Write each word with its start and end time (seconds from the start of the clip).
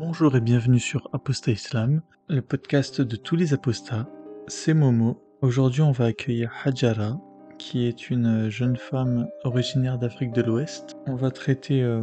Bonjour 0.00 0.34
et 0.34 0.40
bienvenue 0.40 0.78
sur 0.78 1.10
Apostat 1.12 1.52
Islam, 1.52 2.00
le 2.30 2.40
podcast 2.40 3.02
de 3.02 3.16
tous 3.16 3.36
les 3.36 3.52
apostats. 3.52 4.08
C'est 4.46 4.72
Momo. 4.72 5.22
Aujourd'hui, 5.42 5.82
on 5.82 5.92
va 5.92 6.06
accueillir 6.06 6.50
Hajara, 6.64 7.20
qui 7.58 7.86
est 7.86 8.08
une 8.08 8.48
jeune 8.48 8.78
femme 8.78 9.28
originaire 9.44 9.98
d'Afrique 9.98 10.32
de 10.32 10.40
l'Ouest. 10.40 10.96
On 11.06 11.16
va 11.16 11.30
traiter 11.30 11.82
euh, 11.82 12.00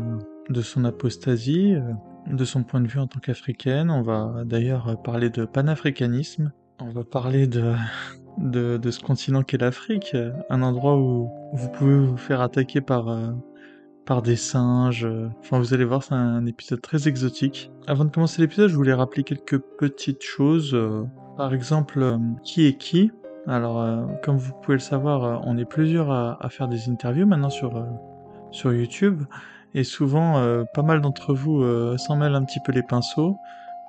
de 0.47 0.61
son 0.61 0.85
apostasie, 0.85 1.73
euh, 1.73 1.91
de 2.27 2.45
son 2.45 2.61
point 2.61 2.81
de 2.81 2.87
vue 2.87 2.99
en 2.99 3.07
tant 3.07 3.19
qu'africaine. 3.19 3.89
On 3.89 4.03
va 4.03 4.43
d'ailleurs 4.45 5.01
parler 5.01 5.31
de 5.31 5.45
panafricanisme. 5.45 6.51
On 6.79 6.91
va 6.91 7.03
parler 7.03 7.47
de, 7.47 7.73
de, 8.37 8.91
ce 8.91 8.99
continent 8.99 9.41
qu'est 9.41 9.57
l'Afrique, 9.57 10.15
un 10.51 10.61
endroit 10.61 10.99
où 10.99 11.31
vous 11.51 11.69
pouvez 11.71 11.97
vous 11.97 12.17
faire 12.17 12.41
attaquer 12.41 12.79
par, 12.79 13.09
euh, 13.09 13.31
par 14.07 14.21
des 14.23 14.37
singes. 14.37 15.07
Enfin, 15.41 15.59
vous 15.59 15.73
allez 15.73 15.85
voir, 15.85 16.01
c'est 16.01 16.15
un 16.15 16.45
épisode 16.47 16.81
très 16.81 17.07
exotique. 17.07 17.69
Avant 17.85 18.05
de 18.05 18.09
commencer 18.09 18.41
l'épisode, 18.41 18.69
je 18.69 18.75
voulais 18.75 18.93
rappeler 18.93 19.23
quelques 19.23 19.59
petites 19.59 20.23
choses. 20.23 20.73
euh, 20.73 21.03
Par 21.35 21.53
exemple, 21.53 21.99
euh, 22.01 22.17
qui 22.43 22.65
est 22.65 22.77
qui? 22.77 23.11
Alors, 23.45 23.81
euh, 23.81 24.03
comme 24.23 24.37
vous 24.37 24.53
pouvez 24.61 24.75
le 24.75 24.81
savoir, 24.81 25.23
euh, 25.23 25.37
on 25.43 25.57
est 25.57 25.65
plusieurs 25.65 26.09
à, 26.09 26.49
faire 26.49 26.67
des 26.67 26.89
interviews 26.89 27.27
maintenant 27.27 27.49
sur, 27.49 27.77
euh, 27.77 27.83
sur 28.51 28.73
YouTube. 28.73 29.23
Et 29.73 29.83
souvent, 29.83 30.37
euh, 30.37 30.63
pas 30.73 30.81
mal 30.81 31.01
d'entre 31.01 31.33
vous 31.33 31.61
euh, 31.61 31.97
s'en 31.97 32.15
mêlent 32.15 32.35
un 32.35 32.43
petit 32.43 32.59
peu 32.65 32.71
les 32.71 32.83
pinceaux, 32.83 33.37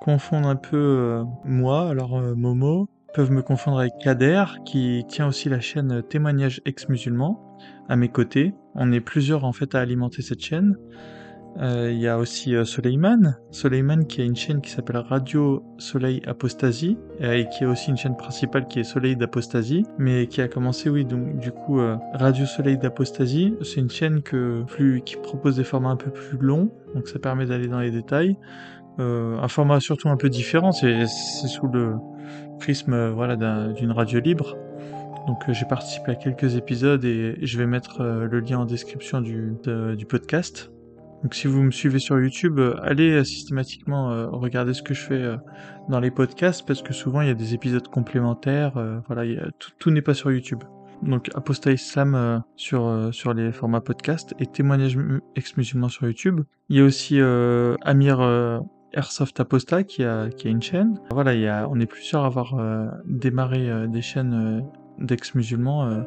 confondent 0.01 0.45
un 0.45 0.55
peu 0.55 0.77
euh, 0.77 1.23
moi, 1.45 1.89
alors 1.89 2.17
euh, 2.17 2.35
Momo, 2.35 2.89
peuvent 3.13 3.31
me 3.31 3.41
confondre 3.41 3.79
avec 3.79 3.93
Kader, 3.97 4.45
qui 4.65 5.03
tient 5.07 5.27
aussi 5.27 5.49
la 5.49 5.59
chaîne 5.59 6.03
Témoignages 6.03 6.61
ex-musulmans, 6.65 7.57
à 7.87 7.95
mes 7.95 8.09
côtés. 8.09 8.53
On 8.81 8.93
est 8.93 9.01
plusieurs 9.01 9.43
en 9.43 9.51
fait 9.51 9.75
à 9.75 9.81
alimenter 9.81 10.21
cette 10.21 10.41
chaîne. 10.41 10.77
Euh, 11.59 11.91
Il 11.91 11.99
y 11.99 12.07
a 12.07 12.17
aussi 12.17 12.55
euh, 12.55 12.63
Soleiman, 12.63 13.35
Soleiman 13.51 14.05
qui 14.05 14.21
a 14.21 14.23
une 14.23 14.37
chaîne 14.37 14.61
qui 14.61 14.69
s'appelle 14.69 14.97
Radio 14.97 15.63
Soleil 15.77 16.21
Apostasie 16.25 16.97
euh, 17.21 17.33
et 17.33 17.49
qui 17.49 17.65
a 17.65 17.69
aussi 17.69 17.89
une 17.89 17.97
chaîne 17.97 18.15
principale 18.15 18.67
qui 18.67 18.79
est 18.79 18.83
Soleil 18.85 19.17
d'Apostasie, 19.17 19.85
mais 19.97 20.27
qui 20.27 20.41
a 20.41 20.47
commencé 20.47 20.89
oui 20.89 21.03
donc 21.03 21.39
du 21.39 21.51
coup 21.51 21.81
Radio 22.13 22.45
Soleil 22.45 22.77
d'Apostasie, 22.77 23.53
c'est 23.63 23.81
une 23.81 23.89
chaîne 23.89 24.21
qui 24.21 25.15
propose 25.17 25.57
des 25.57 25.65
formats 25.65 25.89
un 25.89 25.97
peu 25.97 26.11
plus 26.11 26.37
longs, 26.37 26.71
donc 26.95 27.09
ça 27.09 27.19
permet 27.19 27.45
d'aller 27.45 27.67
dans 27.67 27.79
les 27.79 27.91
détails. 27.91 28.37
Un 28.97 29.47
format 29.47 29.79
surtout 29.79 30.09
un 30.09 30.17
peu 30.17 30.29
différent, 30.29 30.71
c'est 30.71 31.05
sous 31.07 31.67
le 31.67 31.95
prisme 32.59 33.15
d'une 33.75 33.91
radio 33.91 34.19
libre. 34.19 34.57
Donc 35.29 35.47
euh, 35.47 35.53
j'ai 35.53 35.65
participé 35.65 36.13
à 36.13 36.15
quelques 36.15 36.55
épisodes 36.55 37.05
et 37.05 37.37
je 37.43 37.57
vais 37.59 37.67
mettre 37.67 38.01
euh, 38.01 38.27
le 38.27 38.39
lien 38.39 38.57
en 38.57 38.65
description 38.65 39.21
du, 39.21 39.53
du 39.95 40.05
podcast. 40.07 40.71
Donc 41.21 41.35
si 41.35 41.45
vous 41.45 41.61
me 41.61 41.69
suivez 41.69 41.99
sur 41.99 42.19
YouTube, 42.19 42.57
euh, 42.57 42.73
allez 42.81 43.23
systématiquement 43.23 44.27
regarder 44.31 44.73
ce 44.73 44.81
que 44.81 44.95
je 44.95 45.01
fais 45.01 45.35
dans 45.87 45.99
les 45.99 46.09
podcasts 46.09 46.65
parce 46.65 46.81
que 46.81 46.93
souvent 46.93 47.21
il 47.21 47.27
y 47.27 47.31
a 47.31 47.35
des 47.35 47.53
épisodes 47.53 47.87
complémentaires. 47.89 48.73
voilà, 49.05 49.23
tout, 49.77 49.91
n'est 49.91 50.01
pas 50.01 50.15
sur 50.15 50.31
YouTube. 50.31 50.63
Donc 51.03 51.29
Apostat 51.35 51.73
Islam 51.73 52.43
sur, 52.55 53.09
sur 53.11 53.35
les 53.35 53.51
formats 53.51 53.81
podcast 53.81 54.33
et 54.39 54.47
témoignages 54.47 54.97
mu- 54.97 55.21
ex-musulmans 55.35 55.89
sur 55.89 56.07
YouTube. 56.07 56.41
Il 56.69 56.77
y 56.77 56.79
a 56.79 56.83
aussi 56.83 57.19
Amir 57.83 58.19
euh, 58.19 58.59
Airsoft 58.93 59.39
Apostat 59.39 59.83
qui 59.83 60.03
a, 60.03 60.29
qui 60.29 60.47
a 60.47 60.49
une 60.49 60.63
chaîne. 60.63 60.99
Voilà, 61.11 61.67
on 61.69 61.79
est 61.79 61.85
plusieurs 61.85 62.23
à 62.23 62.25
avoir 62.25 62.55
euh, 62.55 62.87
démarré 63.05 63.69
des 63.87 64.01
chaînes 64.01 64.63
d'ex-musulmans 64.99 65.85
euh, 65.85 66.01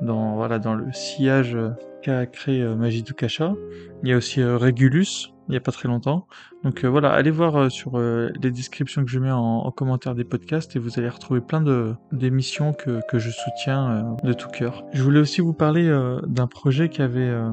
dans, 0.00 0.36
voilà, 0.36 0.58
dans 0.58 0.74
le 0.74 0.92
sillage 0.92 1.54
euh, 1.54 1.70
qu'a 2.02 2.26
créé 2.26 2.62
euh, 2.62 2.76
Majidou 2.76 3.14
Kacha. 3.14 3.54
Il 4.02 4.10
y 4.10 4.12
a 4.12 4.16
aussi 4.16 4.42
Regulus, 4.42 5.32
il 5.48 5.52
n'y 5.52 5.56
a 5.56 5.60
pas 5.60 5.72
très 5.72 5.88
longtemps. 5.88 6.26
Donc 6.64 6.84
voilà, 6.84 7.10
allez 7.12 7.30
voir 7.30 7.70
sur 7.70 7.98
les 7.98 8.50
descriptions 8.50 9.04
que 9.04 9.10
je 9.10 9.18
mets 9.18 9.30
en, 9.30 9.38
en 9.38 9.70
commentaire 9.70 10.14
des 10.14 10.24
podcasts 10.24 10.76
et 10.76 10.78
vous 10.78 10.98
allez 10.98 11.08
retrouver 11.08 11.40
plein 11.40 11.62
d'émissions 12.12 12.72
que, 12.72 13.00
que 13.08 13.18
je 13.18 13.30
soutiens 13.30 14.16
de 14.22 14.32
tout 14.32 14.48
cœur. 14.48 14.84
Je 14.92 15.02
voulais 15.02 15.20
aussi 15.20 15.40
vous 15.40 15.54
parler 15.54 15.88
d'un 16.26 16.46
projet 16.46 16.88
qui 16.88 17.00
avait 17.00 17.20
euh, 17.20 17.50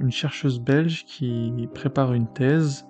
une 0.00 0.12
chercheuse 0.12 0.60
belge 0.60 1.04
qui 1.04 1.68
prépare 1.74 2.14
une 2.14 2.26
thèse. 2.26 2.86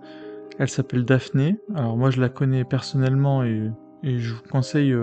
Elle 0.59 0.69
s'appelle 0.69 1.05
Daphné. 1.05 1.59
Alors 1.75 1.97
moi 1.97 2.11
je 2.11 2.21
la 2.21 2.29
connais 2.29 2.65
personnellement 2.65 3.43
et, 3.43 3.71
et 4.03 4.19
je 4.19 4.35
vous 4.35 4.43
conseille 4.51 4.95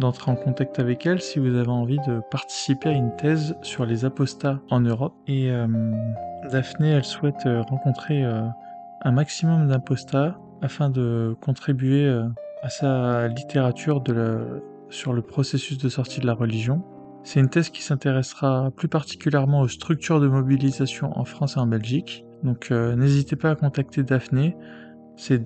d'entrer 0.00 0.30
en 0.30 0.36
contact 0.36 0.80
avec 0.80 1.06
elle 1.06 1.20
si 1.20 1.38
vous 1.38 1.54
avez 1.54 1.68
envie 1.68 1.98
de 2.06 2.20
participer 2.30 2.88
à 2.88 2.92
une 2.92 3.14
thèse 3.16 3.54
sur 3.62 3.86
les 3.86 4.04
apostats 4.04 4.58
en 4.70 4.80
Europe. 4.80 5.14
Et 5.28 5.50
euh, 5.50 5.66
Daphné, 6.50 6.90
elle 6.90 7.04
souhaite 7.04 7.46
euh, 7.46 7.62
rencontrer 7.62 8.24
euh, 8.24 8.42
un 9.02 9.12
maximum 9.12 9.68
d'apostats 9.68 10.36
afin 10.62 10.90
de 10.90 11.36
contribuer 11.40 12.06
à 12.62 12.68
sa 12.68 13.28
littérature 13.28 14.04
sur 14.90 15.14
le 15.14 15.22
processus 15.22 15.78
de 15.78 15.88
sortie 15.88 16.20
de 16.20 16.26
la 16.26 16.34
religion. 16.34 16.82
C'est 17.22 17.40
une 17.40 17.48
thèse 17.48 17.70
qui 17.70 17.82
s'intéressera 17.82 18.70
plus 18.76 18.88
particulièrement 18.88 19.60
aux 19.60 19.68
structures 19.68 20.20
de 20.20 20.28
mobilisation 20.28 21.18
en 21.18 21.24
France 21.24 21.56
et 21.56 21.60
en 21.60 21.66
Belgique. 21.66 22.26
Donc 22.42 22.70
n'hésitez 22.70 23.36
pas 23.36 23.52
à 23.52 23.54
contacter 23.54 24.02
Daphné. 24.02 24.54
C'est 25.16 25.42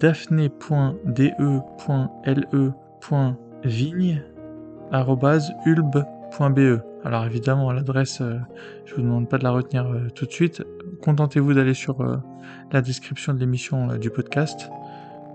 daphné.de.le.vigne.ulb.be. 4.91 6.83
Alors 7.05 7.25
évidemment, 7.25 7.72
l'adresse, 7.72 8.21
euh, 8.21 8.39
je 8.87 8.95
vous 8.95 9.03
demande 9.03 9.28
pas 9.28 9.39
de 9.39 9.45
la 9.45 9.50
retenir 9.50 9.87
euh, 9.87 10.09
tout 10.15 10.27
de 10.27 10.33
suite. 10.33 10.65
Contentez-vous 11.03 11.55
d'aller 11.55 11.75
sur 11.75 12.00
euh, 12.00 12.17
la 12.72 12.81
description 12.81 13.34
de 13.34 13.39
l'émission 13.41 13.91
euh, 13.91 13.99
du 13.99 14.11
podcast 14.11 14.71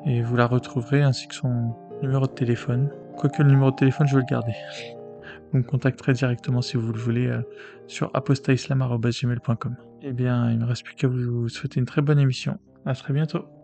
et 0.05 0.21
vous 0.21 0.35
la 0.35 0.47
retrouverez 0.47 1.03
ainsi 1.03 1.27
que 1.27 1.35
son 1.35 1.75
numéro 2.01 2.25
de 2.25 2.31
téléphone. 2.31 2.89
Quoique 3.17 3.43
le 3.43 3.49
numéro 3.49 3.71
de 3.71 3.75
téléphone, 3.75 4.07
je 4.07 4.15
vais 4.15 4.21
le 4.21 4.27
garder. 4.29 4.53
Vous 5.51 5.59
me 5.59 5.63
contacterez 5.63 6.13
directement 6.13 6.61
si 6.61 6.77
vous 6.77 6.93
le 6.93 6.99
voulez 6.99 7.37
sur 7.87 8.09
apostaislam.gmail.com. 8.13 9.75
Eh 10.03 10.13
bien, 10.13 10.49
il 10.51 10.59
me 10.59 10.65
reste 10.65 10.83
plus 10.83 10.95
qu'à 10.95 11.09
vous 11.09 11.49
souhaiter 11.49 11.79
une 11.79 11.85
très 11.85 12.01
bonne 12.01 12.19
émission. 12.19 12.57
À 12.85 12.93
très 12.93 13.13
bientôt. 13.13 13.58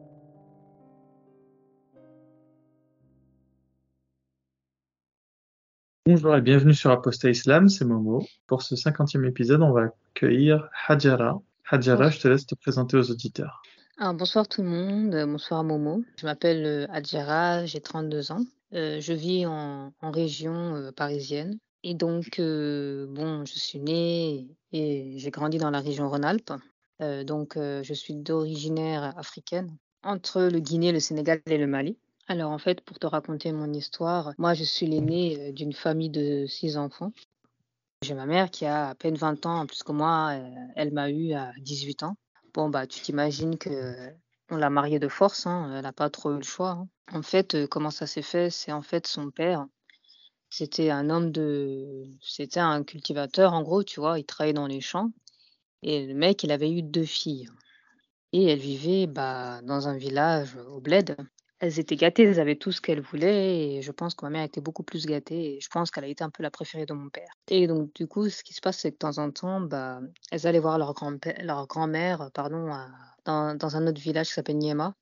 Bonjour 6.07 6.35
et 6.35 6.41
bienvenue 6.41 6.75
sur 6.75 6.91
Apostat 6.91 7.31
Islam, 7.31 7.67
c'est 7.67 7.83
Momo. 7.83 8.23
Pour 8.45 8.61
ce 8.61 8.75
cinquantième 8.75 9.25
épisode, 9.25 9.63
on 9.63 9.71
va 9.71 9.89
accueillir 10.13 10.69
Hadjara. 10.87 11.41
Hadjara, 11.67 12.11
je 12.11 12.19
te 12.19 12.27
laisse 12.27 12.45
te 12.45 12.53
présenter 12.53 12.95
aux 12.95 13.09
auditeurs. 13.09 13.63
Alors, 13.97 14.13
bonsoir 14.13 14.47
tout 14.47 14.61
le 14.61 14.69
monde, 14.69 15.15
euh, 15.15 15.25
bonsoir 15.25 15.63
Momo. 15.63 16.03
Je 16.17 16.27
m'appelle 16.27 16.63
euh, 16.63 16.85
Adjara, 16.91 17.65
j'ai 17.65 17.81
32 17.81 18.31
ans. 18.31 18.45
Euh, 18.75 19.01
je 19.01 19.13
vis 19.13 19.47
en, 19.47 19.93
en 19.99 20.11
région 20.11 20.75
euh, 20.75 20.91
parisienne. 20.91 21.57
Et 21.81 21.95
donc, 21.95 22.37
euh, 22.37 23.07
bon, 23.09 23.43
je 23.45 23.57
suis 23.57 23.79
née 23.79 24.47
et 24.73 25.17
j'ai 25.17 25.31
grandi 25.31 25.57
dans 25.57 25.71
la 25.71 25.79
région 25.79 26.07
Rhône-Alpes. 26.07 26.53
Donc, 26.99 27.55
je 27.57 27.93
suis 27.93 28.13
d'originaire 28.13 29.17
africaine, 29.17 29.75
entre 30.01 30.43
le 30.43 30.59
Guinée, 30.59 30.93
le 30.93 31.01
Sénégal 31.01 31.41
et 31.47 31.57
le 31.57 31.67
Mali. 31.67 31.97
Alors, 32.27 32.51
en 32.51 32.57
fait, 32.57 32.81
pour 32.81 32.97
te 32.97 33.05
raconter 33.05 33.51
mon 33.51 33.71
histoire, 33.73 34.33
moi, 34.37 34.53
je 34.53 34.63
suis 34.63 34.87
l'aînée 34.87 35.51
d'une 35.51 35.73
famille 35.73 36.09
de 36.09 36.45
six 36.47 36.77
enfants. 36.77 37.11
J'ai 38.01 38.13
ma 38.13 38.25
mère 38.25 38.49
qui 38.51 38.65
a 38.65 38.89
à 38.89 38.95
peine 38.95 39.15
20 39.15 39.45
ans, 39.45 39.65
plus 39.65 39.83
que 39.83 39.91
moi, 39.91 40.33
elle 40.75 40.91
m'a 40.91 41.09
eu 41.09 41.33
à 41.33 41.51
18 41.59 42.03
ans. 42.03 42.17
Bon, 42.53 42.69
bah, 42.69 42.87
tu 42.87 42.99
t'imagines 43.01 43.57
que 43.57 44.11
on 44.49 44.57
l'a 44.57 44.69
mariée 44.69 44.99
de 44.99 45.07
force, 45.07 45.47
hein, 45.47 45.71
elle 45.75 45.83
n'a 45.83 45.93
pas 45.93 46.09
trop 46.09 46.31
eu 46.31 46.37
le 46.37 46.43
choix. 46.43 46.71
hein. 46.71 46.87
En 47.11 47.21
fait, 47.21 47.67
comment 47.67 47.91
ça 47.91 48.07
s'est 48.07 48.21
fait? 48.21 48.49
C'est 48.49 48.71
en 48.71 48.81
fait 48.81 49.07
son 49.07 49.31
père, 49.31 49.65
c'était 50.49 50.89
un 50.89 51.09
homme 51.09 51.31
de... 51.31 52.05
C'était 52.21 52.59
un 52.59 52.83
cultivateur, 52.83 53.53
en 53.53 53.61
gros, 53.61 53.83
tu 53.83 53.99
vois, 53.99 54.19
il 54.19 54.25
travaillait 54.25 54.53
dans 54.53 54.67
les 54.67 54.81
champs. 54.81 55.11
Et 55.81 56.05
le 56.05 56.13
mec, 56.13 56.43
il 56.43 56.51
avait 56.51 56.71
eu 56.71 56.81
deux 56.81 57.05
filles. 57.05 57.49
Et 58.31 58.45
elles 58.45 58.59
vivaient 58.59 59.07
bah, 59.07 59.61
dans 59.63 59.87
un 59.87 59.97
village 59.97 60.55
au 60.55 60.79
bled. 60.79 61.15
Elles 61.59 61.79
étaient 61.79 61.95
gâtées, 61.95 62.23
elles 62.23 62.39
avaient 62.39 62.57
tout 62.57 62.71
ce 62.71 62.81
qu'elles 62.81 63.01
voulaient. 63.01 63.77
Et 63.77 63.81
je 63.81 63.91
pense 63.91 64.13
que 64.13 64.25
ma 64.25 64.29
mère 64.29 64.43
était 64.43 64.61
beaucoup 64.61 64.83
plus 64.83 65.05
gâtée. 65.05 65.55
Et 65.55 65.61
je 65.61 65.69
pense 65.69 65.91
qu'elle 65.91 66.03
a 66.03 66.07
été 66.07 66.23
un 66.23 66.29
peu 66.29 66.43
la 66.43 66.51
préférée 66.51 66.85
de 66.85 66.93
mon 66.93 67.09
père. 67.09 67.29
Et 67.47 67.67
donc, 67.67 67.93
du 67.95 68.07
coup, 68.07 68.29
ce 68.29 68.43
qui 68.43 68.53
se 68.53 68.61
passe, 68.61 68.79
c'est 68.79 68.91
que 68.91 68.95
de 68.95 68.99
temps 68.99 69.17
en 69.17 69.31
temps, 69.31 69.61
bah, 69.61 70.01
elles 70.31 70.47
allaient 70.47 70.59
voir 70.59 70.77
leur 70.77 70.93
grand-père, 70.93 71.35
leur 71.43 71.67
grand-mère, 71.67 72.29
pardon, 72.33 72.69
dans, 73.25 73.75
un 73.75 73.87
autre 73.87 74.01
village 74.01 74.27
qui 74.27 74.33
s'appelle 74.33 74.57
Niema. 74.57 74.95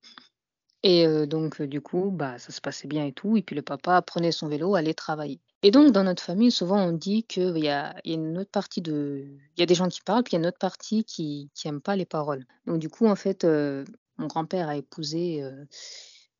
Et 0.84 1.08
euh, 1.08 1.26
donc, 1.26 1.62
du 1.62 1.82
coup, 1.82 2.12
bah, 2.12 2.38
ça 2.40 2.52
se 2.52 2.62
passait 2.62 2.88
bien 2.88 3.06
et 3.06 3.14
tout. 3.14 3.38
Et 3.38 3.42
puis, 3.42 3.56
le 3.56 3.62
papa 3.62 4.02
prenait 4.02 4.32
son 4.32 4.48
vélo, 4.48 4.76
allait 4.76 4.94
travailler. 4.94 5.40
Et 5.66 5.72
donc, 5.72 5.94
dans 5.94 6.04
notre 6.04 6.22
famille, 6.22 6.52
souvent, 6.52 6.78
on 6.78 6.92
dit 6.92 7.24
qu'il 7.24 7.58
y 7.58 7.70
a, 7.70 7.96
y 8.04 8.12
a 8.12 8.16
une 8.16 8.38
autre 8.38 8.52
partie 8.52 8.82
de... 8.82 9.26
Il 9.56 9.60
y 9.60 9.64
a 9.64 9.66
des 9.66 9.76
gens 9.76 9.88
qui 9.88 10.02
parlent, 10.02 10.24
puis 10.24 10.32
il 10.32 10.36
y 10.36 10.38
a 10.38 10.42
une 10.42 10.48
autre 10.48 10.60
partie 10.60 11.06
qui 11.06 11.50
n'aime 11.64 11.80
pas 11.80 11.96
les 11.96 12.06
paroles. 12.06 12.46
Donc, 12.68 12.80
du 12.80 12.90
coup, 12.90 13.08
en 13.08 13.16
fait, 13.16 13.46
euh, 13.46 13.86
mon 14.18 14.28
grand-père 14.28 14.68
a 14.68 14.76
épousé 14.76 15.42
euh, 15.42 15.66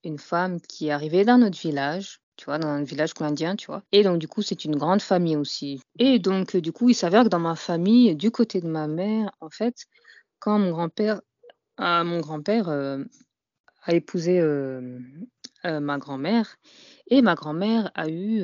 une 0.04 0.20
femme 0.20 0.60
qui 0.62 0.88
est 0.88 0.92
arrivée 0.92 1.26
d'un 1.26 1.42
autre 1.42 1.60
village, 1.60 2.20
tu 2.36 2.46
vois, 2.46 2.58
dans 2.58 2.68
un 2.68 2.84
village 2.84 3.12
indien, 3.20 3.56
tu 3.56 3.68
vois. 3.68 3.84
Et 3.92 4.04
donc, 4.04 4.20
du 4.20 4.28
coup, 4.28 4.42
c'est 4.42 4.66
une 4.66 4.76
grande 4.76 5.02
famille 5.02 5.38
aussi. 5.38 5.82
Et 6.00 6.20
donc, 6.20 6.56
euh, 6.56 6.62
du 6.62 6.72
coup, 6.72 6.90
il 6.90 6.96
s'avère 6.96 7.24
que 7.24 7.30
dans 7.30 7.40
ma 7.40 7.56
famille, 7.56 8.16
du 8.16 8.32
côté 8.32 8.62
de 8.62 8.68
ma 8.68 8.88
mère, 8.88 9.32
en 9.40 9.50
fait, 9.50 9.86
quand 10.40 10.60
mon 10.60 10.72
grand-père, 10.72 11.22
mon 11.80 12.20
grand-père 12.20 12.70
euh, 12.70 13.04
a 13.84 13.94
épousé 13.94 14.42
ma 15.64 15.98
grand-mère 15.98 16.58
et 17.08 17.22
ma 17.22 17.36
grand-mère 17.36 17.92
a 17.96 18.10
eu 18.10 18.44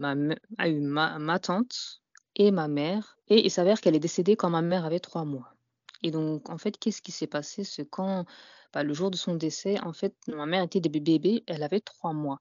ma, 0.00 1.38
tante 1.38 2.02
et 2.36 2.50
ma 2.50 2.68
mère 2.68 3.16
et 3.28 3.44
il 3.44 3.50
s'avère 3.50 3.80
qu'elle 3.80 3.96
est 3.96 4.00
décédée 4.00 4.36
quand 4.36 4.50
ma 4.50 4.62
mère 4.62 4.84
avait 4.84 5.00
trois 5.00 5.24
mois. 5.24 5.54
Et 6.02 6.10
donc, 6.10 6.48
en 6.50 6.58
fait, 6.58 6.78
qu'est-ce 6.78 7.02
qui 7.02 7.12
s'est 7.12 7.26
passé? 7.26 7.64
C'est 7.64 7.88
quand, 7.88 8.24
bah, 8.72 8.82
le 8.82 8.94
jour 8.94 9.10
de 9.10 9.16
son 9.16 9.34
décès, 9.34 9.80
en 9.80 9.92
fait, 9.92 10.14
ma 10.28 10.46
mère 10.46 10.62
était 10.62 10.80
des 10.80 10.88
bébés, 10.88 11.44
elle 11.46 11.62
avait 11.62 11.80
trois 11.80 12.12
mois. 12.12 12.40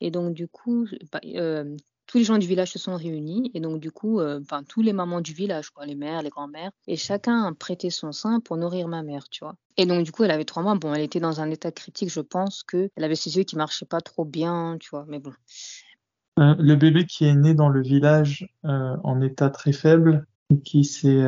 Et 0.00 0.10
donc, 0.10 0.34
du 0.34 0.48
coup, 0.48 0.86
bah, 1.12 1.20
tous 2.12 2.18
les 2.18 2.24
gens 2.24 2.38
du 2.38 2.46
village 2.46 2.72
se 2.72 2.78
sont 2.78 2.94
réunis 2.94 3.50
et 3.54 3.60
donc 3.60 3.80
du 3.80 3.90
coup, 3.90 4.20
euh, 4.20 4.40
tous 4.68 4.82
les 4.82 4.92
mamans 4.92 5.22
du 5.22 5.32
village, 5.32 5.70
les 5.86 5.94
mères, 5.94 6.22
les 6.22 6.28
grands-mères, 6.28 6.70
et 6.86 6.96
chacun 6.96 7.44
a 7.44 7.52
prêté 7.54 7.88
son 7.88 8.12
sein 8.12 8.40
pour 8.40 8.58
nourrir 8.58 8.86
ma 8.86 9.02
mère, 9.02 9.28
tu 9.30 9.44
vois. 9.44 9.54
Et 9.78 9.86
donc 9.86 10.04
du 10.04 10.12
coup, 10.12 10.22
elle 10.24 10.30
avait 10.30 10.44
trois 10.44 10.62
mois. 10.62 10.74
Bon, 10.74 10.92
elle 10.92 11.00
était 11.00 11.20
dans 11.20 11.40
un 11.40 11.50
état 11.50 11.72
critique, 11.72 12.10
je 12.10 12.20
pense 12.20 12.62
que 12.64 12.90
elle 12.96 13.04
avait 13.04 13.14
ses 13.14 13.36
yeux 13.36 13.44
qui 13.44 13.56
marchaient 13.56 13.86
pas 13.86 14.02
trop 14.02 14.26
bien, 14.26 14.76
tu 14.78 14.90
vois. 14.90 15.06
Mais 15.08 15.20
bon. 15.20 15.32
Euh, 16.38 16.54
le 16.58 16.76
bébé 16.76 17.06
qui 17.06 17.24
est 17.24 17.34
né 17.34 17.54
dans 17.54 17.68
le 17.68 17.82
village 17.82 18.46
euh, 18.64 18.96
en 19.04 19.20
état 19.20 19.48
très 19.48 19.72
faible 19.72 20.26
et 20.52 20.60
qui 20.60 20.84
s'est 20.84 21.24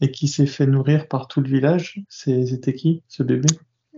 et 0.00 0.10
qui 0.10 0.28
s'est 0.28 0.46
fait 0.46 0.66
nourrir 0.66 1.08
par 1.08 1.28
tout 1.28 1.40
le 1.40 1.48
village, 1.48 2.02
c'était 2.08 2.74
qui 2.74 3.02
ce 3.08 3.22
bébé? 3.22 3.48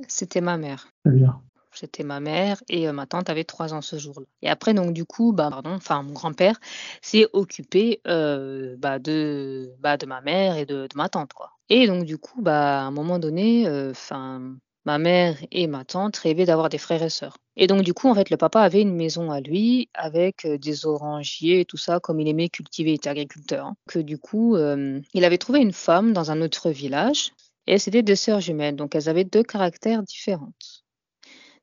C'était 0.06 0.41
ma 0.41 0.59
mère. 0.59 0.88
Très 1.05 1.15
bien. 1.15 1.41
C'était 1.73 2.03
ma 2.03 2.19
mère 2.19 2.62
et 2.69 2.91
ma 2.93 3.06
tante 3.06 3.31
avait 3.31 3.44
trois 3.44 3.73
ans 3.73 3.82
ce 3.82 3.99
jour-là. 3.99 4.26
Et 4.43 4.49
après, 4.49 4.75
donc 4.75 4.93
du 4.93 5.05
coup, 5.05 5.32
bah, 5.32 5.49
pardon, 5.50 5.75
enfin 5.75 6.03
mon 6.03 6.12
grand-père 6.12 6.59
s'est 7.03 7.26
occupé 7.32 8.00
bah, 8.05 8.99
de, 8.99 9.73
bah, 9.81 9.97
de 9.97 10.06
ma 10.06 10.20
mère 10.20 10.56
et 10.56 10.67
de, 10.67 10.88
ma 10.94 11.09
tante, 11.09 11.32
quoi. 11.32 11.53
Et 11.69 11.87
donc 11.87 12.05
du 12.05 12.19
coup, 12.19 12.43
bah, 12.43 12.81
à 12.81 12.85
un 12.85 12.91
moment 12.91 13.19
donné, 13.19 13.69
enfin 13.91 14.56
ma 14.88 14.99
mère 14.99 15.37
et 15.52 15.67
ma 15.67 15.85
tante 15.85 16.17
rêvaient 16.17 16.46
d'avoir 16.46 16.69
des 16.69 16.79
frères 16.79 17.02
et 17.02 17.11
sœurs. 17.11 17.37
Et 17.56 17.67
donc, 17.67 17.82
du 17.82 17.94
coup, 17.94 18.08
en 18.08 18.14
fait, 18.14 18.31
le 18.31 18.37
papa 18.37 18.61
avait 18.61 18.82
une 18.82 18.94
maison 18.94 19.31
à 19.31 19.40
lui 19.40 19.88
avec 19.94 20.46
des 20.46 20.87
orangiers 20.87 21.61
et 21.61 21.64
tout 21.64 21.76
ça, 21.76 22.00
comme 22.00 22.20
il 22.20 22.29
aimait 22.29 22.49
cultiver, 22.49 22.93
il 22.93 22.94
était 22.94 23.11
agriculteur. 23.11 23.67
Hein. 23.67 23.76
Que 23.87 23.99
du 23.99 24.19
coup, 24.19 24.56
il 24.56 25.25
avait 25.25 25.38
trouvé 25.38 25.61
une 25.61 25.73
femme 25.73 26.12
dans 26.12 26.31
un 26.31 26.40
autre 26.40 26.70
village 26.70 27.32
et 27.67 27.79
c'était 27.79 28.02
deux 28.02 28.17
sœurs 28.17 28.40
jumelles. 28.40 28.76
Donc, 28.76 28.94
elles 28.94 29.08
avaient 29.08 29.25
deux 29.25 29.43
caractères 29.43 30.02
différents. 30.02 30.52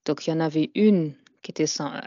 Donc 0.06 0.28
il 0.28 0.30
y 0.30 0.34
en 0.34 0.40
avait 0.40 0.72
une 0.76 1.14
qui 1.42 1.52
était 1.52 1.66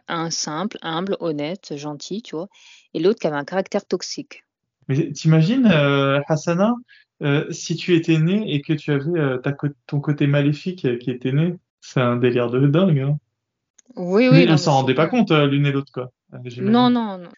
un 0.09 0.31
simple, 0.31 0.79
humble, 0.83 1.17
honnête, 1.21 1.77
gentil, 1.77 2.23
tu 2.23 2.35
vois, 2.35 2.49
et 2.95 2.99
l'autre 2.99 3.21
qui 3.21 3.27
avait 3.29 3.37
un 3.37 3.45
caractère 3.45 3.85
toxique. 3.87 4.45
Mais 4.89 5.13
t'imagines, 5.13 5.67
euh, 5.67 6.21
Hassana, 6.29 6.75
euh, 7.23 7.45
si 7.51 7.77
tu 7.77 7.95
étais 7.95 8.19
né 8.19 8.53
et 8.53 8.63
que 8.63 8.73
tu 8.73 8.93
avais 8.93 9.19
euh, 9.19 9.39
ton 9.87 10.01
côté 10.01 10.27
maléfique 10.27 10.99
qui 10.99 11.11
était 11.11 11.33
né, 11.33 11.57
c'est 11.81 12.01
un 12.01 12.17
délire 12.17 12.51
de 12.51 12.67
dingue. 12.67 13.01
Hein. 13.01 13.19
Oui, 13.97 14.29
oui. 14.29 14.43
Elles 14.43 14.51
ne 14.51 14.57
s'en 14.57 14.75
rendaient 14.75 14.95
pas 14.95 15.09
compte 15.09 15.31
l'une 15.31 15.67
et 15.67 15.73
l'autre, 15.73 15.93
quoi. 15.93 16.11
Non, 16.61 16.91
non, 16.91 17.19
non. 17.19 17.31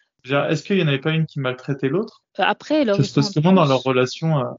Est-ce 0.49 0.63
qu'il 0.63 0.75
n'y 0.75 0.83
en 0.83 0.87
avait 0.87 0.99
pas 0.99 1.11
une 1.11 1.25
qui 1.25 1.39
maltraitait 1.39 1.89
l'autre? 1.89 2.23
Après, 2.37 2.85
passe 2.85 3.33
comment 3.33 3.53
dans 3.53 3.65
leur 3.65 3.81
relation 3.81 4.37
à 4.37 4.57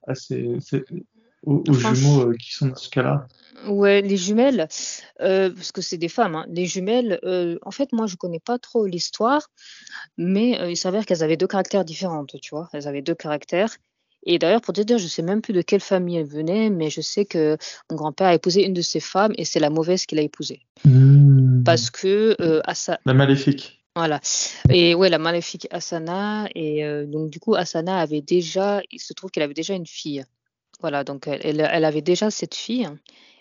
aux, 1.44 1.64
jumeaux 1.72 2.32
qui 2.32 2.52
sont 2.52 2.68
dans 2.68 2.76
ce 2.76 2.88
cas-là 2.88 3.26
Ouais, 3.66 4.00
les 4.02 4.16
jumelles, 4.16 4.66
euh, 5.20 5.50
parce 5.50 5.70
que 5.70 5.82
c'est 5.82 5.98
des 5.98 6.08
femmes, 6.08 6.34
hein. 6.34 6.46
Les 6.48 6.66
jumelles, 6.66 7.20
euh, 7.24 7.58
en 7.62 7.70
fait, 7.70 7.92
moi, 7.92 8.06
je 8.06 8.16
connais 8.16 8.40
pas 8.40 8.58
trop 8.58 8.86
l'histoire, 8.86 9.50
mais 10.16 10.60
euh, 10.60 10.70
il 10.70 10.76
s'avère 10.76 11.06
qu'elles 11.06 11.22
avaient 11.22 11.36
deux 11.36 11.46
caractères 11.46 11.84
différents, 11.84 12.24
tu 12.24 12.50
vois. 12.50 12.68
Elles 12.72 12.88
avaient 12.88 13.02
deux 13.02 13.14
caractères. 13.14 13.76
Et 14.24 14.38
d'ailleurs, 14.38 14.60
pour 14.60 14.74
te 14.74 14.80
dire, 14.80 14.98
je 14.98 15.06
sais 15.06 15.22
même 15.22 15.42
plus 15.42 15.52
de 15.52 15.62
quelle 15.62 15.80
famille 15.80 16.16
elles 16.16 16.26
venaient, 16.26 16.70
mais 16.70 16.90
je 16.90 17.00
sais 17.00 17.24
que 17.24 17.56
mon 17.90 17.96
grand-père 17.96 18.28
a 18.28 18.34
épousé 18.34 18.64
une 18.64 18.74
de 18.74 18.82
ces 18.82 19.00
femmes 19.00 19.32
et 19.36 19.44
c'est 19.44 19.60
la 19.60 19.70
mauvaise 19.70 20.06
qu'il 20.06 20.18
a 20.18 20.22
épousée. 20.22 20.60
Mmh. 20.84 21.64
Parce 21.64 21.90
que 21.90 22.36
Assa... 22.64 22.98
La 23.04 23.14
maléfique. 23.14 23.80
Voilà. 23.94 24.20
Et 24.70 24.94
ouais, 24.94 25.10
la 25.10 25.18
maléfique 25.18 25.68
Asana. 25.70 26.48
Et 26.54 26.82
donc, 27.06 27.30
du 27.30 27.40
coup, 27.40 27.54
Asana 27.54 27.98
avait 27.98 28.22
déjà, 28.22 28.80
il 28.90 29.00
se 29.00 29.12
trouve 29.12 29.30
qu'elle 29.30 29.42
avait 29.42 29.54
déjà 29.54 29.74
une 29.74 29.86
fille. 29.86 30.24
Voilà, 30.82 31.04
donc 31.04 31.26
elle, 31.26 31.60
elle 31.60 31.84
avait 31.84 32.02
déjà 32.02 32.30
cette 32.30 32.54
fille. 32.54 32.88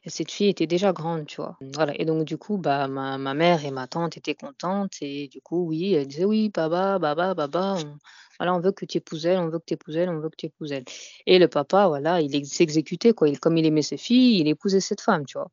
Et 0.03 0.09
cette 0.09 0.31
fille 0.31 0.49
était 0.49 0.65
déjà 0.65 0.93
grande, 0.93 1.27
tu 1.27 1.37
vois. 1.37 1.57
Voilà. 1.75 1.93
Et 1.99 2.05
donc, 2.05 2.23
du 2.25 2.37
coup, 2.37 2.57
bah, 2.57 2.87
ma, 2.87 3.19
ma 3.19 3.33
mère 3.35 3.65
et 3.65 3.71
ma 3.71 3.87
tante 3.87 4.17
étaient 4.17 4.33
contentes. 4.33 4.93
Et 5.01 5.27
du 5.27 5.41
coup, 5.41 5.67
oui, 5.67 5.93
elle 5.93 6.07
disait 6.07 6.25
oui, 6.25 6.49
baba, 6.49 6.97
baba, 6.97 7.35
baba. 7.35 7.75
On, 7.77 7.97
voilà, 8.39 8.55
on 8.55 8.59
veut 8.59 8.71
que 8.71 8.85
tu 8.85 8.97
épouses 8.97 9.27
elle, 9.27 9.37
on 9.37 9.49
veut 9.49 9.59
que 9.59 9.65
tu 9.67 9.75
épouses 9.75 9.97
elle, 9.97 10.09
on 10.09 10.19
veut 10.19 10.29
que 10.29 10.35
tu 10.35 10.47
épouses 10.47 10.71
elle. 10.71 10.85
Et 11.27 11.37
le 11.37 11.47
papa, 11.47 11.87
voilà, 11.87 12.19
il 12.21 12.45
s'exécutait, 12.47 13.13
quoi. 13.13 13.29
Il, 13.29 13.39
comme 13.39 13.57
il 13.57 13.65
aimait 13.67 13.83
ses 13.83 13.97
filles, 13.97 14.39
il 14.39 14.47
épousait 14.47 14.79
cette 14.79 15.01
femme, 15.01 15.25
tu 15.25 15.37
vois. 15.37 15.51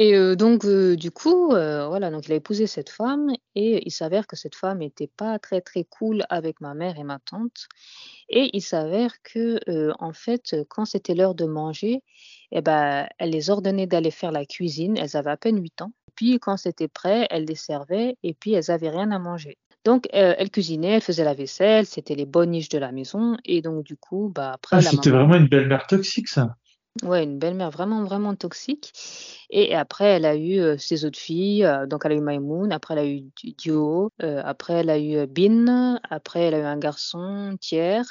Et 0.00 0.14
euh, 0.14 0.36
donc, 0.36 0.64
euh, 0.64 0.94
du 0.94 1.10
coup, 1.10 1.52
euh, 1.52 1.88
voilà, 1.88 2.10
donc 2.10 2.26
il 2.26 2.32
a 2.32 2.36
épousé 2.36 2.68
cette 2.68 2.88
femme 2.88 3.32
et 3.56 3.82
il 3.84 3.90
s'avère 3.90 4.28
que 4.28 4.36
cette 4.36 4.54
femme 4.54 4.78
n'était 4.78 5.08
pas 5.08 5.40
très, 5.40 5.60
très 5.60 5.82
cool 5.82 6.24
avec 6.28 6.60
ma 6.60 6.74
mère 6.74 6.98
et 6.98 7.02
ma 7.02 7.18
tante. 7.18 7.66
Et 8.28 8.50
il 8.52 8.62
s'avère 8.62 9.20
que, 9.22 9.58
en 9.98 10.12
fait, 10.12 10.54
quand 10.68 10.84
c'était 10.84 11.14
l'heure 11.14 11.34
de 11.34 11.46
manger, 11.46 12.02
eh 12.52 12.60
ben, 12.60 13.08
elle 13.18 13.30
les 13.30 13.50
ordonnait 13.50 13.86
d'aller 13.88 14.12
faire 14.12 14.30
la 14.30 14.46
cuisine. 14.46 14.96
Elles 14.96 15.16
avaient 15.16 15.30
à 15.30 15.36
peine 15.36 15.60
8 15.60 15.82
ans. 15.82 15.92
Puis, 16.14 16.38
quand 16.38 16.56
c'était 16.56 16.88
prêt, 16.88 17.26
elle 17.30 17.44
les 17.44 17.56
servait 17.56 18.16
et 18.22 18.34
puis 18.34 18.52
elles 18.52 18.66
n'avaient 18.68 18.90
rien 18.90 19.10
à 19.10 19.18
manger. 19.18 19.58
Donc, 19.84 20.06
elle 20.12 20.50
cuisinait, 20.50 20.96
elle 20.96 21.00
faisait 21.00 21.24
la 21.24 21.34
vaisselle, 21.34 21.86
c'était 21.86 22.14
les 22.14 22.26
bonnes 22.26 22.50
niches 22.50 22.68
de 22.68 22.78
la 22.78 22.92
maison. 22.92 23.36
Et 23.44 23.62
donc, 23.62 23.84
du 23.84 23.96
coup, 23.96 24.30
bah, 24.32 24.52
après. 24.54 24.76
Ah, 24.76 24.82
c'était 24.82 25.10
vraiment 25.10 25.34
une 25.34 25.48
belle-mère 25.48 25.86
toxique, 25.86 26.28
ça. 26.28 26.54
Ouais, 27.04 27.24
une 27.24 27.38
belle-mère 27.38 27.70
vraiment, 27.70 28.04
vraiment 28.04 28.34
toxique. 28.34 28.92
Et 29.50 29.74
après, 29.74 30.04
elle 30.04 30.24
a 30.24 30.36
eu 30.36 30.78
ses 30.78 31.04
autres 31.04 31.18
filles. 31.18 31.68
donc, 31.88 32.02
elle 32.04 32.12
a 32.12 32.14
eu 32.16 32.20
Maïmoun. 32.20 32.72
Après, 32.72 32.94
elle 32.94 33.00
a 33.00 33.06
eu 33.06 33.22
Dio. 33.56 34.10
après, 34.20 34.74
elle 34.74 34.90
a 34.90 34.98
eu 34.98 35.26
Bin. 35.26 36.00
Après, 36.10 36.40
elle 36.42 36.54
a 36.54 36.58
eu 36.58 36.64
un 36.64 36.78
garçon, 36.78 37.56
Thiers. 37.60 38.02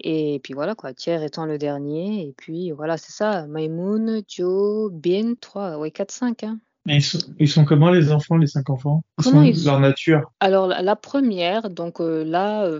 Et 0.00 0.40
puis 0.42 0.54
voilà, 0.54 0.74
quoi. 0.74 0.94
Thiers 0.94 1.24
étant 1.24 1.46
le 1.46 1.58
dernier. 1.58 2.28
Et 2.28 2.34
puis 2.36 2.70
voilà, 2.70 2.96
c'est 2.96 3.12
ça. 3.12 3.46
Maïmoun, 3.46 4.22
Dio, 4.22 4.90
Bin, 4.90 5.34
3, 5.40 5.78
ouais, 5.78 5.90
4, 5.90 6.10
5. 6.10 6.44
Hein. 6.44 6.58
ils, 6.86 7.02
sont, 7.02 7.18
ils 7.38 7.48
sont 7.48 7.64
comment 7.64 7.90
les 7.90 8.12
enfants, 8.12 8.36
les 8.36 8.46
cinq 8.46 8.70
enfants? 8.70 9.02
Comment 9.22 9.42
ils 9.42 9.56
sont, 9.56 9.70
Leur 9.70 9.80
nature 9.80 10.30
Alors, 10.40 10.68
la, 10.68 10.96
première, 10.96 11.70
donc 11.70 11.98
là, 12.00 12.70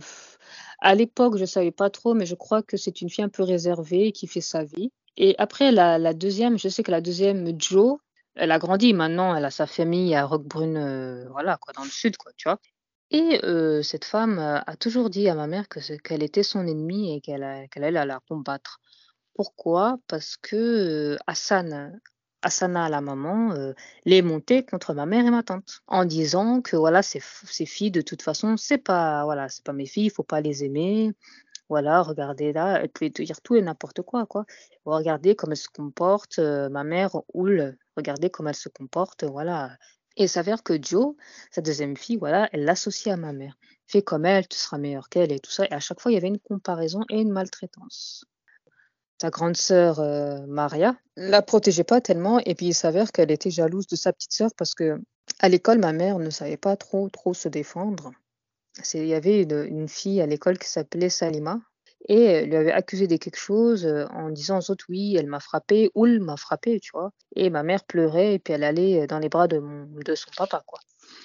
à 0.80 0.94
l'époque, 0.94 1.36
je 1.36 1.42
ne 1.42 1.46
savais 1.46 1.72
pas 1.72 1.90
trop, 1.90 2.14
mais 2.14 2.26
je 2.26 2.36
crois 2.36 2.62
que 2.62 2.76
c'est 2.76 3.00
une 3.00 3.10
fille 3.10 3.24
un 3.24 3.28
peu 3.28 3.42
réservée 3.42 4.12
qui 4.12 4.26
fait 4.26 4.40
sa 4.40 4.62
vie. 4.64 4.92
Et 5.20 5.34
après, 5.38 5.72
la, 5.72 6.14
deuxième, 6.14 6.58
je 6.58 6.68
sais 6.68 6.84
que 6.84 6.92
la 6.92 7.00
deuxième, 7.00 7.60
Jo, 7.60 8.00
elle 8.36 8.52
a 8.52 8.60
grandi 8.60 8.92
maintenant, 8.92 9.34
elle 9.34 9.44
a 9.44 9.50
sa 9.50 9.66
famille 9.66 10.14
à 10.14 10.24
Roquebrune, 10.24 10.76
euh, 10.76 11.28
voilà, 11.30 11.56
quoi, 11.56 11.72
dans 11.74 11.82
le 11.82 11.90
sud, 11.90 12.16
quoi, 12.16 12.30
tu 12.36 12.48
vois. 12.48 12.60
Et 13.10 13.40
euh, 13.44 13.82
cette 13.82 14.04
femme 14.04 14.38
euh, 14.38 14.60
a 14.64 14.76
toujours 14.76 15.10
dit 15.10 15.28
à 15.28 15.34
ma 15.34 15.48
mère 15.48 15.68
que 15.68 15.80
qu'elle 15.98 16.22
était 16.22 16.44
son 16.44 16.68
ennemie 16.68 17.16
et 17.16 17.20
qu'elle 17.20 17.42
allait 17.42 17.90
la 17.90 18.20
combattre. 18.28 18.78
Pourquoi? 19.34 19.98
Parce 20.06 20.36
que 20.36 21.16
Hassan, 21.26 22.00
Hassana, 22.42 22.88
la 22.88 23.00
maman, 23.00 23.72
les 24.04 24.22
montait 24.22 24.64
contre 24.64 24.94
ma 24.94 25.06
mère 25.06 25.26
et 25.26 25.30
ma 25.30 25.42
tante, 25.42 25.80
en 25.88 26.04
disant 26.04 26.60
que 26.60 26.76
voilà, 26.76 27.02
ces, 27.02 27.20
ces 27.20 27.66
filles, 27.66 27.90
de 27.90 28.02
toute 28.02 28.22
façon, 28.22 28.56
c'est 28.56 28.78
pas 28.78 29.24
voilà, 29.24 29.48
c'est 29.48 29.64
pas 29.64 29.72
mes 29.72 29.86
filles, 29.86 30.06
il 30.06 30.10
faut 30.12 30.22
pas 30.22 30.40
les 30.40 30.62
aimer, 30.64 31.12
voilà, 31.68 32.02
regardez 32.02 32.52
là, 32.52 32.80
elle 32.82 32.88
pouvait 32.88 33.10
te 33.10 33.22
dire 33.22 33.40
tout 33.42 33.56
et 33.56 33.62
n'importe 33.62 34.02
quoi, 34.02 34.26
quoi. 34.26 34.44
Regardez 34.84 35.36
comment 35.36 35.52
elle 35.52 35.56
se 35.56 35.68
comporte, 35.68 36.38
euh, 36.38 36.68
ma 36.68 36.84
mère, 36.84 37.22
Oul, 37.34 37.76
regardez 37.96 38.30
comment 38.30 38.50
elle 38.50 38.56
se 38.56 38.68
comporte, 38.68 39.24
voilà. 39.24 39.76
Et 40.16 40.24
il 40.24 40.28
s'avère 40.28 40.62
que 40.62 40.82
Jo, 40.82 41.16
sa 41.50 41.60
deuxième 41.60 41.96
fille, 41.96 42.16
voilà, 42.16 42.48
elle 42.52 42.64
l'associe 42.64 43.14
à 43.14 43.16
ma 43.16 43.32
mère. 43.32 43.56
Fais 43.86 44.02
comme 44.02 44.24
elle, 44.24 44.48
tu 44.48 44.58
seras 44.58 44.78
meilleure 44.78 45.08
qu'elle 45.08 45.32
et 45.32 45.38
tout 45.40 45.50
ça. 45.50 45.64
Et 45.66 45.72
à 45.72 45.80
chaque 45.80 46.00
fois, 46.00 46.10
il 46.10 46.14
y 46.14 46.18
avait 46.18 46.28
une 46.28 46.40
comparaison 46.40 47.00
et 47.10 47.20
une 47.20 47.30
maltraitance. 47.30 48.24
Sa 49.20 49.30
grande 49.30 49.56
sœur, 49.56 50.00
euh, 50.00 50.44
Maria, 50.46 50.96
la 51.16 51.42
protégeait 51.42 51.84
pas 51.84 52.00
tellement. 52.00 52.40
Et 52.40 52.54
puis, 52.54 52.66
il 52.66 52.74
s'avère 52.74 53.12
qu'elle 53.12 53.30
était 53.30 53.50
jalouse 53.50 53.86
de 53.86 53.96
sa 53.96 54.12
petite 54.12 54.32
sœur 54.32 54.50
parce 54.56 54.74
que 54.74 55.00
à 55.40 55.48
l'école, 55.48 55.78
ma 55.78 55.92
mère 55.92 56.18
ne 56.18 56.30
savait 56.30 56.56
pas 56.56 56.76
trop, 56.76 57.08
trop 57.10 57.34
se 57.34 57.48
défendre 57.48 58.12
il 58.94 59.06
y 59.06 59.14
avait 59.14 59.42
une, 59.42 59.88
fille 59.88 60.20
à 60.20 60.26
l'école 60.26 60.58
qui 60.58 60.68
s'appelait 60.68 61.08
Salima 61.08 61.60
et 62.08 62.22
elle 62.22 62.48
lui 62.48 62.56
avait 62.56 62.72
accusé 62.72 63.06
de 63.08 63.16
quelque 63.16 63.38
chose 63.38 63.84
euh, 63.84 64.06
en 64.10 64.30
disant 64.30 64.58
aux 64.58 64.70
autres 64.70 64.84
oui 64.88 65.16
elle 65.18 65.26
m'a 65.26 65.40
frappé 65.40 65.90
ou 65.94 66.06
elle 66.06 66.20
m'a 66.20 66.36
frappé 66.36 66.78
tu 66.80 66.90
vois. 66.94 67.12
Et 67.34 67.50
ma 67.50 67.62
mère 67.62 67.84
pleurait 67.84 68.34
et 68.34 68.38
puis 68.38 68.54
elle 68.54 68.64
allait 68.64 69.06
dans 69.06 69.18
les 69.18 69.28
bras 69.28 69.48
de, 69.48 69.60
de 69.60 70.14
son 70.14 70.30
papa 70.36 70.62
quoi. 70.66 70.78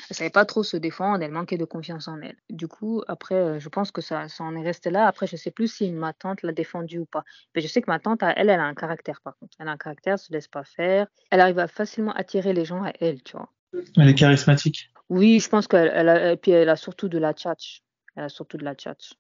Elle 0.10 0.16
savait 0.16 0.30
pas 0.30 0.46
trop 0.46 0.64
se 0.64 0.78
défendre 0.78 1.24
elle 1.24 1.32
manquait 1.32 1.58
de 1.58 1.66
confiance 1.66 2.08
en 2.08 2.20
elle. 2.22 2.38
Du 2.50 2.68
coup 2.68 3.04
après 3.08 3.36
euh, 3.36 3.60
je 3.60 3.70
pense 3.70 3.92
que 3.92 4.02
ça, 4.02 4.28
ça 4.30 4.44
en 4.44 4.56
est 4.56 4.64
resté 4.64 4.90
là. 4.90 5.08
Après 5.08 5.28
je 5.28 5.36
sais 5.36 5.52
plus 5.52 5.68
si 5.68 5.92
ma 5.92 6.14
tante 6.14 6.42
l'a 6.42 6.54
défendue 6.54 7.00
ou 7.00 7.06
pas. 7.06 7.24
Mais 7.56 7.62
je 7.62 7.68
sais 7.68 7.82
que 7.82 7.92
ma 7.92 8.00
tante 8.00 8.24
elle 8.24 8.50
elle 8.50 8.60
a 8.60 8.66
un 8.66 8.76
caractère 8.76 9.22
par 9.22 9.38
contre. 9.38 9.56
Elle 9.60 9.68
a 9.68 9.72
un 9.72 9.78
caractère 9.78 10.14
elle 10.14 10.20
se 10.20 10.34
laisse 10.34 10.48
pas 10.48 10.64
faire. 10.64 11.08
Elle 11.30 11.40
arrive 11.40 11.60
à 11.60 11.68
facilement 11.68 12.14
attirer 12.14 12.54
les 12.54 12.66
gens 12.66 12.84
à 12.84 12.92
elle 13.00 13.22
tu 13.22 13.38
vois. 13.38 13.50
Elle 13.98 14.10
est 14.10 14.16
charismatique 14.16 14.93
oui, 15.14 15.40
je 15.40 15.50
pense 15.50 15.68
qu'elle 15.68 15.92
elle 15.94 16.10
a, 16.10 16.32
et 16.34 16.38
puis 16.38 16.52
elle 16.52 16.70
a 16.70 16.76
surtout 16.76 17.08
de 17.08 17.18
la 17.18 17.34
tchatch. 17.34 17.84
Elle 18.16 18.24
a 18.26 18.30
surtout 18.30 18.58
de 18.58 18.66
la 18.66 18.76
tchatch. 18.76 19.14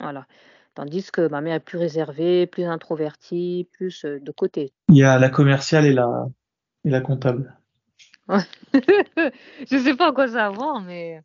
Voilà. 0.00 0.26
Tandis 0.74 1.10
que 1.10 1.28
ma 1.28 1.40
mère 1.40 1.56
est 1.56 1.60
plus 1.60 1.78
réservée, 1.78 2.46
plus 2.46 2.64
introvertie, 2.64 3.68
plus 3.72 4.04
euh, 4.04 4.20
de 4.20 4.30
côté. 4.32 4.72
Il 4.88 4.96
y 4.96 5.04
a 5.04 5.18
la 5.18 5.28
commerciale 5.28 5.86
et 5.86 5.92
la, 5.92 6.26
et 6.84 6.90
la 6.90 7.00
comptable. 7.00 7.56
je 8.28 9.78
sais 9.82 9.96
pas 9.96 10.08
à 10.08 10.12
quoi 10.12 10.28
ça 10.28 10.50
va, 10.50 10.80
mais 10.80 11.20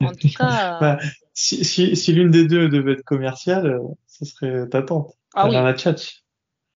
en 0.00 0.12
tout 0.12 0.28
cas. 0.38 0.78
Bah, 0.80 0.98
si, 1.32 1.64
si, 1.64 1.96
si 1.96 2.12
l'une 2.12 2.30
des 2.30 2.46
deux 2.46 2.68
devait 2.68 2.92
être 2.94 3.04
commerciale, 3.04 3.78
ce 4.06 4.24
serait 4.24 4.68
ta 4.68 4.82
tante. 4.82 5.16
Ah 5.34 5.48
oui. 5.48 5.54
la 5.54 5.74
tchatch. 5.74 6.22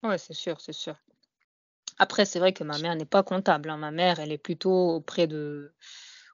Ouais, 0.03 0.17
c'est 0.17 0.33
sûr, 0.33 0.59
c'est 0.59 0.73
sûr. 0.73 0.95
Après, 1.97 2.25
c'est 2.25 2.39
vrai 2.39 2.53
que 2.53 2.63
ma 2.63 2.77
mère 2.79 2.95
n'est 2.95 3.05
pas 3.05 3.23
comptable. 3.23 3.69
hein. 3.69 3.77
Ma 3.77 3.91
mère, 3.91 4.19
elle 4.19 4.31
est 4.31 4.37
plutôt 4.37 4.95
auprès 4.95 5.27
de, 5.27 5.73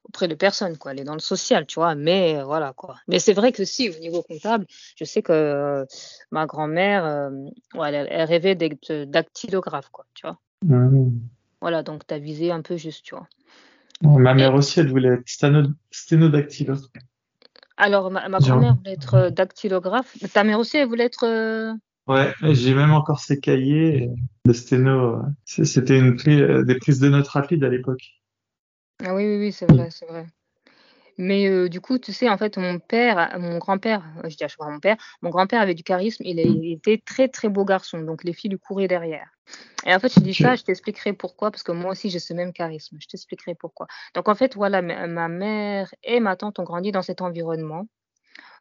auprès 0.10 0.28
de 0.28 0.36
personnes, 0.36 0.78
quoi. 0.78 0.92
Elle 0.92 1.00
est 1.00 1.04
dans 1.06 1.14
le 1.14 1.20
social, 1.20 1.66
tu 1.66 1.76
vois. 1.76 1.96
Mais 1.96 2.38
euh, 2.38 2.44
voilà, 2.44 2.74
quoi. 2.74 2.98
Mais 3.08 3.20
c'est 3.20 3.34
vrai 3.34 3.52
que 3.52 3.64
si, 3.64 3.90
au 3.90 4.00
niveau 4.00 4.22
comptable, 4.22 4.66
je 4.98 5.06
sais 5.06 5.22
que 5.22 5.32
euh, 5.32 5.86
ma 6.32 6.46
grand-mère, 6.46 7.06
euh, 7.06 7.30
ouais, 7.76 7.94
elle, 7.94 8.08
elle 8.10 8.28
rêvait 8.28 8.56
d'être 8.56 9.06
dactylographe, 9.06 9.90
quoi, 9.90 10.06
tu 10.14 10.28
vois. 10.28 10.40
Mmh. 10.66 11.12
Voilà, 11.62 11.84
donc 11.84 12.06
tu 12.06 12.14
as 12.14 12.20
visé 12.20 12.52
un 12.52 12.62
peu 12.62 12.76
juste, 12.76 13.06
tu 13.06 13.16
vois. 13.16 13.28
Ma 14.02 14.34
mère 14.34 14.54
aussi, 14.54 14.80
elle 14.80 14.90
voulait 14.90 15.10
être 15.10 15.28
sténo- 15.28 15.74
sténodactylo. 15.92 16.76
Alors, 17.78 18.12
ma, 18.12 18.28
grand-mère 18.30 18.76
voulait 18.76 18.94
être 18.94 19.16
euh, 19.16 19.30
dactylographe. 19.30 20.18
Ta 20.34 20.44
mère 20.44 20.60
aussi, 20.60 20.78
elle 20.78 20.88
voulait 20.88 21.06
être. 21.06 21.76
Ouais, 22.08 22.34
j'ai 22.42 22.74
même 22.74 22.92
encore 22.92 23.20
ses 23.20 23.40
cahiers 23.40 24.10
de 24.46 24.54
sténo. 24.54 25.22
C'était 25.46 26.00
une 26.00 26.16
pri- 26.16 26.42
euh, 26.42 26.64
des 26.64 26.76
prises 26.76 27.00
de 27.00 27.10
notes 27.10 27.28
rapides 27.28 27.64
à 27.64 27.70
l'époque. 27.70 28.19
Ah 29.04 29.16
oui, 29.16 29.26
oui, 29.26 29.38
oui, 29.38 29.52
c'est 29.52 29.66
vrai, 29.66 29.90
c'est 29.92 30.06
vrai. 30.06 30.26
Mais 31.18 31.48
euh, 31.50 31.70
du 31.70 31.82
coup, 31.82 32.00
tu 32.00 32.14
sais, 32.14 32.30
en 32.30 32.38
fait, 32.38 32.58
mon 32.58 32.80
père, 32.80 33.38
mon 33.40 33.58
grand-père, 33.60 34.04
euh, 34.26 34.30
je 34.30 34.38
dis 34.38 34.44
à 34.44 34.48
chaque 34.48 34.58
fois 34.58 34.70
mon 34.72 34.80
père, 34.80 34.98
mon 35.22 35.30
grand-père 35.30 35.62
avait 35.62 35.76
du 35.76 35.84
charisme, 35.84 36.24
il, 36.26 36.40
est- 36.40 36.52
il 36.52 36.74
était 36.74 37.02
très, 37.06 37.28
très 37.30 37.50
beau 37.50 37.66
garçon, 37.66 38.02
donc 38.02 38.24
les 38.24 38.34
filles 38.34 38.52
lui 38.52 38.60
couraient 38.60 38.88
derrière. 38.88 39.28
Et 39.86 39.94
en 39.96 40.00
fait, 40.00 40.14
je 40.14 40.22
dis 40.22 40.34
ça, 40.36 40.56
je 40.56 40.64
t'expliquerai 40.64 41.14
pourquoi, 41.14 41.52
parce 41.52 41.64
que 41.64 41.72
moi 41.74 41.92
aussi, 41.92 42.10
j'ai 42.10 42.20
ce 42.20 42.34
même 42.34 42.54
charisme, 42.54 42.98
je 43.02 43.08
t'expliquerai 43.08 43.56
pourquoi. 43.56 43.88
Donc 44.16 44.30
en 44.30 44.36
fait, 44.36 44.56
voilà, 44.56 44.82
ma, 44.82 45.08
ma 45.08 45.28
mère 45.30 45.94
et 46.04 46.20
ma 46.22 46.36
tante 46.38 46.60
ont 46.60 46.64
grandi 46.64 46.92
dans 46.92 47.02
cet 47.04 47.22
environnement, 47.22 47.88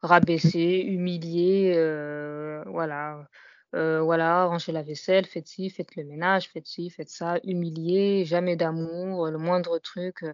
rabaissés, 0.03 0.83
humiliés, 0.87 1.75
euh, 1.77 2.63
voilà. 2.67 3.27
Euh, 3.75 4.01
voilà, 4.01 4.47
ranger 4.47 4.73
la 4.73 4.83
vaisselle, 4.83 5.27
faites 5.27 5.47
ci, 5.47 5.69
faites 5.71 5.95
le 5.97 6.05
ménage, 6.05 6.49
faites 6.49 6.67
ci, 6.67 6.89
faites 6.91 7.11
ça, 7.11 7.37
humiliés, 7.45 8.25
jamais 8.25 8.57
d'amour, 8.57 9.29
le 9.29 9.37
moindre 9.39 9.79
truc, 9.79 10.23
euh, 10.23 10.33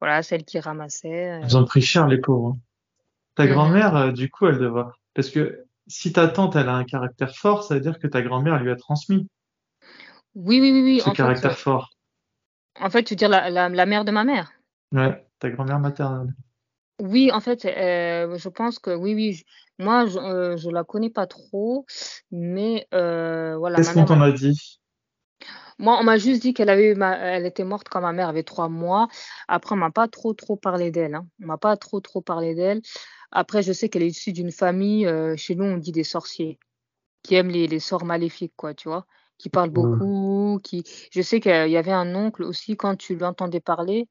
voilà, 0.00 0.22
celle 0.22 0.44
qui 0.44 0.58
ramassait. 0.60 1.32
euh, 1.32 1.40
Ils 1.42 1.56
ont 1.58 1.64
pris 1.66 1.82
cher, 1.82 2.06
les 2.08 2.18
pauvres. 2.18 2.54
hein. 2.56 2.58
Ta 3.34 3.46
grand-mère, 3.46 3.96
euh, 3.96 4.12
du 4.12 4.30
coup, 4.30 4.46
elle 4.46 4.58
devrait. 4.58 4.90
Parce 5.14 5.28
que 5.30 5.64
si 5.86 6.12
ta 6.12 6.28
tante, 6.28 6.56
elle 6.56 6.68
a 6.68 6.74
un 6.74 6.84
caractère 6.84 7.34
fort, 7.36 7.64
ça 7.64 7.74
veut 7.74 7.80
dire 7.80 7.98
que 7.98 8.06
ta 8.06 8.22
grand-mère 8.22 8.62
lui 8.62 8.70
a 8.70 8.76
transmis 8.76 9.28
Oui, 10.34 10.60
oui, 10.60 10.72
oui, 10.72 10.82
oui. 10.82 11.00
ce 11.00 11.10
En 11.10 11.12
caractère 11.12 11.52
euh, 11.52 11.54
fort. 11.54 11.90
en 12.80 12.90
fait, 12.90 13.02
tu 13.04 13.12
veux 13.14 13.16
dire 13.16 13.28
la, 13.28 13.50
la, 13.50 13.68
la 13.68 13.86
mère 13.86 14.04
de 14.04 14.10
ma 14.10 14.24
mère? 14.24 14.52
Ouais, 14.92 15.26
ta 15.38 15.50
grand-mère 15.50 15.78
maternelle. 15.80 16.32
Oui, 17.00 17.30
en 17.32 17.40
fait, 17.40 17.64
euh, 17.64 18.36
je 18.36 18.48
pense 18.48 18.78
que 18.78 18.90
oui, 18.94 19.14
oui. 19.14 19.32
je- 19.34 19.44
moi, 19.84 20.06
je, 20.06 20.18
euh, 20.18 20.56
je 20.56 20.68
la 20.70 20.84
connais 20.84 21.10
pas 21.10 21.26
trop, 21.26 21.86
mais 22.30 22.86
euh, 22.94 23.56
voilà, 23.56 23.78
Qu'est-ce 23.78 23.88
ma 23.88 23.94
qu'on 23.94 24.00
mère 24.00 24.08
t'en 24.08 24.20
a 24.20 24.32
dit? 24.32 24.80
Moi, 25.78 25.96
on 25.98 26.04
m'a 26.04 26.18
juste 26.18 26.42
dit 26.42 26.52
qu'elle 26.54 26.68
avait 26.68 26.92
eu 26.92 26.94
ma... 26.94 27.16
elle 27.16 27.46
était 27.46 27.64
morte 27.64 27.88
quand 27.88 28.00
ma 28.00 28.12
mère 28.12 28.28
avait 28.28 28.42
trois 28.42 28.68
mois. 28.68 29.08
Après, 29.48 29.74
on 29.74 29.78
m'a 29.78 29.90
pas 29.90 30.08
trop 30.08 30.34
trop 30.34 30.56
parlé 30.56 30.90
d'elle. 30.90 31.14
Hein. 31.14 31.26
On 31.42 31.46
m'a 31.46 31.58
pas 31.58 31.76
trop 31.76 32.00
trop 32.00 32.20
parlé 32.20 32.54
d'elle. 32.54 32.82
Après, 33.30 33.62
je 33.62 33.72
sais 33.72 33.88
qu'elle 33.88 34.02
est 34.02 34.08
issue 34.08 34.32
d'une 34.32 34.52
famille, 34.52 35.06
euh, 35.06 35.36
chez 35.36 35.54
nous, 35.54 35.64
on 35.64 35.76
dit 35.78 35.92
des 35.92 36.04
sorciers, 36.04 36.58
qui 37.22 37.34
aiment 37.36 37.50
les, 37.50 37.66
les 37.68 37.80
sorts 37.80 38.04
maléfiques, 38.04 38.54
quoi, 38.56 38.74
tu 38.74 38.88
vois, 38.88 39.06
qui 39.38 39.50
parlent 39.50 39.70
Ouais. 39.70 39.98
beaucoup, 39.98 40.60
qui. 40.64 40.84
Je 41.12 41.22
sais 41.22 41.40
qu'il 41.40 41.70
y 41.70 41.76
avait 41.76 41.92
un 41.92 42.14
oncle 42.14 42.42
aussi, 42.44 42.76
quand 42.76 42.96
tu 42.96 43.16
l'entendais 43.16 43.60
parler, 43.60 44.08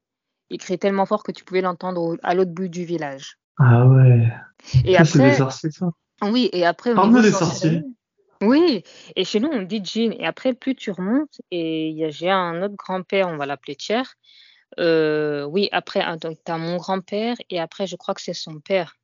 il 0.50 0.58
criait 0.58 0.78
tellement 0.78 1.06
fort 1.06 1.22
que 1.22 1.32
tu 1.32 1.44
pouvais 1.44 1.60
l'entendre 1.60 2.18
à 2.22 2.34
l'autre 2.34 2.50
bout 2.52 2.68
du 2.68 2.84
village. 2.84 3.38
Ah 3.58 3.86
ouais. 3.86 4.28
Et 4.84 4.94
Ça, 4.94 5.04
c'est 5.04 5.18
des 5.18 5.24
après, 5.24 5.36
sorciers, 5.36 5.70
ça. 5.70 5.90
oui, 6.22 6.50
et 6.52 6.66
après, 6.66 6.94
niveau 6.94 7.22
des 7.22 7.30
sorciers. 7.30 7.82
oui, 8.42 8.82
et 9.16 9.24
chez 9.24 9.40
nous, 9.40 9.48
on 9.48 9.62
dit 9.62 9.80
djinn. 9.84 10.12
Et 10.18 10.26
après, 10.26 10.54
plus 10.54 10.74
tu 10.74 10.90
remontes, 10.90 11.40
et 11.50 12.06
j'ai 12.10 12.30
un 12.30 12.62
autre 12.62 12.74
grand-père, 12.76 13.28
on 13.28 13.36
va 13.36 13.46
l'appeler 13.46 13.76
Thier. 13.76 14.02
Euh, 14.78 15.44
oui, 15.44 15.68
après, 15.72 16.04
tu 16.20 16.52
as 16.52 16.58
mon 16.58 16.76
grand-père, 16.76 17.36
et 17.48 17.60
après, 17.60 17.86
je 17.86 17.96
crois 17.96 18.14
que 18.14 18.22
c'est 18.22 18.34
son 18.34 18.60
père. 18.60 18.96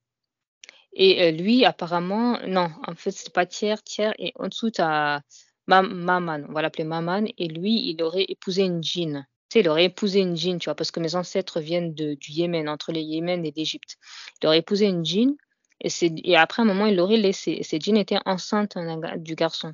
Et 0.93 1.25
euh, 1.25 1.31
lui, 1.31 1.65
apparemment, 1.65 2.39
non, 2.47 2.71
en 2.87 2.95
fait, 2.95 3.11
c'est 3.11 3.33
pas 3.33 3.45
Thier, 3.47 3.75
Thier, 3.85 4.13
et 4.19 4.33
en 4.37 4.49
dessous, 4.49 4.71
tu 4.71 4.81
as 4.81 5.21
Maman, 5.67 6.45
on 6.49 6.53
va 6.53 6.63
l'appeler 6.63 6.85
Maman, 6.85 7.25
et 7.37 7.49
lui, 7.49 7.91
il 7.91 8.03
aurait 8.03 8.25
épousé 8.29 8.63
une 8.63 8.83
djinn. 8.83 9.27
Sais, 9.57 9.61
il 9.61 9.69
aurait 9.71 9.87
épousé 9.87 10.21
une 10.21 10.37
djinn, 10.37 10.59
tu 10.59 10.67
vois, 10.67 10.75
parce 10.75 10.91
que 10.91 11.01
mes 11.01 11.15
ancêtres 11.15 11.61
viennent 11.61 11.95
de, 11.95 12.13
du 12.13 12.33
Yémen, 12.33 12.69
entre 12.69 12.93
le 12.93 12.99
Yémen 12.99 13.43
et 13.47 13.55
l'Égypte. 13.57 13.97
Il 14.43 14.47
aurait 14.49 14.59
épousé 14.59 14.85
une 14.85 15.03
djinn, 15.03 15.35
et, 15.81 15.89
et 16.25 16.37
après, 16.37 16.61
un 16.61 16.67
moment, 16.67 16.85
il 16.85 16.97
l'aurait 16.97 17.17
laissé. 17.17 17.53
Et 17.53 17.63
cette 17.63 17.83
djinn 17.83 17.97
était 17.97 18.19
enceinte 18.27 18.77
du 19.17 19.35
garçon. 19.35 19.73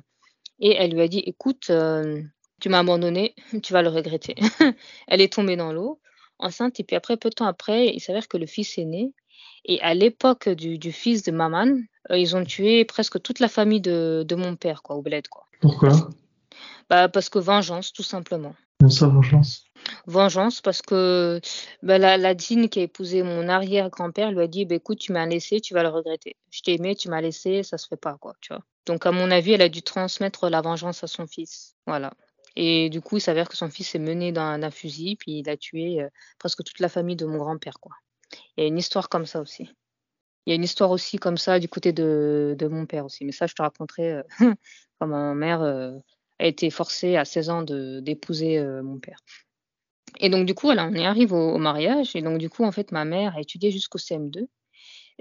Et 0.61 0.73
elle 0.73 0.91
lui 0.91 1.01
a 1.01 1.09
dit, 1.09 1.19
écoute, 1.19 1.69
euh, 1.69 2.21
tu 2.61 2.69
m'as 2.69 2.79
abandonné, 2.79 3.35
tu 3.61 3.73
vas 3.73 3.81
le 3.81 3.89
regretter. 3.89 4.35
elle 5.07 5.19
est 5.19 5.33
tombée 5.33 5.57
dans 5.57 5.73
l'eau, 5.73 5.99
enceinte, 6.39 6.79
et 6.79 6.85
puis 6.85 6.95
après, 6.95 7.17
peu 7.17 7.29
de 7.29 7.35
temps 7.35 7.45
après, 7.45 7.87
il 7.87 7.99
s'avère 7.99 8.29
que 8.29 8.37
le 8.37 8.45
fils 8.45 8.77
est 8.77 8.85
né. 8.85 9.11
Et 9.65 9.81
à 9.81 9.93
l'époque 9.93 10.47
du, 10.47 10.77
du 10.77 10.93
fils 10.93 11.23
de 11.23 11.33
Maman, 11.33 11.77
euh, 12.09 12.17
ils 12.17 12.37
ont 12.37 12.45
tué 12.45 12.85
presque 12.85 13.21
toute 13.21 13.39
la 13.39 13.49
famille 13.49 13.81
de, 13.81 14.23
de 14.25 14.35
mon 14.35 14.55
père, 14.55 14.81
quoi, 14.81 14.95
au 14.95 15.01
bled, 15.01 15.27
quoi. 15.27 15.43
Pourquoi? 15.59 16.09
Bah, 16.89 17.09
parce 17.09 17.27
que 17.27 17.39
vengeance, 17.39 17.91
tout 17.91 18.03
simplement. 18.03 18.55
Ça, 18.89 19.07
vengeance. 19.07 19.65
Vengeance, 20.07 20.61
parce 20.61 20.81
que 20.81 21.39
bah, 21.81 21.97
la, 21.97 22.17
la 22.17 22.35
qui 22.35 22.79
a 22.79 22.83
épousé 22.83 23.23
mon 23.23 23.47
arrière-grand-père 23.49 24.31
lui 24.31 24.41
a 24.41 24.47
dit 24.47 24.65
bah, 24.65 24.75
écoute, 24.75 24.99
tu 24.99 25.11
m'as 25.11 25.25
laissé, 25.25 25.61
tu 25.61 25.73
vas 25.73 25.83
le 25.83 25.89
regretter. 25.89 26.35
Je 26.51 26.61
t'ai 26.61 26.75
aimé, 26.75 26.95
tu 26.95 27.09
m'as 27.09 27.21
laissé, 27.21 27.63
ça 27.63 27.77
se 27.77 27.87
fait 27.87 27.97
pas, 27.97 28.17
quoi, 28.19 28.33
tu 28.41 28.53
vois. 28.53 28.63
Donc, 28.85 29.05
à 29.05 29.11
mon 29.11 29.31
avis, 29.31 29.53
elle 29.53 29.61
a 29.61 29.69
dû 29.69 29.81
transmettre 29.81 30.49
la 30.49 30.61
vengeance 30.61 31.03
à 31.03 31.07
son 31.07 31.27
fils. 31.27 31.75
Voilà. 31.87 32.13
Et 32.55 32.89
du 32.89 33.01
coup, 33.01 33.17
il 33.17 33.21
s'avère 33.21 33.49
que 33.49 33.57
son 33.57 33.69
fils 33.69 33.95
est 33.95 33.99
mené 33.99 34.31
d'un 34.31 34.71
fusil, 34.71 35.15
puis 35.15 35.39
il 35.39 35.49
a 35.49 35.57
tué 35.57 36.01
euh, 36.01 36.09
presque 36.37 36.63
toute 36.63 36.79
la 36.79 36.89
famille 36.89 37.15
de 37.15 37.25
mon 37.25 37.37
grand-père, 37.37 37.79
quoi. 37.79 37.93
Il 38.57 38.61
y 38.61 38.63
a 38.63 38.67
une 38.67 38.77
histoire 38.77 39.09
comme 39.09 39.25
ça 39.25 39.41
aussi. 39.41 39.69
Il 40.45 40.49
y 40.49 40.53
a 40.53 40.55
une 40.55 40.63
histoire 40.63 40.91
aussi 40.91 41.17
comme 41.17 41.37
ça 41.37 41.59
du 41.59 41.69
côté 41.69 41.93
de, 41.93 42.55
de 42.57 42.67
mon 42.67 42.85
père 42.85 43.05
aussi. 43.05 43.25
Mais 43.25 43.31
ça, 43.31 43.47
je 43.47 43.53
te 43.53 43.61
raconterai 43.61 44.13
euh, 44.13 44.23
quand 44.99 45.07
ma 45.07 45.33
mère 45.33 45.61
euh, 45.61 45.97
a 46.43 46.47
été 46.47 46.69
forcée 46.69 47.15
à 47.15 47.25
16 47.25 47.49
ans 47.49 47.63
d'épouser 47.63 48.57
euh, 48.57 48.83
mon 48.83 48.99
père. 48.99 49.19
Et 50.19 50.29
donc, 50.29 50.45
du 50.45 50.53
coup, 50.53 50.67
voilà, 50.67 50.85
on 50.85 50.93
y 50.93 51.05
arrive 51.05 51.33
au, 51.33 51.53
au 51.53 51.57
mariage. 51.57 52.15
Et 52.15 52.21
donc, 52.21 52.37
du 52.37 52.49
coup, 52.49 52.63
en 52.63 52.71
fait, 52.71 52.91
ma 52.91 53.05
mère 53.05 53.35
a 53.35 53.41
étudié 53.41 53.71
jusqu'au 53.71 53.97
CM2. 53.97 54.47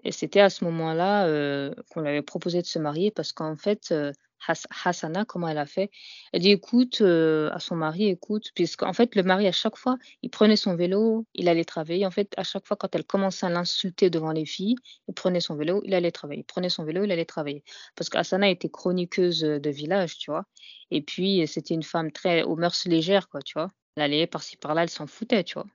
Et 0.05 0.13
c'était 0.13 0.41
à 0.41 0.51
ce 0.51 0.65
moment-là 0.65 1.27
euh, 1.27 1.73
qu'on 1.91 2.01
lui 2.01 2.09
avait 2.09 2.23
proposé 2.23 2.61
de 2.61 2.67
se 2.67 2.79
marier 2.79 3.11
parce 3.11 3.33
qu'en 3.33 3.57
fait, 3.57 3.93
euh, 3.93 4.13
Hassana, 4.47 5.25
comment 5.25 5.49
elle 5.49 5.59
a 5.59 5.67
fait? 5.67 5.91
Elle 6.33 6.43
dit 6.43 6.51
écoute 6.51 7.01
euh, 7.01 7.51
à 7.53 7.59
son 7.59 7.77
mari, 7.77 8.09
écoute, 8.09 8.51
puisqu'en 8.55 8.93
fait, 8.93 9.15
le 9.15 9.23
mari, 9.23 9.47
à 9.47 9.53
chaque 9.53 9.77
fois, 9.77 9.97
il 10.23 10.31
prenait 10.31 10.57
son 10.57 10.75
vélo, 10.75 11.27
il 11.35 11.49
allait 11.49 11.65
travailler. 11.65 12.07
En 12.07 12.11
fait, 12.11 12.33
à 12.37 12.45
chaque 12.45 12.67
fois, 12.67 12.77
quand 12.77 12.95
elle 12.95 13.05
commençait 13.05 13.47
à 13.47 13.51
l'insulter 13.51 14.11
devant 14.11 14.33
les 14.33 14.47
filles, 14.47 14.77
il 15.09 15.15
prenait 15.15 15.41
son 15.41 15.55
vélo, 15.55 15.83
il 15.85 15.95
allait 15.95 16.13
travailler. 16.13 16.41
Il 16.41 16.45
prenait 16.45 16.69
son 16.69 16.85
vélo, 16.85 17.05
il 17.05 17.13
allait 17.13 17.25
travailler. 17.25 17.65
Parce 17.97 18.11
qu'Hassana 18.11 18.49
était 18.51 18.69
chroniqueuse 18.69 19.41
de 19.41 19.71
village, 19.71 20.19
tu 20.19 20.31
vois. 20.31 20.45
Et 20.91 21.03
puis, 21.03 21.47
c'était 21.47 21.75
une 21.75 21.83
femme 21.83 22.13
très 22.13 22.43
aux 22.43 22.57
mœurs 22.57 22.87
légères, 22.87 23.29
quoi, 23.29 23.43
tu 23.43 23.55
vois. 23.55 23.69
Elle 23.97 24.05
allait 24.05 24.27
par-ci 24.27 24.57
par-là, 24.57 24.83
elle 24.83 24.91
s'en 24.91 25.07
foutait, 25.07 25.45
tu 25.45 25.55
vois. 25.55 25.67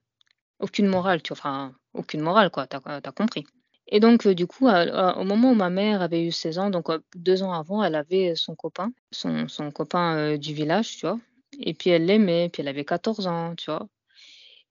Aucune 0.60 0.86
morale, 0.88 1.22
tu 1.22 1.34
vois. 1.34 1.38
Enfin, 1.38 1.74
aucune 1.94 2.20
morale, 2.20 2.50
quoi, 2.50 2.66
t'as 2.66 2.80
as 2.86 3.12
compris. 3.12 3.44
Et 3.88 4.00
donc, 4.00 4.26
euh, 4.26 4.34
du 4.34 4.46
coup, 4.46 4.68
au 4.68 5.24
moment 5.24 5.50
où 5.52 5.54
ma 5.54 5.70
mère 5.70 6.02
avait 6.02 6.24
eu 6.24 6.30
16 6.32 6.58
ans, 6.58 6.70
donc 6.70 6.90
euh, 6.90 6.98
deux 7.16 7.42
ans 7.42 7.52
avant, 7.52 7.82
elle 7.82 7.94
avait 7.94 8.34
son 8.36 8.54
copain, 8.54 8.92
son, 9.10 9.48
son 9.48 9.70
copain 9.70 10.16
euh, 10.16 10.36
du 10.36 10.52
village, 10.54 10.96
tu 10.98 11.06
vois. 11.06 11.18
Et 11.58 11.74
puis 11.74 11.90
elle 11.90 12.04
l'aimait, 12.04 12.50
puis 12.50 12.60
elle 12.62 12.68
avait 12.68 12.84
14 12.84 13.26
ans, 13.26 13.54
tu 13.56 13.70
vois. 13.70 13.88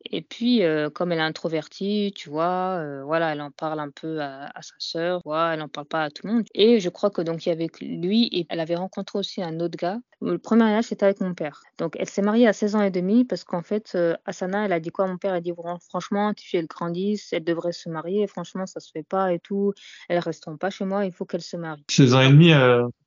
Et 0.05 0.21
puis, 0.21 0.63
euh, 0.63 0.89
comme 0.89 1.11
elle 1.11 1.19
est 1.19 1.21
introvertie, 1.21 2.13
tu 2.15 2.29
vois, 2.29 2.77
euh, 2.79 3.03
voilà, 3.03 3.33
elle 3.33 3.41
en 3.41 3.51
parle 3.51 3.79
un 3.79 3.89
peu 3.89 4.21
à, 4.21 4.45
à 4.55 4.61
sa 4.61 4.73
sœur, 4.77 5.21
tu 5.21 5.27
vois, 5.27 5.53
elle 5.53 5.61
en 5.61 5.67
parle 5.67 5.87
pas 5.87 6.03
à 6.03 6.09
tout 6.11 6.25
le 6.27 6.33
monde. 6.33 6.45
Et 6.53 6.79
je 6.79 6.89
crois 6.89 7.09
que 7.09 7.21
donc 7.21 7.45
il 7.45 7.49
y 7.49 7.51
avait 7.51 7.67
lui 7.81 8.29
et 8.31 8.45
elle 8.49 8.59
avait 8.59 8.75
rencontré 8.75 9.19
aussi 9.19 9.41
un 9.43 9.59
autre 9.59 9.77
gars. 9.77 9.99
Le 10.21 10.37
premier 10.37 10.63
mariage 10.63 10.85
c'était 10.85 11.05
avec 11.05 11.19
mon 11.19 11.33
père. 11.33 11.61
Donc 11.77 11.95
elle 11.99 12.07
s'est 12.09 12.21
mariée 12.21 12.47
à 12.47 12.53
16 12.53 12.75
ans 12.75 12.81
et 12.81 12.91
demi 12.91 13.25
parce 13.25 13.43
qu'en 13.43 13.61
fait, 13.63 13.91
euh, 13.95 14.15
Asana, 14.25 14.65
elle 14.65 14.73
a 14.73 14.79
dit 14.79 14.89
quoi? 14.91 15.05
À 15.05 15.07
mon 15.07 15.17
père 15.17 15.31
Elle 15.31 15.37
a 15.37 15.41
dit 15.41 15.53
Fran- 15.53 15.79
franchement, 15.89 16.33
tu 16.33 16.55
elles 16.57 16.67
grandissent, 16.67 17.33
elles 17.33 17.43
devraient 17.43 17.73
se 17.73 17.89
marier. 17.89 18.27
Franchement, 18.27 18.65
ça 18.65 18.79
se 18.79 18.91
fait 18.91 19.03
pas 19.03 19.33
et 19.33 19.39
tout. 19.39 19.73
Elles 20.09 20.19
resteront 20.19 20.57
pas 20.57 20.69
chez 20.69 20.85
moi. 20.85 21.05
Il 21.05 21.11
faut 21.11 21.25
qu'elles 21.25 21.41
se 21.41 21.57
marient. 21.57 21.83
16 21.89 22.13
ans 22.13 22.21
et 22.21 22.29
demi 22.29 22.51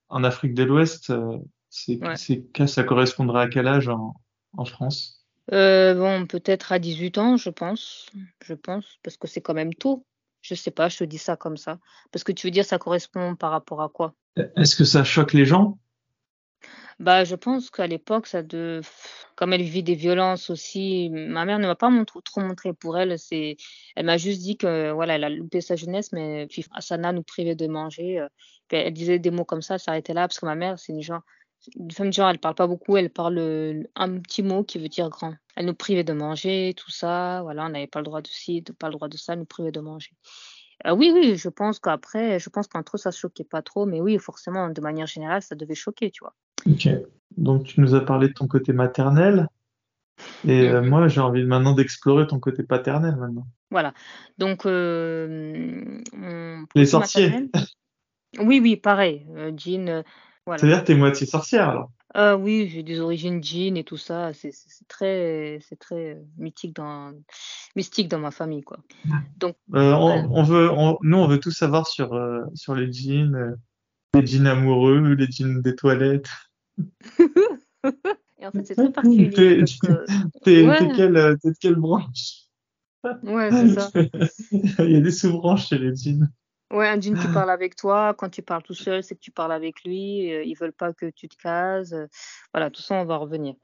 en 0.08 0.24
Afrique 0.24 0.54
de 0.54 0.64
l'Ouest, 0.64 1.12
c'est, 1.68 1.98
Ouais. 2.04 2.66
ça 2.66 2.82
correspondrait 2.82 3.42
à 3.42 3.48
quel 3.48 3.68
âge 3.68 3.88
en, 3.88 4.14
en 4.56 4.64
France? 4.64 5.19
Euh, 5.52 5.94
bon, 5.94 6.26
peut-être 6.26 6.72
à 6.72 6.78
18 6.78 7.18
ans, 7.18 7.36
je 7.36 7.50
pense. 7.50 8.10
Je 8.44 8.54
pense 8.54 8.98
parce 9.02 9.16
que 9.16 9.26
c'est 9.26 9.40
quand 9.40 9.54
même 9.54 9.74
tôt. 9.74 10.04
Je 10.42 10.54
sais 10.54 10.70
pas, 10.70 10.88
je 10.88 10.98
te 10.98 11.04
dis 11.04 11.18
ça 11.18 11.36
comme 11.36 11.56
ça. 11.56 11.78
Parce 12.12 12.24
que 12.24 12.32
tu 12.32 12.46
veux 12.46 12.50
dire, 12.50 12.64
ça 12.64 12.78
correspond 12.78 13.36
par 13.36 13.50
rapport 13.50 13.82
à 13.82 13.88
quoi? 13.88 14.14
Est-ce 14.56 14.76
que 14.76 14.84
ça 14.84 15.04
choque 15.04 15.32
les 15.32 15.44
gens? 15.44 15.78
Bah, 16.98 17.24
je 17.24 17.34
pense 17.34 17.70
qu'à 17.70 17.86
l'époque, 17.86 18.26
ça 18.26 18.42
de 18.42 18.82
comme 19.34 19.54
elle 19.54 19.62
vit 19.62 19.82
des 19.82 19.94
violences 19.94 20.50
aussi, 20.50 21.08
ma 21.10 21.46
mère 21.46 21.58
ne 21.58 21.66
m'a 21.66 21.74
pas 21.74 21.88
montré 21.88 22.20
trop 22.22 22.42
montré 22.42 22.74
pour 22.74 22.98
elle, 22.98 23.18
c'est 23.18 23.56
elle 23.96 24.04
m'a 24.04 24.18
juste 24.18 24.42
dit 24.42 24.58
que, 24.58 24.90
voilà, 24.92 25.14
elle 25.14 25.24
a 25.24 25.30
loupé 25.30 25.62
sa 25.62 25.76
jeunesse, 25.76 26.12
mais 26.12 26.46
puis 26.46 26.66
Asana 26.74 27.12
nous 27.12 27.22
privait 27.22 27.54
de 27.54 27.66
manger, 27.66 28.26
puis 28.68 28.76
elle 28.76 28.92
disait 28.92 29.18
des 29.18 29.30
mots 29.30 29.46
comme 29.46 29.62
ça, 29.62 29.74
elle 29.74 29.80
s'arrêtait 29.80 30.12
là 30.12 30.28
parce 30.28 30.38
que 30.38 30.44
ma 30.44 30.54
mère, 30.54 30.78
c'est 30.78 30.92
une 30.92 31.02
genre 31.02 31.22
une 31.76 31.90
femme 31.90 32.12
genre, 32.12 32.30
elle 32.30 32.38
parle 32.38 32.54
pas 32.54 32.66
beaucoup, 32.66 32.96
elle 32.96 33.10
parle, 33.10 33.38
heu, 33.38 33.84
un 33.94 34.18
petit 34.20 34.42
mot 34.42 34.64
qui 34.64 34.78
veut 34.78 34.88
dire 34.88 35.08
grand. 35.08 35.34
Elle 35.56 35.66
nous 35.66 35.74
privait 35.74 36.04
de 36.04 36.12
manger, 36.12 36.74
tout 36.76 36.90
ça, 36.90 37.40
voilà, 37.42 37.66
on 37.66 37.70
n'avait 37.70 37.86
pas 37.86 38.00
le 38.00 38.04
droit 38.04 38.22
de 38.22 38.28
ci, 38.28 38.62
pas 38.78 38.88
le 38.88 38.94
droit 38.94 39.08
de 39.08 39.16
ça, 39.16 39.34
elle 39.34 39.40
nous 39.40 39.44
privait 39.44 39.72
de 39.72 39.80
manger. 39.80 40.12
Heu, 40.86 40.92
oui, 40.92 41.10
oui, 41.14 41.36
je 41.36 41.48
pense 41.48 41.78
qu'après, 41.78 42.38
je 42.38 42.48
pense 42.48 42.66
qu'entre 42.66 42.96
eux, 42.96 42.98
ça 42.98 43.10
choquait 43.10 43.44
pas 43.44 43.62
trop, 43.62 43.86
mais 43.86 44.00
oui, 44.00 44.18
forcément, 44.18 44.70
de 44.70 44.80
manière 44.80 45.06
générale, 45.06 45.42
ça 45.42 45.54
devait 45.54 45.74
choquer, 45.74 46.10
tu 46.10 46.24
vois? 46.24 46.34
OK. 46.66 46.88
Donc 47.36 47.64
tu 47.64 47.80
nous 47.80 47.94
as 47.94 48.04
parlé 48.04 48.28
de 48.28 48.32
ton 48.32 48.48
côté 48.48 48.72
maternel 48.72 49.46
et 50.46 50.68
heu, 50.68 50.80
Mmh 50.80 50.88
moi, 50.88 51.08
j'ai 51.08 51.20
envie 51.20 51.44
maintenant 51.44 51.74
d'explorer 51.74 52.26
ton 52.26 52.40
côté 52.40 52.62
paternel 52.62 53.16
maintenant. 53.16 53.46
Voilà, 53.70 53.92
donc 54.38 54.64
Les 54.64 56.86
sorciers? 56.86 57.28
maternel 57.28 57.50
oui, 58.38 58.60
oui, 58.62 58.76
pareil, 58.76 59.26
heu, 59.36 59.52
voilà. 60.50 60.60
C'est-à-dire 60.60 60.80
que 60.80 60.86
tu 60.86 60.92
es 60.92 60.96
moitié 60.96 61.26
sorcière 61.26 61.68
alors? 61.70 61.90
Heu, 62.16 62.34
oui, 62.34 62.68
j'ai 62.68 62.82
des 62.82 62.98
origines 62.98 63.40
djinn 63.40 63.76
et 63.76 63.84
tout 63.84 63.96
ça, 63.96 64.32
c'est 64.32 64.50
très 64.88 65.60
c'est 65.62 65.78
très, 65.78 66.20
mythique 66.38 66.74
dans 66.74 67.14
mystique 67.76 68.08
dans 68.08 68.18
ma 68.18 68.32
famille, 68.32 68.62
quoi. 68.62 68.78
Donc 69.38 69.54
ouais. 69.72 69.80
on 69.80 70.28
on 70.32 70.42
veut 70.42 70.70
on 70.72 70.98
nous, 71.02 71.18
on 71.18 71.28
veut 71.28 71.38
tout 71.38 71.52
savoir 71.52 71.86
sur, 71.86 72.12
heu, 72.16 72.42
sur 72.54 72.74
les 72.74 72.92
djinns, 72.92 73.36
heu, 73.36 73.56
les 74.14 74.26
djinns 74.26 74.48
amoureux, 74.48 75.14
les 75.14 75.26
djinns 75.26 75.62
des 75.62 75.76
toilettes. 75.76 76.30
Et 78.40 78.46
en 78.46 78.50
fait, 78.50 78.64
c'est 78.64 78.74
très 78.74 78.90
particulier 78.90 79.58
parce 79.58 79.76
que 79.76 80.66
ouais, 80.66 81.52
quelle 81.60 81.76
branche? 81.76 82.48
ouais, 83.22 83.50
c'est 83.52 83.74
ça. 83.74 83.90
Il 84.80 84.90
y 84.90 84.96
a 84.96 85.00
des 85.00 85.12
sous-branches 85.12 85.68
chez 85.68 85.78
les 85.78 85.94
djinns. 85.94 86.28
Ouais, 86.72 86.86
un 86.86 87.00
djinn 87.00 87.16
qui 87.18 87.28
parle 87.28 87.50
avec 87.50 87.74
toi, 87.74 88.14
quand 88.16 88.28
tu 88.30 88.42
parles 88.42 88.62
tout 88.62 88.74
seul, 88.74 89.02
c'est 89.02 89.16
que 89.16 89.20
tu 89.20 89.32
parles 89.32 89.50
avec 89.50 89.82
lui, 89.82 90.30
heu, 90.32 90.44
ils 90.46 90.54
veulent 90.54 90.72
pas 90.72 90.92
que 90.92 91.06
tu 91.10 91.28
te 91.28 91.34
cases, 91.36 91.92
heu, 91.92 92.08
voilà, 92.54 92.70
tout 92.70 92.80
ça, 92.80 92.94
on 92.94 93.04
va 93.04 93.16
revenir. 93.16 93.54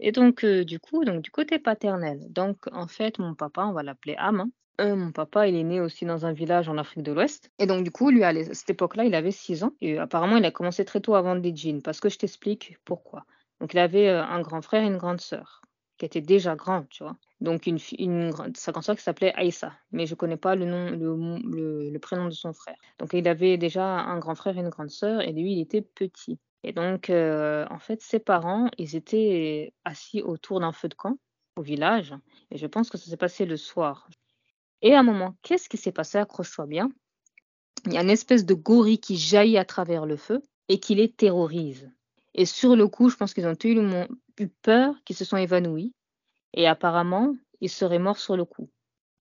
Et 0.00 0.10
donc 0.10 0.42
heu, 0.42 0.64
du 0.64 0.80
coup, 0.80 1.04
donc 1.04 1.22
du 1.22 1.30
côté 1.30 1.60
paternel, 1.60 2.18
donc 2.28 2.56
en 2.72 2.88
fait, 2.88 3.20
mon 3.20 3.36
papa, 3.36 3.64
on 3.66 3.72
va 3.72 3.84
l'appeler 3.84 4.16
Am, 4.18 4.40
hein. 4.40 4.50
Mon 4.96 5.12
papa, 5.12 5.46
il 5.48 5.54
est 5.56 5.62
né 5.62 5.80
aussi 5.80 6.04
dans 6.06 6.26
un 6.26 6.32
village 6.32 6.68
en 6.68 6.76
Afrique 6.76 7.02
de 7.04 7.12
l'Ouest 7.12 7.50
et 7.60 7.66
donc 7.66 7.84
du 7.84 7.90
coup, 7.92 8.10
lui, 8.10 8.24
à 8.24 8.32
cette 8.52 8.68
époque-là, 8.70 9.04
il 9.04 9.14
avait 9.14 9.30
6 9.30 9.62
ans 9.62 9.72
et 9.80 9.96
apparemment, 9.98 10.36
il 10.36 10.44
a 10.44 10.50
commencé 10.50 10.84
très 10.84 11.00
tôt 11.00 11.14
à 11.14 11.22
vendre 11.22 11.40
des 11.40 11.54
djinns 11.54 11.82
parce 11.82 12.00
que 12.00 12.08
je 12.08 12.18
t'explique 12.18 12.76
pourquoi. 12.84 13.24
Donc 13.60 13.72
il 13.74 13.78
avait, 13.78 14.08
un 14.08 14.40
grand 14.42 14.60
frère 14.60 14.82
et 14.82 14.86
une 14.88 14.98
grande 14.98 15.20
sœur 15.20 15.62
qui 15.98 16.04
étaient 16.04 16.20
déjà 16.20 16.56
grands, 16.56 16.84
tu 16.90 17.04
vois? 17.04 17.16
Donc 17.40 17.66
une 17.66 17.78
une 17.98 18.32
sa 18.54 18.72
qui 18.72 19.02
s'appelait 19.02 19.34
Aïssa, 19.34 19.72
mais 19.92 20.06
je 20.06 20.14
connais 20.14 20.38
pas 20.38 20.54
le 20.56 20.64
nom 20.64 20.90
le 20.90 21.90
le 21.90 21.98
prénom 21.98 22.26
de 22.26 22.30
son 22.30 22.54
frère. 22.54 22.76
Donc 22.98 23.12
il 23.12 23.28
avait 23.28 23.58
déjà 23.58 23.84
un 23.84 24.18
grand 24.18 24.34
frère 24.34 24.56
et 24.56 24.60
une 24.60 24.70
grande 24.70 24.90
sœur 24.90 25.20
et 25.20 25.32
lui, 25.32 25.52
il 25.52 25.60
était 25.60 25.82
petit 25.82 26.38
et 26.64 26.72
donc 26.72 27.10
heu, 27.10 27.66
en 27.70 27.78
fait, 27.78 28.00
ses 28.00 28.18
parents, 28.18 28.68
ils 28.78 28.96
étaient 28.96 29.74
assis 29.84 30.22
autour 30.22 30.60
d'un 30.60 30.72
feu 30.72 30.88
de 30.88 30.94
camp 30.94 31.18
au 31.56 31.62
village 31.62 32.14
et 32.50 32.56
je 32.56 32.66
pense 32.66 32.88
que 32.88 32.96
ça 32.96 33.10
s'est 33.10 33.16
passé 33.18 33.44
le 33.44 33.58
soir 33.58 34.08
et 34.80 34.94
à 34.94 35.00
un 35.00 35.02
moment, 35.02 35.36
qu'est-ce 35.42 35.68
qui 35.68 35.76
s'est 35.76 35.92
passé? 35.92 36.18
Accroche-toi 36.18 36.66
bien? 36.66 36.90
Il 37.86 37.92
y 37.92 37.98
a 37.98 38.02
une 38.02 38.10
espèce 38.10 38.46
de 38.46 38.54
gorille 38.54 38.98
qui 38.98 39.16
jaillit 39.16 39.58
à 39.58 39.64
travers 39.64 40.06
le 40.06 40.16
feu 40.16 40.42
et 40.68 40.80
qui 40.80 40.94
les 40.94 41.12
terrorise 41.12 41.90
et 42.34 42.46
sur 42.46 42.76
le 42.76 42.86
coup, 42.88 43.08
je 43.10 43.16
pense 43.16 43.34
qu'ils 43.34 43.46
ont 43.46 43.54
tellement 43.54 44.06
eu 44.38 44.48
peur 44.48 44.94
qu'ils 45.04 45.16
se 45.16 45.24
sont 45.24 45.38
évanouis 45.38 45.92
et 46.56 46.66
apparemment, 46.66 47.36
ils 47.60 47.68
seraient 47.70 47.98
morts 47.98 48.18
sur 48.18 48.36
le 48.36 48.44
coup. 48.44 48.68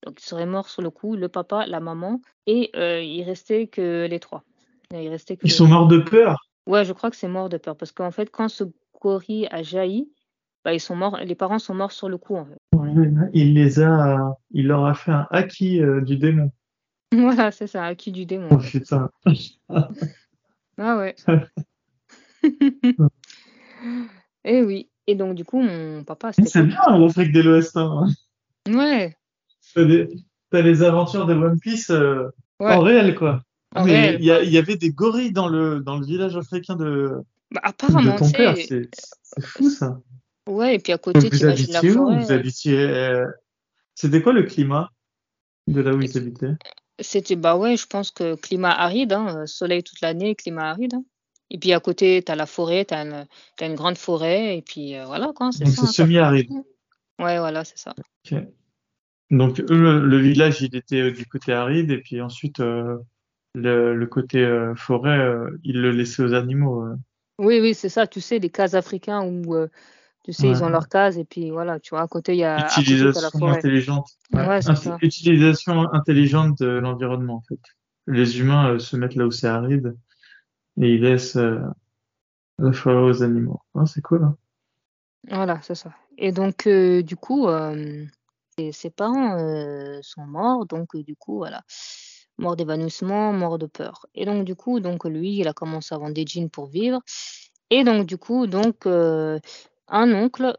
Donc 0.06 0.22
ils 0.22 0.26
seraient 0.26 0.46
morts 0.46 0.70
sur 0.70 0.82
le 0.82 0.90
coup, 0.90 1.16
le 1.16 1.30
papa, 1.30 1.66
la 1.68 1.80
maman 1.80 2.22
et 2.48 2.72
heu, 2.76 3.04
il 3.04 3.24
restait 3.24 3.68
que 3.68 4.08
les 4.10 4.20
3. 4.20 4.44
Il 4.92 5.10
restait 5.10 5.36
que 5.36 5.46
Ils 5.46 5.52
sont 5.52 5.66
3. 5.66 5.80
morts 5.80 5.88
de 5.88 6.00
peur? 6.00 6.48
Ouais, 6.68 6.86
je 6.86 6.94
crois 6.94 7.10
que 7.12 7.16
c'est 7.16 7.28
mort 7.28 7.50
de 7.50 7.58
peur 7.58 7.76
parce 7.76 7.92
qu'en 7.92 8.12
fait, 8.12 8.30
quand 8.32 8.50
ce 8.50 8.64
gorille 9.02 9.48
a 9.52 9.62
jailli, 9.62 10.12
bah, 10.64 10.74
ils 10.74 10.80
sont 10.80 10.96
morts 10.96 11.18
les 11.18 11.36
parents 11.36 11.60
sont 11.60 11.76
morts 11.76 11.92
sur 11.92 12.10
le 12.10 12.18
coup, 12.18 12.36
en 12.36 12.46
fait. 12.46 12.58
Ouais, 12.74 12.92
il 13.34 13.54
les 13.54 13.80
a 13.80 14.36
il 14.52 14.68
leur 14.68 14.86
a 14.86 14.94
fait 14.94 15.12
un 15.12 15.28
haki, 15.32 15.82
heu, 15.82 16.02
du 16.02 16.18
démon. 16.18 16.52
Voilà, 17.14 17.52
c'est 17.52 17.68
ça, 17.68 17.86
acquis 17.86 18.12
du 18.12 18.26
démon, 18.26 18.50
Oh 18.52 18.58
putain. 18.58 19.10
Ah 20.78 20.98
ouais. 20.98 21.16
Et 24.44 24.62
oui 24.64 24.90
et 25.08 25.16
donc 25.16 25.36
du 25.36 25.46
coup, 25.46 25.62
mon 25.62 26.04
papa 26.04 26.32
C'est 26.34 26.64
bien 26.64 26.80
l'Afrique 26.98 27.32
de 27.32 27.42
l'Ouest, 27.42 27.78
hein. 27.78 28.08
ouais, 28.68 29.16
Tu 29.74 29.80
as 29.80 29.86
des 29.86 30.08
les 30.52 30.84
aventures 30.84 31.26
de 31.26 31.34
One 31.34 31.60
Piece, 31.60 31.90
ouais, 31.90 32.26
en 32.60 32.80
réel, 32.80 33.16
quoi. 33.16 33.42
Ah 33.76 33.82
en 33.82 33.86
mais 33.86 33.92
réel, 33.94 34.18
il 34.22 34.54
y 34.54 34.58
avait 34.58 34.78
des 34.78 34.92
gorilles 34.92 35.34
dans 35.34 35.50
le 35.50 35.82
dans 35.82 35.98
le 35.98 36.06
village 36.06 36.38
africain 36.38 36.76
de 36.76 37.12
Bah, 37.52 37.62
apparemment, 37.64 38.16
ton 38.16 38.32
père, 38.32 38.56
c'est 38.56 38.90
c'est 38.94 39.46
fou 39.46 39.70
ça. 39.70 40.00
ouais 40.48 40.76
et 40.76 40.80
puis 40.80 40.94
à 40.94 40.98
côté, 40.98 41.30
tu 41.30 41.38
imagines 41.38 41.74
la 41.74 41.82
forêt, 41.82 42.24
Vous 42.24 42.32
heu 42.32 42.36
habitiez, 42.36 42.78
heu 42.78 43.26
c'était 43.96 44.22
quoi 44.22 44.34
le 44.34 44.44
climat 44.44 44.90
de 45.68 45.82
là 45.82 45.94
où 45.94 46.02
ils 46.02 46.18
habitaient? 46.18 46.56
C'était 47.00 47.36
bah, 47.36 47.58
ouais, 47.58 47.76
je 47.76 47.88
pense 47.88 48.12
que 48.12 48.36
climat 48.36 48.72
aride, 48.72 49.12
hein, 49.14 49.46
soleil 49.46 49.84
toute 49.84 50.00
l'année, 50.02 50.36
climat 50.36 50.70
aride, 50.70 50.94
hein. 50.94 51.04
Et 51.56 51.58
puis 51.58 51.72
à 51.72 51.80
côté, 51.80 52.22
tu 52.22 52.30
as 52.34 52.36
la 52.36 52.48
forêt, 52.48 52.84
tu 52.84 52.94
as 52.94 53.04
une 53.04 53.26
tu 53.56 53.64
as 53.64 53.68
une 53.68 53.76
grande 53.76 53.98
forêt 53.98 54.58
et 54.58 54.62
puis, 54.62 54.94
heu, 54.98 55.06
voilà 55.06 55.32
quoi, 55.34 55.52
Donc 55.62 55.70
c'est 55.70 55.82
hein, 55.84 55.88
semi-aride. 55.88 56.50
Ouais, 57.18 57.40
voilà, 57.40 57.64
c'est 57.64 57.78
ça. 57.78 57.96
Donc 59.32 59.62
eux, 59.62 60.00
le 60.02 60.18
village, 60.18 60.62
il 60.62 60.76
était, 60.76 61.00
heu, 61.00 61.12
du 61.14 61.26
côté 61.26 61.54
aride 61.54 61.92
et 61.92 62.00
puis 62.00 62.20
ensuite, 62.22 62.60
heu, 62.60 63.00
le 63.54 63.96
le 63.96 64.06
côté, 64.08 64.46
forêt, 64.76 65.18
ils 65.64 65.80
le 65.80 65.92
laissaient 65.92 66.24
aux 66.24 66.34
animaux. 66.34 66.86
Oui, 67.40 67.62
oui, 67.62 67.74
c'est 67.74 67.88
ça, 67.88 68.06
tu 68.06 68.20
sais, 68.20 68.38
les 68.40 68.50
cases 68.50 68.74
africains 68.74 69.24
où, 69.24 69.56
tu 70.26 70.34
sais, 70.34 70.50
ils 70.50 70.62
ont 70.62 70.66
Ouais. 70.66 70.72
leurs 70.74 70.90
cases 70.90 71.16
et 71.16 71.24
puis 71.24 71.52
voilà, 71.52 71.80
tu 71.80 71.92
vois? 71.92 72.02
À 72.02 72.08
côté, 72.10 72.34
il 72.34 72.40
y 72.40 72.44
a 72.44 72.58
côté, 72.58 72.82
la 72.82 72.82
Utilisation 72.82 73.48
intelligente, 73.48 74.10
ouais. 74.34 74.46
Ouais, 74.46 74.60
utilisation 75.02 75.94
intelligente 75.94 76.60
de 76.60 76.68
l'environnement, 76.68 77.36
en 77.36 77.44
fait. 77.48 77.62
Les 78.08 78.40
humains, 78.42 78.78
se 78.78 78.98
mettent 78.98 79.16
là 79.16 79.26
où 79.26 79.32
c'est 79.32 79.48
aride 79.48 79.96
et 80.82 80.94
ils 80.96 81.02
laissent, 81.02 81.36
heu, 81.36 81.62
la 82.60 82.72
forêt 82.74 83.02
aux 83.02 83.24
animaux. 83.24 83.62
Ah, 83.76 83.86
c'est 83.86 84.02
cool, 84.02 84.24
hein. 84.24 84.38
Voilà, 85.30 85.60
c'est 85.62 85.76
ça. 85.76 85.92
Et 86.18 86.32
donc 86.32 86.68
heu, 86.68 87.02
du 87.04 87.16
coup, 87.16 87.48
ses 88.58 88.72
ses 88.72 88.90
parents, 88.90 89.38
sont 90.02 90.26
morts 90.26 90.66
donc 90.66 90.96
du 90.96 91.16
coup, 91.16 91.38
voilà, 91.38 91.64
mort 92.38 92.56
d'évanouissement, 92.56 93.34
mort 93.34 93.58
de 93.58 93.66
peur. 93.66 94.06
Et 94.14 94.26
donc 94.26 94.46
du 94.46 94.56
coup, 94.56 94.80
donc 94.80 95.06
lui, 95.06 95.38
il 95.38 95.48
a 95.48 95.54
commencé 95.54 95.96
à 95.96 95.98
vendre 95.98 96.14
des 96.14 96.26
jeans 96.28 96.50
pour 96.50 96.68
vivre 96.68 97.02
et 97.72 97.84
donc 97.84 98.06
du 98.06 98.18
coup, 98.18 98.46
donc 98.48 98.86
un 98.86 100.14
oncle 100.14 100.58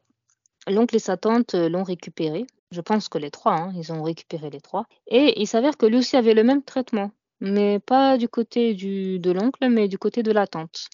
l'oncle 0.68 0.96
et 0.96 0.98
sa 0.98 1.16
tante, 1.16 1.54
l'ont 1.54 1.84
récupéré. 1.84 2.46
Je 2.72 2.80
pense 2.80 3.08
que 3.08 3.18
les 3.18 3.30
3, 3.30 3.52
hein, 3.54 3.72
ils 3.76 3.92
ont 3.92 4.02
récupéré 4.02 4.50
les 4.50 4.60
3 4.60 4.86
et 5.06 5.40
il 5.40 5.46
s'avère 5.46 5.76
que 5.76 5.86
lui 5.86 5.98
aussi 5.98 6.16
avait 6.16 6.34
le 6.34 6.42
même 6.42 6.62
traitement, 6.64 7.12
mais 7.40 7.80
pas 7.80 8.18
du 8.18 8.28
côté 8.28 8.74
du 8.74 9.18
de 9.20 9.30
l'oncle, 9.32 9.68
mais 9.68 9.88
du 9.88 9.98
côté 9.98 10.22
de 10.22 10.32
la 10.32 10.46
tante. 10.46 10.86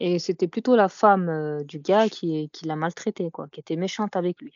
Et 0.00 0.18
c'était 0.20 0.48
plutôt 0.48 0.76
la 0.76 0.88
femme, 0.90 1.28
heu, 1.30 1.64
du 1.64 1.80
gars 1.80 2.08
qui 2.08 2.50
qui 2.52 2.66
l'a 2.66 2.76
maltraité 2.76 3.30
quoi, 3.32 3.48
qui 3.52 3.60
était 3.60 3.76
méchante 3.76 4.16
avec 4.16 4.40
lui. 4.42 4.54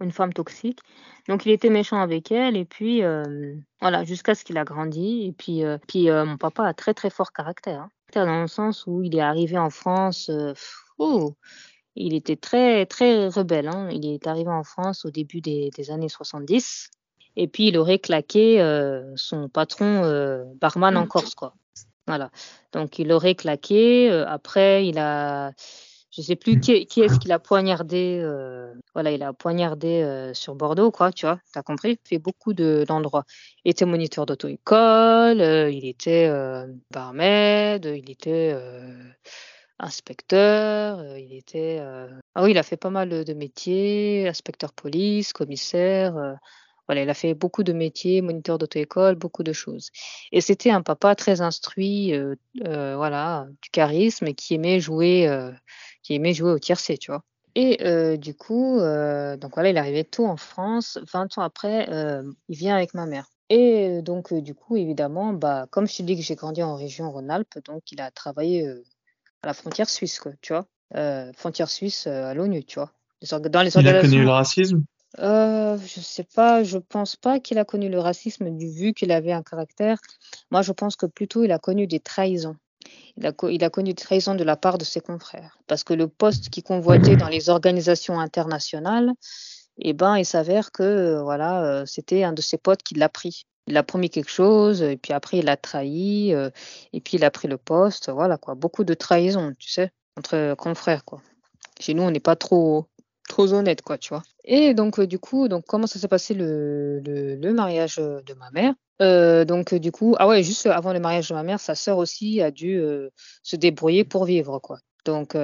Une 0.00 0.12
femme 0.12 0.32
toxique. 0.34 0.80
Donc 1.28 1.46
il 1.46 1.52
était 1.52 1.70
méchant 1.70 2.00
avec 2.00 2.32
elle 2.32 2.56
et 2.56 2.64
puis, 2.66 3.00
hem, 3.00 3.62
voilà, 3.80 4.04
jusqu'à 4.04 4.34
ce 4.34 4.44
qu'il 4.44 4.58
a 4.58 4.64
grandi 4.64 5.26
et 5.26 5.32
puis, 5.32 5.64
heu, 5.64 5.78
puis, 5.88 6.10
mon 6.10 6.36
papa 6.38 6.64
a 6.66 6.74
très, 6.74 6.94
très 6.94 7.10
fort 7.10 7.32
caractère, 7.32 7.82
hein. 7.82 7.90
Dans 8.14 8.42
le 8.42 8.48
sens 8.48 8.86
où 8.86 9.02
il 9.02 9.16
est 9.16 9.20
arrivé 9.20 9.58
en 9.58 9.70
France, 9.70 10.30
ouh, 10.98 11.34
il 11.96 12.14
était 12.14 12.36
très, 12.36 12.86
très 12.86 13.28
rebelle, 13.28 13.68
hein. 13.68 13.88
Il 13.92 14.06
est 14.06 14.26
arrivé 14.28 14.50
en 14.50 14.64
France 14.64 15.04
au 15.06 15.10
début 15.10 15.40
des 15.42 15.70
des 15.76 15.90
années 15.92 16.08
70 16.10 16.90
et 17.36 17.48
puis 17.48 17.68
il 17.68 17.78
aurait 17.78 17.98
claqué, 17.98 18.60
heu, 18.60 19.12
son 19.16 19.48
patron, 19.48 20.04
heu, 20.04 20.44
barman 20.60 20.96
en 20.96 21.06
Corse, 21.06 21.34
quoi. 21.34 21.54
Voilà, 22.06 22.30
donc 22.72 22.98
il 22.98 23.10
aurait 23.12 23.34
claqué, 23.34 24.10
heu, 24.10 24.26
après 24.28 24.86
il 24.86 24.98
a 24.98 25.52
je 26.16 26.22
sais 26.22 26.36
plus 26.36 26.60
qui 26.60 26.86
qui 26.86 27.00
est-ce 27.00 27.18
qu'il 27.18 27.32
a 27.32 27.38
poignardé, 27.40 28.22
voilà, 28.92 29.10
il 29.10 29.22
a 29.22 29.32
poignardé, 29.32 30.30
sur 30.32 30.54
Bordeaux 30.54 30.92
quoi, 30.92 31.10
tu 31.10 31.26
vois? 31.26 31.40
Tu 31.52 31.58
as 31.58 31.62
compris? 31.62 31.98
Il 32.04 32.08
fait 32.08 32.18
beaucoup 32.18 32.52
de 32.52 32.84
d'endroits. 32.86 33.24
Il 33.64 33.70
était 33.72 33.84
moniteur 33.84 34.24
d'auto-école, 34.26 35.40
il 35.72 35.88
était, 35.88 36.30
barmaid, 36.92 37.84
il 37.86 38.08
était, 38.10 38.56
inspecteur, 39.80 41.16
il 41.16 41.34
était, 41.34 41.80
ah 42.34 42.44
oui, 42.44 42.52
il 42.52 42.58
a 42.58 42.62
fait 42.62 42.76
pas 42.76 42.90
mal, 42.90 43.24
de 43.24 43.34
métiers, 43.34 44.28
inspecteur 44.28 44.72
police, 44.72 45.32
commissaire, 45.32 46.36
Voilà, 46.86 47.02
il 47.02 47.10
a 47.10 47.14
fait 47.14 47.34
beaucoup 47.34 47.62
de 47.62 47.72
métiers, 47.72 48.20
moniteur 48.20 48.58
d'auto-école, 48.58 49.14
beaucoup 49.14 49.42
de 49.42 49.52
choses. 49.52 49.90
Et 50.32 50.40
c'était 50.40 50.70
un 50.70 50.82
papa 50.82 51.14
très 51.14 51.40
instruit, 51.40 52.12
euh, 52.12 52.34
euh, 52.66 52.96
voilà, 52.96 53.46
du 53.62 53.70
charisme 53.70 54.26
et 54.26 54.34
qui 54.34 54.54
aimait 54.54 54.80
jouer, 54.80 55.26
euh, 55.26 55.50
qui 56.02 56.14
aimait 56.14 56.34
jouer 56.34 56.50
au 56.52 56.58
tiercé, 56.58 56.98
tu 56.98 57.10
vois. 57.10 57.22
Et 57.56 58.18
du 58.18 58.34
coup, 58.34 58.80
donc 58.80 59.54
voilà, 59.54 59.70
il 59.70 59.78
arrivé 59.78 60.02
tôt 60.02 60.26
en 60.26 60.36
France. 60.36 60.98
20 61.12 61.38
ans 61.38 61.42
après, 61.42 61.86
il 62.48 62.56
vient 62.56 62.74
avec 62.74 62.94
ma 62.94 63.06
mère. 63.06 63.30
Et 63.48 64.02
donc, 64.02 64.34
du 64.34 64.56
coup, 64.56 64.76
évidemment, 64.76 65.32
bah, 65.32 65.68
comme 65.70 65.86
je 65.86 65.98
te 65.98 66.02
dis 66.02 66.16
que 66.16 66.22
j'ai 66.22 66.34
grandi 66.34 66.64
en 66.64 66.74
région 66.74 67.12
Rhône-Alpes, 67.12 67.60
donc 67.64 67.92
il 67.92 68.00
a 68.00 68.10
travaillé 68.10 68.68
à 69.42 69.46
la 69.46 69.54
frontière 69.54 69.88
suisse, 69.88 70.18
quoi, 70.18 70.32
tu 70.40 70.52
vois. 70.52 70.66
Frontière 71.34 71.70
suisse 71.70 72.08
à 72.08 72.34
l'ONU, 72.34 72.64
tu 72.64 72.80
vois. 72.80 72.90
Dans 73.48 73.62
les 73.62 73.78
Il 73.78 73.86
a 73.86 74.00
connu 74.00 74.24
le 74.24 74.30
racisme? 74.30 74.82
Euh, 75.20 75.78
je 75.78 76.00
sais 76.00 76.24
pas, 76.24 76.64
je 76.64 76.78
pense 76.78 77.16
pas 77.16 77.38
qu'il 77.40 77.58
a 77.58 77.64
connu 77.64 77.88
le 77.88 78.00
racisme 78.00 78.50
du 78.50 78.68
vu 78.68 78.92
qu'il 78.92 79.12
avait 79.12 79.32
un 79.32 79.42
caractère. 79.42 79.98
Moi, 80.50 80.62
je 80.62 80.72
pense 80.72 80.96
que 80.96 81.06
plutôt 81.06 81.44
il 81.44 81.52
a 81.52 81.58
connu 81.58 81.86
des 81.86 82.00
trahisons. 82.00 82.56
Il 83.16 83.26
a, 83.26 83.32
il 83.48 83.64
a 83.64 83.70
connu 83.70 83.94
des 83.94 84.02
trahisons 84.02 84.34
de 84.34 84.44
la 84.44 84.56
part 84.56 84.78
de 84.78 84.84
ses 84.84 85.00
confrères. 85.00 85.58
Parce 85.66 85.84
que 85.84 85.94
le 85.94 86.08
poste 86.08 86.50
qu'il 86.50 86.64
convoitait 86.64 87.16
dans 87.16 87.28
les 87.28 87.48
organisations 87.48 88.18
internationales, 88.18 89.12
eh 89.78 89.92
ben, 89.92 90.16
il 90.16 90.26
s'avère 90.26 90.72
que 90.72 91.20
voilà, 91.22 91.64
euh, 91.64 91.86
c'était 91.86 92.24
un 92.24 92.32
de 92.32 92.42
ses 92.42 92.58
potes 92.58 92.82
qui 92.82 92.94
l'a 92.94 93.08
pris. 93.08 93.46
Il 93.66 93.76
a 93.76 93.82
promis 93.82 94.10
quelque 94.10 94.30
chose, 94.30 94.82
et 94.82 94.96
puis 94.96 95.12
après 95.12 95.38
il 95.38 95.48
a 95.48 95.56
trahi, 95.56 96.34
euh, 96.34 96.50
et 96.92 97.00
puis 97.00 97.16
il 97.16 97.24
a 97.24 97.30
pris 97.30 97.48
le 97.48 97.56
poste. 97.56 98.10
Voilà 98.10 98.36
quoi, 98.36 98.54
beaucoup 98.54 98.84
de 98.84 98.94
trahisons, 98.94 99.54
tu 99.58 99.70
sais, 99.70 99.90
entre 100.18 100.54
confrères 100.56 101.04
quoi. 101.04 101.22
Chez 101.80 101.94
nous, 101.94 102.02
on 102.02 102.10
n'est 102.10 102.20
pas 102.20 102.36
trop 102.36 102.86
trop 103.28 103.52
honnête, 103.52 103.82
quoi, 103.82 103.98
tu 103.98 104.10
vois. 104.10 104.22
Et 104.44 104.74
donc, 104.74 104.98
euh, 104.98 105.06
du 105.06 105.18
coup, 105.18 105.48
donc 105.48 105.64
comment 105.66 105.86
ça 105.86 105.98
s'est 105.98 106.08
passé 106.08 106.34
le, 106.34 107.00
le, 107.00 107.52
mariage 107.52 107.98
euh, 107.98 108.20
de 108.22 108.34
ma 108.34 108.50
mère? 108.50 108.74
Euh, 109.02 109.44
Donc, 109.44 109.74
du 109.74 109.90
coup, 109.90 110.14
ah 110.18 110.28
ouais, 110.28 110.42
juste 110.42 110.66
avant 110.66 110.92
le 110.92 111.00
mariage 111.00 111.28
de 111.28 111.34
ma 111.34 111.42
mère, 111.42 111.60
sa 111.60 111.74
sœur 111.74 111.98
aussi 111.98 112.40
a 112.40 112.50
dû 112.50 112.80
se 113.42 113.56
débrouiller 113.56 114.04
pour 114.04 114.24
vivre, 114.24 114.58
quoi. 114.58 114.78
Donc, 115.04 115.36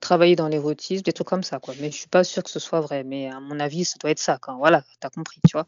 travailler 0.00 0.36
dans 0.36 0.48
l'érotisme, 0.48 1.02
des 1.02 1.12
trucs 1.12 1.26
comme 1.26 1.42
ça, 1.42 1.58
quoi. 1.58 1.74
Mais 1.80 1.90
je 1.90 1.96
suis 1.96 2.08
pas 2.08 2.24
sûre 2.24 2.42
que 2.42 2.50
ce 2.50 2.60
soit 2.60 2.80
vrai, 2.80 3.02
mais 3.04 3.28
à 3.28 3.40
mon 3.40 3.58
avis, 3.58 3.84
ça 3.84 3.96
doit 4.00 4.10
être 4.10 4.20
ça, 4.20 4.38
quoi. 4.40 4.54
Voilà, 4.54 4.84
t'as 5.00 5.10
compris, 5.10 5.40
tu 5.48 5.56
vois. 5.56 5.66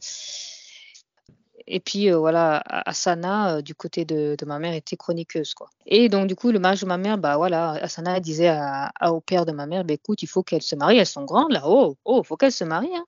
Et 1.66 1.80
puis 1.80 2.10
euh, 2.10 2.18
voilà, 2.18 2.62
Asana, 2.66 3.56
euh, 3.56 3.62
du 3.62 3.74
côté 3.74 4.04
de, 4.04 4.36
ma 4.44 4.58
mère, 4.58 4.74
était 4.74 4.96
chroniqueuse, 4.96 5.54
quoi. 5.54 5.70
Et 5.86 6.08
donc, 6.08 6.26
du 6.26 6.36
coup, 6.36 6.50
le 6.50 6.58
mariage 6.58 6.82
de 6.82 6.86
ma 6.86 6.98
mère, 6.98 7.18
bah 7.18 7.36
voilà, 7.36 7.72
Asana 7.72 8.20
disait 8.20 8.54
au 9.02 9.20
père 9.20 9.46
de 9.46 9.52
ma 9.52 9.66
mère, 9.66 9.84
bah, 9.84 9.94
écoute, 9.94 10.22
il 10.22 10.26
faut 10.26 10.42
qu'elle 10.42 10.62
se 10.62 10.76
marie, 10.76 10.98
elles 10.98 11.06
sont 11.06 11.24
grandes 11.24 11.52
là, 11.52 11.62
oh, 11.64 11.96
oh, 12.04 12.22
faut 12.22 12.36
qu'elle 12.36 12.52
se 12.52 12.64
marie, 12.64 12.94
hein. 12.94 13.06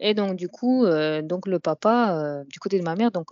Et 0.00 0.12
donc, 0.14 0.36
du 0.36 0.48
coup, 0.48 0.84
euh, 0.84 1.22
donc 1.22 1.46
le 1.46 1.60
papa, 1.60 2.42
du 2.48 2.58
côté 2.58 2.78
de 2.78 2.84
ma 2.84 2.96
mère, 2.96 3.10
donc 3.12 3.28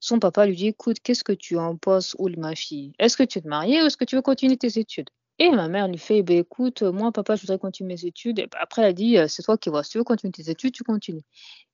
son 0.00 0.18
papa 0.18 0.46
lui 0.46 0.56
dit, 0.56 0.68
écoute, 0.68 0.98
qu'est-ce 1.02 1.24
que 1.24 1.32
tu 1.32 1.58
en 1.58 1.76
penses, 1.76 2.16
Oul, 2.18 2.36
ma 2.38 2.54
fille? 2.54 2.92
Est-ce 2.98 3.16
que 3.16 3.22
tu 3.22 3.38
veux 3.38 3.42
te 3.42 3.48
marier 3.48 3.82
ou 3.82 3.86
est-ce 3.86 3.96
que 3.96 4.04
tu 4.04 4.16
veux 4.16 4.22
continuer 4.22 4.56
tes 4.56 4.78
études? 4.78 5.10
Et 5.40 5.50
ma 5.50 5.68
mère 5.68 5.88
lui 5.88 5.96
fait, 5.98 6.22
bah, 6.22 6.34
écoute, 6.34 6.82
moi, 6.82 7.12
papa, 7.12 7.34
je 7.34 7.40
voudrais 7.40 7.58
continuer 7.58 7.94
mes 7.94 8.04
études. 8.04 8.38
Et 8.38 8.46
bah, 8.46 8.58
après, 8.60 8.82
elle 8.82 8.88
a 8.88 8.92
dit, 8.92 9.16
euh, 9.18 9.26
c'est 9.26 9.42
toi 9.42 9.56
qui 9.58 9.70
vois, 9.70 9.82
si 9.82 9.90
tu 9.90 9.98
veux 9.98 10.04
continuer 10.04 10.32
tes 10.32 10.50
études, 10.50 10.72
tu 10.74 10.84
continues. 10.84 11.22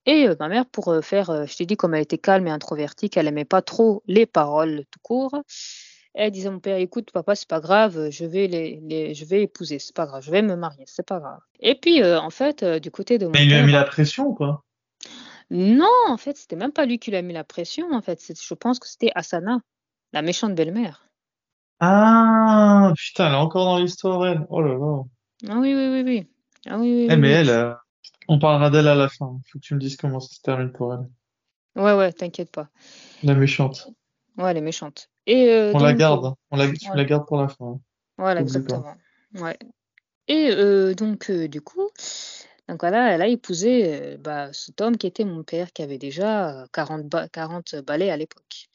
Et 0.06 0.28
euh, 0.28 0.36
ma 0.40 0.48
mère, 0.48 0.66
pour 0.66 0.88
euh, 0.88 1.02
faire, 1.02 1.30
euh, 1.30 1.46
je 1.46 1.56
t'ai 1.56 1.66
dit, 1.66 1.76
comme 1.76 1.94
elle 1.94 2.02
était 2.02 2.18
calme 2.18 2.46
et 2.46 2.50
introvertie, 2.52 3.10
qu'elle 3.10 3.26
aimait 3.28 3.44
pas 3.44 3.62
trop 3.62 4.02
les 4.06 4.26
paroles 4.26 4.84
tout 4.90 5.00
court, 5.02 5.32
elle 6.14 6.30
disait 6.30 6.48
à 6.48 6.52
mon 6.52 6.60
père, 6.60 6.76
écoute, 6.78 7.10
papa, 7.12 7.34
c'est 7.34 7.48
pas 7.48 7.60
grave, 7.60 7.98
euh, 7.98 8.10
je 8.10 8.24
vais 8.24 8.46
les, 8.46 8.80
les- 8.84 9.14
je 9.14 9.24
vais 9.24 9.42
épouser, 9.42 9.78
c'est 9.80 9.94
pas 9.96 10.06
grave, 10.06 10.22
je 10.22 10.30
vais 10.30 10.42
me 10.42 10.56
marier, 10.56 10.84
c'est 10.86 11.06
pas 11.06 11.20
grave. 11.20 11.40
Et 11.60 11.74
puis, 11.74 12.02
euh, 12.02 12.20
en 12.20 12.30
fait, 12.30 12.62
euh, 12.62 12.78
du 12.78 12.90
côté 12.90 13.18
de 13.18 13.26
mon 13.26 13.32
Mais 13.32 13.44
il 13.44 13.48
lui 13.48 13.56
a 13.56 13.66
mis 13.66 13.72
la 13.72 13.84
pression 13.84 14.28
ou 14.28 14.34
quoi? 14.34 14.62
non, 15.50 15.90
en 16.08 16.16
fait, 16.16 16.36
c'était 16.36 16.56
même 16.56 16.72
pas 16.72 16.86
lui 16.86 16.98
qui 16.98 17.10
lui 17.10 17.16
a 17.18 17.22
mis 17.22 17.34
la 17.34 17.44
pression, 17.44 17.92
en 17.92 18.00
fait, 18.02 18.20
je 18.40 18.54
pense 18.54 18.78
que 18.78 18.88
c'était 18.88 19.12
Asana, 19.14 19.60
la 20.12 20.22
méchante 20.22 20.54
belle-mère. 20.54 21.05
Ah, 21.80 22.92
putain, 22.96 23.26
elle 23.28 23.32
est 23.34 23.36
encore 23.36 23.66
dans 23.66 23.78
l'histoire, 23.78 24.26
elle. 24.26 24.46
Oh 24.48 24.62
là 24.62 24.74
là. 24.74 25.02
Ah 25.48 25.58
oui, 25.58 25.74
oui, 25.74 25.88
oui, 25.92 26.02
oui. 26.04 26.28
Ah 26.66 26.78
oui, 26.78 26.90
oui, 26.92 27.06
Eh, 27.10 27.14
oui, 27.14 27.16
mais 27.20 27.28
elle, 27.30 27.50
euh, 27.50 27.74
on 28.28 28.38
parlera 28.38 28.70
d'elle 28.70 28.88
à 28.88 28.94
la 28.94 29.08
fin. 29.08 29.38
Faut 29.52 29.58
que 29.58 29.64
tu 29.64 29.74
me 29.74 29.80
dises 29.80 29.96
comment 29.96 30.20
ça 30.20 30.34
se 30.34 30.40
termine 30.40 30.72
pour 30.72 30.94
elle. 30.94 31.06
Ouais, 31.82 31.92
ouais, 31.94 32.12
t'inquiète 32.12 32.50
pas. 32.50 32.70
La 33.22 33.34
méchante. 33.34 33.88
Ouais, 34.38 34.50
elle 34.50 34.56
est 34.56 34.62
méchante. 34.62 35.10
Et 35.26 35.50
euh, 35.50 35.72
On 35.74 35.78
la 35.78 35.92
garde. 35.92 36.24
hein. 36.24 36.36
On 36.50 36.56
la, 36.56 36.72
tu 36.72 36.88
la 36.94 37.04
gardes 37.04 37.26
pour 37.26 37.36
la 37.36 37.48
fin. 37.48 37.66
hein. 37.66 37.80
voilà, 38.16 38.40
exactement. 38.40 38.94
Ouais. 39.34 39.58
Et 40.28 40.50
euh, 40.50 40.94
donc, 40.94 41.30
du 41.30 41.60
coup, 41.60 41.88
donc 42.68 42.80
voilà, 42.80 43.12
elle 43.12 43.22
a 43.22 43.28
épousé 43.28 44.16
bah, 44.18 44.52
cet 44.52 44.80
homme 44.80 44.96
qui 44.96 45.06
était 45.06 45.24
mon 45.24 45.44
père, 45.44 45.72
qui 45.72 45.82
avait 45.82 45.98
déjà 45.98 46.62
euh, 46.62 46.66
40, 46.72 47.06
ba- 47.06 47.28
40 47.28 47.76
balais 47.76 48.10
à 48.10 48.16
l'époque. 48.16 48.68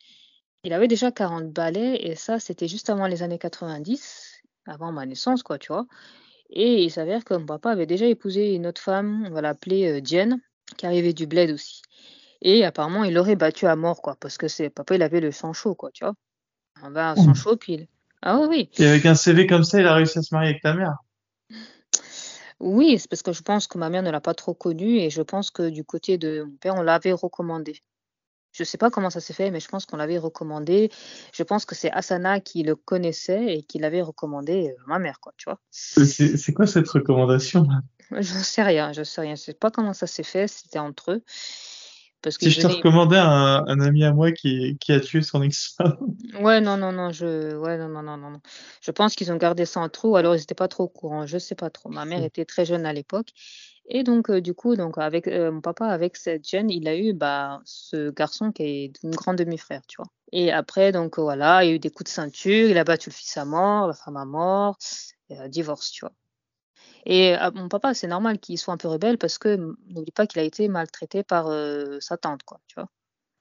Il 0.63 0.73
avait 0.73 0.87
déjà 0.87 1.11
40 1.11 1.51
balais, 1.51 1.95
et 2.03 2.15
ça, 2.15 2.39
c'était 2.39 2.67
juste 2.67 2.91
avant 2.91 3.07
les 3.07 3.23
années 3.23 3.39
90, 3.39 4.43
avant 4.67 4.91
ma 4.91 5.07
naissance, 5.07 5.41
quoi, 5.41 5.57
tu 5.57 5.73
vois. 5.73 5.87
Et 6.51 6.83
il 6.83 6.91
s'avère 6.91 7.23
que 7.23 7.33
mon 7.33 7.47
papa 7.47 7.71
avait 7.71 7.87
déjà 7.87 8.05
épousé 8.05 8.53
une 8.53 8.67
autre 8.67 8.81
femme, 8.81 9.25
on 9.27 9.31
va 9.31 9.41
l'appeler 9.41 9.91
euh, 9.91 10.01
Diane, 10.01 10.39
qui 10.77 10.85
arrivait 10.85 11.13
du 11.13 11.25
bled 11.25 11.49
aussi. 11.49 11.81
Et 12.43 12.63
apparemment, 12.63 13.03
il 13.03 13.15
l'aurait 13.15 13.35
battu 13.35 13.65
à 13.65 13.75
mort, 13.75 14.03
quoi, 14.03 14.15
parce 14.19 14.37
que 14.37 14.47
c'est 14.47 14.69
papa, 14.69 14.93
il 14.93 15.01
avait 15.01 15.19
le 15.19 15.31
sang 15.31 15.51
chaud, 15.53 15.73
quoi, 15.73 15.89
tu 15.91 16.03
vois. 16.03 16.13
Un 16.83 16.91
bain 16.91 17.13
à 17.13 17.15
sang 17.15 17.33
chaud, 17.33 17.57
puis 17.57 17.73
il... 17.73 17.87
Ah 18.21 18.37
oui, 18.39 18.47
oui. 18.47 18.69
Et 18.77 18.87
avec 18.87 19.07
un 19.07 19.15
CV 19.15 19.47
comme 19.47 19.63
ça, 19.63 19.79
il 19.79 19.87
a 19.87 19.95
réussi 19.95 20.19
à 20.19 20.21
se 20.21 20.31
marier 20.31 20.51
avec 20.51 20.61
ta 20.61 20.75
mère. 20.75 20.97
Oui, 22.59 22.99
c'est 22.99 23.09
parce 23.09 23.23
que 23.23 23.33
je 23.33 23.41
pense 23.41 23.65
que 23.65 23.79
ma 23.79 23.89
mère 23.89 24.03
ne 24.03 24.11
l'a 24.11 24.21
pas 24.21 24.35
trop 24.35 24.53
connu 24.53 24.99
et 24.99 25.09
je 25.09 25.23
pense 25.23 25.49
que 25.49 25.69
du 25.69 25.83
côté 25.83 26.19
de 26.19 26.43
mon 26.43 26.55
père, 26.57 26.75
on 26.75 26.83
l'avait 26.83 27.13
recommandé. 27.13 27.81
Je 28.51 28.63
sais 28.63 28.77
pas 28.77 28.89
comment 28.89 29.09
ça 29.09 29.19
s'est 29.19 29.33
fait, 29.33 29.49
mais 29.51 29.59
je 29.59 29.67
pense 29.67 29.85
qu'on 29.85 29.97
l'avait 29.97 30.17
recommandé. 30.17 30.91
Je 31.33 31.43
pense 31.43 31.65
que 31.65 31.75
c'est 31.75 31.91
Asana 31.91 32.39
qui 32.39 32.63
le 32.63 32.75
connaissait 32.75 33.55
et 33.55 33.63
qui 33.63 33.79
l'avait 33.79 34.01
recommandé 34.01 34.69
euh, 34.69 34.83
à 34.85 34.87
ma 34.87 34.99
mère, 34.99 35.19
quoi, 35.19 35.33
tu 35.37 35.45
vois. 35.45 35.59
C'est 35.69 36.05
c'est 36.05 36.53
quoi 36.53 36.67
cette 36.67 36.89
recommandation? 36.89 37.67
Je 38.11 38.23
sais 38.23 38.63
rien, 38.63 38.91
je 38.91 39.03
sais 39.03 39.21
rien. 39.21 39.35
Je 39.35 39.41
sais 39.41 39.53
pas 39.53 39.71
comment 39.71 39.93
ça 39.93 40.05
s'est 40.05 40.23
fait, 40.23 40.47
c'était 40.49 40.79
entre 40.79 41.13
eux. 41.13 41.23
Parce 42.21 42.37
Si 42.37 42.51
je 42.51 42.61
te 42.61 42.67
recommandais 42.67 43.17
un, 43.17 43.63
un 43.65 43.79
ami 43.79 44.03
à 44.03 44.13
moi 44.13 44.31
qui, 44.31 44.77
qui 44.79 44.91
a 44.91 44.99
tué 44.99 45.21
son 45.21 45.41
ex-femme. 45.41 45.97
Ouais, 46.39 46.61
non, 46.61 46.77
non, 46.77 46.91
non, 46.91 47.11
je, 47.11 47.55
ouais, 47.55 47.77
non, 47.77 47.87
non, 47.87 48.03
non, 48.03 48.17
non. 48.17 48.41
Je 48.81 48.91
pense 48.91 49.15
qu'ils 49.15 49.31
ont 49.31 49.37
gardé 49.37 49.65
ça 49.65 49.79
entre 49.79 50.07
eux, 50.07 50.11
ou 50.11 50.15
alors 50.15 50.35
ils 50.35 50.39
n'étaient 50.39 50.55
pas 50.55 50.67
trop 50.67 50.83
au 50.83 50.87
courant. 50.87 51.25
Je 51.25 51.37
sais 51.37 51.55
pas 51.55 51.69
trop. 51.69 51.89
Ma 51.89 52.05
mère 52.05 52.23
était 52.23 52.45
très 52.45 52.65
jeune 52.65 52.85
à 52.85 52.93
l'époque. 52.93 53.29
Et 53.93 54.03
donc, 54.03 54.29
euh, 54.29 54.39
du 54.39 54.53
coup, 54.53 54.77
donc 54.77 54.97
avec 54.97 55.27
euh, 55.27 55.51
mon 55.51 55.59
papa, 55.59 55.85
avec 55.85 56.15
cette 56.15 56.47
jeune, 56.47 56.71
il 56.71 56.87
a 56.87 56.97
eu 56.97 57.11
bah, 57.11 57.61
ce 57.65 58.09
garçon 58.09 58.53
qui 58.53 58.63
est 58.63 59.03
une 59.03 59.11
grande 59.11 59.35
demi-frère, 59.35 59.81
tu 59.85 59.97
vois. 59.97 60.07
Et 60.31 60.49
après, 60.49 60.93
donc 60.93 61.19
euh, 61.19 61.23
voilà, 61.23 61.65
il 61.65 61.67
y 61.67 61.71
a 61.73 61.75
eu 61.75 61.79
des 61.79 61.89
coups 61.89 62.09
de 62.09 62.13
ceinture, 62.13 62.69
il 62.69 62.77
a 62.77 62.85
battu 62.85 63.09
le 63.09 63.13
fils 63.13 63.35
à 63.35 63.43
mort, 63.43 63.87
la 63.87 63.93
femme 63.93 64.15
à 64.15 64.23
mort, 64.23 64.77
et, 65.29 65.49
divorce, 65.49 65.91
tu 65.91 66.05
vois. 66.05 66.13
Et 67.05 67.35
mon 67.53 67.67
papa, 67.67 67.93
c'est 67.93 68.07
normal 68.07 68.39
qu'il 68.39 68.57
soit 68.57 68.73
un 68.73 68.77
peu 68.77 68.87
rebelle 68.87 69.17
parce 69.17 69.37
que 69.37 69.57
n'oublie 69.87 70.13
pas 70.13 70.25
qu'il 70.25 70.39
a 70.39 70.43
été 70.43 70.69
maltraité 70.69 71.23
par 71.23 71.47
euh, 71.47 71.97
sa 71.99 72.15
tante, 72.15 72.43
quoi, 72.43 72.61
tu 72.67 72.75
vois. 72.75 72.87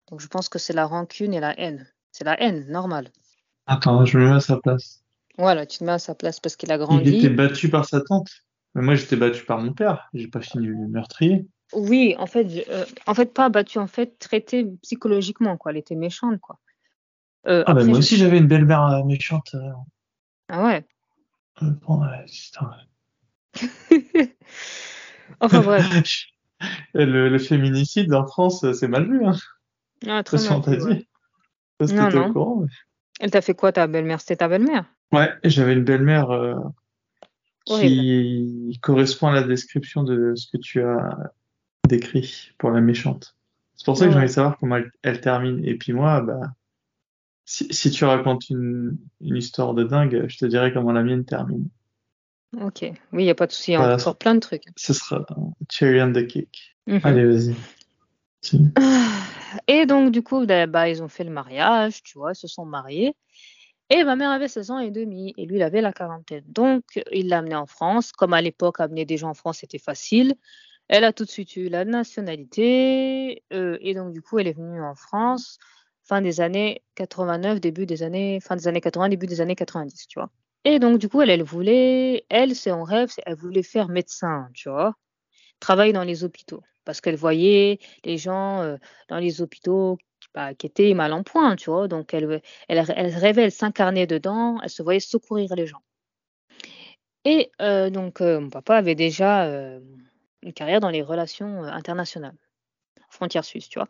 Donc 0.10 0.22
je 0.22 0.28
pense 0.28 0.50
que 0.50 0.58
c'est 0.58 0.74
la 0.74 0.88
rancune 0.88 1.36
et 1.36 1.40
la 1.40 1.60
haine. 1.60 1.88
C'est 2.12 2.24
la 2.24 2.42
haine, 2.42 2.66
normal. 2.68 3.12
Attends, 3.68 4.06
je 4.06 4.18
me 4.18 4.26
mets 4.26 4.36
à 4.38 4.40
sa 4.40 4.58
place. 4.58 5.04
Voilà, 5.38 5.68
tu 5.68 5.78
te 5.78 5.84
mets 5.84 5.92
à 5.92 6.00
sa 6.00 6.16
place 6.16 6.40
parce 6.40 6.56
qu'il 6.56 6.72
a 6.72 6.76
Il 6.76 7.08
était 7.08 7.28
grandi. 7.28 7.30
battu 7.30 7.70
par 7.70 7.86
sa 7.86 8.02
tante? 8.02 8.32
Mais 8.76 8.82
moi, 8.82 8.96
j'étais 8.96 9.16
battu 9.16 9.44
par 9.46 9.60
mon 9.60 9.74
père. 9.74 10.10
J'ai 10.14 10.28
pas 10.28 10.42
fini 10.42 10.68
le 10.68 10.88
meurtrier. 10.88 11.46
Oui, 11.74 12.16
en 12.18 12.26
fait, 12.26 12.66
euh, 12.70 12.86
en 13.08 13.14
fait 13.14 13.34
pas 13.34 13.50
battu, 13.50 13.80
en 13.80 13.88
fait 13.88 14.18
traité 14.20 14.66
psychologiquement, 14.82 15.58
quoi. 15.58 15.72
Elle 15.72 15.78
était 15.78 15.96
méchante, 15.96 16.40
quoi. 16.40 16.60
Euh, 17.48 17.64
Ah, 17.66 17.74
bah, 17.74 17.84
moi 17.84 17.98
aussi, 17.98 18.18
j'avais 18.18 18.38
une 18.38 18.48
belle-mère 18.48 18.86
euh, 18.86 19.04
méchante. 19.04 19.56
Ah 20.50 20.64
ouais. 20.64 20.86
bon. 21.62 22.02
Enfin 25.40 25.62
bref. 25.62 25.86
Le, 26.94 27.28
le 27.30 27.40
féminicide 27.40 28.14
en 28.14 28.28
France, 28.28 28.72
c'est 28.74 28.88
mal 28.88 29.10
vu, 29.10 29.26
hein. 29.26 29.36
Ah, 30.08 30.22
très 30.24 30.38
mal 30.38 30.62
vu, 30.62 30.84
ouais. 30.84 31.08
si 31.88 31.94
Non, 31.96 32.08
au 32.28 32.32
courant. 32.34 32.56
mais- 32.58 32.68
Elle 33.20 33.32
t'a 33.32 33.42
fait 33.42 33.56
quoi, 33.56 33.72
ta 33.72 33.88
belle-mère? 33.88 34.20
C'était 34.20 34.36
ta 34.36 34.48
belle-mère? 34.48 34.86
Ouais, 35.12 35.32
j'avais 35.44 35.74
une 35.74 35.84
belle-mère 35.84 36.30
Horrible. 37.68 37.90
qui 38.72 38.80
correspond 38.82 39.28
à 39.28 39.34
la 39.34 39.44
description 39.44 40.04
de 40.04 40.34
ce 40.36 40.48
que 40.52 40.58
tu 40.58 40.82
as 40.84 41.32
décrit 41.88 42.52
pour 42.58 42.72
la 42.72 42.82
méchante. 42.82 43.36
C'est 43.76 43.86
pour 43.86 43.98
ça 43.98 44.06
Ah 44.06 44.08
que 44.08 44.12
j'ai 44.14 44.18
envie 44.20 44.28
de 44.28 44.32
savoir 44.32 44.58
comment 44.58 44.78
elle, 44.78 44.92
elle 45.04 45.22
termine. 45.22 45.64
Et 45.66 45.76
puis 45.78 45.94
moi, 45.94 46.22
bah, 46.22 46.42
si, 47.46 47.68
si 47.74 47.92
tu 47.92 48.06
racontes 48.06 48.50
une, 48.50 48.98
une 49.22 49.36
histoire 49.38 49.74
de 49.74 49.84
dingue, 49.84 50.26
je 50.28 50.38
te 50.38 50.46
dirai 50.46 50.72
comment 50.74 50.92
la 50.92 51.04
mienne 51.04 51.26
termine. 51.26 51.68
Ok. 52.60 52.82
Oui, 52.82 52.94
il 53.14 53.24
n'y 53.24 53.30
a 53.30 53.36
pas 53.36 53.48
de 53.48 53.52
souci. 53.52 53.72
Il 53.72 53.74
y 53.74 53.76
a 53.76 53.80
Voilà, 53.80 53.96
encore 53.96 54.18
plein 54.18 54.36
de 54.36 54.40
trucs. 54.40 54.64
ce 54.76 54.94
sera 54.94 55.26
cherry 55.70 56.02
on 56.02 56.12
the 56.12 56.28
cake. 56.28 56.76
Mhm. 56.88 57.00
Allez, 57.04 57.26
vas-y. 57.26 57.56
Si. 58.42 58.60
Et 59.68 59.86
donc, 59.86 60.12
du 60.12 60.22
coup, 60.24 60.46
bah, 60.46 60.66
bah, 60.68 60.90
ils 60.90 61.02
ont 61.04 61.08
fait 61.10 61.24
le 61.24 61.32
mariage, 61.32 62.04
tu 62.04 62.18
vois, 62.18 62.32
ils 62.32 62.36
se 62.36 62.48
sont 62.48 62.66
mariés. 62.66 63.14
Et 63.94 64.06
ma 64.06 64.16
mère 64.16 64.30
avait 64.32 64.48
16 64.48 64.72
ans 64.72 64.80
et 64.80 64.90
demi 64.90 65.34
et 65.38 65.46
lui, 65.46 65.58
il 65.58 65.62
avait 65.64 65.82
la 65.82 65.92
quarantaine. 65.92 66.46
Donc, 66.48 66.84
il 67.12 67.28
l'a 67.28 67.40
amené 67.40 67.56
en 67.56 67.66
France. 67.66 68.14
Comme 68.14 68.34
à 68.34 68.42
l'époque, 68.42 68.80
amener 68.80 69.04
des 69.06 69.18
gens 69.18 69.30
en 69.32 69.34
France, 69.34 69.58
c'était 69.60 69.80
facile. 69.80 70.36
Elle 70.90 71.06
a 71.06 71.14
tout 71.14 71.26
de 71.26 71.32
suite 71.32 71.56
eu 71.58 71.70
la 71.70 71.86
nationalité, 71.86 73.44
heu 73.54 73.80
et 73.82 73.96
donc 73.96 74.14
du 74.14 74.22
coup, 74.22 74.40
elle 74.40 74.48
est 74.50 74.54
venue 74.54 74.84
en 74.84 74.96
France 74.96 75.58
fin 76.04 76.22
des 76.22 76.42
années 76.42 76.84
89, 76.98 77.62
début 77.62 77.88
des 77.88 78.04
années 78.04 78.42
fin 78.42 78.58
des 78.58 78.68
années 78.68 78.82
80, 78.82 79.10
début 79.10 79.28
des 79.28 79.42
années 79.42 79.56
90, 79.56 80.08
tu 80.10 80.20
vois? 80.20 80.32
Et 80.66 80.80
donc 80.80 81.00
du 81.00 81.10
coup, 81.10 81.22
elle, 81.24 81.32
elle 81.32 81.44
voulait 81.44 82.26
elle, 82.30 82.56
son 82.58 82.84
rêve, 82.84 83.10
c'est 83.12 83.24
elle 83.26 83.38
voulait 83.38 83.64
faire 83.64 83.90
médecin, 83.90 84.50
tu 84.54 84.70
vois? 84.70 84.96
Travailler 85.60 85.94
dans 85.94 86.04
les 86.04 86.24
hôpitaux 86.24 86.62
parce 86.86 87.02
qu'elle 87.02 87.16
voyait 87.18 87.80
les 88.06 88.18
gens, 88.18 88.64
heu, 88.64 88.80
dans 89.10 89.18
les 89.20 89.42
hôpitaux 89.42 89.98
bah, 90.36 90.54
qui 90.54 90.68
étaient 90.68 90.94
mal 90.94 91.14
en 91.14 91.24
point, 91.24 91.56
tu 91.56 91.70
vois? 91.70 91.88
Donc 91.88 92.14
elle, 92.14 92.42
elle 92.70 92.84
elle 92.96 93.16
rêvait, 93.16 93.44
elle 93.44 93.52
s'incarnait 93.52 94.08
dedans, 94.08 94.60
elle 94.64 94.70
se 94.70 94.84
voyait 94.84 95.00
secourir 95.00 95.54
les 95.56 95.68
gens. 95.68 95.82
Et 97.26 97.52
heu, 97.62 97.92
donc 97.92 98.22
heu, 98.22 98.40
mon 98.40 98.50
papa 98.50 98.76
avait 98.78 98.96
déjà, 98.96 99.48
heu, 99.48 99.84
une 100.42 100.54
carrière 100.54 100.80
dans 100.80 100.90
les 100.90 101.02
relations, 101.04 101.64
internationales, 101.64 102.36
frontières 103.10 103.46
suisses, 103.46 103.70
tu 103.70 103.80
vois? 103.80 103.90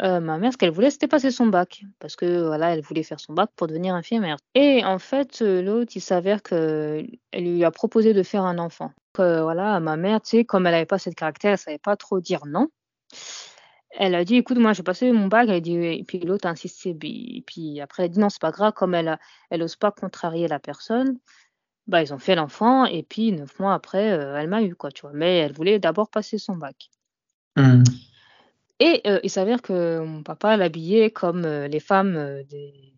Ma 0.00 0.38
mère, 0.38 0.52
ce 0.52 0.56
qu'elle 0.58 0.70
voulait, 0.70 0.90
c'était 0.90 1.06
passer 1.08 1.30
son 1.30 1.46
bac 1.46 1.82
parce 1.98 2.16
que, 2.16 2.46
voilà, 2.46 2.72
elle 2.74 2.80
voulait 2.80 3.02
faire 3.02 3.20
son 3.20 3.34
bac 3.34 3.50
pour 3.56 3.66
devenir 3.66 3.94
infirmière 3.94 4.36
et 4.54 4.84
en 4.84 4.98
fait, 4.98 5.40
l'autre, 5.42 5.92
il 5.94 6.00
s'avère 6.00 6.42
qu'elle 6.42 7.08
lui 7.34 7.64
a 7.64 7.70
proposé 7.70 8.14
de 8.14 8.22
faire 8.22 8.44
un 8.44 8.58
enfant. 8.58 8.92
Voilà, 9.16 9.78
ma 9.80 9.96
mère, 9.96 10.22
tu 10.22 10.30
sais, 10.38 10.44
comme 10.44 10.66
elle 10.66 10.74
avait 10.74 10.86
pas 10.86 10.96
de 10.96 11.10
caractère, 11.14 11.52
elle 11.52 11.58
savait 11.58 11.78
pas 11.78 11.96
trop 11.96 12.20
dire 12.20 12.46
non. 12.46 12.68
Elle 13.98 14.14
a 14.14 14.24
dit: 14.24 14.36
«Écoute, 14.36 14.58
moi, 14.58 14.72
j'ai 14.74 14.82
passé 14.82 15.10
mon 15.12 15.28
bac», 15.28 15.48
elle 15.48 15.54
a 15.56 15.60
dit 15.60 15.74
et 15.76 16.04
puis 16.04 16.18
l'autre 16.20 16.46
a 16.46 16.50
insisté, 16.50 16.90
et 16.90 17.42
puis 17.46 17.80
après 17.80 18.02
elle 18.04 18.10
a 18.10 18.12
dit: 18.12 18.18
«Non, 18.20 18.28
c'est 18.28 18.40
pas 18.40 18.50
grave», 18.50 18.72
comme 18.74 18.94
elle 18.94 19.18
elle 19.50 19.62
ose 19.62 19.76
pas 19.76 19.90
contrarier 19.92 20.46
la 20.48 20.58
personne, 20.60 21.18
bah, 21.88 22.02
ils 22.02 22.14
ont 22.14 22.18
fait 22.20 22.34
l'enfant 22.36 22.86
et 22.86 23.02
puis 23.04 23.32
9 23.32 23.58
mois 23.60 23.74
après, 23.74 24.12
heu, 24.18 24.34
elle 24.36 24.48
m'a 24.48 24.62
eu 24.62 24.74
quoi, 24.76 24.90
tu 24.92 25.02
vois? 25.02 25.12
Mais 25.14 25.38
elle 25.38 25.52
voulait 25.54 25.78
d'abord 25.80 26.10
passer 26.10 26.38
son 26.38 26.56
bac. 26.56 26.90
Mmh. 27.56 27.82
Et 28.80 29.02
heu, 29.06 29.20
il 29.24 29.30
s'avère 29.30 29.62
que 29.62 30.00
mon 30.00 30.22
papa 30.22 30.56
l'habillait 30.56 31.10
comme, 31.10 31.44
heu, 31.46 31.66
les 31.66 31.80
femmes, 31.80 32.42
des 32.48 32.94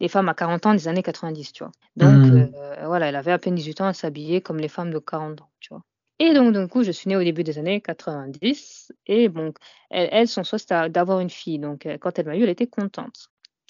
les 0.00 0.08
femmes 0.08 0.28
à 0.28 0.34
40 0.34 0.66
ans 0.66 0.74
des 0.74 0.88
années 0.88 1.02
90, 1.02 1.52
tu 1.52 1.64
vois? 1.64 1.72
Donc 1.96 2.30
Mmh. 2.30 2.50
voilà, 2.84 3.08
elle 3.08 3.16
avait 3.16 3.32
à 3.32 3.38
peine 3.38 3.54
18 3.56 3.80
ans, 3.80 3.88
elle 3.88 3.94
s'habillait 3.94 4.42
comme 4.42 4.58
les 4.58 4.68
femmes 4.68 4.92
de 4.92 4.98
40 4.98 5.40
ans, 5.42 5.50
tu 5.60 5.70
vois? 5.74 5.82
Et 6.20 6.32
donc 6.32 6.52
d'un 6.54 6.66
coup, 6.66 6.82
je 6.82 6.90
suis 6.92 7.08
née 7.08 7.16
au 7.16 7.22
début 7.22 7.44
des 7.44 7.58
années 7.58 7.80
90 7.82 8.90
et 9.06 9.28
bon, 9.28 9.52
elle 9.90 10.08
elle, 10.12 10.28
son 10.28 10.44
souhait, 10.44 10.58
c'était 10.58 10.88
d'avoir 10.88 11.20
une 11.20 11.28
fille, 11.28 11.58
donc 11.58 11.84
heu, 11.84 11.98
quand 11.98 12.18
elle 12.18 12.24
m'a 12.26 12.36
eu, 12.36 12.42
elle 12.42 12.48
était 12.48 12.66
contente 12.66 13.28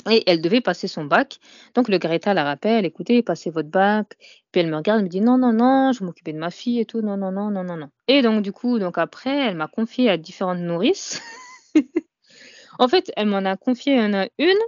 et 0.09 0.23
elle 0.31 0.41
devait 0.41 0.61
passer 0.61 0.87
son 0.87 1.05
bac. 1.05 1.39
Donc 1.75 1.89
le 1.89 1.99
Greta 1.99 2.33
la 2.35 2.45
rappelle: 2.45 2.85
«Écoutez, 2.85 3.23
passez 3.25 3.51
votre 3.51 3.69
bac». 3.69 4.13
Puis 4.53 4.61
elle 4.61 4.69
me 4.71 4.77
regarde, 4.77 5.01
elle 5.01 5.05
me 5.07 5.09
dit: 5.11 5.21
«Non, 5.21 5.37
non, 5.39 5.53
non, 5.53 5.91
je 5.93 6.05
m'occuper 6.05 6.33
de 6.33 6.39
ma 6.39 6.51
fille 6.53 6.79
et 6.79 6.85
tout, 6.87 7.01
non, 7.03 7.17
non, 7.17 7.33
non, 7.33 7.51
non, 7.51 7.65
non, 7.65 7.77
non» 7.77 7.89
et 8.07 8.23
donc 8.23 8.43
du 8.43 8.53
coup, 8.53 8.79
donc 8.79 8.97
après, 8.99 9.37
elle 9.49 9.57
m'a 9.57 9.67
confiée 9.69 10.09
à 10.11 10.17
différentes 10.17 10.61
nourrices. 10.61 11.21
En 12.79 12.89
fait, 12.89 13.13
elle 13.17 13.29
m'en 13.29 13.45
a 13.45 13.57
confié, 13.57 13.99
a 14.01 14.29
une, 14.39 14.59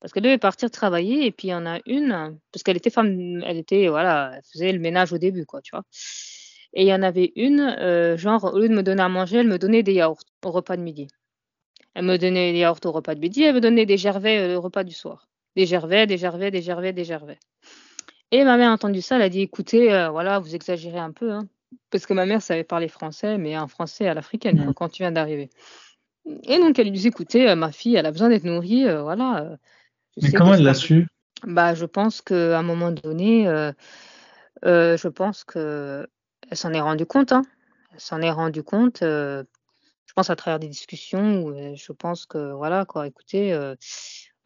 parce 0.00 0.12
qu'elle 0.12 0.22
devait 0.24 0.38
partir 0.38 0.70
travailler 0.70 1.26
et 1.26 1.32
puis 1.32 1.48
il 1.48 1.52
y 1.52 1.54
en 1.54 1.66
a 1.66 1.80
une, 1.86 2.38
parce 2.52 2.62
qu'elle 2.64 2.76
était 2.78 2.90
femme 2.90 3.42
elle 3.44 3.58
était 3.58 3.88
voilà, 3.88 4.32
elle 4.36 4.42
faisait 4.52 4.72
le 4.72 4.80
ménage 4.80 5.12
au 5.12 5.18
début 5.18 5.46
quoi, 5.46 5.62
tu 5.62 5.70
vois? 5.72 5.84
Et 6.76 6.82
il 6.84 6.88
y 6.88 6.94
en 6.94 7.02
avait 7.02 7.32
une, 7.36 7.76
heu, 7.80 8.16
genre 8.18 8.44
au 8.54 8.60
lieu 8.60 8.68
de 8.68 8.74
me 8.76 8.84
donner 8.84 9.02
à 9.02 9.08
manger, 9.08 9.38
elle 9.38 9.48
me 9.48 9.58
donnait 9.58 9.82
des 9.82 9.94
yaourts 9.94 10.20
au 10.44 10.52
repas 10.52 10.76
de 10.76 10.82
midi. 10.82 11.08
Elle 11.94 12.04
me 12.06 12.18
donnait 12.18 12.52
des 12.52 12.60
yaourts 12.60 12.80
au 12.84 12.92
repas 12.92 13.14
de 13.16 13.20
midi, 13.20 13.42
elle 13.44 13.56
me 13.56 13.60
donnait 13.62 13.86
des 13.86 13.96
gervais, 13.98 14.50
heu, 14.54 14.56
au 14.58 14.62
repas 14.62 14.84
du 14.84 14.94
soir. 14.94 15.28
Des 15.56 15.66
gervais, 15.66 16.06
des 16.06 16.18
gervais, 16.18 16.50
des 16.52 16.62
gervais, 16.62 16.92
des 16.92 17.04
gervais 17.04 17.38
et 18.32 18.44
ma 18.44 18.56
mère 18.56 18.70
a 18.70 18.74
entendu 18.74 19.02
ça, 19.02 19.16
elle 19.16 19.22
a 19.22 19.28
dit: 19.28 19.40
«Écoutez, 19.40 19.92
heu, 19.92 20.08
voilà, 20.08 20.38
vous 20.40 20.54
exagérez 20.54 20.98
un 20.98 21.12
peu, 21.12 21.32
hein». 21.32 21.46
Parce 21.90 22.06
que 22.06 22.12
ma 22.14 22.26
mère 22.26 22.42
savait 22.42 22.64
parler 22.64 22.88
français, 22.88 23.38
mais 23.38 23.54
un 23.54 23.68
français 23.68 24.08
à 24.08 24.14
l'africaine 24.14 24.66
Mmh. 24.66 24.72
quand 24.74 24.88
tu 24.88 25.02
viens 25.02 25.12
d'arriver. 25.12 25.50
Et 26.48 26.58
donc 26.58 26.78
elle 26.78 26.86
lui 26.90 26.98
dit: 26.98 27.08
«Écoutez, 27.08 27.54
ma 27.54 27.72
fille, 27.72 27.96
elle 27.96 28.06
a 28.06 28.10
besoin 28.12 28.28
d'être 28.28 28.44
nourrie, 28.44 28.84
voilà, 29.02 29.56
Mais 30.20 30.32
comment 30.32 30.52
que 30.52 30.54
elle 30.54 30.62
l'a 30.64 30.72
pas 30.72 30.74
possi» 30.74 30.86
su? 30.86 31.06
bah, 31.44 31.74
je 31.74 31.84
pense 31.86 32.22
qu'à 32.22 32.58
un 32.58 32.62
moment 32.62 32.92
donné, 32.92 33.44
je 34.64 35.08
pense 35.08 35.44
qu'elle 36.48 36.58
s'en 36.58 36.72
est 36.72 36.80
rendue 36.80 37.06
compte, 37.06 37.32
hein. 37.32 37.42
Elle 37.92 38.00
s'en 38.00 38.20
est 38.22 38.30
rendue 38.30 38.62
compte, 38.62 39.02
heu, 39.02 39.46
je 40.06 40.12
pense 40.14 40.30
à 40.30 40.36
travers 40.36 40.60
des 40.60 40.68
discussions 40.68 41.42
où, 41.42 41.50
heu, 41.52 41.74
je 41.76 41.92
pense 41.92 42.26
que 42.26 42.52
voilà 42.54 42.84
quoi, 42.86 43.06
écoutez, 43.08 43.52
heu, 43.54 43.76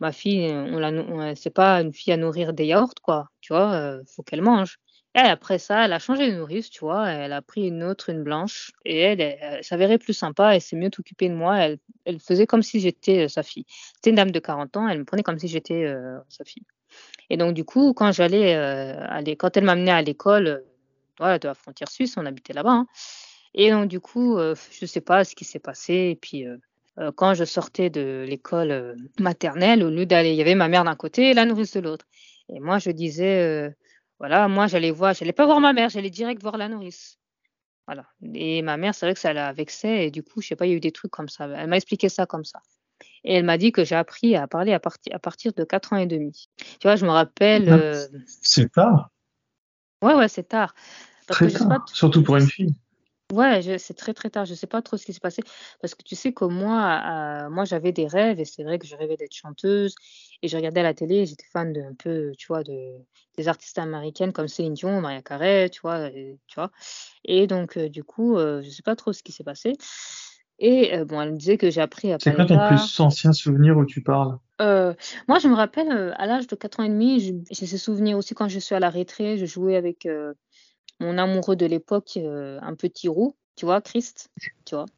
ma 0.01 0.13
fille, 0.13 0.51
on 0.53 0.79
la 0.81 1.37
c'est 1.37 1.51
pas 1.51 1.81
une 1.83 1.93
fille 1.95 2.13
à 2.13 2.17
nourrir 2.19 2.53
des 2.55 2.67
yaourts 2.67 2.95
quoi, 3.03 3.29
tu 3.43 3.53
vois? 3.55 3.75
Heu, 3.77 4.05
faut 4.09 4.23
qu'elle 4.25 4.43
mange. 4.43 4.79
Et 5.17 5.21
après 5.21 5.59
ça, 5.59 5.85
elle 5.87 5.93
a 5.95 5.99
changé 6.01 6.31
de 6.33 6.37
nourrice, 6.39 6.71
tu 6.71 6.81
vois? 6.81 7.11
Elle 7.11 7.33
a 7.35 7.43
pris 7.43 7.69
une 7.69 7.83
autre, 7.85 8.11
une 8.11 8.23
blanche 8.25 8.73
et 8.87 8.99
elle, 9.01 9.21
elle 9.23 9.39
elle 9.43 9.65
s'avérait 9.65 9.99
plus 9.99 10.15
sympa, 10.15 10.55
elle 10.57 10.61
s'est 10.63 10.77
mieux 10.77 10.91
occupée 10.99 11.29
de 11.31 11.35
moi, 11.35 11.59
elle 11.59 11.79
elle 12.07 12.21
faisait 12.21 12.47
comme 12.47 12.63
si 12.63 12.81
j'étais, 12.81 13.29
sa 13.29 13.43
fille. 13.45 13.67
C'était 13.97 14.11
une 14.11 14.17
dame 14.17 14.31
de 14.33 14.41
40 14.41 14.77
ans, 14.79 14.89
elle 14.89 15.01
me 15.01 15.05
prenait 15.07 15.23
comme 15.25 15.39
si 15.41 15.49
j'étais, 15.49 15.95
sa 16.31 16.45
fille. 16.45 16.65
Et 17.31 17.37
donc 17.39 17.55
du 17.55 17.65
coup, 17.65 17.95
quand 17.95 18.13
j'allais, 18.13 18.55
quand 19.39 19.57
elle 19.57 19.65
m'amenait 19.65 19.93
à 19.93 20.03
l'école, 20.03 20.65
voilà, 21.21 21.39
de 21.39 21.47
la 21.49 21.55
frontière 21.55 21.91
suisse, 21.91 22.17
on 22.17 22.27
habitait 22.27 22.53
là-bas, 22.53 22.71
hein. 22.73 22.87
Et 23.55 23.71
donc 23.71 23.89
du 23.89 24.01
coup, 24.01 24.39
heu, 24.39 24.55
je 24.73 24.87
sais 24.87 25.01
pas 25.01 25.25
ce 25.25 25.35
qui 25.35 25.45
s'est 25.45 25.59
passé 25.59 25.95
et 26.13 26.17
puis, 26.17 26.47
heu 26.47 26.61
heu, 26.99 27.13
quand 27.13 27.35
je 27.35 27.45
sortais 27.45 27.91
de 27.91 28.25
l'école, 28.29 28.97
maternelle, 29.19 29.83
au 29.83 29.91
lieu 29.91 30.07
d'aller 30.07 30.31
il 30.31 30.37
y 30.37 30.41
avait 30.41 30.55
ma 30.55 30.69
mère 30.69 30.85
d'un 30.85 30.97
côté 30.97 31.31
et 31.31 31.35
la 31.35 31.45
nourrice 31.45 31.73
de 31.75 31.81
l'autre. 31.81 32.07
Et 32.49 32.61
moi 32.61 32.79
je 32.79 32.91
disais, 32.91 33.73
voilà, 34.19 34.49
moi 34.49 34.67
j'allais 34.67 34.91
voir 34.91 35.15
j'allais 35.15 35.33
pas 35.33 35.47
voir 35.47 35.61
ma 35.61 35.73
mère, 35.73 35.89
j'allais 35.89 36.11
direct 36.11 36.43
voir 36.43 36.57
la 36.59 36.69
nourrice. 36.69 37.19
Voilà. 37.87 38.07
Et 38.35 38.63
ma 38.63 38.77
mère, 38.77 38.95
c'est 38.95 39.07
vrai 39.07 39.15
que 39.15 39.21
ça 39.21 39.33
la 39.33 39.53
vexait 39.53 40.07
et 40.07 40.11
du 40.13 40.23
coup, 40.23 40.41
je 40.41 40.49
sais 40.49 40.57
pas, 40.57 40.67
il 40.67 40.71
y 40.71 40.73
a 40.75 40.77
eu 40.77 40.81
des 40.81 40.93
trucs 40.93 41.11
comme 41.11 41.29
ça. 41.29 41.49
Elle 41.57 41.69
m'a 41.69 41.77
expliqué 41.77 42.09
ça 42.09 42.25
comme 42.25 42.45
ça. 42.45 42.61
Et 43.25 43.35
elle 43.35 43.45
m'a 43.45 43.59
dit 43.59 43.73
que 43.73 43.85
j'ai 43.85 43.97
appris 43.97 44.37
à 44.37 44.47
parler 44.47 44.73
à 44.73 44.79
parti 44.81 45.11
à 45.13 45.19
partir 45.19 45.53
de 45.53 45.65
4 45.65 45.93
ans 45.93 45.97
et 45.97 46.07
demi. 46.07 46.49
Tu 46.59 46.87
vois, 46.87 46.97
je 46.97 47.05
me 47.05 47.11
rappelle, 47.11 47.65
c'est 48.27 48.71
tard, 48.71 49.11
ouais, 50.03 50.15
ouais, 50.15 50.29
c'est 50.29 50.49
tard 50.49 50.75
très 51.31 51.51
pas 51.69 51.81
tard, 51.81 51.89
surtout 51.93 52.23
pour 52.23 52.37
une 52.37 52.49
fille. 52.49 52.75
Ouais, 53.33 53.63
c'est 53.79 53.95
très, 53.95 54.13
très 54.13 54.29
tard. 54.29 54.45
Je 54.45 54.55
sais 54.55 54.67
pas 54.67 54.83
trop 54.83 54.97
ce 54.97 55.05
qui 55.07 55.13
s'est 55.13 55.21
passé 55.21 55.43
parce 55.81 55.95
que 55.95 56.03
tu 56.03 56.17
sais 56.17 56.33
que 56.33 56.45
moi, 56.45 57.49
moi 57.49 57.65
j'avais 57.65 57.93
des 57.93 58.09
rêves 58.09 58.41
et 58.41 58.45
c'est 58.45 58.65
vrai 58.65 58.77
que 58.81 58.87
je 58.89 58.97
rêvais 58.97 59.17
d'être 59.17 59.33
chanteuse 59.35 59.95
et 60.43 60.49
je 60.49 60.57
regardais 60.57 60.81
à 60.81 60.83
la 60.83 60.95
télé, 60.95 61.27
j'étais 61.27 61.47
fan 61.53 61.73
de 61.73 61.81
un 61.81 61.95
peu, 61.95 62.33
tu 62.37 62.49
vois, 62.49 62.65
de 62.65 62.75
des 63.37 63.47
artistes 63.47 63.79
américaines 63.79 64.33
comme 64.33 64.49
Céline 64.49 64.75
Dion, 64.75 65.01
Mariah 65.01 65.23
Carey, 65.23 65.71
tu 65.71 65.81
vois? 65.81 66.09
Et 66.09 66.41
tu 66.49 66.57
vois? 66.57 66.73
Et 67.25 67.47
donc 67.47 67.77
heu, 67.77 67.89
du 67.89 68.03
coup, 68.03 68.37
heu, 68.37 68.63
je 68.63 68.71
sais 68.71 68.83
pas 68.83 68.97
trop 68.97 69.13
ce 69.13 69.23
qui 69.23 69.31
s'est 69.33 69.45
passé 69.45 69.75
et 70.59 70.97
heu, 70.97 71.05
bon, 71.05 71.21
elle 71.21 71.33
me 71.33 71.37
disait 71.39 71.57
que 71.57 71.71
j'ai 71.71 71.81
appris 71.81 72.13
à 72.13 72.19
C'est 72.19 72.35
quoi 72.35 72.45
ton 72.47 72.59
plus 72.67 73.01
ancien 73.01 73.33
souvenir 73.33 73.77
où 73.79 73.85
tu 73.87 74.03
parles? 74.03 74.39
Heu, 74.61 74.95
moi 75.29 75.39
je 75.39 75.49
me 75.49 75.55
rappelle, 75.55 75.91
à 76.17 76.27
l'âge 76.27 76.47
de 76.47 76.55
4 76.55 76.81
ans 76.81 76.83
et 76.85 76.89
demi, 76.89 77.21
j'ai 77.51 77.67
ce 77.67 77.79
souvenir 77.79 78.19
aussi 78.19 78.35
quand 78.35 78.49
je 78.49 78.59
suis 78.59 78.75
à 78.75 78.81
la 78.81 78.91
récré, 78.91 79.39
je 79.39 79.47
jouais 79.47 79.77
avec, 79.77 80.07
mon 81.01 81.19
amoureux 81.19 81.57
de 81.57 81.67
l'époque, 81.67 82.13
heu, 82.17 82.59
un 82.63 82.75
petit 82.75 83.09
roux, 83.09 83.35
tu 83.57 83.65
vois? 83.67 83.81
Christ, 83.81 84.31
tu 84.65 84.75
vois? 84.75 84.87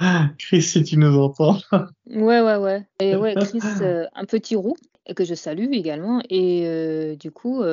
Ah, 0.00 0.30
Chris, 0.38 0.62
si 0.62 0.84
tu 0.84 0.96
nous 0.96 1.18
entends. 1.18 1.58
Ouais, 2.06 2.40
ouais, 2.40 2.56
ouais 2.56 2.86
et 3.00 3.16
ouais, 3.16 3.34
Chris, 3.34 3.60
heu, 3.80 4.06
un 4.14 4.24
petit 4.26 4.54
roux 4.54 4.76
et 5.06 5.14
que 5.14 5.24
je 5.24 5.34
salue 5.34 5.72
également 5.72 6.20
et 6.30 6.66
heu, 6.68 7.16
du 7.16 7.32
coup, 7.32 7.64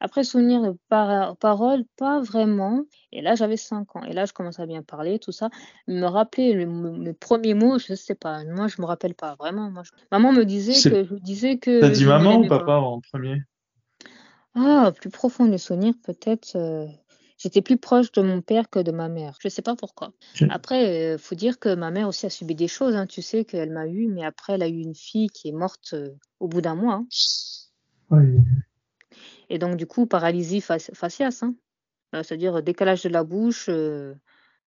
après 0.00 0.24
souvenir 0.24 0.62
de 0.62 0.76
para 0.88 1.36
paroles, 1.36 1.84
pas 1.96 2.20
vraiment 2.20 2.84
et 3.12 3.22
là, 3.22 3.36
j'avais 3.36 3.56
5 3.56 3.94
ans 3.94 4.02
et 4.02 4.12
là, 4.12 4.24
je 4.24 4.32
commençais 4.32 4.62
à 4.62 4.66
bien 4.66 4.82
parler, 4.82 5.20
tout 5.20 5.30
ça. 5.30 5.48
Me 5.86 6.06
rappeler 6.06 6.54
le 6.54 6.62
m 6.62 7.04
le 7.04 7.12
1er 7.12 7.54
mot, 7.54 7.78
je 7.78 7.94
sais 7.94 8.16
pas, 8.16 8.42
moi, 8.44 8.66
je 8.66 8.80
me 8.82 8.86
rappelle 8.86 9.14
pas 9.14 9.36
vraiment, 9.36 9.70
moi, 9.70 9.82
je 9.84 9.92
maman 10.10 10.32
me 10.32 10.44
disait 10.44 10.82
que 10.90 11.04
je 11.04 11.14
disais 11.14 11.58
que 11.58 11.90
dit 11.90 12.00
je 12.00 12.06
ne 12.10 12.16
maman 12.18 12.38
ou 12.40 12.48
pas. 12.48 12.58
papa 12.58 12.72
en 12.78 13.00
1er? 13.00 13.42
Ah, 14.56 14.92
plus 14.94 15.10
profond 15.10 15.46
des 15.46 15.58
souvenirs, 15.58 15.94
peut-être, 16.04 16.54
heu, 16.56 16.86
j'étais 17.38 17.60
plus 17.60 17.76
proche 17.76 18.12
de 18.12 18.22
mon 18.22 18.40
père 18.40 18.70
que 18.70 18.78
de 18.78 18.92
ma 18.92 19.08
mère. 19.08 19.36
Je 19.40 19.48
sais 19.48 19.62
pas 19.62 19.74
pourquoi. 19.74 20.12
Après, 20.48 21.14
heu, 21.14 21.18
faut 21.18 21.34
dire 21.34 21.58
que 21.58 21.74
ma 21.74 21.90
mère 21.90 22.06
aussi 22.06 22.26
a 22.26 22.30
subi 22.30 22.54
des 22.54 22.68
choses, 22.68 22.94
hein. 22.94 23.06
Tu 23.06 23.20
sais 23.20 23.44
qu'elle 23.44 23.70
m'a 23.72 23.88
eue, 23.88 24.06
mais 24.06 24.24
après 24.24 24.52
elle 24.54 24.62
a 24.62 24.68
eu 24.68 24.78
une 24.80 24.94
fille 24.94 25.28
qui 25.28 25.48
est 25.48 25.52
morte, 25.52 25.94
heu, 25.94 26.14
au 26.38 26.46
bout 26.46 26.60
d'un 26.60 26.76
mois, 26.76 26.94
hein 26.94 27.06
Oui. 28.10 28.38
et 29.48 29.58
donc 29.58 29.76
du 29.76 29.86
coup, 29.86 30.06
paralysie 30.06 30.60
fac 30.60 30.82
hein. 31.20 31.54
Heu, 32.14 32.22
c'est-à-dire, 32.22 32.62
décalage 32.62 33.02
de 33.02 33.08
la 33.08 33.24
bouche, 33.24 33.66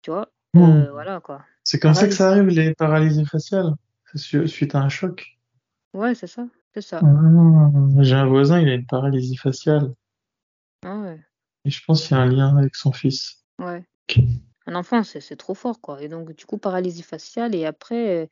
tu 0.02 0.10
vois? 0.10 0.32
Heu, 0.56 0.90
voilà 0.90 1.20
quoi. 1.20 1.44
C'est 1.62 1.78
comme 1.78 1.94
ça 1.94 2.08
que 2.08 2.14
ça 2.14 2.30
arrive 2.30 2.48
les 2.48 2.74
paralysies 2.74 3.24
faciales? 3.26 3.72
Su 4.14 4.48
suite 4.48 4.74
à 4.74 4.80
un 4.80 4.88
choc? 4.88 5.38
Ouais, 5.94 6.14
c'est 6.14 6.26
ça, 6.26 6.46
c'est 6.76 6.82
ça. 6.82 7.06
Ah! 7.06 7.70
J'ai 8.00 8.14
un 8.16 8.26
voisin, 8.26 8.60
il 8.60 8.68
a 8.68 8.74
une 8.74 8.84
paralysie 8.84 9.36
faciale 9.38 9.94
Ah 10.82 10.96
ouais, 11.00 11.20
et 11.66 11.70
je 11.70 11.84
pense 11.84 12.06
qu'il 12.06 12.16
y 12.16 12.20
a 12.20 12.22
un 12.22 12.26
lien 12.30 12.56
avec 12.56 12.74
son 12.76 12.92
fils. 12.92 13.44
ouais. 13.58 13.84
Un 14.66 14.74
enfant, 14.76 15.04
c'est 15.04 15.36
trop 15.36 15.54
fort 15.54 15.80
quoi 15.80 16.02
et 16.02 16.08
donc 16.08 16.32
du 16.34 16.46
coup, 16.46 16.58
paralysie 16.58 17.02
faciale 17.02 17.54
et 17.54 17.66
après, 17.66 18.30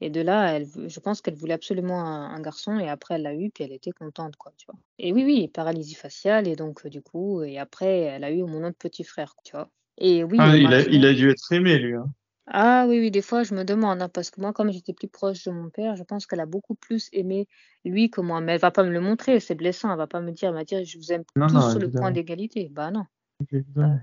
Et 0.00 0.10
de 0.10 0.20
là, 0.22 0.52
elle 0.54 0.66
je 0.88 1.00
pense 1.00 1.22
qu'elle 1.22 1.34
voulait 1.36 1.54
absolument 1.54 2.00
un 2.02 2.30
un 2.34 2.40
garçon 2.42 2.78
et 2.80 2.88
après 2.90 3.16
elle 3.16 3.22
l'a 3.24 3.34
eu, 3.34 3.50
puis 3.50 3.64
elle 3.64 3.72
était 3.72 3.92
contente 3.92 4.36
quoi, 4.36 4.52
tu 4.58 4.66
vois? 4.68 4.78
Et 4.98 5.12
oui, 5.12 5.24
oui, 5.24 5.48
paralysie 5.48 5.94
faciale 5.96 6.48
et 6.48 6.56
donc 6.56 6.86
du 6.88 7.02
coup 7.02 7.42
et 7.42 7.58
après 7.58 8.00
elle 8.02 8.24
a 8.24 8.32
eu 8.32 8.44
mon 8.44 8.64
autre 8.64 8.78
petit 8.78 9.04
frère, 9.04 9.34
tu 9.44 9.52
vois? 9.56 9.70
Et 9.98 10.24
oui, 10.24 10.38
Ah, 10.38 10.56
il 10.56 10.66
a, 10.74 10.80
maintenant- 10.80 10.92
il 10.92 11.06
a 11.06 11.14
dû 11.14 11.30
être 11.30 11.52
aimé, 11.52 11.78
lui. 11.78 11.94
Hein. 11.96 12.12
Ah 12.46 12.86
oui, 12.88 12.98
oui, 12.98 13.10
des 13.10 13.22
fois, 13.22 13.42
je 13.44 13.54
me 13.54 13.64
demande, 13.64 14.02
hein, 14.02 14.08
parce 14.08 14.30
que 14.30 14.40
moi, 14.40 14.52
comme 14.52 14.72
j'étais 14.72 14.92
plus 14.92 15.08
proche 15.08 15.44
de 15.44 15.50
mon 15.52 15.70
père, 15.70 15.94
je 15.96 16.02
pense 16.02 16.26
qu'elle 16.26 16.40
a 16.40 16.46
beaucoup 16.46 16.74
plus 16.74 17.08
aimé 17.12 17.46
lui 17.84 18.10
que 18.10 18.20
moi. 18.20 18.40
Mais 18.40 18.54
elle 18.54 18.60
va 18.60 18.70
pas 18.70 18.82
me 18.82 18.90
le 18.90 19.00
montrer, 19.00 19.38
c'est 19.40 19.54
blessant. 19.54 19.90
Elle 19.92 19.98
va 19.98 20.06
pas 20.06 20.20
me 20.20 20.32
dire, 20.32 20.48
elle 20.48 20.56
va 20.56 20.64
dire, 20.64 20.84
je 20.84 20.98
vous 20.98 21.12
aime 21.12 21.22
Non, 21.36 21.46
tous 21.46 21.54
non, 21.54 21.70
sur 21.70 21.78
le 21.78 21.90
point 21.90 22.10
d'égalité. 22.10 22.68
Bah 22.70 22.90
non. 22.90 23.04
évidemment. 23.52 24.00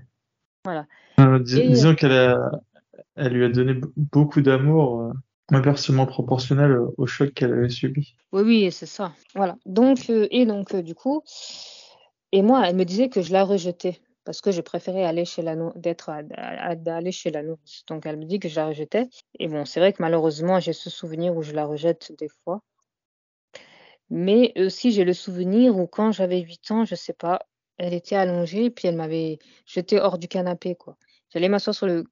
Voilà. 0.64 0.86
Euh, 1.20 1.38
dis- 1.40 1.60
Et- 1.60 1.68
disons 1.68 1.94
qu'elle 1.94 2.12
a, 2.12 2.50
elle 3.16 3.32
lui 3.32 3.44
a 3.44 3.48
donné 3.48 3.80
beaucoup 3.96 4.40
d'amour, 4.40 5.00
euh, 5.02 5.12
inversement 5.50 6.06
proportionnel 6.06 6.72
au, 6.72 6.94
au 6.96 7.06
choc 7.06 7.32
qu'elle 7.34 7.52
avait 7.52 7.68
subi. 7.68 8.16
Oui, 8.32 8.42
oui, 8.42 8.72
c'est 8.72 8.86
ça. 8.86 9.12
Voilà. 9.34 9.56
Donc, 9.66 10.10
euh, 10.10 10.26
et 10.30 10.46
donc, 10.46 10.74
euh, 10.74 10.82
du 10.82 10.94
coup, 10.94 11.22
et 12.32 12.42
moi, 12.42 12.66
elle 12.66 12.76
me 12.76 12.84
disait 12.84 13.08
que 13.08 13.22
je 13.22 13.32
la 13.32 13.44
rejetais 13.44 14.00
parce 14.28 14.42
que 14.42 14.52
je 14.52 14.60
préférais 14.60 15.04
aller 15.04 15.24
chez 15.24 15.40
la 15.40 15.56
d'être 15.74 16.10
d'aller 16.76 17.12
chez 17.12 17.30
la 17.30 17.42
nourrice. 17.42 17.82
Donc, 17.86 18.04
elle 18.04 18.18
me 18.18 18.26
dit 18.26 18.38
que 18.38 18.46
je 18.46 18.56
la 18.56 18.66
rejetais. 18.66 19.08
Et 19.38 19.48
bon, 19.48 19.64
c'est 19.64 19.80
vrai 19.80 19.94
que 19.94 20.02
malheureusement, 20.02 20.60
j'ai 20.60 20.74
ce 20.74 20.90
souvenir 20.90 21.34
où 21.34 21.40
je 21.40 21.54
la 21.54 21.64
rejette 21.64 22.12
des 22.18 22.28
fois. 22.44 22.60
Mais 24.10 24.52
aussi, 24.60 24.92
j'ai 24.92 25.04
le 25.04 25.14
souvenir 25.14 25.78
où 25.78 25.86
quand 25.86 26.12
j'avais 26.12 26.40
8 26.40 26.70
ans, 26.72 26.84
je 26.84 26.94
sais 26.94 27.14
pas, 27.14 27.40
elle 27.78 27.94
était 27.94 28.16
allongée, 28.16 28.68
puis 28.68 28.86
elle 28.86 28.96
m'avait 28.96 29.38
jeté 29.64 29.98
hors 29.98 30.18
du 30.18 30.28
canapé, 30.28 30.74
quoi. 30.74 30.98
J'allais 31.30 31.48
m'asseoir 31.48 31.74
sur 31.74 31.86
le 31.86 32.04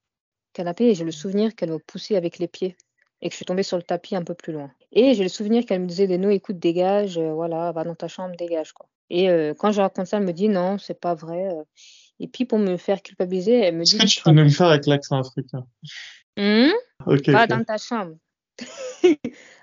canapé 0.55 0.85
et 0.85 0.95
j'ai 0.95 1.05
le 1.05 1.13
souvenir 1.13 1.55
qu'elle 1.55 1.71
me 1.71 1.79
poussait 1.79 2.17
avec 2.17 2.39
les 2.39 2.49
pieds 2.49 2.79
et 3.21 3.29
que 3.29 3.33
je 3.33 3.37
suis 3.37 3.45
tombée 3.45 3.63
sur 3.63 3.77
le 3.77 3.83
tapis 3.83 4.17
un 4.17 4.25
peu 4.25 4.35
plus 4.35 4.55
loin. 4.55 4.71
Et 4.91 5.13
j'ai 5.13 5.23
le 5.23 5.29
souvenir 5.29 5.67
qu'elle 5.67 5.83
me 5.83 5.87
disait 5.87 6.07
des 6.07 6.17
noms, 6.17 6.31
écoute, 6.31 6.59
dégage, 6.59 7.19
euh, 7.19 7.35
voilà, 7.35 7.73
va 7.73 7.85
dans 7.85 7.95
ta 7.95 8.09
chambre, 8.09 8.35
dégage, 8.37 8.73
quoi. 8.73 8.89
Et 9.11 9.29
euh, 9.31 9.55
quand 9.55 9.71
je 9.71 9.81
raconte 9.83 10.07
ça, 10.07 10.17
elle 10.17 10.25
me 10.25 10.33
dit 10.33 10.49
non, 10.49 10.79
c'est 10.79 10.99
pas 10.99 11.15
vrai. 11.15 11.49
Et 12.19 12.29
puis 12.29 12.45
pour 12.45 12.59
me 12.59 12.77
faire 12.77 13.03
culpabiliser, 13.03 13.59
elle 13.59 13.77
me 13.77 13.83
Est-ce 13.83 13.97
dit 13.97 14.03
que 14.03 14.07
tu 14.07 14.23
peux 14.23 14.31
nous 14.31 14.45
le 14.45 14.51
faire 14.51 14.69
avec 14.69 14.87
l'accent 14.87 15.19
africain? 15.21 15.67
Ok, 17.07 17.29
va 17.29 17.47
dans 17.47 17.65
ta 17.65 17.79
chambre. 17.79 18.17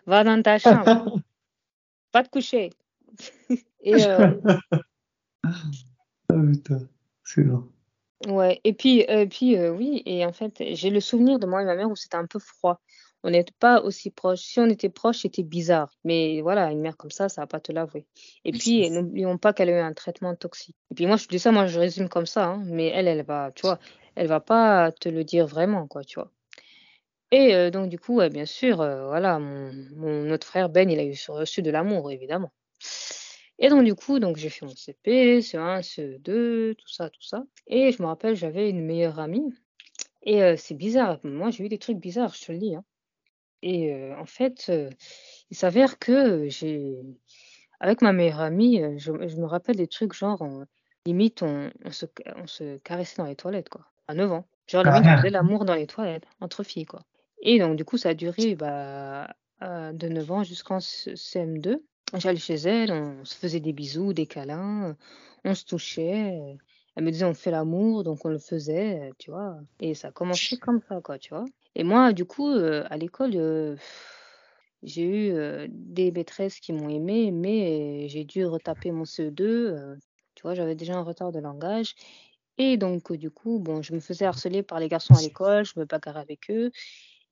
va 0.05 0.23
dans 0.23 0.41
ta 0.41 0.59
chambre. 0.59 1.19
Va 2.13 2.23
te 2.23 2.29
coucher. 2.29 2.69
et 3.81 4.05
euh, 4.05 4.39
Ah 6.29 6.35
putain, 6.51 6.87
c'est 7.23 7.43
bon. 7.43 7.69
ouais, 8.27 8.61
et 8.63 8.73
puis, 8.73 9.05
euh, 9.09 9.25
puis 9.25 9.57
euh, 9.57 9.71
oui, 9.71 10.01
et 10.05 10.25
en 10.25 10.33
fait, 10.33 10.63
j'ai 10.73 10.89
le 10.89 10.99
souvenir 10.99 11.39
de 11.39 11.45
moi 11.45 11.61
et 11.61 11.65
ma 11.65 11.75
mère 11.75 11.89
où 11.89 11.95
c'était 11.95 12.17
un 12.17 12.25
peu 12.25 12.39
froid. 12.39 12.81
On 13.23 13.29
n'était 13.31 13.53
pas 13.59 13.81
aussi 13.81 14.09
proches. 14.12 14.41
Si 14.41 14.59
on 14.59 14.65
était 14.69 14.89
proches, 14.89 15.19
c'était 15.21 15.43
bizarre. 15.43 15.91
Mais 16.03 16.41
voilà, 16.41 16.71
une 16.71 16.81
mère 16.81 16.97
comme 16.97 17.12
ça, 17.12 17.29
ça 17.29 17.41
va 17.41 17.47
pas 17.47 17.59
te 17.59 17.71
l'avouer. 17.71 18.05
Et 18.45 18.51
puis, 18.51 18.89
n'oublions 18.89 19.38
pas 19.38 19.53
qu'elle 19.53 19.69
a 19.69 19.77
eu 19.77 19.81
un 19.81 19.93
traitement 19.93 20.36
toxique. 20.36 20.75
Et 20.91 20.95
puis 20.95 21.05
moi, 21.05 21.15
je 21.17 21.27
dis 21.27 21.39
ça, 21.39 21.51
moi, 21.51 21.65
je 21.67 21.79
résume 21.79 22.09
comme 22.09 22.25
ça, 22.25 22.45
hein, 22.45 22.63
mais 22.65 22.88
elle, 22.88 23.07
elle 23.07 23.23
va, 23.23 23.51
tu 23.55 23.62
vois, 23.62 23.79
elle 24.15 24.27
va 24.27 24.39
pas 24.41 24.91
te 24.91 25.07
le 25.09 25.23
dire 25.23 25.47
vraiment, 25.47 25.88
quoi, 25.88 26.03
tu 26.03 26.15
vois. 26.19 26.31
Et 27.31 27.55
euh, 27.55 27.71
donc, 27.71 27.89
du 27.89 27.97
coup, 27.99 28.15
ouais, 28.17 28.29
bien 28.29 28.45
sûr, 28.45 28.81
euh, 28.81 29.07
voilà, 29.07 29.39
mon, 29.39 29.71
mon 29.95 30.29
autre 30.31 30.45
frère 30.45 30.69
Ben, 30.69 30.89
il 30.91 30.99
a 30.99 31.03
eu 31.05 31.15
reçu 31.29 31.62
de 31.62 31.71
l'amour, 31.71 32.12
évidemment. 32.12 32.51
Et 33.59 33.69
donc, 33.69 33.83
du 33.86 33.95
coup, 33.95 34.19
donc 34.19 34.38
j'ai 34.38 34.49
fait 34.49 34.65
mon 34.65 34.75
CP, 34.75 35.41
CE1, 35.41 35.81
CE2, 35.81 36.75
tout 36.75 36.88
ça, 36.89 37.09
tout 37.09 37.21
ça. 37.21 37.43
Et 37.67 37.91
je 37.91 38.01
me 38.01 38.07
rappelle, 38.07 38.36
j'avais 38.36 38.69
une 38.69 38.81
meilleure 38.86 39.19
amie. 39.19 39.53
Et 40.23 40.43
euh, 40.43 40.55
c'est 40.57 40.75
bizarre, 40.75 41.19
moi, 41.23 41.51
j'ai 41.51 41.65
eu 41.65 41.69
des 41.69 41.77
trucs 41.79 41.97
bizarres, 41.97 42.33
je 42.36 42.45
te 42.45 42.51
le 42.51 42.57
dis. 42.59 42.75
hein. 42.75 42.83
Et 43.63 43.93
euh, 43.95 44.15
en 44.19 44.26
fait, 44.28 44.67
euh, 44.69 44.91
il 45.52 45.58
s'avère 45.58 45.99
que 45.99 46.49
j'ai, 46.49 46.99
avec 47.80 48.02
ma 48.02 48.13
meilleure 48.13 48.41
amie, 48.41 48.82
euh, 48.82 48.95
je, 48.97 49.12
je 49.28 49.38
me 49.38 49.45
rappelle 49.45 49.76
des 49.78 49.88
trucs 49.88 50.13
genre, 50.13 50.41
on- 50.41 50.65
limite, 51.06 51.43
on, 51.43 51.71
on 51.86 51.91
se, 51.91 52.06
on 52.38 52.47
se 52.47 52.78
caressait 52.80 53.17
dans 53.17 53.26
les 53.28 53.36
toilettes, 53.36 53.69
quoi, 53.69 53.86
à 54.08 54.13
9 54.15 54.32
ans. 54.32 54.45
Genre, 54.67 54.84
limite, 54.84 55.08
on 55.12 55.15
faisait 55.17 55.30
l'amour 55.32 55.65
dans 55.65 55.76
les 55.76 55.88
toilettes, 55.88 56.26
entre 56.41 56.63
filles, 56.63 56.86
quoi. 56.86 57.02
Et 57.41 57.60
donc, 57.60 57.76
du 57.78 57.86
coup, 57.86 57.97
ça 57.97 58.10
a 58.10 58.13
duré 58.13 58.56
bah, 58.56 59.36
euh, 59.63 59.91
de 59.93 60.08
9 60.08 60.32
ans 60.32 60.43
jusqu'en 60.43 60.80
C- 60.80 61.15
CM2. 61.15 61.84
J'allais 62.15 62.39
chez 62.39 62.56
elle, 62.56 62.91
on 62.91 63.26
se 63.26 63.36
faisait 63.36 63.60
des 63.60 63.73
bisous, 63.73 64.13
des 64.13 64.28
câlins, 64.28 64.89
euh, 64.91 64.93
on 65.45 65.56
se 65.56 65.65
touchait. 65.65 66.32
euh, 66.39 66.56
Elle 66.95 67.04
me 67.06 67.12
disait 67.12 67.26
on 67.26 67.34
fait 67.34 67.52
l'amour, 67.52 68.04
donc 68.04 68.23
on 68.26 68.30
le 68.30 68.39
faisait, 68.39 69.10
euh, 69.10 69.13
tu 69.17 69.32
vois. 69.32 69.58
Et 69.80 69.93
ça 69.95 70.10
a 70.10 70.12
commencé 70.12 70.58
comme 70.58 70.82
ça, 70.88 71.02
quoi, 71.02 71.17
tu 71.19 71.30
vois. 71.34 71.45
Et 71.75 71.83
moi, 71.83 72.13
du 72.13 72.25
coup, 72.25 72.49
euh, 72.49 72.86
à 72.89 72.97
l'école, 72.97 73.31
euh, 73.36 73.75
j'ai 74.83 75.03
eu 75.03 75.31
euh, 75.33 75.67
des 75.69 76.12
maîtresses 76.12 76.59
qui 76.59 76.73
m'ont 76.73 76.89
aimée, 76.89 77.31
mais 77.31 78.07
j'ai 78.09 78.25
dû 78.25 78.45
retaper 78.45 78.91
mon 78.91 79.05
CE2. 79.05 79.43
euh, 79.45 79.95
tu 80.36 80.43
vois, 80.43 80.53
j'avais 80.55 80.75
déjà 80.75 80.95
un 80.95 81.03
retard 81.03 81.31
de 81.31 81.39
langage. 81.39 81.95
Et 82.57 82.77
donc, 82.77 83.12
du 83.13 83.31
coup, 83.31 83.59
bon, 83.59 83.81
je 83.81 83.93
me 83.93 83.99
faisais 83.99 84.25
harceler 84.25 84.62
par 84.63 84.79
les 84.79 84.88
garçons 84.89 85.15
à 85.15 85.21
l'école, 85.21 85.65
je 85.65 85.79
me 85.79 85.86
bagarrais 85.86 86.21
avec 86.21 86.49
eux. 86.51 86.71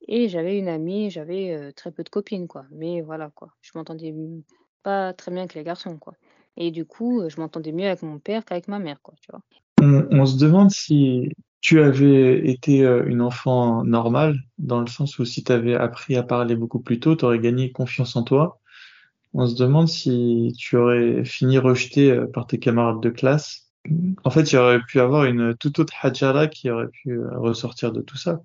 Et 0.08 0.30
j'avais 0.30 0.58
une 0.58 0.68
amie, 0.68 1.12
j'avais 1.12 1.72
très 1.74 1.92
peu 1.92 2.04
de 2.04 2.10
copines, 2.10 2.48
quoi. 2.48 2.66
Mais 2.72 3.02
voilà, 3.02 3.30
quoi. 3.36 3.50
Je 3.62 3.72
m'entendais 3.76 4.16
pas 4.84 5.14
très 5.14 5.32
bien 5.32 5.42
avec 5.42 5.54
les 5.54 5.64
garçons, 5.64 5.98
quoi. 5.98 6.16
Et 6.58 6.72
du 6.72 6.86
coup, 6.86 7.28
je 7.30 7.40
m'entendais 7.40 7.72
mieux 7.72 7.86
avec 7.88 8.02
mon 8.02 8.20
père 8.20 8.46
qu'avec 8.46 8.68
ma 8.68 8.80
mère, 8.80 9.00
quoi, 9.02 9.14
tu 9.22 9.32
vois. 9.32 9.42
On, 9.82 10.26
se 10.28 10.38
demande 10.38 10.70
si 10.70 11.30
tu 11.60 11.82
avais 11.82 12.48
été 12.48 12.86
euh, 12.86 13.04
une 13.08 13.22
enfant 13.22 13.84
normale, 13.84 14.40
dans 14.60 14.80
le 14.80 14.88
sens 14.88 15.18
où 15.18 15.26
si 15.26 15.44
tu 15.44 15.52
avais 15.52 15.74
appris 15.74 16.16
à 16.16 16.24
parler 16.24 16.56
beaucoup 16.56 16.80
plus 16.80 17.00
tôt, 17.00 17.16
tu 17.16 17.26
aurais 17.26 17.40
gagné 17.40 17.72
confiance 17.72 18.16
en 18.16 18.24
toi. 18.24 18.60
On 19.34 19.48
se 19.48 19.56
demande 19.56 19.88
si 19.88 20.54
tu 20.58 20.78
aurais 20.78 21.26
fini 21.26 21.58
rejeté 21.58 22.12
euh, 22.12 22.28
par 22.28 22.46
tes 22.46 22.60
camarades 22.60 23.02
de 23.02 23.10
classe. 23.10 23.72
En 24.24 24.30
fait, 24.30 24.52
il 24.52 24.58
aurait 24.58 24.82
pu 24.88 25.00
avoir 25.00 25.26
une 25.26 25.56
toute 25.56 25.80
autre 25.80 25.94
Hajara 26.00 26.48
qui 26.48 26.70
aurait 26.70 26.90
pu 26.90 27.14
euh, 27.14 27.40
ressortir 27.40 27.92
de 27.92 28.02
tout 28.02 28.18
ça. 28.18 28.40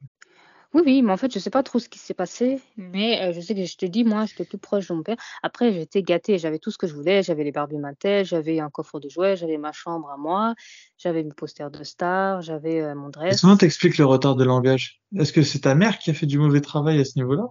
Oui, 0.75 0.83
oui, 0.85 1.03
mais 1.03 1.13
en 1.13 1.17
fait, 1.17 1.33
je 1.33 1.39
sais 1.39 1.51
pas 1.51 1.63
trop 1.63 1.79
ce 1.79 1.89
qui 1.89 1.99
s'est 1.99 2.15
passé, 2.15 2.61
mais 2.77 3.23
euh, 3.23 3.33
je 3.33 3.41
sais 3.41 3.55
que 3.55 3.65
je 3.65 3.77
te 3.77 3.87
dis, 3.87 4.05
moi, 4.05 4.27
j'étais 4.27 4.45
plus 4.45 4.59
proche 4.59 4.89
de 4.89 4.95
mon 4.95 5.03
père. 5.03 5.17
Après, 5.43 5.73
j'étais 5.73 6.03
gâtée, 6.03 6.39
j'avais 6.39 6.59
tout 6.59 6.71
ce 6.71 6.79
que 6.79 6.87
je 6.87 6.95
voulais, 6.95 7.23
j'avais 7.23 7.45
les 7.45 7.53
Barbie 7.53 7.79
Mattel, 7.79 8.25
j'avais 8.25 8.61
un 8.61 8.69
coffre 8.69 9.01
de 9.01 9.09
jouets, 9.09 9.37
j'avais 9.37 9.59
ma 9.59 9.73
chambre 9.73 10.11
à 10.11 10.17
moi, 10.17 10.55
j'avais 10.99 11.23
mes 11.23 11.33
posters 11.33 11.71
de 11.71 11.85
stars, 11.85 12.43
j'avais 12.43 12.81
euh, 12.81 12.95
mon 12.95 13.09
Et 13.09 13.13
dress. 13.13 13.41
comment 13.41 13.57
t'expliques 13.57 13.99
le 13.99 14.05
retard 14.07 14.37
de 14.37 14.45
langage? 14.45 15.01
Est-ce 15.17 15.33
que 15.33 15.43
c'est 15.43 15.61
ta 15.61 15.75
mère 15.75 15.99
qui 15.99 16.11
a 16.11 16.15
fait 16.15 16.27
du 16.27 16.39
mauvais 16.39 16.61
travail 16.61 17.01
à 17.01 17.05
ce 17.05 17.19
niveau-là? 17.19 17.47